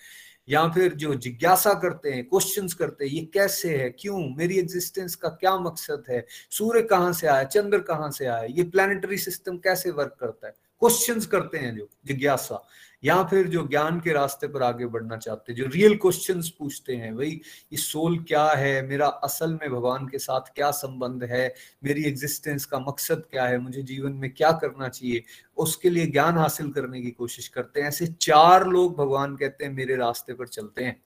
या 0.50 0.68
फिर 0.68 0.94
जो 0.94 1.14
जिज्ञासा 1.14 1.74
करते 1.74 2.10
हैं 2.10 2.24
क्वेश्चन 2.24 2.68
करते 2.68 3.04
हैं, 3.04 3.12
ये 3.12 3.30
कैसे 3.34 3.76
है, 3.76 3.90
क्यों, 3.90 4.36
मेरी 4.36 4.58
एग्जिस्टेंस 4.58 5.14
का 5.14 5.28
क्या 5.28 5.56
मकसद 5.56 6.04
है, 6.10 6.26
सूर्य 6.50 6.82
कहाँ 6.82 7.12
से 7.12 7.26
आया, 7.26 7.44
चंद्र 7.44 7.78
कहाँ 7.78 8.10
से 8.10 8.26
आया, 8.26 8.44
ये 8.44 8.62
प्लानिटरी 8.62 9.18
सिस्टम 9.18 9.56
कैसे 9.56 9.90
वर्क 9.90 10.16
करता 10.20 10.46
है? 10.46 10.54
क्वेश्चंस 10.80 11.26
करते 11.26 11.58
हैं 11.58 11.76
जो 11.76 11.88
जिज्ञासा। 12.06 12.66
या 13.04 13.24
फिर 13.24 13.46
जो 13.46 13.66
ज्ञान 13.66 14.00
के 14.00 14.12
रास्ते 14.12 14.48
पर 14.48 14.62
आगे 14.62 14.86
बढ़ना 14.86 15.16
चाहते 15.16 15.52
हैं, 15.52 15.56
जो 15.56 15.66
रियल 15.66 15.96
क्वेश्चंस 15.96 16.48
पूछते 16.48 16.96
हैं, 16.96 17.16
भाई, 17.16 17.30
ये 17.72 17.76
सोल 17.76 18.18
क्या 18.18 18.46
है? 18.46 18.86
मेरा 18.86 19.06
असल 19.06 19.52
में 19.52 19.70
भगवान 19.70 20.08
के 20.08 20.18
साथ 20.18 20.40
क्या 20.40 20.70
संबंध 20.70 21.24
है? 21.24 21.54
मेरी 21.84 22.04
एग्जिस्टेंस 22.04 22.64
का 22.64 22.78
मकसद 22.78 23.22
क्या 23.30 23.46
है? 23.46 23.58
मुझे 23.58 23.82
जीवन 23.82 24.12
में 24.12 24.34
क्या 24.34 24.52
करना 24.52 24.88
चाहिए? 24.88 25.22
उसके 25.56 25.90
लिए 25.90 26.06
ज्ञान 26.06 26.38
हासिल 26.38 26.70
करने 26.70 27.02
की 27.02 27.10
कोशिश 27.10 27.48
करते 27.48 27.80
हैं। 27.80 27.88
ऐसे 27.88 28.06
चार 28.06 28.66
लोग 28.66 28.96
भगवान 28.96 29.36
कहते 29.36 29.64
हैं, 29.64 29.72
मेरे 29.72 29.96
रास्ते 29.96 30.34
पर 30.34 30.48
चलते 30.48 30.84
हैं। 30.84 31.02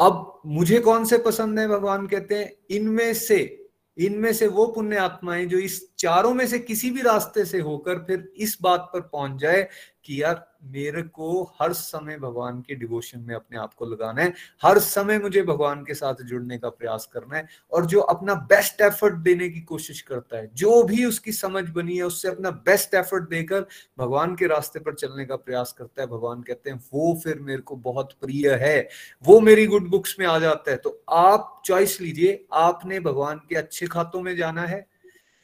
अब 0.00 0.40
मुझे 0.46 0.78
कौन 0.78 1.04
से 1.04 1.18
पसंद 1.18 1.58
है? 1.58 1.68
भगवान 1.68 2.06
कहते 2.06 2.34
हैं, 2.34 2.52
इनमें 2.70 3.14
से 3.14 3.56
इनमें 3.98 4.32
से 4.32 4.46
वो 4.46 4.66
पुण्य 4.66 4.96
आत्माएँ 4.96 5.46
जो 5.46 5.58
इस 5.58 5.89
चारों 6.00 6.34
में 6.34 6.46
से 6.46 6.58
किसी 6.58 6.90
भी 6.90 7.02
रास्ते 7.02 7.44
से 7.44 7.58
होकर 7.60 7.98
फिर 7.98 8.32
इस 8.36 8.58
बात 8.62 8.90
पर 8.92 9.00
पहुँच 9.00 9.40
जाए 9.40 9.68
कि 10.04 10.22
यार, 10.22 10.46
मेरे 10.64 11.02
को 11.02 11.42
हर 11.60 11.72
समय 11.72 12.16
भगवान 12.18 12.60
के 12.60 12.74
डिवोशन 12.74 13.20
में 13.20 13.34
अपने 13.34 13.58
आप 13.58 13.74
को 13.74 13.86
लगाना 13.86 14.22
है, 14.22 14.32
हर 14.62 14.78
समय 14.78 15.18
मुझे 15.18 15.42
भगवान 15.42 15.84
के 15.84 15.94
साथ 15.94 16.22
जुड़ने 16.22 16.58
का 16.58 16.68
प्रयास 16.68 17.08
करना 17.12 17.36
है 17.36 17.46
और 17.72 17.86
जो 17.86 18.00
अपना 18.00 18.34
बेस्ट 18.34 18.80
एफर्ट 18.80 19.14
देने 19.14 19.48
की 19.48 19.60
कोशिश 19.60 20.00
करता 20.00 20.36
है, 20.36 20.50
जो 20.54 20.82
भी 20.82 21.04
उसकी 21.04 21.32
समझ 21.32 21.64
बनी 21.68 21.96
है, 21.96 22.02
उससे 22.02 22.28
अपना 22.28 22.50
बेस्ट 22.50 22.94
एफर्ट 22.94 23.28
देकर 23.28 23.66
भगवान 23.98 24.34
के 24.36 24.46
रास्ते 24.46 24.80
पर 24.80 24.94
चलने 24.94 25.24
का 25.24 25.36
प्रयास 25.36 25.74
करता 25.78 26.02
है, 26.02 26.08
भगवान 26.08 26.42
कहते 26.42 26.70
हैं, 26.70 26.80
वो 26.94 27.20
फिर 27.24 27.38
मेरे 27.38 27.62
को 27.62 27.76
बहुत 27.76 28.12
प्रिय 28.12 28.50
है, 28.54 28.88
वो 29.24 29.40
मेरी 29.40 29.66
गुड 29.66 29.88
बुक्स 29.88 30.16
में 30.20 30.26
आ 30.26 30.38
जाता 30.38 30.70
है। 30.70 30.76
तो 30.76 31.02
आप 31.10 31.62
चॉइस 31.64 32.00
लीजिए, 32.00 32.46
आपने 32.52 33.00
भगवान 33.00 33.40
के 33.48 33.56
अच्छे 33.56 33.86
खातों 33.86 34.22
में 34.22 34.36
जाना 34.36 34.62
है 34.62 34.86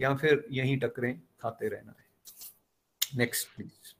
या 0.01 0.15
फिर 0.15 0.45
यही 0.51 0.77
टकरे, 0.77 1.13
खाते 1.43 1.69
रहना। 1.69 1.95
है 1.99 3.19
नेक्स्ट 3.19 3.49
प्लीज़ 3.49 3.95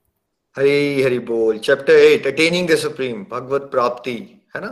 हरी, 0.55 1.03
हरि 1.03 1.19
बोल। 1.19 1.57
Chapter 1.59 1.93
eight 1.93 2.27
attaining 2.27 2.69
the 2.69 2.75
supreme 2.75 3.25
भगवत 3.31 3.61
प्राप्ति 3.61 4.13
है 4.55 4.61
ना? 4.61 4.67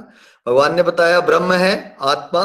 भगवान 0.48 0.76
ने 0.76 0.84
बताया, 0.84 1.20
ब्रह्म 1.20 1.54
है, 1.54 1.96
आत्मा, 2.02 2.44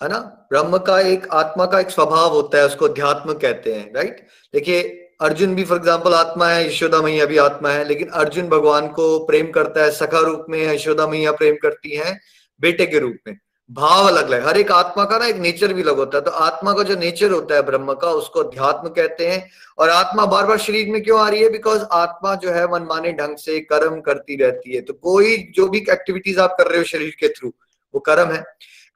है 0.00 0.08
ना? 0.08 0.18
ब्रह्म 0.50 0.78
का 0.78 0.98
एक, 1.00 1.26
आत्मा 1.28 1.66
का 1.66 1.80
एक 1.80 1.90
स्वभाव 1.90 2.32
होता 2.32 2.58
है, 2.58 2.66
उसको 2.66 2.88
अध्यात्म 2.88 3.34
कहते 3.34 3.74
हैं 3.74 3.92
राइट 3.94 4.26
देखिए, 4.54 4.82
अर्जुन 5.20 5.54
भी 5.54 5.64
फॉर 5.64 5.78
एग्ज़ाम्पल 5.78 6.14
आत्मा 6.14 6.48
है, 6.48 6.66
यशोदा 6.66 7.02
मैया 7.02 7.26
भी 7.26 7.36
आत्मा 7.36 7.70
है, 7.70 7.84
लेकिन 7.84 8.08
अर्जुन 8.08 8.48
भगवान 8.48 8.88
को 8.88 9.18
प्रेम 9.26 9.50
करता 9.50 9.84
है, 9.84 9.90
सखा 9.90 10.20
रूप 10.20 10.46
में 10.48 10.58
यशोदा 10.62 11.06
मैया 11.06 11.32
प्रेम 11.32 11.56
करती 11.62 11.96
है, 11.96 12.18
बेटे 12.60 12.86
के 12.86 12.98
रूप 12.98 13.16
में। 13.26 13.38
भाव 13.70 14.06
अलग 14.06 14.26
अलग 14.26 14.46
हर 14.46 14.58
एक 14.58 14.72
आत्मा 14.72 15.04
का 15.04 15.18
ना 15.18 15.26
एक 15.26 15.36
नेचर 15.36 15.72
भी 15.72 15.82
अलग 15.82 15.96
होता 15.96 16.18
है। 16.18 16.24
तो 16.24 16.30
आत्मा 16.30 16.72
का 16.72 16.82
जो 16.82 16.96
नेचर 16.96 17.30
होता 17.30 17.54
है 17.54 17.62
ब्रह्म 17.62 17.94
का, 17.94 18.10
उसको 18.10 18.40
अध्यात्म 18.40 18.88
कहते 18.88 19.26
हैं। 19.26 19.50
और 19.78 19.90
आत्मा 19.90 20.26
बार 20.26 20.46
बार 20.46 20.58
शरीर 20.58 20.88
में 20.88 21.02
क्यों 21.02 21.20
आ 21.20 21.28
रही 21.28 21.42
है? 21.42 21.50
बिकॉज़ 21.50 21.82
आत्मा 21.92 22.34
जो 22.34 22.50
है 22.50 22.72
मनमाने 22.72 23.12
ढंग 23.12 23.36
से 23.36 23.60
कर्म 23.60 24.00
करती 24.00 24.36
रहती 24.36 24.74
है। 24.74 24.80
तो 24.80 24.92
कोई 24.92 25.52
जो 25.54 25.68
भी 25.68 25.78
एक्टिविटीज़ 25.78 26.40
आप 26.40 26.54
कर 26.58 26.66
रहे 26.66 26.78
हो 26.78 26.84
शरीर 26.84 27.16
के 27.20 27.28
थ्रू 27.28 27.52
वो 27.94 28.00
कर्म 28.00 28.32
है। 28.32 28.44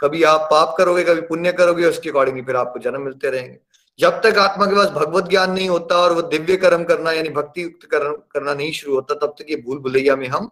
कभी 0.01 0.23
आप 0.23 0.49
पाप 0.51 0.75
करोगे, 0.79 1.05
कभी 1.05 1.21
पुण्य 1.21 1.53
करोगे, 1.53 1.87
उसके 1.87 2.11
अकॉर्डिंग 2.11 2.47
फिर 2.47 2.57
आपको 2.57 2.79
जन्म 2.79 3.03
मिलते 3.03 3.31
रहेंगे। 3.31 3.59
जब 3.99 4.11
तक 4.11 4.39
आत्मा 4.39 4.66
के 4.66 4.77
पास 4.77 4.89
भगवत 4.89 5.25
ज्ञान 5.25 5.53
नहीं 5.53 5.68
होता 5.68 5.97
और 5.97 6.12
वो 6.12 6.23
दिव्य 6.23 6.57
कर्म 6.57 6.85
करना, 6.85 7.12
यानी 7.12 7.29
भक्ति 7.29 7.62
युक्त 7.62 7.87
कर्म 7.91 8.12
करना 8.12 8.55
नहीं 8.55 8.73
शुरू 8.73 8.95
होता, 8.95 9.14
तब 9.14 9.35
तक 9.39 9.47
ये 9.51 9.57
भूल 9.57 9.79
भुलैया 9.79 10.16
में 10.16 10.29
हम 10.29 10.51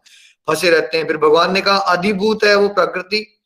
फंसे 0.48 0.70
रहते 0.70 0.98
हैं। 0.98 1.06
फिर 1.06 1.16
भगवान 1.16 1.52
ने 1.52 1.60
कहा, 1.60 1.76
अधिभूत 1.76 2.44
है 2.44 2.54
वो 2.54 2.68
प्रकृति। 2.68 3.37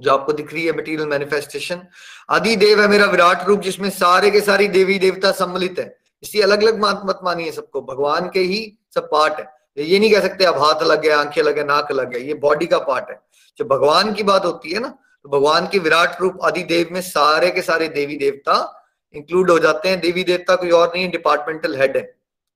जो 0.00 0.10
आपको 0.10 0.32
दिख 0.32 0.52
रही 0.52 0.64
है 0.66 0.72
मटेरियल 0.72 1.06
मैनिफेस्टेशन 1.06 1.82
आदि 2.30 2.56
देव 2.56 2.80
है 2.80 2.88
मेरा 2.88 3.06
विराट 3.06 3.44
रूप, 3.44 3.60
जिसमें 3.60 3.90
सारे 3.90 4.30
के 4.30 4.40
सारी 4.40 4.68
देवी 4.68 4.98
देवता 4.98 5.32
सम्मिलित 5.32 5.78
है। 5.78 5.96
इसलिए 6.22 6.42
अलग 6.42 6.62
अलग 6.62 6.80
मत 6.84 7.00
मत 7.04 7.20
मानिए 7.24 7.52
सबको। 7.52 7.80
भगवान 7.82 8.28
के 8.28 8.40
ही 8.40 8.78
सब 8.94 9.08
पार्ट 9.10 9.38
है। 9.38 9.84
ये 9.84 9.98
नहीं 9.98 10.12
कह 10.12 10.20
सकते 10.20 10.44
अब 10.44 10.62
हाथ 10.62 10.74
अलग 10.74 11.04
है, 11.04 11.10
आँखें 11.10 11.42
अलग 11.42 11.58
है, 11.58 11.64
नाक 11.64 11.90
अलग 11.90 12.14
है, 12.14 12.26
ये 12.26 12.34
बॉडी 12.34 12.66
का 12.66 12.78
पार्ट 12.78 13.10
है। 13.10 13.20
जब 13.58 13.68
भगवान 13.68 14.12
की 14.12 14.22
बात 14.22 14.44
होती 14.44 14.72
है 14.72 14.80
ना 14.80 14.88
तो 15.22 15.28
भगवान 15.28 15.66
के 15.66 15.78
विराट 15.78 16.20
रूप 16.20 16.38
आदि 16.44 16.62
देव 16.62 16.88
में 16.92 17.00
सारे 17.00 17.50
के 17.50 17.62
सारे 17.62 17.88
देवी 17.88 18.16
देवता 18.16 18.54
इंक्लूड 19.14 19.50
हो 19.50 19.58
जाते 19.58 19.88
हैं। 19.88 20.00
देवी 20.00 20.24
देवता 20.24 20.56
कोई 20.56 20.70
और 20.70 20.92
नहीं 20.94 21.10
डिपार्टमेंटल 21.10 21.76
हेड 21.76 21.96
है। 21.96 22.02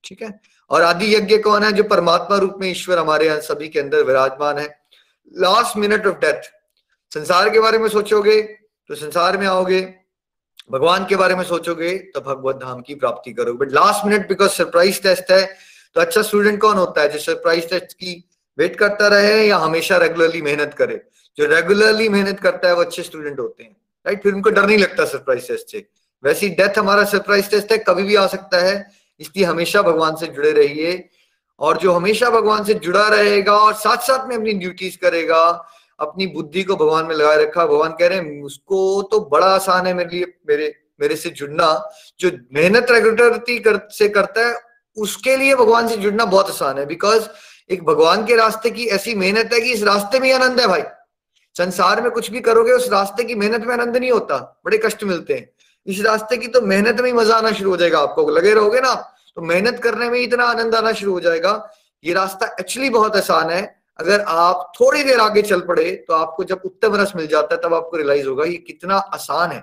ठीक 0.04 0.22
है? 0.22 0.40
और 0.70 0.82
आदि 0.82 1.14
यज्ञ 1.14 1.38
कौन 1.38 1.62
है? 1.62 1.72
जो 1.72 1.84
परमात्मा 1.84 2.36
रूप 2.36 2.54
में 2.60 2.70
ईश्वर 2.70 2.98
हमारे 2.98 3.26
यहाँ 3.26 3.40
सभी 3.40 3.68
के 3.68 3.80
अंदर 3.80 4.02
विराजमान 4.02 4.58
है। 4.58 4.66
लास्ट 5.38 5.76
मिनट 5.76 6.06
ऑफ़ 6.06 6.14
डेथ 6.14 6.50
संसार 7.12 7.48
के 7.50 7.60
बारे 7.60 7.78
में 7.78 7.88
सोचोगे 7.88 8.40
तो 8.42 8.94
संसार 8.94 9.36
में 9.36 9.46
आओगे, 9.46 9.80
भगवान 10.70 11.04
के 11.06 11.16
बारे 11.16 11.34
में 11.34 11.42
सोचोगे 11.44 11.96
तो 12.14 12.20
भगवत 12.22 12.56
धाम 12.56 12.80
की 12.80 12.94
प्राप्ति 12.94 13.32
करोगे। 13.32 13.58
But 13.58 13.72
last 13.72 14.06
minute 14.06 14.28
because 14.28 14.50
surprise 14.52 15.00
test 15.02 15.30
है 15.30 15.44
तो 15.96 16.00
अच्छा 16.00 16.22
स्टूडेंट 16.22 16.60
कौन 16.60 16.76
होता 16.76 17.00
है 17.00 17.08
जो 17.08 17.18
सरप्राइज़ 17.20 17.66
टेस्ट 17.66 17.92
की 17.94 18.22
वेट 18.58 18.76
करता 18.76 19.08
रहे 19.08 19.46
या 19.46 19.56
हमेशा 19.58 19.96
रेगुलरली 19.96 20.42
मेहनत 20.42 20.74
करे? 20.74 21.00
जो 21.38 21.46
रेगुलरली 21.46 22.08
मेहनत 22.08 22.40
करता 22.40 22.68
है, 22.68 22.74
वो 22.74 22.80
अच्छे 22.80 23.02
स्टूडेंट 23.02 23.38
होते 23.40 23.62
हैं। 23.62 23.76
राइट 24.06 24.22
फिर 24.22 24.34
उनको 24.34 24.50
डर 24.50 24.66
नहीं 24.66 24.78
लगता 24.78 25.04
सरप्राइज़ 25.04 25.48
टेस्ट 25.48 25.70
से। 25.70 25.86
वैसी 26.24 26.48
डेथ 26.50 26.78
हमारा 26.78 27.04
सरप्राइज़ 27.04 27.50
टेस्ट 27.50 27.72
है, 27.72 27.78
कभी 27.78 28.02
भी 28.02 28.14
आ 28.14 28.26
सकता 28.26 28.58
है, 28.58 28.90
इसलिए 29.20 29.44
हमेशा 29.44 29.82
भगवान 29.82 30.16
से 30.16 30.26
जुड़े 30.26 30.52
रहिए। 30.52 31.08
और 31.60 31.76
जो 31.78 31.92
हमेशा 31.92 32.30
भगवान 32.30 32.64
से 32.64 32.74
जुड़ा 32.76 33.06
रहेगा 33.08 33.56
और 33.56 33.74
साथ 33.76 33.96
साथ 34.06 34.28
में 34.28 34.36
अपनी 34.36 34.52
ड्यूटीज़ 34.54 34.96
करेगा 34.98 35.42
अपनी 35.98 36.26
बुद्धि 36.26 36.62
को 36.62 36.76
भगवान 36.76 37.06
में 37.06 37.14
लगाए 37.14 37.36
रखा। 37.36 37.66
भगवान 37.66 37.92
कह 37.92 38.06
रहे 38.06 38.18
हैं 38.18 38.42
उसको 38.42 39.02
तो 39.02 39.20
बड़ा 39.32 39.46
आसान 39.46 39.86
है 39.86 39.94
मेरे 39.94 40.16
लिए 40.16 40.32
मेरे 40.48 40.74
मेरे 41.00 41.16
से 41.16 41.30
जुड़ना। 41.30 41.68
जो 42.20 42.30
मेहनत 42.54 42.90
रेगुलरती 42.90 43.58
कर, 43.58 43.80
से 43.90 44.08
करता 44.08 44.46
है 44.48 44.54
उसके 44.96 45.36
लिए 45.36 45.54
भगवान 45.54 45.88
से 45.88 45.96
जुड़ना 45.96 46.24
बहुत 46.24 46.50
आसान 46.50 46.78
है। 46.78 46.86
बिकॉज़ 46.86 47.28
एक 47.70 47.84
भगवान 47.84 48.24
के 48.26 48.36
रास्ते 48.36 48.70
की 48.70 48.86
ऐसी 48.88 49.14
मेहनत 49.14 49.52
है 49.52 49.60
कि 49.60 49.72
इस 49.72 49.82
रास्ते 49.82 50.20
में 50.20 50.32
आनंद 50.32 50.60
है 50.60 50.68
भाई। 50.68 50.82
संसार 51.56 52.00
में 52.02 52.10
कुछ 52.10 52.30
भी 52.30 52.40
करोगे 52.40 52.72
उस 52.72 52.90
रास्ते 52.92 53.24
की 53.24 53.34
मेहनत 53.34 53.64
में 53.66 53.72
आनंद 53.74 53.96
नहीं 53.96 54.10
होता। 54.10 54.36
बड़े 54.64 54.78
कष्ट 54.78 55.04
मिलते 55.04 55.34
हैं। 55.34 55.48
इस 55.86 56.00
रास्ते 56.04 56.36
की 56.36 56.48
तो 56.48 56.60
मेहनत 56.60 57.00
में 57.00 57.06
ही 57.06 57.12
मज़ा 57.12 57.36
आना 57.36 57.52
शुरू 57.52 57.70
हो 57.70 57.76
जाएगा 57.76 57.98
आपको। 57.98 58.28
लगे 58.30 58.54
रहोगे 58.54 58.80
ना 58.80 58.94
तो 59.36 59.42
मेहनत 59.42 59.80
करने 59.82 60.08
में 60.10 60.18
इतना 60.20 60.44
आनंद 60.44 60.74
आना 60.74 60.92
शुरू 60.92 61.12
हो 61.12 61.20
जाएगा। 61.20 61.70
ये 62.04 62.12
रास्ता 62.14 62.46
एक्चुअली 62.60 62.90
बहुत 62.90 63.16
आसान 63.16 63.50
है। 63.50 63.75
अगर 63.98 64.20
आप 64.20 64.72
थोड़ी 64.80 65.04
देर 65.04 65.20
आगे 65.20 65.42
चल 65.42 65.60
पड़े 65.60 65.90
तो 66.08 66.14
आपको 66.14 66.44
जब 66.44 66.62
उत्तम 66.64 66.96
रस 66.96 67.12
मिल 67.16 67.26
जाता 67.26 67.54
है, 67.54 67.60
तब 67.60 67.74
आपको 67.74 67.96
रियलाइज़ 67.96 68.26
होगा 68.26 68.44
ये 68.44 68.56
कितना 68.56 68.96
आसान 68.96 69.50
है। 69.50 69.58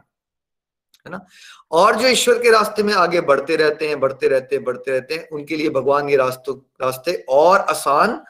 है 1.05 1.11
ना? 1.11 1.25
और 1.71 1.95
जो 1.95 2.07
ईश्वर 2.07 2.41
के 2.41 2.51
रास्ते 2.51 2.83
में 2.83 2.93
आगे 2.93 3.21
बढ़ते 3.21 3.55
रहते 3.55 3.87
हैं, 3.87 3.99
बढ़ते 3.99 4.27
रहते 4.27 4.55
हैं, 4.55 4.63
बढ़ते 4.65 4.91
रहते 4.91 5.13
हैं, 5.13 5.29
उनके 5.29 5.55
लिए 5.55 5.69
भगवान 5.69 6.09
ये 6.09 6.15
रास्तों, 6.15 6.55
रास्ते 6.81 7.25
और 7.29 7.59
आसान 7.59 8.23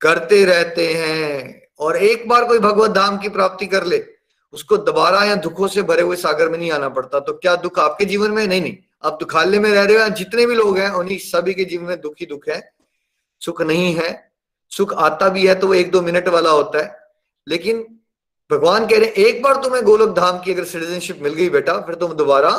करते 0.00 0.44
रहते 0.44 0.86
हैं। 0.94 1.66
और 1.78 1.96
एक 1.96 2.28
बार 2.28 2.44
कोई 2.44 2.58
भगवत 2.58 2.90
धाम 2.90 3.18
की 3.18 3.28
प्राप्ति 3.28 3.66
कर 3.66 3.84
ले, 3.84 4.04
उसको 4.52 4.76
दोबारा 4.76 5.24
या 5.24 5.34
दुखों 5.34 5.68
से 5.68 5.82
भरे 5.82 6.02
हुए 6.02 6.16
सागर 6.16 6.48
में 6.48 6.58
नहीं 6.58 6.70
आना 6.72 6.88
पड़ता 6.88 7.20
तो 7.20 7.32
क्या 7.32 7.56
दुख 7.56 7.78
आपके 7.78 8.04
जीवन 8.04 8.30
में? 8.30 8.46
नहीं 8.46 8.60
नहीं। 8.60 8.76
आप 9.04 9.16
दुखालय 9.20 9.58
में 9.58 9.70
रह 9.70 9.84
रहे 9.84 10.02
हो 10.02 10.08
जितने 10.08 10.46
भी 10.46 10.54
लोग 10.54 10.78
हैं, 10.78 10.90
उन्हीं 10.90 11.18
सभी 11.18 11.54
के 11.54 11.64
जीवन 11.64 11.84
में 11.84 12.00
दुख 12.00 12.14
ही 12.20 12.26
दुख 12.26 12.48
है, 12.48 12.72
सुख 13.40 13.62
नहीं 13.62 13.94
है। 13.94 14.29
सुख 14.70 14.94
आता 14.94 15.28
भी 15.28 15.46
है 15.46 15.54
तो 15.54 15.66
वो 15.66 15.74
एक 15.74 15.90
दो 15.90 16.00
मिनट 16.02 16.28
वाला 16.28 16.50
होता 16.50 16.78
है। 16.78 16.98
लेकिन 17.48 17.98
भगवान 18.50 18.86
कह 18.86 18.98
रहे 18.98 19.06
हैं, 19.06 19.14
एक 19.14 19.42
बार 19.42 19.56
तुम्हें 19.56 19.84
गोलक 19.84 20.14
धाम 20.16 20.38
की 20.38 20.52
अगर 20.52 20.64
सिटीजनशिप 20.64 21.18
मिल 21.22 21.34
गई 21.34 21.48
बेटा, 21.50 21.80
फिर 21.80 21.94
तुम 21.94 22.12
दोबारा 22.12 22.50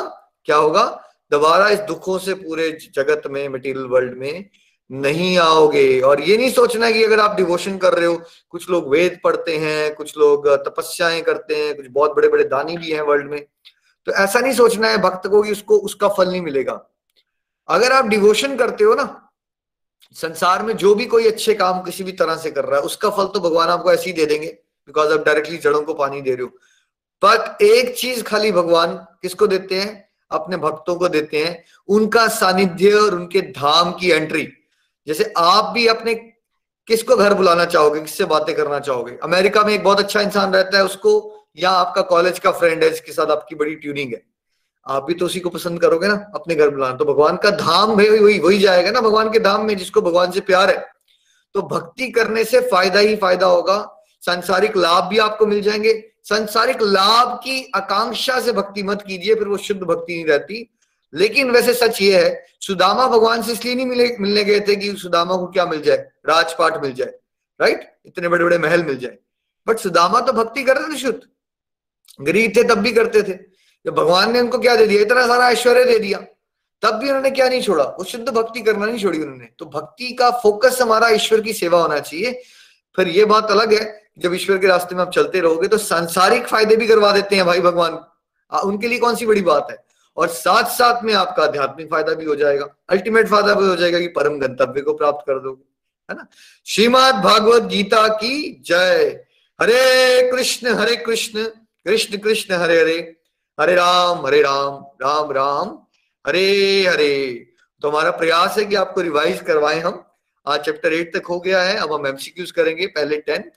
क्या 0.44 0.56
होगा? 0.56 0.84
दोबारा 1.30 1.68
इस 1.68 1.78
दुखों 1.78 2.18
से 2.18 2.34
पूरे 2.34 2.70
जगत 2.94 3.22
में 3.26 3.48
मटेरियल 3.48 3.86
वर्ल्ड 3.86 4.18
में 4.18 4.48
नहीं 4.90 5.38
आओगे। 5.38 6.00
और 6.00 6.20
ये 6.20 6.36
नहीं 6.36 6.50
सोचना 6.50 6.90
कि 6.90 7.04
अगर 7.04 7.20
आप 7.20 7.36
डिवोशन 7.36 7.78
कर 7.78 7.94
रहे 7.94 8.06
हो, 8.06 8.22
कुछ 8.50 8.70
लोग 8.70 8.88
वेद 8.88 9.18
पढ़ते 9.24 9.56
हैं, 9.56 9.94
कुछ 9.94 10.18
लोग 10.18 10.48
तपस्याएँ 10.48 11.22
करते 11.22 11.56
हैं, 11.56 11.76
कुछ 11.76 11.86
बहुत 11.90 12.16
बड़े 12.16 12.28
बड़े 12.28 12.44
दानी 12.44 12.76
भी 12.76 12.90
हैं 12.90 13.00
वर्ल्ड 13.00 13.30
में। 13.30 13.46
तो 14.06 14.12
ऐसा 14.12 14.40
नहीं 14.40 14.52
सोचना 14.52 14.88
है 14.88 14.98
भक्त 14.98 15.26
को 15.26 15.42
कि 15.42 15.52
उसको, 15.52 15.76
उसका 15.76 16.08
फल 16.08 16.30
नहीं 16.30 16.40
मिलेगा। 16.40 16.90
अगर 17.68 17.92
आप 17.92 18.06
डिवोशन 18.06 18.56
करते 18.56 18.84
हो 18.84 18.94
ना 18.94 19.31
संसार 20.12 20.62
में 20.62 20.76
जो 20.76 20.94
भी 20.94 21.06
कोई 21.06 21.26
अच्छे 21.26 21.54
काम 21.54 21.82
किसी 21.82 22.04
भी 22.04 22.12
तरह 22.12 22.36
से 22.36 22.50
कर 22.50 22.64
रहा 22.64 22.78
है, 22.78 22.82
उसका 22.82 23.10
फल 23.10 23.26
तो 23.26 23.40
भगवान 23.40 23.68
आपको 23.68 23.92
ऐसे 23.92 24.04
ही 24.06 24.12
दे 24.12 24.26
देंगे 24.26 24.46
बिकॉज़ 24.86 25.12
आप 25.12 25.24
डायरेक्टली 25.26 25.58
जड़ों 25.58 25.82
को 25.82 25.94
पानी 25.94 26.20
दे 26.20 26.30
रहे 26.30 26.42
हो। 26.42 26.48
बट 27.22 27.62
एक 27.62 27.96
चीज़ 27.96 28.22
खाली 28.22 28.52
भगवान 28.52 28.94
किसको 29.22 29.46
देते 29.46 29.80
हैं? 29.80 30.08
अपने 30.30 30.56
भक्तों 30.56 30.94
को 30.96 31.08
देते 31.08 31.44
हैं, 31.44 31.64
उनका 31.88 32.28
सानिध्य 32.28 32.92
और 32.92 33.14
उनके 33.14 33.40
धाम 33.40 33.92
की 33.92 34.10
एंट्री 34.10 34.48
जैसे 35.06 35.32
आप 35.36 35.72
भी 35.74 35.86
अपने 35.86 36.14
किसको 36.86 37.16
घर 37.16 37.34
बुलाना 37.34 37.64
चाहोगे, 37.64 38.00
किससे 38.00 38.24
बातें 38.24 38.54
करना 38.54 38.78
चाहोगे? 38.78 39.18
अमेरिका 39.22 39.64
में 39.64 39.74
एक 39.74 39.84
बहुत 39.84 39.98
अच्छा 39.98 40.20
इंसान 40.20 40.54
रहता 40.54 40.78
है, 40.78 40.84
उसको 40.84 41.44
या 41.56 41.70
आपका 41.70 42.02
कॉलेज 42.02 42.38
का 42.38 42.50
फ्रेंड 42.50 42.84
है, 42.84 42.90
जिसके 42.90 43.12
साथ 43.12 43.26
आपकी 43.26 43.54
बड़ी 43.54 43.74
ट्यूनिंग 43.74 44.12
है। 44.12 44.22
आप 44.86 45.04
भी 45.04 45.14
तो 45.14 45.26
उसी 45.26 45.40
को 45.40 45.50
पसंद 45.50 45.80
करोगे 45.80 46.08
ना, 46.08 46.14
अपने 46.34 46.54
घर 46.54 46.70
बुलाना 46.70 46.96
तो 46.96 47.04
भगवान 47.04 47.36
का 47.36 47.50
धाम 47.50 47.94
भाई 47.96 48.08
वही 48.08 48.38
वही 48.38 48.58
जाएगा 48.58 48.90
ना, 48.90 49.00
भगवान 49.00 49.30
के 49.32 49.38
धाम 49.38 49.64
में 49.64 49.76
जिसको 49.76 50.02
भगवान 50.02 50.30
से 50.30 50.40
प्यार 50.40 50.70
है। 50.70 50.86
तो 51.54 51.62
भक्ति 51.62 52.10
करने 52.10 52.44
से 52.44 52.60
फ़ायदा 52.60 53.00
ही 53.00 53.16
फ़ायदा 53.16 53.46
होगा। 53.46 53.76
सांसारिक 54.22 54.76
लाभ 54.76 55.04
भी 55.04 55.18
आपको 55.18 55.46
मिल 55.46 55.62
जाएँगे। 55.62 55.92
सांसारिक 56.24 56.82
लाभ 56.82 57.36
की 57.44 57.70
आकांक्षा 57.74 58.40
से 58.40 58.52
भक्ति 58.52 58.82
मत 58.82 59.02
कीजिए, 59.02 59.34
फिर 59.34 59.48
वो 59.48 59.56
शुद्ध 59.56 59.82
भक्ति 59.82 60.14
नहीं 60.14 60.24
रहती। 60.24 60.68
लेकिन 61.14 61.50
वैसे 61.50 61.74
सच 61.74 62.00
ये 62.02 62.24
है, 62.24 62.44
सुदामा 62.60 63.06
भगवान 63.08 63.42
से 63.42 63.52
इसलिए 63.52 63.74
नहीं 63.74 63.86
मिले, 63.86 64.16
मिलने 64.20 64.44
गए 64.44 64.60
थे 64.60 64.76
कि 64.76 64.92
सुदामा 64.96 65.36
को 65.36 65.46
क्या 65.46 65.66
मिल 65.66 65.82
जाए? 65.82 65.96
राजपाट 66.28 66.82
मिल 66.82 66.92
जाए 66.92 67.14
राइट 67.60 67.88
इतने 68.06 68.28
बड़े 68.28 68.44
बड़े 68.44 68.58
महल 68.58 68.82
मिल 68.84 68.96
जाए। 68.98 69.18
बट 69.66 69.78
सुदामा 69.78 70.20
तो 70.20 70.32
भक्ति 70.32 70.62
कर 70.62 70.76
रहे 70.76 70.94
थे 70.94 70.98
शुद्ध। 70.98 71.20
गरीब 72.20 72.52
थे 72.56 72.62
तब 72.64 72.78
भी 72.78 72.92
करते 72.92 73.22
थे। 73.22 73.51
जब 73.86 73.94
भगवान 73.94 74.32
ने 74.32 74.40
उनको 74.40 74.58
क्या 74.58 74.76
दे 74.76 74.86
दिया? 74.86 75.02
इतना 75.02 75.26
सारा 75.26 75.50
ऐश्वर्य 75.50 75.84
दे 75.84 75.98
दिया। 75.98 76.18
तब 76.82 76.94
भी 76.94 77.08
उन्होंने 77.08 77.30
क्या 77.30 77.48
नहीं 77.48 77.62
छोड़ा? 77.62 77.84
वो 77.84 78.04
शुद्ध 78.04 78.28
भक्ति 78.28 78.60
करना 78.60 78.86
नहीं 78.86 78.98
छोड़ी 78.98 79.18
उन्होंने। 79.18 79.48
तो 79.58 79.66
भक्ति 79.66 80.10
का 80.12 80.30
फोकस 80.30 80.80
हमारा 80.82 81.08
ईश्वर 81.08 81.40
की 81.40 81.52
सेवा 81.52 81.80
होना 81.82 81.98
चाहिए। 81.98 82.32
फिर 82.96 83.08
ये 83.08 83.24
बात 83.24 83.50
अलग 83.50 83.72
है 83.74 84.02
जब 84.18 84.34
ईश्वर 84.34 84.58
के 84.58 84.66
रास्ते 84.66 84.94
में 84.94 85.02
आप 85.02 85.10
चलते 85.10 85.40
रहोगे 85.40 85.68
तो 85.68 85.78
सांसारिक 85.78 86.46
फ़ायदे 86.46 86.76
भी 86.76 86.86
करवा 86.86 87.12
देते 87.12 87.36
हैं 87.36 87.44
भाई 87.46 87.60
भगवान। 87.60 87.98
उनके 88.52 88.88
लिए 88.88 88.98
कौन 88.98 89.16
सी 89.16 89.26
बड़ी 89.26 89.40
बात 89.40 89.68
है? 89.70 89.76
और 90.16 90.28
साथ 90.28 90.64
साथ 90.64 91.02
में 91.04 91.12
आपका 91.14 91.42
आध्यात्मिक 91.42 91.90
फ़ायदा 91.90 92.14
भी 92.14 92.24
हो 92.24 92.34
जाएगा। 92.36 92.66
अल्टीमेट 92.90 93.28
फ़ायदा 93.28 93.54
भी 93.54 93.66
हो 93.66 93.76
जाएगा 93.76 94.00
कि 94.00 94.08
परम 94.08 94.38
गंतव्य 94.38 94.80
को 94.80 94.92
प्राप्त 94.92 95.24
कर 95.26 95.38
दोगे। 95.38 95.62
है 96.10 96.16
ना? 96.16 96.26
श्रीमद 96.66 97.14
भागवत 97.14 97.62
गीता 97.62 98.06
की 98.08 98.62
जय। 98.66 99.24
हरे 99.60 100.30
कृष्ण 100.30 100.74
हरे 100.74 100.96
कृष्ण। 100.96 101.44
कृष्ण 101.86 102.18
कृष्ण, 102.18 102.54
हरे 102.54 102.80
हरे। 102.80 103.16
हरे 103.58 103.74
राम 103.74 104.26
हरे 104.26 104.40
राम 104.42 104.74
राम 105.02 105.32
राम, 105.32 105.68
हरे 106.24 106.86
हरे। 106.86 107.16
तो 107.82 107.88
हमारा 107.90 108.10
प्रयास 108.10 108.56
है 108.58 108.64
कि 108.64 108.74
आपको 108.74 109.00
रिवाइज 109.00 109.40
करवाएँ 109.40 109.80
हम। 109.80 110.02
आज 110.46 110.60
चैप्टर 110.60 110.92
एट 110.92 111.12
तक 111.16 111.26
हो 111.26 111.38
गया 111.40 111.62
है, 111.62 111.76
अब 111.76 111.92
हम 111.92 112.06
एमसीक्यूज 112.06 112.50
करेंगे, 112.50 112.86
पहले 112.86 113.16
टेन 113.18 113.50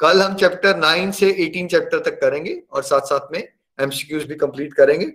कल 0.00 0.22
हम 0.22 0.34
चैप्टर 0.34 0.76
नाइन 0.76 1.10
से 1.12 1.30
एटीन 1.44 1.68
चैप्टर 1.68 1.98
तक 2.00 2.20
करेंगे 2.20 2.54
और 2.72 2.82
साथ 2.82 3.00
साथ 3.06 3.32
में 3.32 3.42
एमसीक्यूज 3.78 4.24
भी 4.24 4.34
कंप्लीट 4.34 4.74
करेंगे 4.74 5.12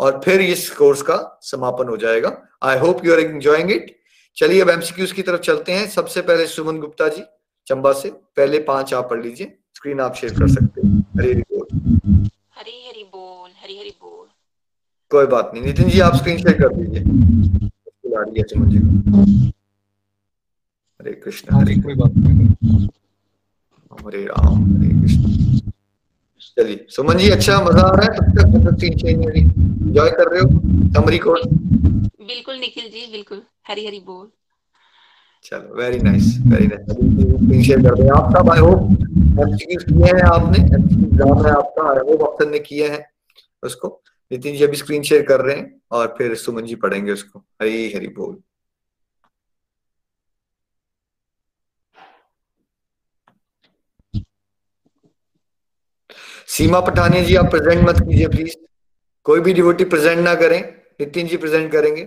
और 0.00 0.20
फिर 0.24 0.40
इस 0.40 0.68
कोर्स 0.70 1.02
का 1.02 1.38
समापन 1.42 1.88
हो 1.88 1.96
जाएगा। 1.96 2.36
I 2.62 2.78
hope 2.78 3.04
you 3.04 3.12
are 3.12 3.20
enjoying 3.20 3.70
it 3.72 3.94
चलिए 4.36 4.60
अब 4.62 4.70
एमसीक्यूज 4.70 5.12
की 5.12 5.22
तरफ़ 5.22 5.40
चलते 5.42 5.72
हैं। 5.72 5.88
सबसे 5.90 6.22
पहले 6.22 6.46
सुमन 6.46 6.80
गुप्ता 6.80 7.08
जी, 7.08 7.22
चंबा 7.66 7.92
से। 7.92 8.10
पहले 8.10 8.58
पाँच 8.64 8.94
आप 8.94 9.10
पढ़ 9.10 9.22
लीजिए। 9.22 9.56
स्क्रीन 9.76 10.00
आप 10.00 10.14
शेयर 10.14 10.34
कर 10.34 10.48
सकते 10.50 10.86
हैं। 10.86 11.00
हरी 11.18 11.32
हरी 11.32 11.42
बोल 11.42 11.66
हरी 12.58 12.86
हरी 12.88 13.02
बोल 13.04 13.50
हरी 13.62 13.78
हरी 13.78 13.90
बोल 14.02 14.28
कोई 15.10 15.26
बात 15.26 15.50
नहीं। 15.54 15.62
नितिन 15.64 15.88
जी 15.88 16.00
आप 16.00 16.14
स्क्रीन 16.16 16.38
शेयर 16.38 16.58
कर 16.60 16.74
दीजिए। 16.74 17.02
सुमन 18.44 18.70
जी 18.70 18.78
हरे 21.00 21.12
कृष्ण 21.14 21.54
हरे 21.54 21.74
कोई 21.82 21.94
बात 21.94 22.12
नहीं। 22.16 22.86
हरे 24.06 24.24
राम 24.24 24.64
हरे 24.66 24.88
कृष्ण। 25.00 25.22
चलिए 26.56 26.86
सुमन 26.90 27.18
जी 27.18 27.28
अच्छा 27.30 27.60
मज़ा 27.64 27.82
आ 27.82 27.90
रहा 27.90 28.04
है 28.04 28.10
तब 28.16 28.26
तक 28.38 28.46
मतलब 28.54 28.74
तीन 28.80 28.98
छह 28.98 29.08
एंजॉय 29.08 30.10
कर 30.10 30.30
रहे 30.32 30.40
हो? 30.40 30.48
समरी 30.94 31.18
कोर्स 31.18 31.46
बिल्कुल 31.46 32.56
निखिल 32.56 32.84
जी 32.84 33.06
बिल्कुल। 33.12 33.42
हरी 33.68 33.86
हरी 33.86 34.00
बोल। 34.06 34.26
चलो 35.44 35.76
very 35.76 35.98
nice 36.00 36.36
very 36.46 36.66
nice 36.66 37.66
share 37.66 37.82
कर 37.82 37.94
दें 37.94 38.08
आप 38.16 38.32
सब 38.36 38.50
आई 38.50 38.60
होप 38.60 38.80
एमसीक्यूज 39.40 39.84
किए 39.84 40.06
हैं 40.06 40.22
आपने। 40.30 40.58
एग्ज़ाम 40.58 41.46
है 41.46 41.52
आपका 41.52 41.82
आई 41.90 42.00
होप 42.08 42.20
अफसर 42.28 42.50
ने 42.50 42.58
किए 42.60 42.88
हैं 42.88 43.02
उसको। 43.62 43.88
नितिन 44.32 44.56
जी 44.56 44.64
अभी 44.64 44.76
स्क्रीन 44.76 45.02
शेयर 45.02 45.26
कर 45.26 45.40
रहे 45.40 45.56
हैं 45.56 45.80
और 45.90 46.14
फिर 46.18 46.34
सुमन 46.34 46.66
जी 46.66 46.74
पढ़ेंगे 46.74 47.12
उसको। 47.12 47.38
हरी 47.38 47.92
हरी 47.92 48.08
बोल। 48.08 48.42
सीमा 56.48 56.80
पठानिया 56.80 57.22
जी, 57.24 57.34
आप 57.36 57.44
प्रेजेंट 57.44 57.88
मत 57.88 57.96
कीजिए 58.00 58.28
प्लीज़ 58.28 58.56
कोई 59.24 59.40
भी 59.40 59.52
डिवोटी 59.52 59.84
प्रेजेंट 59.84 60.18
ना 60.18 60.34
करें। 60.34 60.60
नितिन 61.00 61.26
जी 61.26 61.36
प्रेजेंट 61.36 61.72
करेंगे। 61.72 62.04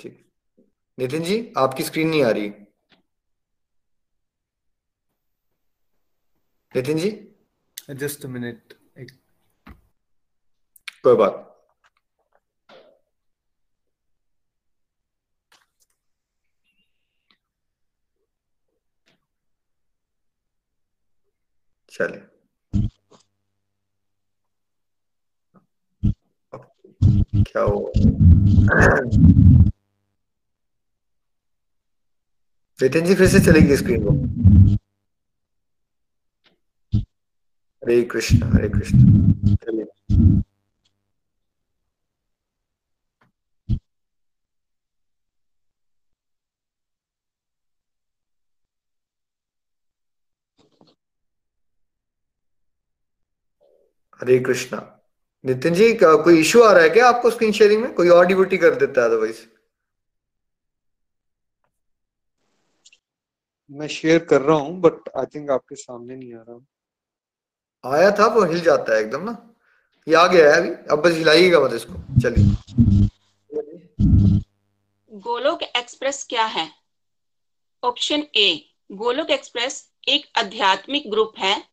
ठीक। 0.00 0.30
नितिन 0.98 1.22
जी, 1.22 1.52
आपकी 1.58 1.82
स्क्रीन 1.82 2.08
नहीं 2.08 2.24
आ 2.24 2.30
रही। 2.30 2.48
नितिन 6.76 6.98
जी? 6.98 7.31
जस्ट 7.92 8.24
मिनट 8.26 8.74
कोई 11.04 11.16
बात 11.16 11.48
चले 21.88 22.20
क्या 27.42 27.62
हो 27.62 27.92
नितिन 32.78 33.04
जी 33.04 33.14
फिर 33.14 33.28
से 33.28 33.40
चलेगी 33.40 33.76
स्क्रीन 33.76 34.04
को 34.04 34.81
हरे 37.82 38.02
कृष्ण 38.02 38.42
हरे 38.52 38.68
कृष्ण। 38.68 38.98
हरे 54.20 54.38
कृष्णा। 54.38 54.78
नितिन 55.44 55.74
जी 55.74 55.92
कोई 56.02 56.40
इश्यू 56.40 56.62
आ 56.62 56.72
रहा 56.72 56.82
है 56.82 56.90
क्या 56.90 57.08
आपको 57.08 57.30
स्क्रीन 57.30 57.52
शेयरिंग 57.52 57.82
में? 57.82 57.92
कोई 57.94 58.08
और 58.08 58.26
डिब्यूटी 58.26 58.58
कर 58.58 58.74
देता 58.76 59.00
है 59.00 59.08
अदरवाइज़ 59.08 59.40
मैं 63.70 63.86
शेयर 63.88 64.24
कर 64.24 64.40
रहा 64.42 64.56
हूँ 64.56 64.80
बट 64.80 65.08
आई 65.18 65.26
थिंक 65.34 65.50
आपके 65.50 65.74
सामने 65.76 66.16
नहीं 66.16 66.34
आ 66.34 66.42
रहा। 66.48 66.58
आया 67.86 68.10
था 68.10 68.26
वो 68.26 68.44
हिल 68.44 68.60
जाता 68.60 68.94
है 68.94 69.00
एकदम 69.00 69.24
ना। 69.24 69.54
ये 70.08 70.14
आ 70.14 70.26
गया 70.26 70.50
है 70.50 70.56
अभी। 70.56 70.68
अब 70.68 71.02
बस 71.02 71.12
हिलाइएगा 71.12 71.60
मत 71.60 71.72
इसको। 71.72 72.20
चलिए। 72.20 72.44
गोलोक 75.12 75.62
एक्सप्रेस 75.62 76.26
क्या 76.30 76.44
है? 76.44 76.70
ऑप्शन 77.84 78.22
ए, 78.36 78.74
गोलोक 78.92 79.30
एक्सप्रेस 79.30 79.90
एक 80.08 80.38
आध्यात्मिक 80.38 81.10
ग्रुप 81.10 81.32
है, 81.38 81.64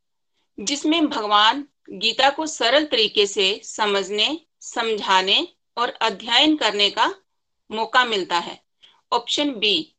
जिसमें 0.59 1.07
भगवान 1.07 1.65
गीता 1.89 2.29
को 2.29 2.45
सरल 2.45 2.85
तरीके 2.85 3.27
से 3.27 3.61
समझने, 3.63 4.41
समझाने 4.61 5.47
और 5.77 5.89
अध्ययन 5.89 6.55
करने 6.55 6.89
का 6.89 7.15
मौका 7.71 8.05
मिलता 8.05 8.37
है। 8.37 8.63
ऑप्शन 9.13 9.51
बी, 9.51 9.95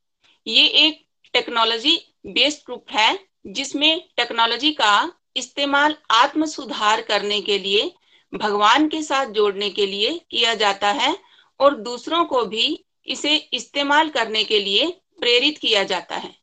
ये 0.46 0.66
एक 0.66 1.06
टेक्नोलॉजी 1.32 2.14
बेस्ड 2.26 2.58
ग्रुप 2.66 2.86
है, 2.90 3.26
जिसमें 3.46 4.08
टेक्नोलॉजी 4.16 4.72
का 4.72 5.12
इस्तेमाल 5.36 5.96
आत्म 6.10 6.46
सुधार 6.46 7.00
करने 7.00 7.40
के 7.40 7.58
लिए, 7.58 7.94
भगवान 8.34 8.88
के 8.88 9.02
साथ 9.02 9.26
जोड़ने 9.26 9.70
के 9.70 9.86
लिए 9.86 10.20
किया 10.30 10.54
जाता 10.54 10.88
है 10.88 11.16
और 11.60 11.76
दूसरों 11.76 12.24
को 12.24 12.44
भी 12.44 12.84
इसे 13.06 13.36
इस्तेमाल 13.36 14.08
करने 14.08 14.44
के 14.44 14.58
लिए 14.58 15.00
प्रेरित 15.20 15.58
किया 15.58 15.84
जाता 15.84 16.16
है। 16.16 16.34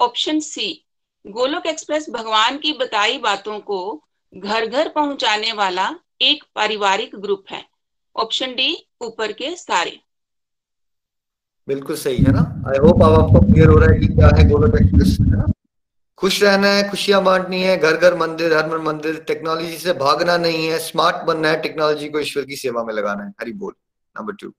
ऑप्शन 0.00 0.40
सी, 0.40 0.84
गोलोक 1.26 1.66
एक्सप्रेस 1.66 2.10
भगवान 2.10 2.58
की 2.58 2.72
बताई 2.72 3.18
बातों 3.18 3.58
को 3.60 4.04
घर 4.36 4.66
घर 4.66 4.88
पहुँचाने 4.88 5.52
वाला 5.52 5.94
एक 6.20 6.44
पारिवारिक 6.54 7.16
ग्रुप 7.16 7.44
है। 7.50 7.64
ऑप्शन 8.16 8.54
डी, 8.54 8.86
ऊपर 9.00 9.32
के 9.32 9.56
सारे। 9.56 10.00
बिल्कुल 11.68 11.96
सही 11.96 12.16
है 12.16 12.32
ना? 12.32 12.64
आई 12.68 12.78
होप 12.78 13.02
अब 13.02 13.12
आपको 13.12 13.52
क्लियर 13.52 13.68
हो 13.68 13.76
रहा 13.76 13.92
है 13.92 14.00
कि 14.00 14.06
क्या 14.06 14.30
है 14.38 14.48
गोलोक 14.48 14.76
एक्सप्रेस, 14.76 15.16
है 15.20 15.36
ना? 15.36 15.52
खुश 16.22 16.42
रहना 16.42 16.68
है, 16.68 16.90
खुशियाँ 16.90 17.22
बांटनी 17.24 17.62
है 17.62 17.76
घर 17.76 17.96
घर 17.96 18.14
मंदिर, 18.16 18.52
हर 18.52 18.78
मंदिर 18.78 19.16
टेक्नोलॉजी 19.20 19.78
से 19.78 19.92
भागना 19.92 20.36
नहीं 20.36 20.66
है 20.66 20.78
स्मार्ट 20.78 21.16
बनना 21.16 21.48
है 21.48 21.60
टेक्नोलॉजी 21.62 22.08
को 22.08 22.20
ईश्वर 22.20 22.44
की 22.44 22.56
सेवा 22.56 22.84
में 22.84 22.92
लगाना 22.94 23.24
है। 23.24 23.30
हरी 23.30 23.52
बोल। 23.52 23.74
Number 24.16 24.32
two 24.32 24.52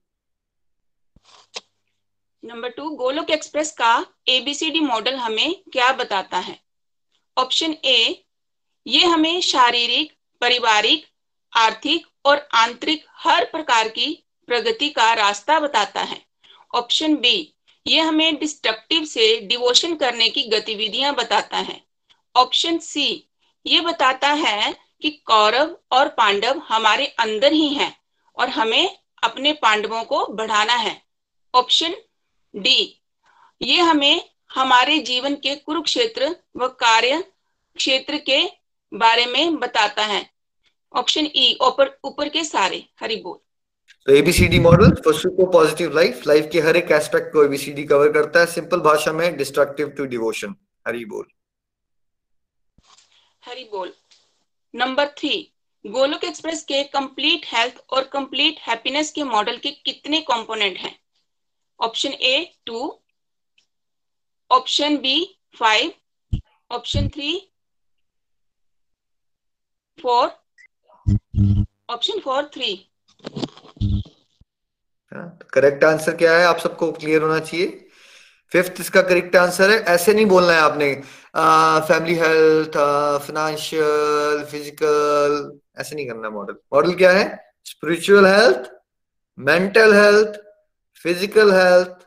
number 2.44 2.68
two 2.68 2.90
Golok 2.90 3.30
express 3.30 3.72
का 3.72 4.06
A B C D 4.28 4.80
model 4.80 5.14
हमें 5.14 5.62
क्या 5.72 5.92
बताता 5.92 6.38
है? 6.38 6.58
ऑप्शन 7.38 7.76
ए 7.84 8.24
ये 8.86 9.04
हमें 9.04 9.40
शारीरिक, 9.40 10.12
पारिवारिक, 10.40 11.06
आर्थिक 11.52 12.06
और 12.24 12.48
आंतरिक 12.54 13.04
हर 13.08 13.44
प्रकार 13.44 13.88
की 13.88 14.24
प्रगति 14.46 14.88
का 14.88 15.12
रास्ता 15.14 15.60
बताता 15.60 16.00
है। 16.00 16.22
ऑप्शन 16.74 17.16
बी 17.16 17.53
ये 17.86 18.00
हमें 18.00 18.38
डिस्ट्रक्टिव 18.38 19.04
से 19.04 19.40
डिवोशन 19.40 19.94
करने 19.96 20.28
की 20.28 20.42
गतिविधियाँ 20.48 21.14
बताता 21.14 21.56
है। 21.56 21.80
ऑप्शन 22.34 22.78
सी 22.78 23.06
ये 23.66 23.80
बताता 23.80 24.28
है 24.28 24.74
कि 25.02 25.10
कौरव 25.26 25.76
और 25.92 26.08
पांडव 26.08 26.58
हमारे 26.58 27.06
अंदर 27.06 27.52
ही 27.52 27.68
हैं 27.74 27.94
और 28.36 28.48
हमें 28.48 28.96
अपने 29.22 29.52
पांडवों 29.52 30.02
को 30.04 30.26
बढ़ाना 30.26 30.74
है। 30.74 31.00
ऑप्शन 31.54 31.94
डी 32.54 33.02
ये 33.60 33.80
हमें 33.80 34.30
हमारे 34.54 34.98
जीवन 34.98 35.34
के 35.34 35.54
कुरुक्षेत्र 35.56 36.36
व 36.56 36.68
कार्य 36.80 37.22
क्षेत्र 37.76 38.18
के 38.18 38.42
बारे 38.92 39.26
में 39.26 39.56
बताता 39.56 40.04
है। 40.04 40.28
ऑप्शन 40.94 41.28
ई 41.36 41.56
ऊपर 41.62 41.98
ऊपर 42.04 42.28
के 42.28 42.44
सारे, 42.44 42.84
हरि 43.00 43.16
बोल। 43.16 43.38
तो 44.08 44.12
एबीसीडी 44.12 44.58
मॉडल 44.60 44.90
पशु 45.06 45.30
को 45.36 45.44
पॉजिटिव 45.52 45.94
लाइफ 45.94 46.26
लाइफ 46.26 46.48
के 46.52 46.60
हर 46.60 46.76
एक 46.76 46.90
एस्पेक्ट 46.92 47.32
को 47.32 47.44
एबीसीडी 47.44 47.84
कवर 47.84 48.12
करता 48.12 48.40
है। 48.40 48.46
सिंपल 48.46 48.80
भाषा 48.80 49.12
में 49.12 49.36
डिस्ट्रक्टिव 49.36 49.88
टू 49.98 50.04
डिवोशन 50.06 50.54
हरि 50.86 51.04
बोल। 51.04 51.26
हरि 53.42 53.64
बोल। 53.72 53.92
नंबर 54.74 55.08
थ्री 55.18 55.36
गोलोक 55.84 56.24
एक्सप्रेस 56.24 56.62
के 56.64 56.82
कंप्लीट 56.90 57.46
हेल्थ 57.46 57.82
और 57.92 58.04
कंप्लीट 58.12 58.60
हैप्पीनेस 58.60 59.10
के 59.12 59.24
मॉडल 59.24 59.56
के 59.56 59.70
कितने 59.70 60.20
कंपोनेंट 60.30 60.78
हैं? 60.78 60.94
Option 61.80 62.12
A 62.12 62.36
two 62.66 63.00
option 64.50 64.96
B 64.98 65.18
five 65.58 65.92
option 66.70 67.08
three 67.08 67.36
four 69.98 70.26
option 71.90 72.20
four 72.20 72.50
three 72.54 72.74
correct 75.14 75.84
answer 75.84 76.14
क्या 76.16 76.36
है? 76.36 76.44
आप 76.46 76.58
सबको 76.58 76.90
क्लियर 76.92 77.22
होना 77.22 77.38
चाहिए। 77.40 77.80
फिफ्थ 78.52 78.80
इसका 78.80 79.02
करेक्ट 79.02 79.36
आंसर 79.36 79.70
है। 79.70 79.78
ऐसे 79.94 80.14
नहीं 80.14 80.26
बोलना 80.26 80.52
है 80.52 80.60
आपने। 80.60 80.94
फैमिली 81.88 82.14
हेल्थ 82.16 82.76
फाइनेंशियल 83.26 84.44
फ़िज़िकल 84.50 85.60
ऐसे 85.80 85.96
नहीं 85.96 86.06
करना 86.08 86.30
मॉडल 86.30 86.56
मॉडल 86.74 86.94
क्या 86.94 87.10
है? 87.12 87.24
Spiritual 87.66 88.26
health 88.26 88.70
mental 89.38 89.94
health 89.94 90.40
physical 91.04 91.52
health 91.52 92.02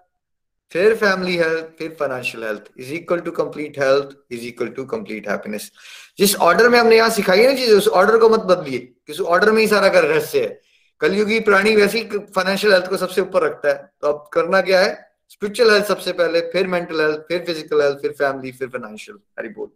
फिर 0.72 0.96
फैमिली 0.96 1.36
हेल्थ 1.38 1.66
फिर 1.80 1.96
financial 2.00 2.44
health 2.44 2.64
is 2.80 2.94
equal 2.94 3.20
to 3.20 3.32
complete 3.32 3.80
health 3.80 4.16
is 4.34 4.46
equal 4.48 4.68
to 4.78 4.84
complete 4.86 5.30
happiness 5.30 5.72
जिस 6.20 6.36
ऑर्डर 6.48 6.70
में 6.70 6.80
हमने 6.80 6.98
यहाँ 6.98 7.10
सिखाई 7.10 7.40
है 7.40 7.48
ना 7.48 7.58
चीज़ें, 7.58 7.76
उस 7.76 7.88
ऑर्डर 7.90 8.18
को 8.18 8.30
मत 8.30 8.40
बदलिए। 8.48 8.80
किस 8.80 9.20
ऑर्डर 9.22 9.52
में 9.52 9.62
ही 9.62 9.68
सारा 9.68 9.90
का 9.90 10.00
रहस्य 10.00 10.42
है 10.42 10.60
कलयुगी 11.02 11.40
प्राणी 11.40 11.76
वैसी 11.76 12.04
फाइनेंशियल 12.06 12.74
हेल्थ 12.74 12.90
को 12.90 12.98
सबसे 12.98 13.22
ऊपर 13.22 13.44
रखता 13.44 13.70
है। 13.70 13.92
तो 14.02 14.08
अब 14.08 14.30
करना 14.34 14.62
क्या 14.62 14.80
है? 14.80 14.96
स्पिरिचुअल 15.30 15.72
हेल्थ 15.72 15.86
सबसे 15.86 16.12
पहले, 16.14 16.42
फिर 16.42 16.68
मेंटल 16.68 17.02
हेल्थ 17.02 17.20
फिर 17.20 17.46
फ़िज़िकल 17.46 17.82
हेल्थ 17.82 17.98
फिर 17.98 18.12
फैमिली 18.12 18.52
फिर 18.52 18.68
फाइनेंशियल 18.68 19.18
हरी 19.40 19.50
बोल। 19.50 19.70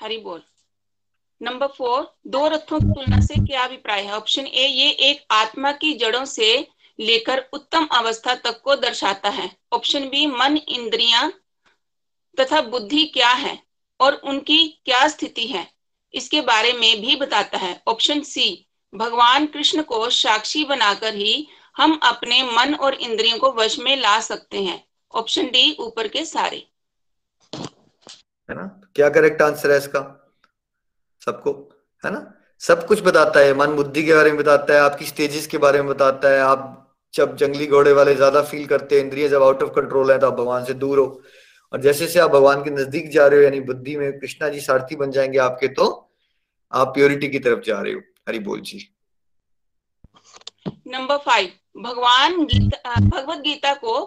हरी 0.00 0.18
बोल। 0.18 0.42
नंबर 1.40 1.66
फोर 1.66 2.14
दो 2.26 2.46
रथों 2.48 2.78
की 2.80 2.92
तुलना 2.92 3.20
से 3.20 3.34
क्या 3.46 3.64
अभिप्राय 3.64 4.02
है? 4.02 4.12
ऑप्शन 4.12 4.46
ए 4.46 4.66
ये 4.66 4.90
एक 5.10 5.24
आत्मा 5.30 5.72
की 5.72 5.92
जड़ों 5.94 6.24
से 6.24 6.66
लेकर 6.98 7.44
उत्तम 7.52 7.86
अवस्था 7.92 8.34
तक 8.34 8.60
को 8.64 8.76
दर्शाता 8.76 9.28
है। 9.28 9.50
ऑप्शन 9.72 10.08
बी 10.08 10.26
मन, 10.26 10.56
इंद्रियाँ 10.56 11.32
तथा 12.40 12.60
बुद्धि 12.60 13.04
क्या 13.04 13.30
है? 13.30 13.58
और 14.00 14.14
उनकी 14.14 14.66
क्या 14.84 15.06
स्थिति 15.08 15.46
है? 15.46 15.66
इसके 16.14 16.40
बारे 16.40 16.72
में 16.72 17.00
भी 17.00 17.16
बताता 17.16 17.58
है। 17.58 17.80
ऑप्शन 17.88 18.20
सी 18.22 18.66
भगवान 18.92 19.46
कृष्ण 19.46 19.82
को 19.82 20.08
साक्षी 20.10 20.64
बनाकर 20.64 21.14
ही 21.14 21.46
हम 21.76 21.98
अपने 22.02 22.42
मन 22.42 22.74
और 22.74 22.94
इंद्रियों 22.94 23.38
को 23.38 23.52
वश 23.52 23.78
में 23.78 23.96
ला 23.96 24.18
सकते 24.20 24.62
हैं। 24.62 24.82
ऑप्शन 25.12 25.46
डी 25.46 25.76
ऊपर 25.80 26.08
के 26.08 26.24
सारे। 26.24 26.56
है 28.48 28.54
ना? 28.56 28.66
क्या 28.94 29.08
करेक्ट 29.08 29.42
आंसर 29.42 29.70
है 29.70 29.78
इसका? 29.78 30.00
सबको? 31.22 31.52
है 32.04 32.10
ना? 32.10 32.34
सब 32.60 32.86
कुछ 32.86 33.02
बताता 33.02 33.40
है, 33.40 33.54
मन 33.54 33.74
बुद्धि 33.76 34.02
के 34.02 34.14
बारे 34.14 34.30
में 34.30 34.38
बताता 34.38 34.74
है, 34.74 34.80
आपकी 34.80 35.06
स्टेजेस 35.06 35.46
के 35.46 35.58
बारे 35.58 35.82
में 35.82 35.88
बताता 35.88 36.28
है। 36.28 36.40
आप 36.40 36.74
जब 37.14 37.36
जंगली 37.36 37.66
घोड़े 37.66 37.92
वाले 37.92 38.14
ज़्यादा 38.14 38.42
फील 38.42 38.66
करते 38.66 38.96
हैं, 38.96 39.04
इंद्रिय 39.04 39.28
जब 39.28 39.42
आउट 39.42 39.62
ऑफ़ 39.62 39.70
कंट्रोल 39.70 40.10
है 40.12 40.18
तो 40.18 40.26
आप 40.26 40.32
भगवान 40.32 40.64
से 40.64 40.74
दूर 40.74 40.98
हो। 40.98 41.22
और 41.72 41.80
जैसे 41.80 42.06
जैसे 42.06 42.20
आप 42.20 42.30
भगवान 42.30 42.64
के 42.64 42.70
नज़दीक 42.70 43.08
जा 43.10 43.26
रहे 43.26 43.38
हो 43.38 43.44
यानी 43.44 43.60
बुद्धि 43.60 43.96
में 43.96 44.18
कृष्णा 44.18 44.48
जी 44.48 44.60
सारथी 44.60 44.96
बन 44.96 45.10
जाएँगे 45.10 45.38
आपके 45.38 45.68
तो 45.68 45.86
आप 46.72 46.88
प्योरिटी 46.88 47.28
की 47.28 47.38
तरफ़ 47.38 47.60
जा 47.60 47.80
रहे 47.80 47.92
हो। 47.92 48.00
हरि 48.28 48.38
बोल 48.38 48.60
जी। 48.60 48.88
नंबर 50.86 51.16
फाइव 51.16 51.52
भगवान 51.82 52.44
गीता 52.44 52.94
भगवत 53.00 53.38
गीता 53.38 53.74
को 53.74 54.04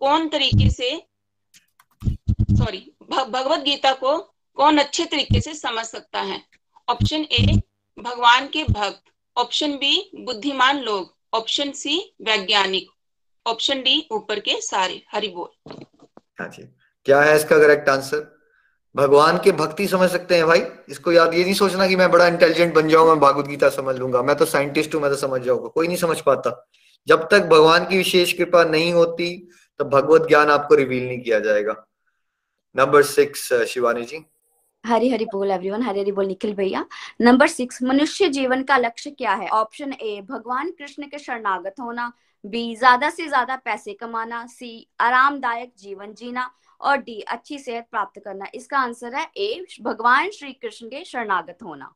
कौन 0.00 0.28
तरीके 0.28 0.70
से 0.70 1.02
सॉरी 2.58 2.92
भगवत 3.10 3.60
गीता 3.60 3.92
को 3.92 4.18
कौन 4.56 4.78
अच्छे 4.78 5.04
तरीके 5.04 5.40
से 5.40 5.54
समझ 5.54 5.84
सकता 5.86 6.20
है? 6.20 6.42
ऑप्शन 6.88 7.26
ए 7.32 7.62
भगवान 7.98 8.46
के 8.46 8.64
भक्त। 8.64 9.02
ऑप्शन 9.36 9.72
बी 9.72 10.10
बुद्धिमान 10.14 10.78
लोग। 10.80 11.14
ऑप्शन 11.34 11.70
सी 11.72 12.14
वैज्ञानिक। 12.22 12.90
ऑप्शन 13.46 13.82
डी 13.82 14.08
ऊपर 14.12 14.40
के 14.40 14.60
सारे। 14.60 15.02
हरि 15.12 15.28
बोल। 15.28 15.72
हाँ 16.40 16.48
जी। 16.48 16.62
क्या 17.06 17.20
है 17.20 17.34
इसका 17.36 17.58
करेक्ट 17.58 17.88
आंसर 17.88 18.30
भगवान 18.94 19.38
के 19.44 19.52
भक्ति 19.52 19.86
समझ 19.88 20.08
सकते 20.10 20.36
हैं 20.36 20.46
भाई। 20.46 20.62
इसको 20.88 21.12
याद, 21.12 21.34
ये 21.34 21.44
नहीं 21.44 21.54
सोचना 21.54 21.86
कि 21.88 21.96
मैं 21.96 22.10
बड़ा 22.10 22.26
इंटेलिजेंट 22.26 22.74
बन 22.74 22.88
जाऊँगा 22.88 23.12
मैं 23.12 23.20
भागवत 23.20 23.46
गीता 23.46 23.68
समझ 23.70 23.96
लूँगा। 23.96 24.22
मैं 24.22 24.36
तो 24.36 24.44
साइंटिस्ट 24.46 24.94
हूँ, 24.94 25.02
मैं 25.02 25.10
तो 25.10 25.16
समझ 25.16 25.40
जाऊँगा। 25.42 25.68
कोई 25.68 25.86
नहीं 25.86 25.96
समझ 25.96 26.20
पाता। 26.20 26.50
जब 27.08 27.26
तक 27.30 27.46
भगवान 27.46 27.84
की 27.84 27.96
विशेष 27.96 28.32
कृपा 28.32 28.64
नहीं 28.64 28.92
होती, 28.92 29.36
तब 29.80 29.88
भगवत 29.90 30.28
ज्ञान 30.28 30.50
आपको 30.50 30.74
रिवील 30.74 31.06
नहीं 31.06 31.20
किया 31.20 31.38
जाएगा। 31.40 31.74
Number 32.74 33.02
six 33.04 33.52
Shivani 33.68 34.04
ji. 34.04 34.24
हरी 34.84 35.08
हरी 35.10 35.24
बोल 35.24 35.50
एवरीवन 35.50 35.82
हरी 35.82 36.00
हरी 36.00 36.12
बोल, 36.12 36.26
निखिल 36.26 36.54
भैया। 36.54 36.84
नंबर 37.20 37.46
सिक्स 37.48 37.82
मनुष्य 37.82 38.28
जीवन 38.28 38.62
का 38.62 38.76
लक्ष्य 38.76 39.10
क्या 39.10 39.34
है? 39.34 39.48
ऑप्शन 39.50 39.92
ए 39.92 40.20
भगवान 40.30 40.70
कृष्ण 40.70 41.06
के 41.06 41.18
शरणागत 41.18 41.74
होना। 41.80 42.12
बी 42.44 42.74
ज़्यादा 42.76 43.10
से 43.10 43.28
ज़्यादा 43.28 43.56
पैसे 43.56 43.92
कमाना। 43.92 44.46
सी 44.46 44.86
आरामदायक 45.00 45.72
जीवन 45.78 46.14
जीना। 46.14 46.50
और 46.82 46.96
डी 46.96 47.20
अच्छी 47.20 47.58
सेहत 47.58 47.86
प्राप्त 47.90 48.20
करना। 48.24 48.46
इसका 48.54 48.78
आंसर 48.78 49.14
है 49.14 49.26
ए 49.36 49.64
भगवान 49.82 50.30
श्री 50.30 50.52
कृष्ण 50.52 50.86
के 50.86 51.04
शरणागत 51.04 51.58
होना। 51.64 51.92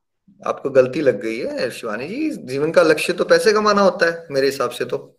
आपको 0.46 0.70
गलती 0.70 1.00
लग 1.00 1.20
गई 1.22 1.38
है 1.38 1.70
शिवानी 1.70 2.08
जी। 2.08 2.30
जीवन 2.30 2.70
का 2.70 2.82
लक्ष्य 2.82 3.12
तो 3.12 3.24
पैसे 3.24 3.52
कमाना 3.52 3.82
होता 3.82 4.10
है 4.10 4.26
मेरे 4.30 4.46
हिसाब 4.46 4.70
से 4.70 4.84
तो। 4.84 5.18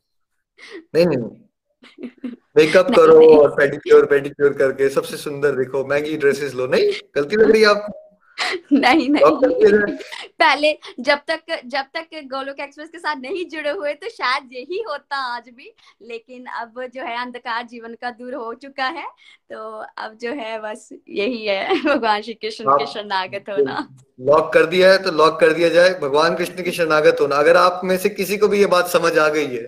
नहीं 0.95 1.05
नहीं 1.05 2.31
मेकअप 2.57 2.87
करो 2.95 3.37
और 3.37 3.49
पेडिक्योर 3.51 4.05
पेडिक्योर 4.05 4.53
करके 4.53 4.89
सबसे 4.89 5.17
सुंदर 5.17 5.55
दिखो। 5.55 5.85
महँगी 5.85 6.17
ड्रेसेस 6.17 6.53
लो। 6.55 6.67
नहीं 6.67 6.91
गलती 7.15 7.35
लग 7.35 7.51
रही 7.51 7.61
है 7.61 7.67
आपको? 7.67 8.06
नहीं 8.73 9.09
नहीं। 9.09 9.95
पहले 10.39 10.71
जब 10.99 11.19
तक 11.27 11.59
जब 11.65 11.85
तक 11.95 12.07
गोलोक 12.31 12.59
एक्सप्रेस 12.59 12.89
के 12.89 12.99
साथ 12.99 13.15
नहीं 13.15 13.45
जुड़े 13.49 13.69
हुए 13.69 13.93
तो 13.93 14.09
शायद 14.09 14.49
यही 14.53 14.83
होता 14.89 15.17
आज 15.35 15.49
भी। 15.49 15.73
लेकिन 16.01 16.45
अब 16.55 16.81
जो 16.85 17.01
है 17.01 17.17
अंधकार 17.21 17.63
जीवन 17.63 17.93
का 18.01 18.11
दूर 18.11 18.33
हो 18.35 18.53
चुका 18.53 18.85
है। 18.89 19.05
तो 19.51 19.69
अब 19.97 20.17
जो 20.21 20.31
है 20.33 20.59
बस 20.61 20.89
यही 21.09 21.45
है 21.45 21.79
भगवान 21.85 22.21
श्री 22.21 22.33
कृष्ण 22.33 22.65
के 22.71 22.85
शरणागत 22.85 23.49
होना। 23.49 23.87
लॉक 24.21 24.51
कर 24.53 24.65
दिया 24.65 24.91
है 24.91 25.03
तो 25.03 25.11
लॉक 25.11 25.39
कर 25.39 25.53
दिया 25.53 25.69
जाए। 25.69 25.89
भगवान 25.99 26.35
कृष्ण 26.35 26.63
की 26.63 26.71
शरणागत 26.71 27.17
होना। 27.21 27.35
अगर 27.35 27.57
आप 27.57 27.81
में 27.83 27.97
से 27.97 28.09
किसी 28.09 28.37
को 28.37 28.47
भी 28.47 28.59
ये 28.59 28.65
बात 28.67 28.87
समझ 28.87 29.17
आ 29.17 29.27
गई 29.29 29.47
है 29.47 29.63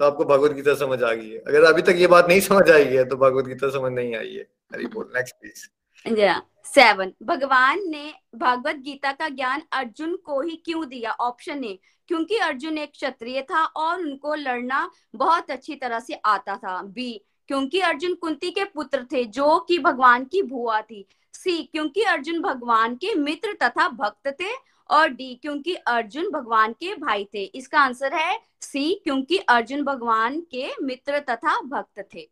तो 0.00 0.04
आपको 0.04 0.24
भगवत 0.24 0.52
गीता 0.52 0.74
समझ 0.74 1.02
आ 1.02 1.12
गई 1.12 1.30
है। 1.30 1.38
अगर 1.38 1.64
अभी 1.64 1.82
तक 1.82 1.94
ये 1.96 2.06
बात 2.06 2.28
नहीं 2.28 2.40
समझ 2.40 2.70
आई 2.70 2.84
है 2.84 3.04
तो 3.04 3.16
भगवत 3.16 3.44
गीता 3.44 3.68
समझ 3.70 3.92
नहीं 3.92 4.14
आई 4.16 4.34
है। 4.34 4.46
हरी 4.74 4.86
बोल 4.86 5.10
नेक्स्ट 5.16 5.34
प्लीज़ 5.34 6.18
या 6.20 6.40
सेवन। 6.74 7.12
भगवान 7.22 7.82
ने 7.88 8.12
भगवत 8.34 8.76
गीता 8.76 9.12
का 9.12 9.28
ज्ञान 9.28 9.62
अर्जुन 9.72 10.16
को 10.16 10.40
ही 10.40 10.56
क्यों 10.56 10.88
दिया? 10.88 11.10
ऑप्शन 11.10 11.64
ए 11.64 11.78
क्योंकि 12.08 12.36
अर्जुन 12.36 12.78
एक 12.78 12.90
क्षत्रिय 12.90 13.42
था 13.42 13.64
और 13.64 14.00
उनको 14.00 14.34
लड़ना 14.34 14.90
बहुत 15.16 15.50
अच्छी 15.50 15.74
तरह 15.74 16.00
से 16.00 16.14
आता 16.14 16.56
था। 16.56 16.82
बी 16.82 17.20
क्योंकि 17.48 17.80
अर्जुन 17.80 18.14
कुंती 18.14 18.50
के 18.50 18.64
पुत्र 18.64 19.04
थे, 19.12 19.24
जो 19.24 19.58
कि 19.58 19.78
भगवान 19.78 20.24
की 20.24 20.42
भुआ 20.42 20.80
थी। 20.80 21.06
सी 21.34 21.62
क्योंकि 21.62 22.02
अर्जुन 22.02 22.40
भगवान 22.42 22.94
के 22.94 23.14
मित्र 23.14 23.56
तथा 23.62 23.88
भक्त 23.88 24.28
थे। 24.28 24.56
और 24.90 25.08
डी 25.08 25.34
क्योंकि 25.34 25.74
अर्जुन 25.74 26.30
भगवान 26.30 26.72
के 26.72 26.94
भाई 26.94 27.24
थे। 27.34 27.42
इसका 27.44 27.80
आंसर 27.80 28.14
है 28.14 28.38
सी 28.60 29.00
क्योंकि 29.04 29.38
अर्जुन 29.38 29.82
भगवान 29.82 30.40
के 30.40 30.70
मित्र 30.82 31.18
तथा 31.20 31.60
भक्त 31.60 32.08
थे। 32.14 32.28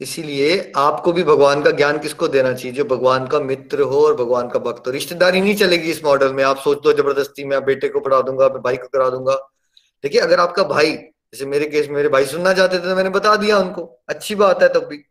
इसीलिए 0.00 0.72
आपको 0.76 1.12
भी 1.12 1.24
भगवान 1.24 1.62
का 1.62 1.70
ज्ञान 1.70 1.98
किसको 1.98 2.28
देना 2.28 2.52
चाहिए? 2.52 2.72
जो 2.72 2.84
भगवान 2.84 3.26
का 3.26 3.40
मित्र 3.40 3.80
हो 3.80 4.06
और 4.06 4.14
भगवान 4.14 4.48
का 4.48 4.58
भक्त 4.58 4.86
हो। 4.86 4.92
रिश्तेदारी 4.92 5.40
नहीं 5.40 5.56
चलेगी 5.56 5.90
इस 5.90 6.04
मॉडल 6.04 6.32
में। 6.32 6.44
आप 6.44 6.58
सोच 6.58 6.82
दो, 6.82 6.92
ज़बरदस्ती 6.92 7.44
मैं 7.44 7.64
बेटे 7.64 7.88
को 7.88 8.00
पढ़ा 8.00 8.20
दूँगा, 8.20 8.48
मैं 8.48 8.62
भाई 8.62 8.76
को 8.76 8.88
करा 8.88 9.08
दूँगा। 9.10 9.34
देखिए, 10.02 10.20
अगर 10.20 10.40
आपका 10.40 10.62
भाई, 10.62 10.92
जैसे 10.92 11.46
मेरे 11.46 11.66
केस 11.66 11.88
मेरे 11.90 12.08
भाई 12.08 12.24
सुनना 12.24 12.52
चाहते 12.52 12.78
थे 12.78 12.82
तो 12.82 12.96
मैंने 12.96 13.10
बता 13.10 13.36
दिया 13.36 13.58
उनको। 13.58 14.00
अच्छी 14.08 14.34
बात 14.34 14.62
है 14.62 14.68
तब 14.68 14.86
भी। 14.86 15.04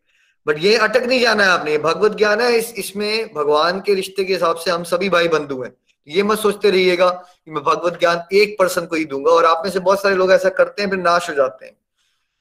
बट 0.48 0.56
ये 0.60 0.78
अटक 0.78 1.03
नहीं 1.03 1.20
जाना 1.20 1.44
है 1.44 1.49
आपने। 1.49 1.78
भगवत 1.78 2.18
ज्ञान 2.18 2.41
है। 2.41 2.57
इस, 2.57 2.74
इसमें 2.74 3.34
भगवान 3.34 3.80
के 3.80 3.94
रिश्ते 3.94 4.24
के 4.24 4.34
हिसाब 4.34 4.56
से 4.56 4.72
हम 4.72 4.84
सभी 4.84 5.10
भाई 5.10 5.28
बंधु 5.28 5.61
हैं। 5.64 5.74
ये 6.07 6.24
मत 6.24 6.40
सोचते 6.40 6.70
रहिएगा 6.72 7.10
कि 7.10 7.52
मैं 7.52 7.64
भगवत 7.64 7.99
ज्ञान 7.99 8.24
एक 8.34 8.56
पर्सन 8.60 8.86
को 8.86 8.95
ही 8.95 9.06
दूँगा 9.06 9.32
और 9.32 9.45
आप 9.45 9.61
में 9.66 9.72
से 9.72 9.80
बहुत 9.80 10.02
सारे 10.02 10.16
लोग 10.16 10.32
ऐसा 10.32 10.49
करते 10.49 10.82
हैं, 10.82 10.90
फिर 10.90 10.99
नाश 10.99 11.30
हो 11.30 11.36
जाते 11.36 11.66
हैं। 11.66 11.74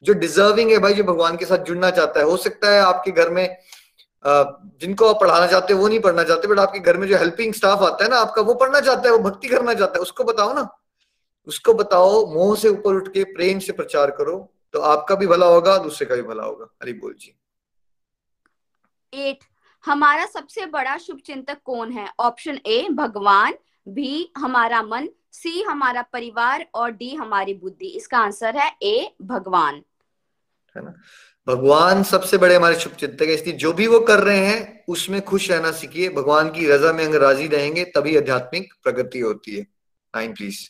जो 0.03 0.13
डिजर्विंग 0.15 0.71
है 0.71 0.77
भाई, 0.79 0.93
जो 0.93 1.03
भगवान 1.03 1.37
के 1.37 1.45
साथ 1.45 1.65
जुड़ना 1.65 1.89
चाहता 1.91 2.19
है। 2.19 2.25
हो 2.25 2.37
सकता 2.39 2.71
है 2.71 2.81
आपके 2.81 3.11
घर 3.13 3.29
में 3.29 3.57
जिनको 4.25 5.05
आप 5.05 5.19
पढ़ाना 5.21 5.47
चाहते 5.47 5.73
हो, 5.73 5.79
वो 5.79 5.87
नहीं 5.87 5.99
पढ़ना 6.01 6.23
चाहते 6.23 6.47
बट 6.47 6.59
आपके 6.59 6.79
घर 6.81 6.97
में 6.97 7.07
जो 7.07 7.17
हेल्पिंग 7.17 7.53
स्टाफ 7.53 7.81
आता 7.83 8.03
है 8.03 8.09
ना, 8.09 8.17
आपका 8.17 8.41
वो 8.41 8.53
पढ़ना 8.55 8.79
चाहता 8.81 9.09
है, 9.09 9.11
वो 9.11 9.29
भक्ति 9.29 9.47
करना 9.47 9.73
चाहता 9.73 9.93
है, 9.95 10.01
उसको 10.01 10.23
बताओ 10.23 10.53
ना। 10.53 10.67
उसको 11.47 11.73
बताओ, 11.73 12.25
मोह 12.27 12.55
से 12.55 12.69
ऊपर 12.69 12.95
उठ 12.95 13.07
के 13.07 13.23
प्रेम 13.25 13.59
से 13.59 13.73
प्रचार 13.73 14.11
करो 14.11 14.37
तो 14.73 14.79
आपका 14.81 15.15
भी 15.15 15.27
भला 15.27 15.45
होगा, 15.45 15.77
दूसरे 15.77 16.05
का 16.07 16.15
भी 16.15 16.21
भला 16.23 16.43
होगा। 16.43 16.65
हरी 16.81 16.93
बोल 16.93 17.13
जी। 17.19 17.33
एट, 19.13 19.39
हमारा 19.83 20.25
सबसे 20.27 20.65
बड़ा 20.67 20.97
शुभ 20.97 21.19
चिंतक 21.25 21.57
कौन 21.65 21.91
है? 21.91 22.07
ऑप्शन 22.19 22.59
ए, 22.67 22.87
भगवान, 22.91 23.53
बी, 23.87 24.31
हमारा 24.37 24.81
मन, 24.83 25.07
सी, 25.33 25.61
हमारा 25.61 26.01
परिवार, 26.13 26.65
और 26.75 26.91
डी, 26.91 27.13
हमारी 27.15 27.53
बुद्धि। 27.55 27.87
इसका 27.87 28.17
आंसर 28.19 28.57
है 28.57 28.71
ए, 28.83 29.15
भगवान। 29.23 29.81
है 30.77 30.83
ना? 30.85 30.93
भगवान 31.47 32.03
सबसे 32.03 32.37
बड़े 32.37 32.55
हमारे 32.55 32.75
शुभ 32.75 32.93
चिंतक 32.93 33.21
है 33.21 33.33
इसलिए 33.33 33.55
जो 33.55 33.73
भी 33.73 33.87
वो 33.87 33.99
कर 33.99 34.19
रहे 34.19 34.37
हैं 34.37 34.83
उसमें 34.87 35.21
खुश 35.21 35.51
रहना 35.51 35.71
सीखिए। 35.71 36.09
भगवान 36.09 36.49
की 36.49 36.67
रजा 36.67 36.93
में 36.93 37.05
अगर 37.05 37.19
राज़ी 37.19 37.47
रहेंगे 37.47 37.85
तभी 37.85 38.17
आध्यात्मिक 38.17 38.73
प्रगति 38.83 39.19
होती 39.19 39.55
है। 39.55 39.61
नाइन 40.15 40.33
प्लीज़ 40.33 40.67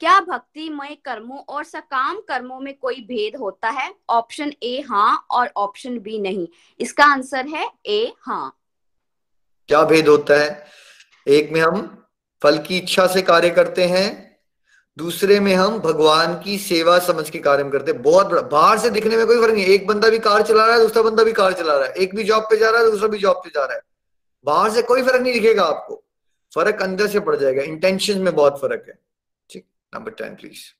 क्या 0.00 0.20
भक्तिमय 0.20 0.96
कर्मों 1.04 1.38
और 1.38 1.64
सकाम 1.64 2.20
कर्मों 2.20 2.60
में 2.60 2.78
कोई 2.78 2.94
भेद 2.94 3.36
होता 3.36 3.70
है? 3.70 3.94
ऑप्शन 4.10 4.52
ए 4.62 4.84
हाँ 4.88 5.26
और 5.30 5.50
ऑप्शन 5.56 5.98
बी 5.98 6.18
नहीं। 6.18 6.46
इसका 6.80 7.04
आंसर 7.04 7.46
है 7.46 7.68
ए 7.86 8.12
हाँ। 8.20 8.58
क्या 9.68 9.82
भेद 9.84 10.08
होता 10.08 10.40
है? 10.40 10.66
एक 11.26 11.50
में 11.52 11.60
हम 11.60 12.06
फल 12.42 12.58
की 12.58 12.78
इच्छा 12.78 13.06
से 13.06 13.22
कार्य 13.22 13.50
करते 13.50 13.84
हैं 13.84 14.27
दूसरे 14.98 15.40
में 15.40 15.54
हम 15.54 15.78
भगवान 15.78 16.40
की 16.42 16.58
सेवा 16.58 16.98
समझ 16.98 17.30
के 17.30 17.38
कार्य 17.38 17.70
करते 17.70 17.92
हैं। 17.92 18.02
बहुत 18.02 18.26
बड़ा, 18.26 18.42
बाहर 18.42 18.78
से 18.78 18.90
दिखने 18.90 19.16
में 19.16 19.26
कोई 19.26 19.40
फ़र्क 19.40 19.54
नहीं 19.54 19.64
एक 19.64 19.86
बंदा 19.86 20.08
भी 20.08 20.18
कार 20.18 20.42
चला 20.42 20.66
रहा 20.66 20.76
है, 20.76 20.82
दूसरा 20.82 21.02
बंदा 21.02 21.24
भी 21.24 21.32
कार 21.32 21.52
चला 21.52 21.76
रहा 21.76 21.86
है। 21.86 21.92
एक 21.92 22.14
भी 22.14 22.24
जॉब 22.24 22.42
पे 22.42 22.56
जा 22.56 22.70
रहा 22.70 22.82
है, 22.82 22.90
दूसरा 22.90 23.08
भी 23.08 23.18
जॉब 23.18 23.36
पे 23.36 23.50
जा 23.50 23.64
रहा 23.64 23.74
है। 23.74 23.82
बाहर 24.44 24.70
से 24.70 24.82
कोई 24.82 25.02
फ़र्क 25.02 25.22
नहीं 25.22 25.32
दिखेगा 25.32 25.62
आपको। 25.62 26.04
फ़र्क 26.54 26.82
अंदर 26.82 27.06
से 27.06 27.20
पड़ 27.20 27.36
जाएगा। 27.36 27.62
इंटेंशन 27.62 28.18
में 28.18 28.34
बहुत 28.34 28.60
फ़र्क 28.60 28.84
है। 28.88 28.98
ठीक 29.50 29.66
नंबर 29.94 30.10
टेन 30.10 30.34
प्लीज़ 30.34 30.74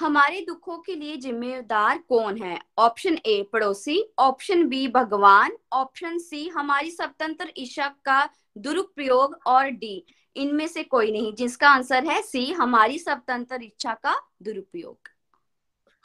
हमारे 0.00 0.40
दुखों 0.40 0.78
के 0.78 0.94
लिए 0.94 1.16
जिम्मेदार 1.16 1.98
कौन 2.08 2.36
है? 2.36 2.58
ऑप्शन 2.78 3.18
ए 3.26 3.48
पड़ोसी। 3.52 4.12
ऑप्शन 4.18 4.68
बी 4.68 4.88
भगवान। 4.88 5.56
ऑप्शन 5.72 6.18
सी 6.18 6.48
हमारी 6.48 6.90
स्वतंत्र 6.90 7.52
इच्छा 7.56 7.88
का 7.88 8.28
दुरुपयोग। 8.58 9.38
और 9.46 9.64
डी 9.64 10.06
इनमें 10.38 10.66
से 10.68 10.82
कोई 10.84 11.12
नहीं। 11.12 11.34
जिसका 11.34 11.68
आंसर 11.68 12.04
है 12.04 12.20
सी, 12.22 12.44
हमारी 12.52 12.98
स्वतंत्र 12.98 13.62
इच्छा 13.62 13.92
का 13.94 14.14
दुरुपयोग। 14.42 15.08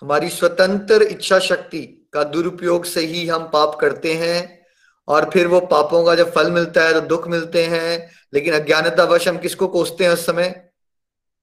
हमारी 0.01 0.29
स्वतंत्र 0.29 1.01
इच्छा 1.01 1.39
शक्ति 1.39 1.81
का 2.13 2.23
दुरुपयोग 2.23 2.85
से 2.85 3.01
ही 3.01 3.27
हम 3.27 3.43
पाप 3.43 3.77
करते 3.81 4.13
हैं 4.13 4.61
और 5.07 5.29
फिर 5.29 5.47
वो 5.47 5.59
पापों 5.67 6.03
का 6.05 6.15
जब 6.15 6.31
फल 6.31 6.51
मिलता 6.51 6.83
है 6.83 6.93
तो 6.93 7.01
दुख 7.01 7.27
मिलते 7.27 7.63
हैं, 7.65 8.09
लेकिन 8.33 8.53
अज्ञानतावश 8.53 9.27
हम 9.27 9.37
किसको 9.37 9.67
कोसते 9.67 10.03
हैं 10.03 10.11
उस 10.11 10.25
समय? 10.25 10.69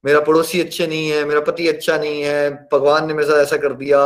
मेरा 0.04 0.20
पड़ोसी 0.20 0.60
अच्छे 0.60 0.86
नहीं 0.86 1.08
है, 1.08 1.24
मेरा 1.24 1.40
पति 1.40 1.68
अच्छा 1.68 1.96
नहीं 1.98 2.22
है, 2.22 2.50
भगवान 2.72 3.06
ने 3.06 3.14
मेरे 3.14 3.28
साथ 3.28 3.42
ऐसा 3.42 3.56
कर 3.56 3.72
दिया 3.72 4.00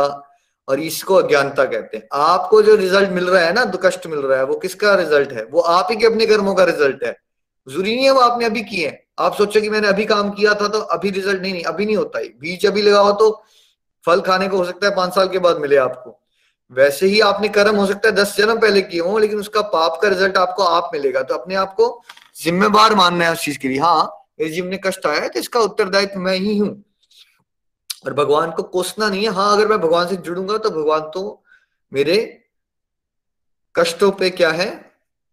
और 0.67 0.79
इसको 0.79 1.15
अज्ञानता 1.15 1.65
कहते 1.65 1.97
हैं। 1.97 2.07
आपको 2.13 2.61
जो 2.61 2.75
रिज़ल्ट 2.75 3.09
मिल 3.09 3.29
रहा 3.29 3.41
है 3.41 3.53
ना 3.53 3.63
दुख 3.65 3.85
कष्ट 3.85 4.07
मिल 4.07 4.19
रहा 4.19 4.37
है, 4.37 4.45
वो 4.45 4.55
किसका 4.55 4.95
रिज़ल्ट 4.95 5.31
है? 5.31 5.45
वो 5.45 5.61
आप 5.61 5.87
ही 5.91 5.97
के 5.97 6.05
अपने 6.05 6.25
कर्मों 6.25 6.55
का 6.55 6.63
रिज़ल्ट 6.63 7.03
है। 7.03 7.15
ज़रूरी 7.67 7.95
नहीं 7.95 8.05
है 8.05 8.11
वो 8.11 8.19
आपने 8.19 8.45
अभी 8.45 8.63
किए 8.63 8.97
आप 9.19 9.35
सोचो 9.35 9.61
कि 9.61 9.69
मैंने 9.69 9.87
अभी 9.87 10.05
काम 10.05 10.29
किया 10.31 10.53
था 10.53 10.67
तो 10.67 10.79
अभी 10.79 11.09
रिज़ल्ट 11.09 11.41
नहीं 11.41 11.53
नहीं, 11.53 11.63
अभी 11.63 11.85
नहीं 11.85 11.95
होता 11.97 12.19
है 12.19 12.27
बीज 12.39 12.65
अभी 12.65 12.81
लगाओ 12.81 13.11
तो 13.11 13.31
फल 14.05 14.21
खाने 14.21 14.47
को 14.47 14.57
हो 14.57 14.65
सकता 14.65 14.87
है 14.87 14.95
पाँच 14.95 15.15
साल 15.15 15.27
के 15.27 15.39
बाद 15.39 15.57
मिले 15.57 15.77
आपको। 15.77 16.19
वैसे 16.71 17.07
ही 17.07 17.19
आपने 17.21 17.47
कर्म 17.49 17.75
हो 17.75 17.85
सकता 17.85 18.09
है, 18.09 18.15
दस 18.15 18.35
जन्म 18.37 18.59
पहले 18.59 18.81
किए 18.81 18.99
हो, 18.99 19.17
लेकिन 19.17 19.39
उसका 19.39 19.61
पाप 19.63 19.99
का 20.01 20.07
रिज़ल्ट 20.07 20.37
आपको 20.37 20.63
आप 20.63 20.89
मिलेगा। 20.93 21.21
तो 21.21 21.35
अपने 21.35 21.55
आप 21.55 21.73
को 21.73 22.03
मानना 22.95 23.25
है 23.25 23.31
उस 23.31 23.43
चीज़ 23.43 23.59
के 23.59 23.67
लिए। 23.67 23.79
हाँ 23.79 24.05
मेरे 24.39 24.51
जीवन 24.51 24.67
में 24.67 24.79
कष्ट 24.85 25.05
आया 25.07 25.21
है 25.21 25.29
तो 25.29 25.39
इसका 25.39 25.59
उत्तरदायित्व 25.59 26.19
मैं 26.19 26.35
ही 26.35 26.57
हूँ। 26.57 26.69
और 28.05 28.13
भगवान 28.13 28.51
को 28.51 28.63
कोसना 28.63 29.09
नहीं 29.09 29.23
है। 29.23 29.31
हाँ 29.31 29.51
अगर 29.53 29.67
मैं 29.67 29.79
भगवान 29.81 30.07
से 30.07 30.15
जुड़ूँगा 30.17 30.57
तो 30.57 30.69
भगवान 30.71 31.09
तो 31.13 31.43
मेरे 31.91 32.17
कष्टों 33.75 34.11
पे 34.11 34.29
क्या 34.29 34.51
है? 34.51 34.84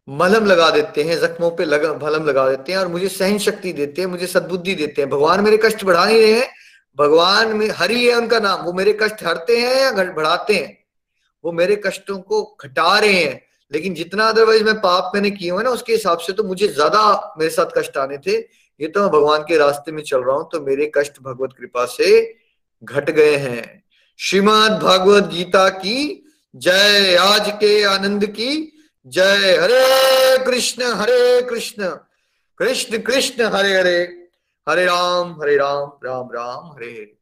मलहम 0.09 0.47
लगा 0.47 0.71
देते 0.71 1.03
हैं, 1.03 1.19
जख्मों 1.21 1.51
पे 1.51 1.65
लगा 1.65 1.93
मलहम 1.95 2.27
लगा 2.27 2.49
देते 2.51 2.73
हैं 2.73 2.79
और 2.79 2.89
मुझे 2.89 3.09
सहन 3.09 3.39
शक्ति 3.39 3.73
देते 3.73 4.03
हैं, 4.03 4.09
मुझे 4.09 4.27
सद्बुद्धि 4.27 4.75
देते 4.75 5.03
हैं। 5.03 5.11
भगवान 5.11 5.41
मेरे 5.41 5.59
कष्ट 5.65 5.85
बढ़ा 5.85 6.05
नहीं 6.05 6.21
रहे 6.21 6.33
हैं। 6.33 6.49
भगवान 6.99 7.57
में, 7.57 7.69
हरि 7.71 8.05
है 8.07 8.15
उनका 8.15 8.39
नाम। 8.39 8.65
वो 8.65 8.73
मेरे 8.73 8.93
कष्ट 9.03 9.23
हरते 9.25 9.57
हैं 9.59 9.77
या 9.77 9.91
बढ़ाते 10.13 10.55
हैं? 10.55 10.79
वो 11.45 11.53
मेरे 11.53 11.77
कष्टों 11.87 12.19
को 12.19 12.43
घटा 12.65 12.99
रहे 12.99 13.13
हैं। 13.13 13.41
लेकिन 13.73 13.95
जितना 13.95 14.29
अदरवाइज़ 14.29 14.65
मैं 14.65 14.75
पाप 14.81 15.13
मैंने 15.15 15.31
किए 15.31 15.51
हुए 15.51 15.63
ना, 15.65 15.71
उसके 15.71 15.93
हिसाब 15.93 16.19
से 16.19 16.33
तो 16.33 16.45
मुझे 16.45 16.69
ज़्यादा 16.69 17.35
मेरे 17.39 17.51
साथ 17.51 17.79
कष्ट 17.79 17.97
आने 17.97 18.19
थे। 18.19 18.37
ये 18.81 18.89
तो 18.89 19.01
मैं 19.01 19.11
भगवान 19.11 19.43
के 19.43 19.59
रास्ते 19.59 19.93
में 19.93 20.03
चल 20.03 20.21
रहा 20.21 20.37
हूँ 20.37 20.49
तो 20.53 20.61
मेरे 20.61 20.91
कष्ट 20.97 21.21
भगवत 21.23 21.55
कृपा 21.59 21.85
से 21.87 22.35
घट 22.83 23.11
गए 23.11 23.37
हैं। 23.37 23.85
श्रीमद 24.19 24.79
भगवत 24.83 25.25
गीता 25.25 25.69
की 25.69 26.25
जय। 26.55 27.17
आज 27.17 27.51
के 27.61 27.83
आनंद 27.85 28.27
की 28.27 28.72
जय 29.07 29.59
हरे 29.63 30.45
कृष्ण 30.45 30.83
हरे 30.83 31.43
कृष्ण। 31.43 31.89
कृष्ण 32.59 32.99
कृष्ण, 32.99 33.45
हरे 33.45 33.77
हरे। 33.77 34.29
हरे 34.69 34.85
राम 34.85 35.33
हरे 35.33 35.57
राम 35.57 35.93
राम 36.05 36.29
राम, 36.35 36.67
हरे 36.67 36.87
हरे। 36.87 37.19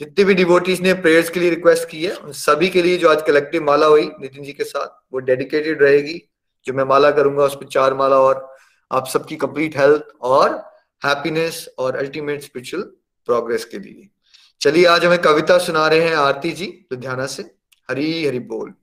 जितने 0.00 0.24
भी 0.24 0.34
डिवोटीज 0.34 0.80
ने 0.80 0.94
प्रेयर्स 0.94 1.30
के 1.30 1.40
लिए 1.40 1.50
रिक्वेस्ट 1.50 1.88
की 1.88 2.04
है, 2.04 2.16
उन 2.16 2.32
सभी 2.32 2.68
के 2.68 2.82
लिए 2.82 2.98
जो 2.98 3.08
आज 3.08 3.22
कलेक्टिव 3.26 3.64
माला 3.64 3.86
हुई 3.86 4.10
नितिन 4.20 4.44
जी 4.44 4.52
के 4.52 4.64
साथ, 4.64 5.04
वो 5.12 5.18
डेडिकेटेड 5.18 5.82
रहेगी। 5.82 6.30
जो 6.66 6.72
मैं 6.72 6.84
माला 6.84 7.10
करूँगा 7.10 7.44
उस 7.44 7.54
पर 7.54 7.66
चार 7.66 7.94
माला 7.94 8.18
और 8.18 8.56
आप 8.92 9.06
सबकी 9.06 9.36
कंप्लीट 9.36 9.76
हेल्थ 9.76 10.02
और 10.20 10.50
हैप्पीनेस 11.04 11.68
और 11.78 11.96
अल्टीमेट 11.96 12.42
स्पिरिचुअल 12.42 12.82
प्रोग्रेस 13.26 13.64
के 13.64 13.78
लिए। 13.78 14.08
चलिए, 14.60 14.84
आज 14.84 15.04
हमें 15.04 15.18
कविता 15.18 15.58
सुना 15.58 15.88
रहे 15.88 16.00
हैं 16.00 16.16
आरती 16.16 16.52
जी, 16.52 16.86
लुधियाना 16.92 17.26
से। 17.26 17.42
हरी, 17.90 18.26
हरि 18.26 18.38
बोल। 18.38 18.74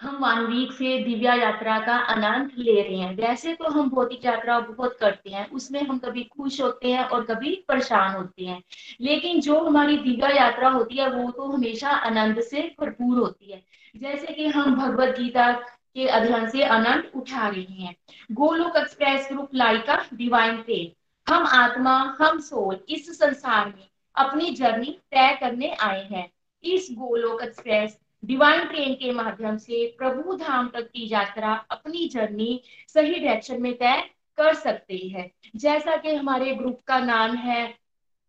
हम 0.00 0.16
वन 0.16 0.46
वीक 0.46 0.72
से 0.72 1.04
दिव्या 1.04 1.34
यात्रा 1.34 1.78
का 1.78 1.94
आनंद 1.94 2.50
ले 2.58 2.82
रहे 2.82 2.96
हैं। 2.96 3.16
वैसे 3.16 3.54
तो 3.54 3.68
हम 3.70 3.90
भौतिक 3.90 4.24
यात्रा 4.24 4.60
बहुत 4.60 4.96
करते 5.00 5.30
हैं। 5.30 5.50
उसमें 5.50 5.82
हम 5.82 5.98
कभी 5.98 6.24
खुश 6.24 6.60
होते 6.60 6.92
हैं 6.92 7.04
और 7.04 7.24
कभी 7.24 7.64
परेशान 7.68 8.16
होते 8.16 8.44
हैं। 8.44 8.62
लेकिन 9.00 9.40
जो 9.40 9.60
हमारी 9.60 9.98
दिव्या 9.98 10.28
यात्रा 10.28 10.68
होती 10.68 10.96
है, 10.96 11.10
वो 11.10 11.30
तो 11.30 11.52
हमेशा 11.52 11.90
आनंद 11.90 12.40
से 12.40 12.74
भरपूर 12.80 13.18
होती 13.18 13.52
है। 13.52 13.62
जैसे 13.96 14.26
कि 14.26 14.46
हम 14.46 14.74
भगवत 14.74 15.08
गीता 15.08 15.52
के 15.94 16.08
अध्ययन 16.08 16.50
से 16.50 16.64
आनंद 16.64 17.12
उठा 17.14 17.48
रहे 17.48 17.74
हैं। 17.74 17.96
Golok 18.32 18.76
express 18.76 19.28
group 19.32 19.54
like a, 19.54 20.04
divine 20.14 20.62
train 20.62 20.92
हम 21.34 21.46
आत्मा, 21.46 22.16
हम 22.20 22.40
सोल, 22.40 22.80
इस 22.88 23.18
संसार 23.18 23.66
में 23.66 23.91
अपनी 24.16 24.50
जर्नी 24.50 24.98
तय 25.10 25.36
करने 25.40 25.70
आए 25.80 26.02
हैं। 26.04 26.28
इस 26.64 26.88
गोलोक 26.92 27.42
एक्सप्रेस, 27.42 27.98
डिवाइन 28.24 28.64
ट्रेन 28.64 28.94
के 28.94 29.12
माध्यम 29.12 29.56
से 29.56 29.86
प्रभु 29.98 30.36
धाम 30.36 30.68
तक 30.68 30.88
की 30.88 31.08
यात्रा 31.12 31.52
अपनी 31.70 32.08
जर्नी 32.08 32.60
सही 32.88 33.18
डायरेक्शन 33.20 33.62
में 33.62 33.72
तय 33.74 34.02
कर 34.38 34.54
सकते 34.54 34.96
हैं। 35.06 35.30
जैसा 35.56 35.96
कि 35.96 36.14
हमारे 36.14 36.54
ग्रुप 36.54 36.80
का 36.86 36.98
नाम 36.98 37.36
है 37.36 37.66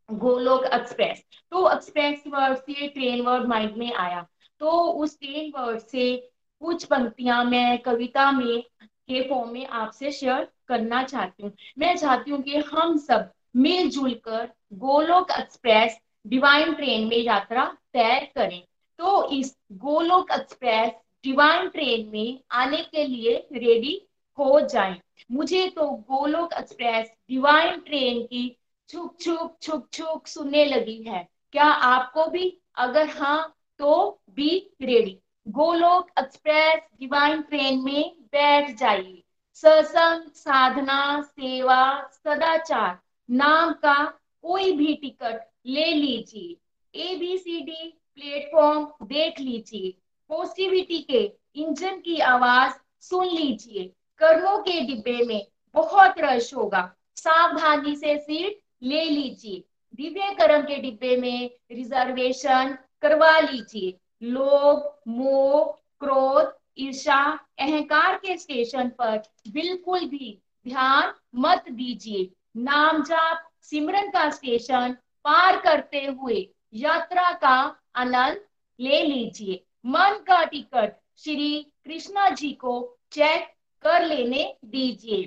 गोलोक 0.09 0.65
एक्सप्रेस 0.65 1.23
तो 1.51 1.69
एक्सप्रेस 1.71 2.23
वर्ड 2.27 2.57
से 2.57 2.87
ट्रेन 2.87 3.21
वर्ड 3.21 3.47
माइंड 3.47 3.77
में 3.77 3.93
आया। 3.93 4.25
तो 4.61 4.71
उस 4.93 5.19
ट्रेन 5.19 5.51
वर्ड 5.57 5.79
से 5.79 6.15
कुछ 6.61 6.83
पंक्तियाँ 6.85 7.43
मैं 7.43 7.77
कविता 7.77 8.31
में 8.31 8.61
के 8.81 9.21
फॉर्म 9.29 9.49
में 9.49 9.65
आपसे 9.67 10.11
शेयर 10.11 10.47
करना 10.67 11.03
चाहती 11.03 11.43
हूँ। 11.43 11.51
मैं 11.79 11.95
चाहती 11.97 12.31
हूँ 12.31 12.41
कि 12.41 12.57
हम 12.71 12.97
सब 12.97 13.31
मिलजुल 13.55 14.13
कर 14.13 14.49
गोलोक 14.73 15.31
एक्सप्रेस 15.31 15.97
डिवाइन 16.27 16.73
ट्रेन 16.73 17.07
में 17.07 17.17
यात्रा 17.17 17.65
तय 17.93 18.19
करें। 18.35 18.61
तो 18.99 19.29
इस 19.29 19.55
गोलोक 19.71 20.31
एक्सप्रेस 20.31 20.91
डिवाइन 21.23 21.67
ट्रेन 21.69 22.09
में 22.09 22.39
आने 22.51 22.77
के 22.77 23.03
लिए 23.03 23.35
रेडी 23.53 24.01
हो 24.37 24.59
जाएँ। 24.61 24.99
मुझे 25.31 25.67
तो 25.69 25.89
गोलोक 26.11 26.53
एक्सप्रेस 26.53 27.11
डिवाइन 27.29 27.79
ट्रेन 27.79 28.23
की 28.23 28.57
छुक 28.89 29.17
छुक 29.21 29.57
छुक 29.61 29.87
छुक 29.93 30.27
सुनने 30.27 30.65
लगी 30.65 31.01
है। 31.03 31.27
क्या 31.51 31.65
आपको 31.65 32.25
भी? 32.25 32.57
अगर 32.77 33.09
हाँ 33.09 33.55
तो 33.79 34.21
be 34.29 34.49
ready 34.81 35.19
Golok 35.47 36.09
express 36.19 36.81
divine 36.99 37.41
train 37.41 37.83
में 37.83 38.15
बैठ 38.23 38.77
जाइए। 38.77 39.23
सत्संग, 39.53 40.29
साधना, 40.31 41.21
सेवा, 41.21 42.09
सदाचार। 42.13 42.99
नाम 43.31 43.73
का 43.73 44.03
कोई 44.41 44.71
भी 44.71 44.93
टिकट 44.93 45.49
ले 45.65 45.85
लीजिए। 45.85 46.57
A 46.95 47.15
B 47.15 47.37
C 47.37 47.61
D 47.61 47.99
platform 48.15 48.87
देख 49.03 49.39
लीजिए। 49.39 49.93
पॉजिटिविटी 50.29 50.99
के 50.99 51.33
इंजन 51.55 51.99
की 51.99 52.19
आवाज़ 52.19 52.73
सुन 53.01 53.27
लीजिए। 53.27 53.83
कर्मों 54.17 54.57
के 54.57 54.79
डिब्बे 54.81 55.25
में 55.25 55.47
बहुत 55.73 56.15
रश 56.19 56.53
होगा। 56.55 56.95
सावधानी 57.15 57.95
से 57.95 58.17
सीट 58.17 58.59
ले 58.83 59.03
लीजिए। 59.03 59.63
दिव्य 59.95 60.33
कर्म 60.33 60.61
के 60.61 60.75
डिब्बे 60.75 61.17
में 61.17 61.49
रिजर्वेशन 61.71 62.77
करवा 63.01 63.39
लीजिए। 63.39 63.97
लोभ, 64.23 64.99
मोह, 65.07 65.63
क्रोध 65.99 66.53
ईर्षा 66.77 67.39
अहंकार 67.59 68.15
के 68.15 68.37
स्टेशन 68.37 68.89
पर 68.89 69.21
बिल्कुल 69.47 70.05
भी 70.05 70.39
ध्यान 70.67 71.13
मत 71.35 71.65
दीजिए। 71.71 72.29
नाम 72.57 73.03
जाप 73.03 73.49
सिमरन 73.61 74.09
का 74.09 74.29
स्टेशन 74.29 74.93
पार 75.23 75.57
करते 75.61 76.05
हुए 76.05 76.49
यात्रा 76.73 77.31
का 77.31 77.81
आनंद 77.95 78.41
ले 78.79 79.01
लीजिए। 79.03 79.63
मन 79.85 80.23
का 80.27 80.43
टिकट 80.43 80.99
श्री 81.17 81.71
कृष्णा 81.85 82.29
जी 82.29 82.51
को 82.51 82.97
चेक 83.11 83.47
कर 83.81 84.05
लेने 84.05 84.55
दीजिए। 84.65 85.23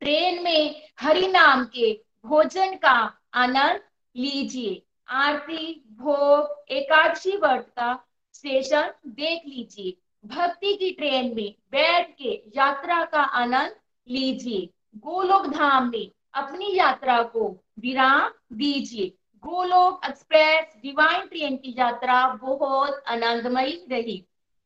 ट्रेन 0.00 0.42
में 0.42 0.88
हरि 1.00 1.26
नाम 1.26 1.64
के 1.64 1.92
भोजन 2.24 2.74
का 2.74 3.18
आनंद 3.34 3.80
लीजिए। 4.16 4.82
आरती, 5.08 5.84
भोग, 5.88 6.72
एकादशी 6.72 7.36
व्रत 7.36 7.72
का 7.76 8.04
स्टेशन 8.32 8.92
देख 9.06 9.42
लीजिए। 9.46 9.96
भक्ति 10.28 10.74
की 10.74 10.90
ट्रेन 10.90 11.34
में 11.36 11.54
बैठ 11.72 12.16
के 12.18 12.42
यात्रा 12.56 13.04
का 13.04 13.22
आनंद 13.22 13.76
लीजिए। 14.08 14.68
गोलोक 14.96 15.46
धाम 15.46 15.90
में 15.90 16.10
अपनी 16.36 16.76
यात्रा 16.76 17.22
को 17.22 17.64
विराम 17.78 18.56
दीजिए। 18.56 19.06
गोलोक 19.36 20.00
एक्सप्रेस, 20.06 20.76
डिवाइन 20.82 21.20
ट्रेन 21.20 21.56
की 21.56 21.74
यात्रा 21.78 22.26
बहुत 22.28 23.02
आनंदमयी 23.08 23.86
रही। 23.90 24.24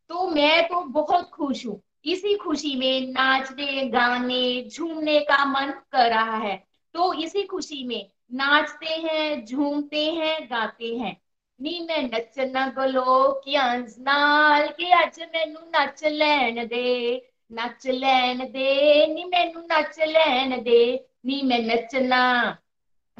तो 0.09 0.29
मैं 0.29 0.69
तो 0.69 0.81
बहुत 0.81 1.31
खुश 1.31 1.67
हूँ। 1.67 1.83
इसी 2.05 2.37
खुशी 2.37 2.75
में 2.77 3.13
नाचने, 3.13 3.89
गाने, 3.89 4.69
झूमने 4.69 5.21
का 5.21 5.45
मन 5.45 5.73
कर 5.93 6.11
रहा 6.11 6.37
है। 6.37 6.67
तो 6.95 7.13
इसी 7.15 7.43
खुशी 7.43 7.85
में 7.85 8.11
नाचते 8.33 8.87
हैं, 8.87 9.45
झूमते 9.47 10.05
हैं, 10.05 10.47
गाते 10.47 10.97
हैं। 10.97 11.21
नी 11.63 11.87
मैं 11.89 12.05
नचना 12.05 12.67
गलो 12.67 13.43
कि 13.45 13.55
नाल 13.99 14.67
के 14.69 15.05
अज 15.05 15.21
मैनू 15.21 15.61
नच 15.77 16.05
लैन 16.05 16.67
दे, 16.67 17.17
नच 17.53 17.87
लैन 17.87 18.39
दे। 18.39 19.07
नी 19.07 19.25
मैनू 19.25 19.60
नच 19.73 19.99
लैन 19.99 20.63
दे, 20.63 21.07
नी 21.27 21.43
मैं 21.43 21.63
नचना। 21.67 22.59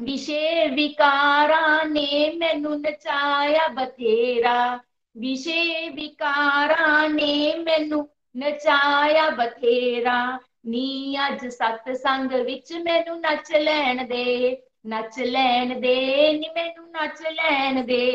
विशे 0.01 0.67
विकारा 0.67 1.83
ने 1.83 2.33
मैनू 2.37 2.69
नचाया 2.75 3.67
बथेरा। 3.67 4.81
विशे 5.17 5.89
विकारा 5.89 7.07
ने 7.07 7.55
मैनू 7.57 8.09
नचाया 8.37 9.29
बथेरा। 9.29 10.39
नी 10.65 11.15
अज 11.15 11.45
सत्संग 11.45 12.31
विच 12.31 12.73
मैनू 12.73 13.15
नच 13.15 13.51
लैन 13.51 13.97
दे 13.97 14.25
नच 14.85 15.17
लैन 15.19 15.69
दे 15.79 15.95
मैनू 16.55 16.83
नच 16.95 17.21
लैन 17.31 17.81
दे। 17.85 18.05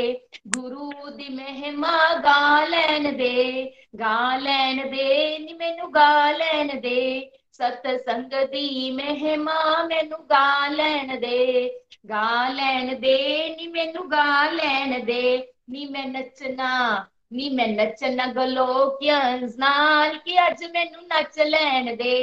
गुरु 0.49 1.11
दी 1.11 1.29
महिमा 1.35 1.93
गा 2.21 2.65
लैन 2.65 3.05
दे, 3.17 3.65
गा 3.97 4.37
लैन 4.37 4.79
दे 4.91 5.09
मैनू 5.61 5.87
गा 5.89 6.31
लैन 6.33 6.79
दे। 6.81 7.01
सतसंग 7.53 8.35
दी 8.51 8.91
महिमा 8.93 9.59
मैनू 9.85 10.17
गा 10.33 10.69
लैन 10.69 11.19
दे, 11.21 11.67
गा 12.07 12.49
लैन 12.49 12.95
दे 13.01 13.17
मैनू 13.75 14.03
गा 14.09 14.51
लैन 14.51 15.05
दे। 15.05 15.23
नी 15.71 15.89
मैं 15.93 16.07
नचना, 16.09 16.73
नी 17.33 17.49
मैं 17.51 17.67
नचना 17.77 18.27
गलोकियंस 18.33 19.57
नाल 19.59 20.19
कि 20.19 20.37
अज 20.41 20.65
मैनू 20.75 21.01
नच 21.13 21.39
लैन 21.47 21.95
दे। 21.97 22.17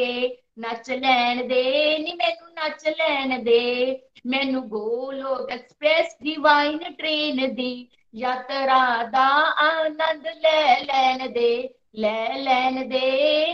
नच 0.59 0.91
लैन 0.91 1.47
दे 1.49 1.63
नी 1.99 2.13
मैनू 2.13 2.47
नच 2.59 2.87
लैन 2.89 3.43
दे 3.45 3.61
मैनू 4.27 4.61
गोलोक 4.61 5.51
एक्सप्रेस 5.53 6.17
डिवाइन 6.23 6.79
ट्रेन 6.79 7.55
दी 7.55 7.71
यात्रा 8.15 8.81
दा 9.07 9.27
आनंद 9.65 10.27
ले 10.27 10.61
लैन 10.83 11.33
दे 11.33 11.51
ले 11.95 12.17
लैन 12.43 12.89
दे 12.89 13.07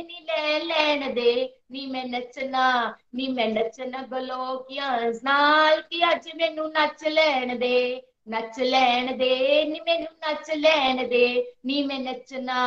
नी 0.03 0.27
ले 0.31 0.59
लैन 0.65 1.15
दे 1.15 1.33
ਨੀ 1.71 1.87
ਮੈਂ 1.87 2.05
ਨੱਚਣਾ 2.05 2.65
ਨੀ 3.15 3.29
ਮੈਂ 3.29 3.49
ਨੱਚਣਾ 3.49 4.03
ਗਲੋਕੀਆਂ 4.03 4.91
ਨਾਲ 5.25 5.81
ਕਿ 5.83 6.03
ਅੱਜ 6.13 6.29
ਮੈਨੂੰ 6.37 6.71
ਨੱਚ 6.73 7.05
ਲੈਣ 7.09 7.59
ਦੇ 7.59 8.03
ਨੱਚ 8.29 8.61
ਲੈਣ 8.61 9.17
ਦੇ 9.17 9.65
ਨੀ 9.65 9.81
ਮੈਨੂੰ 9.81 10.13
ਨੱਚ 10.29 10.51
ਲੈਣ 10.51 11.09
ਦੇ 11.09 11.27
ਨੀ 11.67 11.83
मैं 11.83 11.99
नचना 12.01 12.61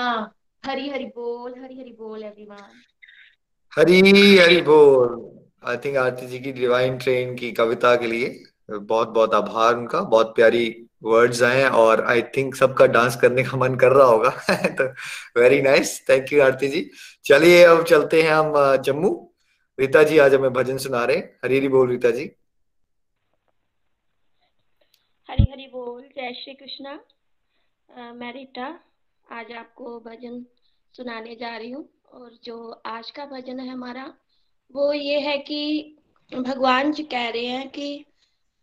हरी 0.64 0.90
हरी 0.90 1.06
बोल 1.06 1.54
हरी 1.64 1.80
हरी 1.80 1.92
बोल 1.92 2.24
एवरीवन 2.24 2.84
हरी 3.73 4.01
हरी 4.37 4.61
बोल। 4.63 5.13
आई 5.65 5.77
थिंक 5.77 5.97
आरती 5.97 6.27
जी 6.27 6.39
की 6.39 6.53
डिवाइन 6.53 6.99
ट्रेन 6.99 7.35
की 7.37 7.51
कविता 7.53 7.95
के 7.97 8.07
लिए 8.07 8.45
बहुत 8.71 9.09
बहुत 9.09 9.35
आभार 9.35 9.75
उनका। 9.75 10.01
बहुत 10.01 10.35
प्यारी 10.37 10.65
वर्ड्स 11.03 11.43
आए 11.43 11.65
और 11.69 12.05
आई 12.07 12.23
थिंक 12.37 12.55
सबका 12.55 12.87
डांस 12.87 13.17
करने 13.17 13.43
का 13.43 13.57
मन 13.57 13.75
कर 13.75 13.93
रहा 13.93 14.07
होगा। 14.07 14.31
तो 14.81 14.85
very 15.41 15.61
nice 15.63 15.95
thank 16.09 16.33
you 16.33 16.43
Aarti 16.43 16.69
ji. 16.69 16.91
चलिए, 17.25 17.65
अब 17.65 17.85
चलते 17.85 18.23
हैं 18.23 18.31
हम 18.31 18.77
जम्मू। 18.83 19.33
रीता 19.81 20.03
जी, 20.03 20.19
आज 20.19 20.35
हमें 20.35 20.53
भजन 20.53 20.79
सुना 20.79 21.05
रहे 21.05 21.17
हरी 21.17 21.57
हरी 21.57 21.69
बोल 21.69 21.91
रीता 21.91 22.11
जी। 22.11 22.31
हरी 25.31 25.51
हरी 25.53 25.67
बोल। 25.67 26.03
जय 26.03 26.33
श्री 26.35 26.55
कृष्णा। 26.55 26.99
मैं 28.13 28.33
रीता 28.33 28.81
आज 29.33 29.53
आपको 29.53 29.99
भजन 30.01 30.45
सुनाने 30.95 31.35
जा 31.35 31.57
रही 31.57 31.71
हूँ। 31.71 31.89
और 32.13 32.39
जो 32.45 32.83
आज 32.87 33.11
का 33.11 33.27
भजन 33.27 33.61
है 33.61 33.69
हमारा 33.69 34.15
वो 34.73 34.93
ये 34.93 35.21
है 35.21 35.39
कि 35.39 35.97
भगवान 36.35 36.93
जी 36.93 37.03
कह 37.03 37.29
रहे 37.29 37.45
हैं 37.45 37.69
कि 37.69 38.05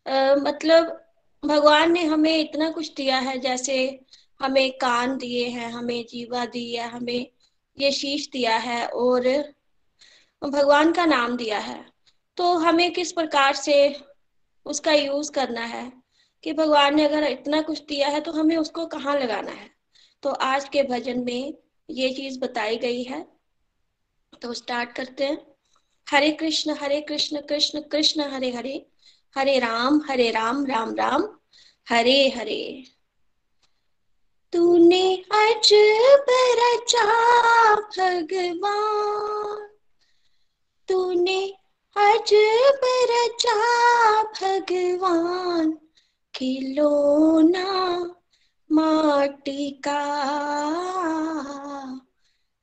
आ, 0.07 0.35
मतलब 0.35 1.05
भगवान 1.45 1.91
ने 1.91 2.03
हमें 2.03 2.37
इतना 2.37 2.69
कुछ 2.71 2.93
दिया 2.93 3.19
है 3.19 3.39
जैसे 3.39 4.05
हमें 4.41 4.71
कान 4.71 5.17
दिए 5.17 5.47
हैं 5.47 5.71
हमें 5.71 6.05
जीवा 6.09 6.45
दी 6.45 6.75
है 6.75 6.89
हमें 6.89 7.27
ये 7.79 7.91
शीश 7.91 8.29
दिया 8.29 8.57
है 8.57 8.87
और 8.87 9.53
भगवान 10.43 10.93
का 10.93 11.05
नाम 11.05 11.37
दिया 11.37 11.59
है। 11.59 11.85
तो 12.37 12.53
हमें 12.53 12.93
किस 12.93 13.11
प्रकार 13.11 13.53
से 13.53 13.95
उसका 14.65 14.93
यूज़ 14.93 15.31
करना 15.31 15.61
है 15.61 15.93
कि 16.43 16.53
भगवान 16.53 16.95
ने 16.95 17.05
अगर 17.05 17.23
इतना 17.23 17.61
कुछ 17.61 17.85
दिया 17.85 18.07
है 18.07 18.21
तो 18.21 18.31
हमें 18.31 18.57
उसको 18.57 18.85
कहाँ 18.85 19.19
लगाना 19.19 19.51
है? 19.51 19.69
तो 20.23 20.29
आज 20.29 20.69
के 20.69 20.83
भजन 20.83 21.19
में 21.19 21.53
ये 21.89 22.13
चीज़ 22.13 22.39
बताई 22.39 22.77
गई 22.77 23.03
है। 23.03 23.38
तो 24.41 24.53
स्टार्ट 24.53 24.91
करते 24.91 25.25
हैं। 25.25 25.45
हरे 26.11 26.31
कृष्ण 26.31 26.75
हरे 26.81 27.01
कृष्ण 27.01 27.41
कृष्ण 27.41 27.81
कृष्ण, 27.81 28.21
हरे 28.21 28.51
हरे। 28.51 28.89
हरे 29.37 29.59
राम 29.59 30.01
हरे 30.09 30.31
राम 30.31 30.65
राम 30.65 30.95
राम। 30.95 31.39
हरे 31.89 32.29
हरे। 32.29 32.83
तूने 34.53 35.15
अज 35.15 35.69
रचा 36.59 37.75
भगवान। 37.75 39.69
तूने 40.87 41.53
अज 41.97 42.29
रचा 43.11 44.23
भगवान। 44.23 45.77
खिलौना 46.35 47.99
माटी 48.71 49.71
का। 49.71 49.99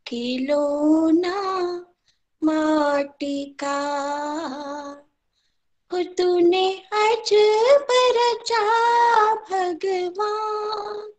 खिलौना 0.09 1.41
माटी 2.45 3.45
का 3.45 3.79
तूने 5.93 6.83
अज 6.93 7.31
रचा 8.19 8.65
भगवान। 9.35 11.13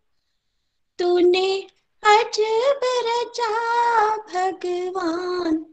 तूने 1.00 1.68
अजब 2.04 2.80
रचा 2.86 3.52
भगवान। 4.18 5.66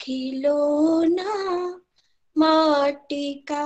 खिलौना 0.00 1.34
माटी 2.38 3.34
का 3.34 3.64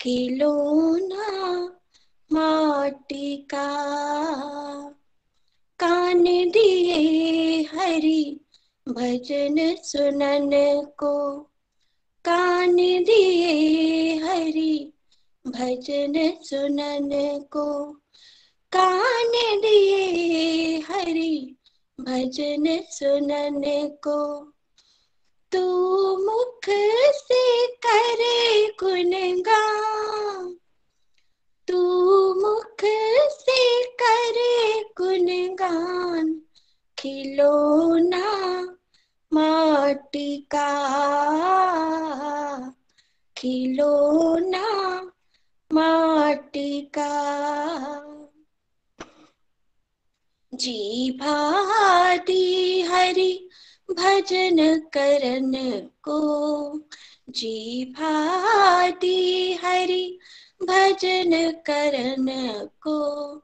खिलौना 0.00 1.28
माटी 2.32 3.36
का 3.36 3.68
कान 5.92 6.24
दिए 6.24 7.62
हरि, 7.62 8.40
भजन 8.88 9.76
सुनन 9.76 10.50
को। 10.98 11.40
कान 12.24 12.76
दिए 12.76 14.14
हरि, 14.16 14.92
भजन 15.46 16.32
सुनन 16.42 17.40
को। 17.52 17.92
कान 18.72 19.60
दिए 19.60 20.78
हरि, 20.78 21.56
भजन 22.00 22.80
सुनन 22.90 23.88
को। 23.88 24.52
तू 25.52 25.66
मुख 26.26 26.60
से 27.14 27.66
करे 27.66 28.66
गुणगान 28.66 30.58
तू 31.72 32.34
मुख 32.34 32.84
से 33.32 33.84
करे 33.84 34.82
गुणगान 34.98 36.42
खिलौना 36.98 38.62
माटी 39.32 40.36
का। 40.36 40.68
खिलौना 43.36 45.02
माटी 45.72 46.80
का। 46.80 47.12
जी 50.54 51.10
भाती 51.10 52.82
हरि 52.82 53.48
भजन 53.90 54.80
करन 54.80 55.52
को। 56.02 56.20
जी 57.30 57.84
भादी 57.84 59.52
हरि 59.52 60.18
भजन 60.62 61.50
करन 61.50 62.26
को। 62.82 63.36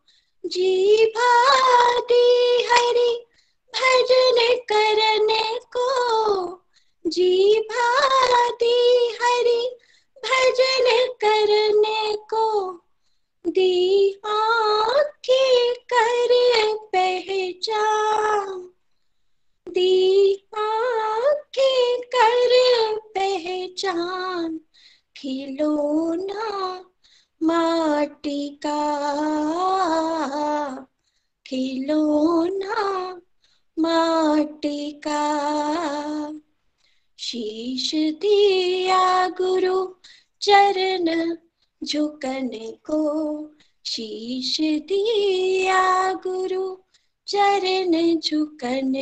जी 0.47 1.07
भाती 1.07 2.25
हरि, 2.71 3.27
भजन 3.75 4.57
करन 4.73 5.59
को। 5.77 5.89
जी 7.07 7.61
भाती 7.61 9.09
हरि, 9.23 9.77
भजन 10.19 11.07
करने 11.25 12.17
को। 12.17 12.73
दी 13.47 14.15
आँखें 14.27 15.75
कर 15.75 16.29
पहचान। 16.77 18.71
दी 19.69 20.33
आँखें 20.59 22.01
कर 22.01 22.49
पहचान। 22.97 24.61
खिलौना 25.17 26.85
माटी 27.43 28.61
का 28.67 28.81
खिलौना, 31.47 33.21
माटी 33.79 34.93
का 34.93 35.23
शीश 37.19 37.91
दिया 37.95 39.29
गुरु 39.29 39.87
चरण, 40.43 41.37
झुकन 41.85 42.51
को 42.91 43.01
शीश 43.87 44.57
दिया 44.61 46.13
गुरु 46.13 46.77
चरण, 47.27 48.21
झुकन 48.21 48.93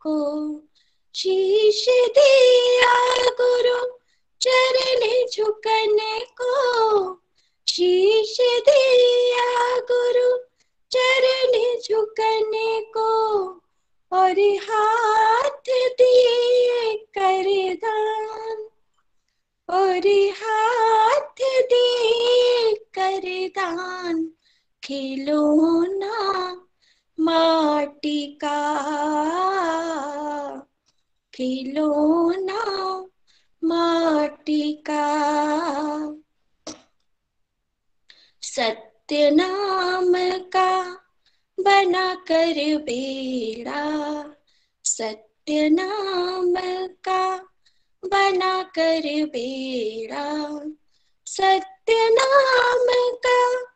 को 0.00 0.16
शीश 1.14 1.86
दिया 1.88 2.94
गुरु 3.40 3.78
चरण, 4.40 5.26
झुकन 5.36 5.98
को 6.40 7.25
शीश 7.68 8.36
दिया 8.40 9.76
गुरु 9.80 10.38
चरण 10.90 11.80
झुकन 11.80 12.52
को 12.96 13.46
और 14.12 14.34
हाथ 14.40 15.70
दिए 15.70 16.96
कर 17.18 17.74
दान। 17.74 18.68
और 19.70 20.08
हाथ 20.30 21.36
दिए 21.40 22.74
कर 22.74 23.48
दान। 23.48 24.32
खिलौना 24.84 26.52
माटी 27.20 28.26
का। 28.26 28.86
खिलौना 31.34 33.04
माटी 33.64 34.72
का। 34.72 35.16
सत्य 38.56 39.30
नाम 39.30 40.12
का 40.40 40.94
बना 41.60 42.14
कर 42.14 42.76
बेड़ा। 42.76 44.24
सत्य 44.84 45.68
नाम 45.68 46.54
का 47.04 47.36
बना 48.04 48.62
कर 48.62 49.02
बेड़ा। 49.04 50.60
सत्य 51.26 52.08
नाम 52.12 52.86
का 53.26 53.75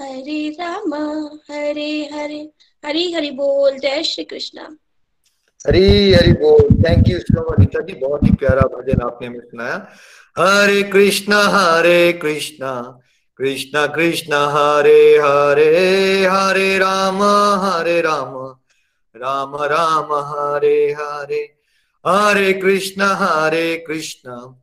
हरे 0.00 0.56
राम, 0.60 0.94
हरे 1.50 2.10
हरे। 2.12 2.50
हरि 2.86 3.12
हरि 3.12 3.30
बोल, 3.30 3.78
जय 3.78 4.02
श्री 4.02 4.24
कृष्ण। 4.24 4.58
हरी 5.66 6.12
हरि 6.12 6.32
बोल 6.32 6.82
thank 6.82 7.08
you 7.08 7.18
so 7.18 7.50
much 7.50 7.60
Rita 7.60 7.80
ji, 7.80 7.92
बहुत 7.92 8.22
ही 8.24 8.30
प्यारा 8.30 8.62
भजन 8.62 9.00
आपने 9.02 9.26
हमें 9.26 9.40
सुनाया। 9.40 9.76
हरे 10.38 10.82
कृष्णा 10.82 11.42
हरे 11.48 12.12
कृष्णा 12.12 13.00
कृष्णा 13.38 13.86
कृष्णा, 13.86 14.38
हरे 14.46 15.18
हरे 15.18 16.26
हरे 16.26 16.78
राम 16.78 17.22
हरे 17.62 18.00
राम 18.00 18.54
राम 19.16 19.56
राम, 19.56 20.12
हरे 20.12 20.92
हरे। 20.92 21.42
हरे 22.06 22.52
कृष्णा 22.52 23.06
हरे 23.14 23.76
कृष्णा। 23.86 24.62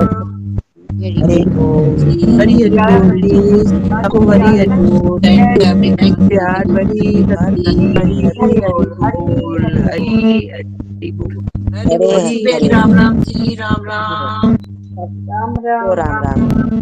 हरी 1.24 1.46
बोल 1.46 1.96
जी 1.98 2.38
हरी 2.38 2.62
हरी 2.62 2.70
बोल 2.70 3.22
जी। 3.22 3.64
सबको 3.64 4.20
हरी 4.30 4.58
हरी 4.58 4.70
बोल। 4.70 5.20
थैंक 5.20 5.62
यू 5.62 5.96
थैंक 5.96 6.20
यू 6.22 6.74
बड़ी 6.74 7.24
हरी 7.24 7.66
हरी 7.98 8.60
बोल। 8.60 8.94
हरी 9.04 10.48
हरी 10.50 11.12
बोल। 11.12 11.38
हरी 11.76 11.98
बोल। 11.98 12.70
राम 12.72 12.94
राम 12.94 13.22
जी 13.22 13.56
राम 13.56 13.86
राम। 13.86 14.56
राम 15.00 15.56
राम। 15.66 15.94
राम 15.94 16.24
राम। 16.24 16.82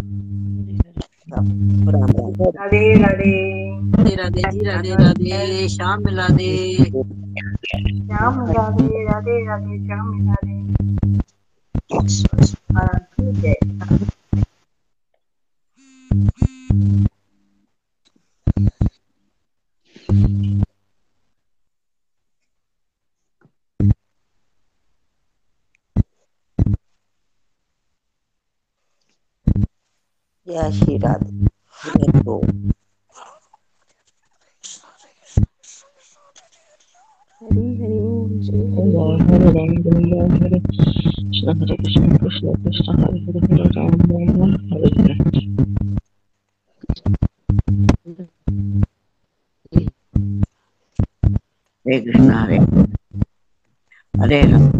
राधे 1.32 3.02
राधे। 3.02 3.34
राधे 3.80 4.14
राधे 4.14 4.42
जी 4.50 4.60
राधे 4.60 4.94
राधे। 4.94 5.68
शाम 5.68 6.02
मिला 6.04 6.28
दे 6.28 6.74
श्याम 6.74 8.34
राधे 8.50 9.04
राधे 9.04 9.46
राधे 9.46 9.86
श्याम 9.86 10.28
राधे। 10.28 10.60
ठीक 12.94 13.44
है। 13.44 14.19
जय 30.50 30.72
श्री 30.72 30.98
राधे। 30.98 31.46
हरि 37.42 37.66
हरि 37.80 37.98
ओम 38.00 38.40
जय 38.40 38.58
हरे। 38.58 38.92
राम 38.92 39.22
हरे 39.28 39.50
राम 40.20 40.32
हरे 40.42 40.60
कृष्ण 40.60 41.62
हरे 41.62 41.76
कृष्ण 41.76 42.18
कृष्ण 42.18 42.54
कृष्ण 42.64 42.98
हरे 43.02 43.20
हरे 43.20 43.38
हरे 43.38 43.68
राम 43.68 43.88
राम 43.88 44.40
राम 44.40 44.74
हरे 44.74 45.02
हरे 45.02 45.14
हरे 51.86 52.00
कृष्ण 52.00 52.30
हरे। 52.30 52.58
हरे 54.22 54.42
राम। 54.42 54.79